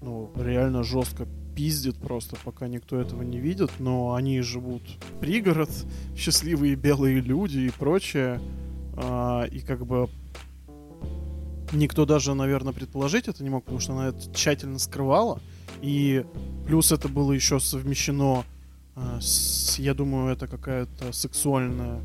ну, 0.00 0.30
реально 0.36 0.82
жестко 0.84 1.26
пиздит 1.56 1.96
просто, 1.96 2.36
пока 2.44 2.68
никто 2.68 3.00
этого 3.00 3.22
не 3.22 3.38
видит, 3.38 3.70
но 3.78 4.14
они 4.14 4.42
живут 4.42 4.82
пригород, 5.20 5.70
счастливые 6.16 6.76
белые 6.76 7.20
люди 7.20 7.60
и 7.60 7.70
прочее, 7.70 8.40
а, 8.94 9.44
и 9.44 9.60
как 9.60 9.86
бы 9.86 10.08
никто 11.72 12.04
даже, 12.04 12.34
наверное, 12.34 12.74
предположить 12.74 13.26
это 13.26 13.42
не 13.42 13.50
мог, 13.50 13.64
потому 13.64 13.80
что 13.80 13.94
она 13.94 14.08
это 14.08 14.32
тщательно 14.32 14.78
скрывала, 14.78 15.40
и 15.80 16.24
плюс 16.66 16.92
это 16.92 17.08
было 17.08 17.32
еще 17.32 17.58
совмещено 17.58 18.44
а, 18.94 19.18
с, 19.20 19.78
я 19.78 19.94
думаю, 19.94 20.32
это 20.32 20.46
какая-то 20.46 21.12
сексуальная 21.12 22.00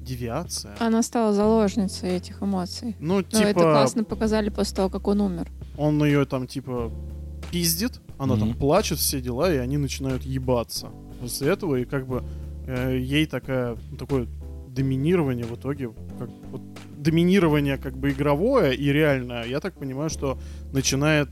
девиация. 0.00 0.74
Она 0.78 1.02
стала 1.02 1.32
заложницей 1.32 2.10
этих 2.10 2.42
эмоций. 2.42 2.96
Ну, 2.98 3.16
Ну, 3.16 3.22
типа, 3.22 3.46
это 3.46 3.60
классно 3.60 4.04
показали 4.04 4.48
после 4.48 4.76
того, 4.76 4.88
как 4.88 5.06
он 5.06 5.20
умер. 5.20 5.50
он 5.76 6.02
ее 6.04 6.24
там, 6.26 6.46
типа, 6.46 6.92
пиздит, 7.54 8.00
она 8.18 8.36
там 8.36 8.48
Мгм. 8.48 8.58
плачет, 8.58 8.98
все 8.98 9.20
дела, 9.20 9.54
и 9.54 9.58
они 9.58 9.76
начинают 9.78 10.24
ебаться. 10.24 10.88
После 11.20 11.50
этого, 11.50 11.76
и 11.76 11.84
как 11.84 12.04
бы 12.08 12.24
э, 12.66 12.98
ей 13.00 13.26
такая, 13.26 13.76
такое 13.96 14.26
доминирование 14.68 15.44
в 15.44 15.54
итоге, 15.54 15.90
как 16.18 16.30
вот, 16.50 16.62
доминирование 16.98 17.76
как 17.76 17.96
бы 17.96 18.10
игровое 18.10 18.74
и 18.74 18.92
реальное, 18.92 19.44
я 19.44 19.60
так 19.60 19.74
понимаю, 19.74 20.10
что 20.10 20.36
начинает 20.72 21.28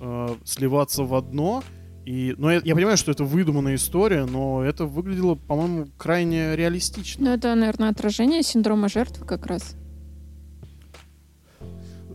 э, 0.00 0.28
сливаться 0.44 1.04
в 1.04 1.14
одно. 1.14 1.64
И, 2.04 2.34
ну, 2.36 2.50
я, 2.50 2.60
я 2.64 2.74
понимаю, 2.74 2.98
что 2.98 3.10
это 3.10 3.24
выдуманная 3.24 3.76
история, 3.76 4.26
но 4.26 4.62
это 4.62 4.84
выглядело, 4.84 5.36
по-моему, 5.36 5.86
крайне 5.96 6.54
реалистично. 6.54 7.24
Ну, 7.24 7.30
это, 7.30 7.54
наверное, 7.54 7.88
отражение 7.88 8.42
синдрома 8.42 8.90
жертвы 8.90 9.24
как 9.24 9.46
раз. 9.46 9.74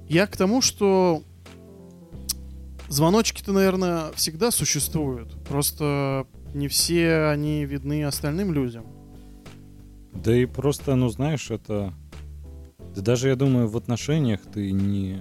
Я 0.08 0.28
к 0.28 0.38
тому, 0.38 0.62
что 0.62 1.24
звоночки-то, 2.88 3.52
наверное, 3.52 4.12
всегда 4.14 4.52
существуют. 4.52 5.44
Просто 5.46 6.28
не 6.54 6.68
все 6.68 7.26
они 7.26 7.66
видны 7.66 8.04
остальным 8.04 8.54
людям. 8.54 8.86
Да 10.14 10.36
и 10.36 10.46
просто, 10.46 10.96
ну 10.96 11.10
знаешь, 11.10 11.52
это... 11.52 11.94
Да 12.96 13.02
даже, 13.02 13.30
я 13.30 13.36
думаю, 13.36 13.68
в 13.68 13.78
отношениях 13.78 14.42
ты 14.42 14.72
не... 14.72 15.20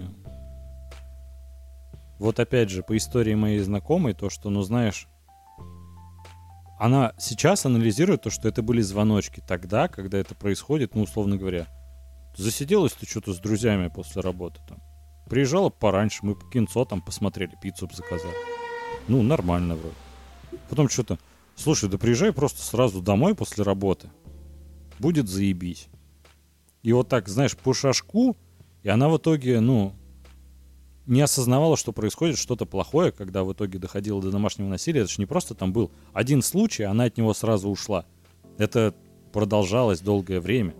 Вот 2.18 2.40
опять 2.40 2.70
же, 2.70 2.82
по 2.82 2.96
истории 2.96 3.34
моей 3.34 3.58
знакомой, 3.60 4.14
то, 4.14 4.30
что, 4.30 4.48
ну 4.48 4.62
знаешь, 4.62 5.06
она 6.78 7.12
сейчас 7.18 7.66
анализирует 7.66 8.22
то, 8.22 8.30
что 8.30 8.48
это 8.48 8.62
были 8.62 8.80
звоночки 8.80 9.42
тогда, 9.46 9.88
когда 9.88 10.18
это 10.18 10.34
происходит, 10.34 10.94
ну, 10.94 11.02
условно 11.02 11.36
говоря. 11.36 11.66
Засиделась 12.36 12.92
ты 12.92 13.06
что-то 13.06 13.32
с 13.32 13.38
друзьями 13.38 13.88
после 13.88 14.22
работы 14.22 14.60
там. 14.68 14.78
Приезжала 15.28 15.70
пораньше, 15.70 16.20
мы 16.22 16.36
кинцо 16.52 16.84
там 16.84 17.00
посмотрели, 17.00 17.56
пиццу 17.60 17.88
заказали. 17.92 18.34
Ну, 19.08 19.22
нормально 19.22 19.76
вроде. 19.76 19.94
Потом 20.68 20.88
что-то, 20.88 21.18
слушай, 21.56 21.88
да 21.88 21.98
приезжай 21.98 22.32
просто 22.32 22.62
сразу 22.62 23.00
домой 23.00 23.34
после 23.34 23.64
работы 23.64 24.10
будет 24.98 25.28
заебись. 25.28 25.88
И 26.82 26.92
вот 26.92 27.08
так, 27.08 27.28
знаешь, 27.28 27.56
по 27.56 27.74
шажку, 27.74 28.36
и 28.82 28.88
она 28.88 29.08
в 29.08 29.18
итоге, 29.18 29.60
ну, 29.60 29.94
не 31.06 31.20
осознавала, 31.20 31.76
что 31.76 31.92
происходит 31.92 32.38
что-то 32.38 32.66
плохое, 32.66 33.12
когда 33.12 33.44
в 33.44 33.52
итоге 33.52 33.78
доходило 33.78 34.20
до 34.20 34.30
домашнего 34.30 34.68
насилия. 34.68 35.02
Это 35.02 35.10
же 35.10 35.20
не 35.20 35.26
просто 35.26 35.54
там 35.54 35.72
был 35.72 35.90
один 36.12 36.42
случай, 36.42 36.84
она 36.84 37.04
от 37.04 37.16
него 37.16 37.32
сразу 37.34 37.68
ушла. 37.68 38.04
Это 38.58 38.94
продолжалось 39.32 40.00
долгое 40.00 40.40
время. 40.40 40.74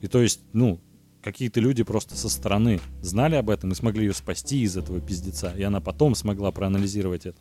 И 0.00 0.08
то 0.08 0.20
есть, 0.20 0.40
ну, 0.52 0.80
какие-то 1.22 1.60
люди 1.60 1.82
просто 1.82 2.16
со 2.16 2.28
стороны 2.28 2.80
знали 3.02 3.36
об 3.36 3.50
этом 3.50 3.72
и 3.72 3.74
смогли 3.74 4.06
ее 4.06 4.14
спасти 4.14 4.62
из 4.62 4.76
этого 4.76 5.00
пиздеца. 5.00 5.52
И 5.56 5.62
она 5.62 5.80
потом 5.80 6.14
смогла 6.14 6.50
проанализировать 6.50 7.26
это. 7.26 7.38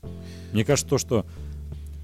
Мне 0.53 0.65
кажется, 0.65 0.89
то, 0.89 0.97
что, 0.97 1.25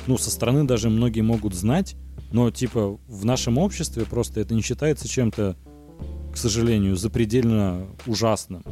ну, 0.08 0.18
со 0.18 0.32
стороны 0.32 0.64
даже 0.66 0.90
многие 0.90 1.22
могут 1.22 1.54
знать, 1.54 1.96
но, 2.32 2.50
типа, 2.52 2.98
в 3.08 3.26
нашем 3.26 3.58
обществе 3.58 4.06
просто 4.06 4.40
это 4.42 4.54
не 4.54 4.62
считается 4.62 5.08
чем-то, 5.08 5.56
к 6.34 6.38
сожалению, 6.38 6.96
запредельно 6.96 7.88
ужасным. 8.06 8.64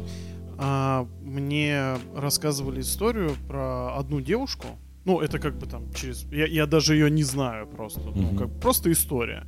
А, 0.58 1.06
мне 1.22 1.96
рассказывали 2.14 2.80
историю 2.80 3.32
про 3.48 3.96
одну 3.96 4.20
девушку. 4.20 4.66
Ну, 5.04 5.20
это 5.20 5.38
как 5.38 5.58
бы 5.58 5.66
там 5.66 5.92
через... 5.92 6.24
Я, 6.32 6.46
я 6.46 6.66
даже 6.66 6.94
ее 6.94 7.10
не 7.10 7.24
знаю 7.24 7.66
просто. 7.66 8.00
Ну, 8.00 8.22
Мгм. 8.22 8.36
как 8.38 8.60
просто 8.60 8.90
история. 8.92 9.46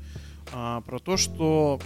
А, 0.52 0.80
про 0.82 0.98
то, 0.98 1.16
что 1.16 1.80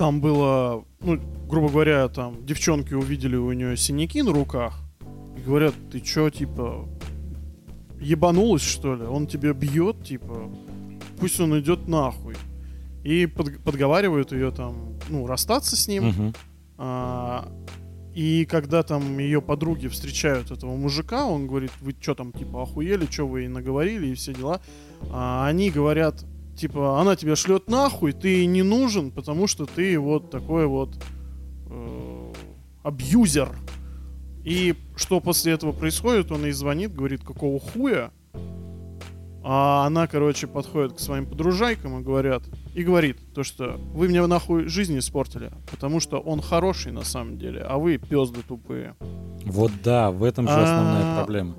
там 0.00 0.22
было... 0.22 0.86
Ну, 1.02 1.20
грубо 1.46 1.68
говоря, 1.68 2.08
там 2.08 2.46
девчонки 2.46 2.94
увидели 2.94 3.36
у 3.36 3.52
нее 3.52 3.76
синяки 3.76 4.22
на 4.22 4.32
руках. 4.32 4.80
И 5.36 5.42
говорят, 5.42 5.74
ты 5.92 6.00
чё, 6.00 6.30
типа, 6.30 6.88
ебанулась, 8.00 8.62
что 8.62 8.94
ли? 8.94 9.02
Он 9.02 9.26
тебя 9.26 9.52
бьет, 9.52 10.02
типа, 10.02 10.50
пусть 11.18 11.38
он 11.38 11.60
идет 11.60 11.86
нахуй. 11.86 12.34
И 13.04 13.26
под- 13.26 13.62
подговаривают 13.62 14.32
ее 14.32 14.50
там, 14.52 14.74
ну, 15.10 15.26
расстаться 15.26 15.76
с 15.76 15.86
ним. 15.86 16.06
Мгм. 16.06 16.34
А, 16.78 17.46
и 18.14 18.46
когда 18.46 18.82
там 18.82 19.18
ее 19.18 19.42
подруги 19.42 19.88
встречают 19.88 20.50
этого 20.50 20.76
мужика, 20.76 21.26
он 21.26 21.46
говорит, 21.46 21.72
вы 21.82 21.94
что 22.00 22.14
там, 22.14 22.32
типа, 22.32 22.62
охуели, 22.62 23.04
что 23.04 23.28
вы 23.28 23.40
ей 23.42 23.48
наговорили 23.48 24.06
и 24.06 24.14
все 24.14 24.32
дела. 24.32 24.62
А 25.10 25.46
они 25.46 25.68
говорят, 25.68 26.24
типа, 26.60 27.00
она 27.00 27.16
тебя 27.16 27.36
шлет 27.36 27.68
нахуй, 27.68 28.12
ты 28.12 28.28
ей 28.28 28.46
не 28.46 28.62
нужен, 28.62 29.10
потому 29.10 29.46
что 29.46 29.66
ты 29.66 29.98
вот 29.98 30.30
такой 30.30 30.66
вот 30.66 30.90
э, 31.66 32.32
абьюзер. 32.82 33.48
И 34.44 34.74
что 34.96 35.20
после 35.20 35.52
этого 35.52 35.72
происходит, 35.72 36.30
он 36.30 36.44
ей 36.44 36.52
звонит, 36.52 36.94
говорит, 36.94 37.22
какого 37.24 37.58
хуя? 37.58 38.10
А 39.42 39.86
она, 39.86 40.06
короче, 40.06 40.46
подходит 40.46 40.92
к 40.92 41.00
своим 41.00 41.24
подружайкам 41.24 41.98
и 41.98 42.02
говорят, 42.02 42.42
и 42.74 42.82
говорит, 42.82 43.16
то 43.34 43.42
что 43.42 43.80
вы 43.94 44.08
мне 44.08 44.24
нахуй 44.26 44.66
жизнь 44.66 44.98
испортили, 44.98 45.50
потому 45.70 45.98
что 45.98 46.20
он 46.20 46.42
хороший 46.42 46.92
на 46.92 47.04
самом 47.04 47.38
деле, 47.38 47.62
а 47.62 47.78
вы 47.78 47.96
пезды 47.96 48.40
тупые. 48.46 48.96
Вот 49.46 49.72
да, 49.82 50.10
в 50.10 50.24
этом 50.24 50.46
же 50.46 50.52
основная 50.52 51.14
А, 51.14 51.16
проблема. 51.16 51.56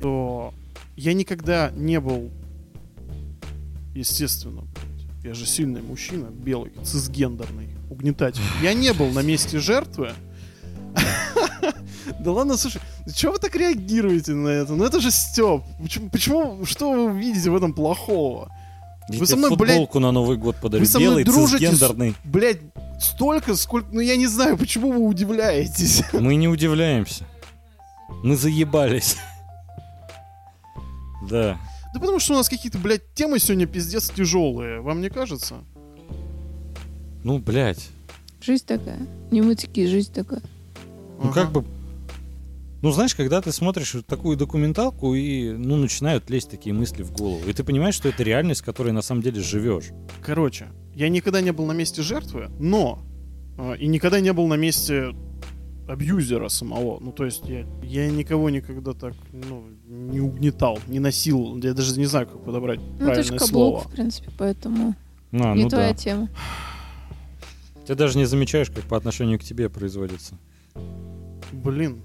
То 0.00 0.54
я 0.96 1.12
никогда 1.12 1.70
не 1.74 2.00
был, 2.00 2.30
естественно, 3.98 4.62
блядь, 4.62 5.24
я 5.24 5.34
же 5.34 5.46
сильный 5.46 5.82
мужчина, 5.82 6.28
белый, 6.30 6.72
цисгендерный, 6.82 7.68
угнетатель. 7.90 8.42
Я 8.62 8.72
не 8.72 8.92
был 8.92 9.08
на 9.10 9.20
месте 9.20 9.58
жертвы. 9.58 10.12
Да 12.20 12.32
ладно, 12.32 12.56
слушай, 12.56 12.80
чего 13.14 13.32
вы 13.32 13.38
так 13.38 13.54
реагируете 13.54 14.32
на 14.32 14.48
это? 14.48 14.74
Ну 14.74 14.82
это 14.82 14.98
же 14.98 15.10
Степ. 15.10 15.62
Почему, 15.80 16.08
почему, 16.08 16.64
что 16.64 16.90
вы 16.90 17.20
видите 17.20 17.50
в 17.50 17.56
этом 17.56 17.74
плохого? 17.74 18.50
Вы 19.08 19.26
со 19.26 19.36
мной, 19.36 19.54
блядь, 19.56 19.70
футболку 19.72 20.00
на 20.00 20.10
Новый 20.10 20.36
год 20.36 20.56
подарю. 20.56 20.82
вы 20.82 20.88
со 20.88 20.98
мной 20.98 21.22
Белый, 21.22 21.24
дружите 21.24 21.70
с-. 21.70 22.14
Блять, 22.24 22.58
столько, 22.98 23.56
сколько... 23.56 23.88
Ну 23.92 24.00
я 24.00 24.16
не 24.16 24.26
знаю, 24.26 24.56
почему 24.56 24.90
вы 24.90 25.06
удивляетесь. 25.06 26.02
Мы 26.12 26.34
не 26.36 26.48
удивляемся. 26.48 27.24
Мы 28.22 28.36
заебались. 28.36 29.16
Да. 31.28 31.58
Да 31.94 32.00
потому 32.00 32.18
что 32.18 32.34
у 32.34 32.36
нас 32.36 32.48
какие-то, 32.48 32.78
блядь, 32.78 33.14
темы 33.14 33.38
сегодня 33.38 33.66
пиздец 33.66 34.10
тяжелые. 34.10 34.80
Вам 34.80 35.00
не 35.00 35.08
кажется? 35.08 35.64
Ну, 37.24 37.38
блядь. 37.38 37.88
Жизнь 38.40 38.64
такая. 38.66 39.00
Не 39.30 39.42
мы 39.42 39.54
такие, 39.56 39.88
жизнь 39.88 40.12
такая. 40.12 40.42
Ну, 41.22 41.30
Ага. 41.30 41.32
как 41.34 41.52
бы... 41.52 41.64
Ну, 42.80 42.92
знаешь, 42.92 43.14
когда 43.16 43.40
ты 43.40 43.50
смотришь 43.50 43.94
вот 43.94 44.06
такую 44.06 44.36
документалку, 44.36 45.14
и, 45.14 45.50
ну, 45.50 45.74
начинают 45.76 46.30
лезть 46.30 46.50
такие 46.50 46.72
мысли 46.72 47.02
в 47.02 47.10
голову. 47.10 47.40
И 47.48 47.52
ты 47.52 47.64
понимаешь, 47.64 47.96
что 47.96 48.08
это 48.08 48.22
реальность, 48.22 48.60
в 48.60 48.64
которой 48.64 48.92
на 48.92 49.02
самом 49.02 49.22
деле 49.22 49.40
живешь. 49.40 49.86
Короче, 50.22 50.68
я 50.94 51.08
никогда 51.08 51.40
не 51.40 51.52
был 51.52 51.66
на 51.66 51.72
месте 51.72 52.02
жертвы, 52.02 52.50
но 52.60 53.02
э, 53.58 53.78
и 53.78 53.88
никогда 53.88 54.20
не 54.20 54.32
был 54.32 54.46
на 54.46 54.54
месте 54.54 55.12
абьюзера 55.88 56.48
самого. 56.48 56.98
Ну, 57.00 57.12
то 57.12 57.24
есть 57.24 57.48
я, 57.48 57.66
я 57.82 58.10
никого 58.10 58.50
никогда 58.50 58.92
так, 58.92 59.14
ну, 59.32 59.64
не 59.86 60.20
угнетал, 60.20 60.78
не 60.86 61.00
насиловал. 61.00 61.56
Я 61.58 61.72
даже 61.74 61.98
не 61.98 62.06
знаю, 62.06 62.26
как 62.26 62.44
подобрать 62.44 62.78
Ну, 62.78 62.84
ты 62.92 62.98
же 62.98 63.04
правильное 63.06 63.38
каблук, 63.38 63.48
слово. 63.48 63.80
в 63.80 63.90
принципе, 63.90 64.30
поэтому 64.36 64.94
А, 65.32 65.54
не 65.54 65.64
ну 65.64 65.68
твоя 65.70 65.88
да. 65.90 65.94
тема. 65.94 66.28
Ты 67.86 67.94
даже 67.94 68.18
не 68.18 68.26
замечаешь, 68.26 68.70
как 68.70 68.84
по 68.84 68.96
отношению 68.96 69.38
к 69.38 69.42
тебе 69.44 69.70
производится. 69.70 70.36
Блин, 71.52 72.02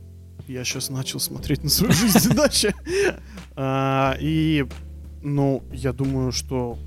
я 0.47 0.63
сейчас 0.63 0.89
начал 0.89 1.19
смотреть 1.19 1.63
на 1.63 1.69
свою 1.69 1.91
жизнь 1.93 2.31
иначе. 2.33 2.73
А, 3.55 4.15
И, 4.19 4.65
ну, 5.21 5.61
я 5.73 5.91
думаю, 5.91 6.31
что, 6.31 6.77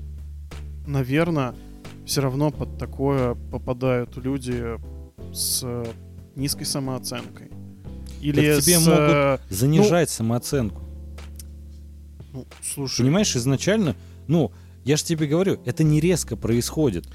наверное, 0.87 1.53
все 2.05 2.21
равно 2.21 2.49
под 2.51 2.77
такое 2.79 3.35
попадают 3.51 4.17
люди 4.17 4.63
с 5.31 5.85
низкой 6.37 6.65
самооценкой. 6.65 7.49
Или 8.21 8.53
Так 8.53 8.63
тебе 8.63 8.79
с... 8.79 8.85
могут 8.85 8.99
э, 8.99 9.39
Занижать 9.49 10.09
самооценку. 10.09 10.81
ну, 12.33 12.45
слушай, 12.63 13.01
Понимаешь, 13.01 13.35
изначально, 13.35 13.95
ну, 14.27 14.51
я 14.85 14.97
же 14.97 15.03
тебе 15.03 15.27
говорю, 15.27 15.59
это 15.65 15.83
не 15.83 15.99
резко 15.99 16.35
происходит. 16.35 17.05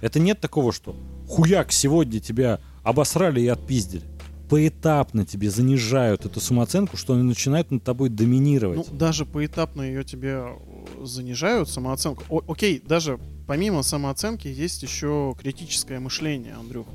Это 0.00 0.18
нет 0.18 0.40
такого, 0.40 0.72
что 0.72 0.96
хуяк, 1.28 1.72
сегодня 1.72 2.20
тебя 2.20 2.60
обосрали 2.82 3.40
и 3.40 3.46
отпиздили. 3.46 4.02
Поэтапно 4.50 5.24
тебе 5.24 5.50
занижают 5.50 6.26
эту 6.26 6.40
самооценку, 6.40 6.98
что 6.98 7.14
они 7.14 7.22
начинают 7.22 7.70
над 7.70 7.84
тобой 7.84 8.10
доминировать. 8.10 8.76
ну, 8.90 8.96
даже 8.98 9.24
поэтапно 9.24 9.80
ее 9.80 10.04
тебе 10.04 10.42
э, 10.44 11.04
занижают, 11.04 11.70
самооценку. 11.70 12.24
О- 12.28 12.42
окей, 12.48 12.82
даже 12.86 13.18
помимо 13.46 13.82
самооценки 13.82 14.48
есть 14.48 14.82
еще 14.82 15.34
критическое 15.40 16.00
мышление, 16.00 16.54
Андрюх. 16.54 16.86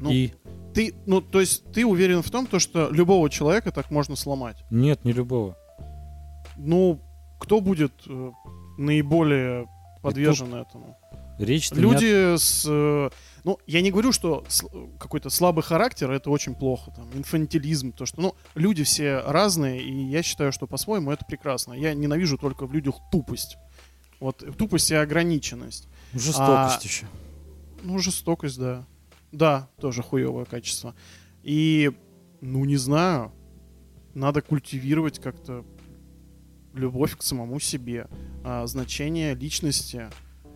Ну, 0.00 0.10
и 0.10 0.32
Ты, 0.74 0.94
ну, 1.06 1.20
то 1.20 1.40
есть 1.40 1.64
ты 1.72 1.86
уверен 1.86 2.22
в 2.22 2.30
том, 2.30 2.46
то, 2.46 2.58
что 2.58 2.88
любого 2.90 3.30
человека 3.30 3.70
так 3.72 3.90
можно 3.90 4.16
сломать? 4.16 4.64
нет, 4.70 5.04
не 5.04 5.12
любого. 5.12 5.56
Ну, 6.56 7.00
кто 7.40 7.60
будет 7.60 7.92
э, 8.06 8.30
наиболее 8.78 9.66
подвержен 10.02 10.54
этому? 10.54 10.96
Речь 11.38 11.72
Люди 11.72 12.36
с... 12.36 12.64
э, 12.68 13.10
Ну, 13.42 13.58
я 13.66 13.82
не 13.82 13.90
говорю, 13.90 14.12
что 14.12 14.44
какой-то 15.00 15.30
слабый 15.30 15.64
характер 15.64 16.10
это 16.12 16.30
очень 16.30 16.54
плохо, 16.54 16.92
там, 16.92 17.08
инфантилизм, 17.12 17.92
то, 17.92 18.06
что, 18.06 18.20
ну, 18.20 18.34
люди 18.54 18.84
все 18.84 19.20
разные, 19.26 19.82
и 19.82 20.04
я 20.06 20.22
считаю, 20.22 20.52
что 20.52 20.66
по-своему 20.66 21.10
это 21.10 21.24
прекрасно. 21.24 21.72
Я 21.72 21.92
ненавижу 21.92 22.38
только 22.38 22.66
в 22.66 22.72
людях 22.72 22.96
тупость. 23.10 23.56
Вот 24.20 24.44
тупость 24.56 24.90
и 24.92 24.94
ограниченность. 24.94 25.88
жестокость 26.12 26.80
а- 26.80 26.84
еще. 26.84 27.06
Ну, 27.82 27.98
жестокость, 27.98 28.58
да. 28.58 28.86
Да, 29.34 29.68
тоже 29.80 30.02
хуевое 30.02 30.44
качество. 30.44 30.94
И, 31.42 31.90
ну, 32.40 32.64
не 32.64 32.76
знаю, 32.76 33.32
надо 34.14 34.42
культивировать 34.42 35.18
как-то 35.18 35.64
любовь 36.72 37.16
к 37.16 37.22
самому 37.22 37.60
себе, 37.60 38.08
а, 38.44 38.66
значение 38.66 39.34
личности. 39.34 40.08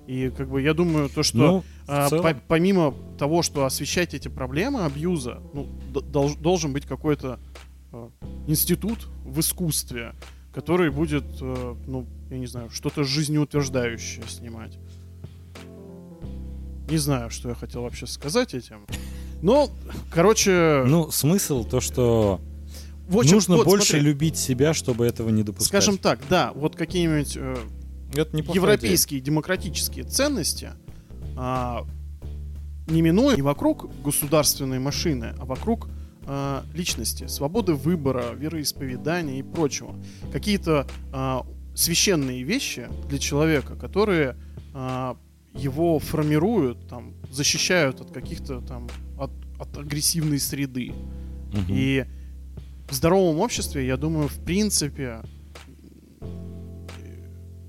И, 0.06 0.30
как 0.30 0.48
бы, 0.48 0.62
я 0.62 0.74
думаю, 0.74 1.08
то, 1.08 1.22
что 1.22 1.38
Ну, 1.38 1.64
а, 1.86 2.08
целом- 2.08 2.22
по- 2.22 2.40
помимо 2.48 2.94
того, 3.18 3.42
что 3.42 3.64
освещать 3.64 4.14
эти 4.14 4.28
проблемы 4.28 4.84
абьюза, 4.84 5.42
ну, 5.52 5.66
д- 5.92 6.00
долж- 6.00 6.38
должен 6.40 6.72
быть 6.72 6.86
какой-то 6.86 7.38
э, 7.90 8.10
институт 8.46 9.08
в 9.24 9.40
искусстве, 9.40 10.14
который 10.52 10.90
будет, 10.90 11.24
э, 11.40 11.76
ну, 11.86 12.06
я 12.30 12.38
не 12.38 12.46
знаю, 12.46 12.68
что-то 12.70 13.02
жизнеутверждающее 13.02 14.24
снимать. 14.28 14.78
Не 16.90 16.96
знаю, 16.96 17.30
что 17.30 17.48
я 17.48 17.54
хотел 17.54 17.82
вообще 17.82 18.06
сказать 18.06 18.54
этим. 18.54 18.86
Но, 19.42 19.70
короче, 20.10 20.84
Ну, 20.86 21.10
смысл 21.10 21.64
то, 21.64 21.80
что 21.80 22.40
в 23.08 23.18
общем, 23.18 23.34
нужно 23.34 23.56
вот, 23.56 23.66
больше 23.66 23.90
смотри, 23.90 24.06
любить 24.06 24.36
себя, 24.36 24.74
чтобы 24.74 25.06
этого 25.06 25.30
не 25.30 25.42
допускать. 25.42 25.82
Скажем 25.82 25.98
так, 25.98 26.20
да, 26.28 26.52
вот 26.54 26.76
какие-нибудь 26.76 27.36
э, 27.36 27.56
европейские 28.52 29.20
демократические 29.20 30.04
ценности 30.04 30.72
не 32.90 33.02
минуя 33.02 33.36
не 33.36 33.42
вокруг 33.42 33.90
государственной 34.02 34.78
машины, 34.78 35.34
а 35.38 35.44
вокруг 35.44 35.88
а, 36.26 36.64
личности, 36.74 37.26
свободы 37.26 37.74
выбора, 37.74 38.32
вероисповедания 38.34 39.38
и 39.38 39.42
прочего. 39.42 39.94
Какие-то 40.32 40.86
а, 41.12 41.46
священные 41.74 42.42
вещи 42.42 42.88
для 43.08 43.18
человека, 43.18 43.76
которые 43.76 44.36
а, 44.74 45.16
его 45.58 45.98
формируют, 45.98 46.88
там, 46.88 47.14
защищают 47.30 48.00
от 48.00 48.10
каких-то 48.10 48.60
там 48.60 48.88
от, 49.18 49.30
от 49.58 49.76
агрессивной 49.76 50.38
среды. 50.38 50.92
Мгм. 51.52 51.66
И 51.68 52.04
в 52.88 52.94
здоровом 52.94 53.40
обществе, 53.40 53.86
я 53.86 53.96
думаю, 53.96 54.28
в 54.28 54.38
принципе 54.44 55.20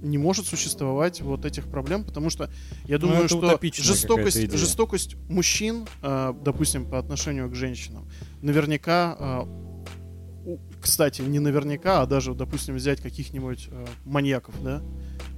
не 0.02 0.18
может 0.18 0.48
существовать 0.48 1.22
вот 1.22 1.44
этих 1.44 1.66
проблем, 1.68 2.06
потому 2.06 2.30
что 2.30 2.50
я 2.86 2.96
Ну, 2.96 3.08
думаю, 3.08 3.26
это 3.26 3.28
что 3.28 3.84
жестокость, 3.84 4.52
жестокость 4.52 5.16
мужчин, 5.28 5.86
э, 6.02 6.34
допустим, 6.42 6.86
по 6.90 7.00
отношению 7.00 7.50
к 7.50 7.56
женщинам, 7.56 8.08
наверняка, 8.42 9.18
э, 9.20 10.56
кстати, 10.82 11.22
не 11.22 11.40
наверняка, 11.40 12.02
а 12.02 12.06
даже, 12.06 12.34
допустим, 12.34 12.76
взять 12.76 13.02
каких-нибудь 13.02 13.68
э, 13.70 13.86
маньяков, 14.06 14.56
да, 14.64 14.82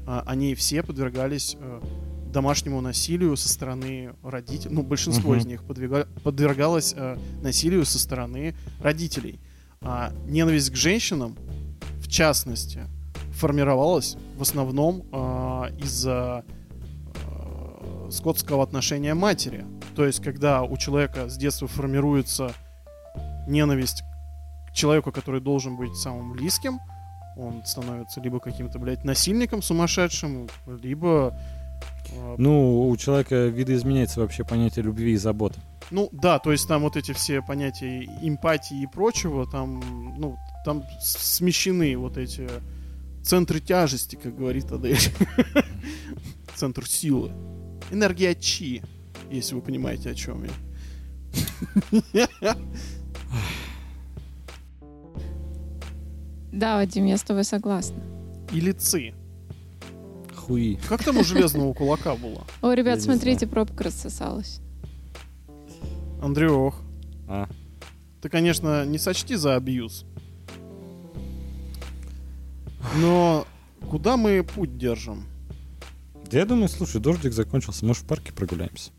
а, 0.06 0.24
они 0.26 0.56
все 0.56 0.84
подвергались 0.84 1.58
э, 1.60 1.82
домашнему 2.32 2.82
насилию 2.82 3.36
со 3.38 3.50
стороны 3.50 4.14
родителей, 4.24 4.74
ну, 4.74 4.84
большинство 4.84 5.32
Мгм. 5.32 5.40
из 5.40 5.46
них 5.46 5.64
подвига- 5.64 6.08
подвергалось 6.24 6.94
э, 6.96 7.18
насилию 7.42 7.86
со 7.86 8.00
стороны 8.00 8.56
родителей. 8.82 9.40
А 9.82 10.12
ненависть 10.28 10.70
к 10.72 10.76
женщинам, 10.76 11.36
в 12.00 12.08
частности, 12.08 12.82
формировалась 13.34 14.16
в 14.38 14.42
основном 14.44 15.04
а, 15.12 15.70
из-за 15.80 16.44
а, 17.26 18.10
скотского 18.12 18.62
отношения 18.62 19.16
матери. 19.16 19.66
То 19.96 20.06
есть, 20.06 20.22
когда 20.22 20.62
у 20.62 20.78
человека 20.78 21.30
с 21.30 21.38
детства 21.38 21.68
формируется 21.68 22.54
ненависть 23.48 24.04
к 24.70 24.74
человеку, 24.74 25.12
который 25.12 25.42
должен 25.42 25.76
быть 25.78 25.96
самым 25.96 26.34
близким, 26.34 26.80
он 27.36 27.66
становится 27.66 28.22
либо 28.22 28.40
каким-то, 28.40 28.78
блядь, 28.78 29.04
насильником 29.04 29.62
сумасшедшим, 29.62 30.48
либо... 30.82 31.38
Ну, 32.38 32.90
у 32.90 32.98
человека 32.98 33.48
видоизменяется 33.48 34.20
вообще 34.20 34.44
понятие 34.44 34.84
любви 34.84 35.14
и 35.14 35.18
заботы. 35.18 35.60
Ну 35.92 36.10
да, 36.12 36.40
то 36.40 36.52
есть 36.52 36.68
там 36.68 36.84
вот 36.84 36.96
эти 36.96 37.12
все 37.14 37.42
понятия 37.42 38.06
эмпатии 38.22 38.82
и 38.82 38.88
прочего, 38.88 39.46
там, 39.50 39.82
ну, 40.18 40.38
там 40.66 40.84
смещены 41.02 41.98
вот 41.98 42.18
эти 42.18 42.50
центры 43.24 43.60
тяжести, 43.60 44.16
как 44.16 44.36
говорит 44.36 44.72
Адель. 44.72 44.98
Центр 46.56 46.88
силы. 46.88 47.32
Энергия 47.92 48.36
чи, 48.36 48.82
если 49.30 49.56
вы 49.56 49.62
понимаете, 49.62 50.12
о 50.12 50.16
чем 50.16 50.44
я. 50.44 52.28
Да, 56.52 56.76
Вадим, 56.76 57.06
я 57.06 57.18
с 57.18 57.24
тобой 57.24 57.46
согласна. 57.46 57.96
Или 58.52 58.74
ци. 58.74 59.14
Хуи. 60.52 60.78
Как 60.90 61.02
там 61.02 61.18
у 61.18 61.24
железного 61.24 61.74
кулака 61.74 62.16
было? 62.18 62.46
О, 62.62 62.74
ребят, 62.74 63.02
смотрите, 63.02 63.48
пробка 63.48 63.86
рассосалась. 63.86 64.60
Андрюх, 66.22 66.76
А. 67.30 67.48
ты, 68.22 68.28
конечно, 68.28 68.86
не 68.86 68.98
сочти 68.98 69.36
за 69.36 69.56
абьюз. 69.56 70.06
Но 72.98 73.48
куда 73.90 74.18
мы 74.18 74.44
путь 74.44 74.78
держим? 74.78 75.24
Да 76.30 76.40
я 76.40 76.46
думаю, 76.46 76.68
слушай, 76.68 77.00
дождик 77.00 77.32
закончился, 77.32 77.86
может 77.86 78.04
в 78.04 78.08
парке 78.08 78.34
прогуляемся. 78.34 78.92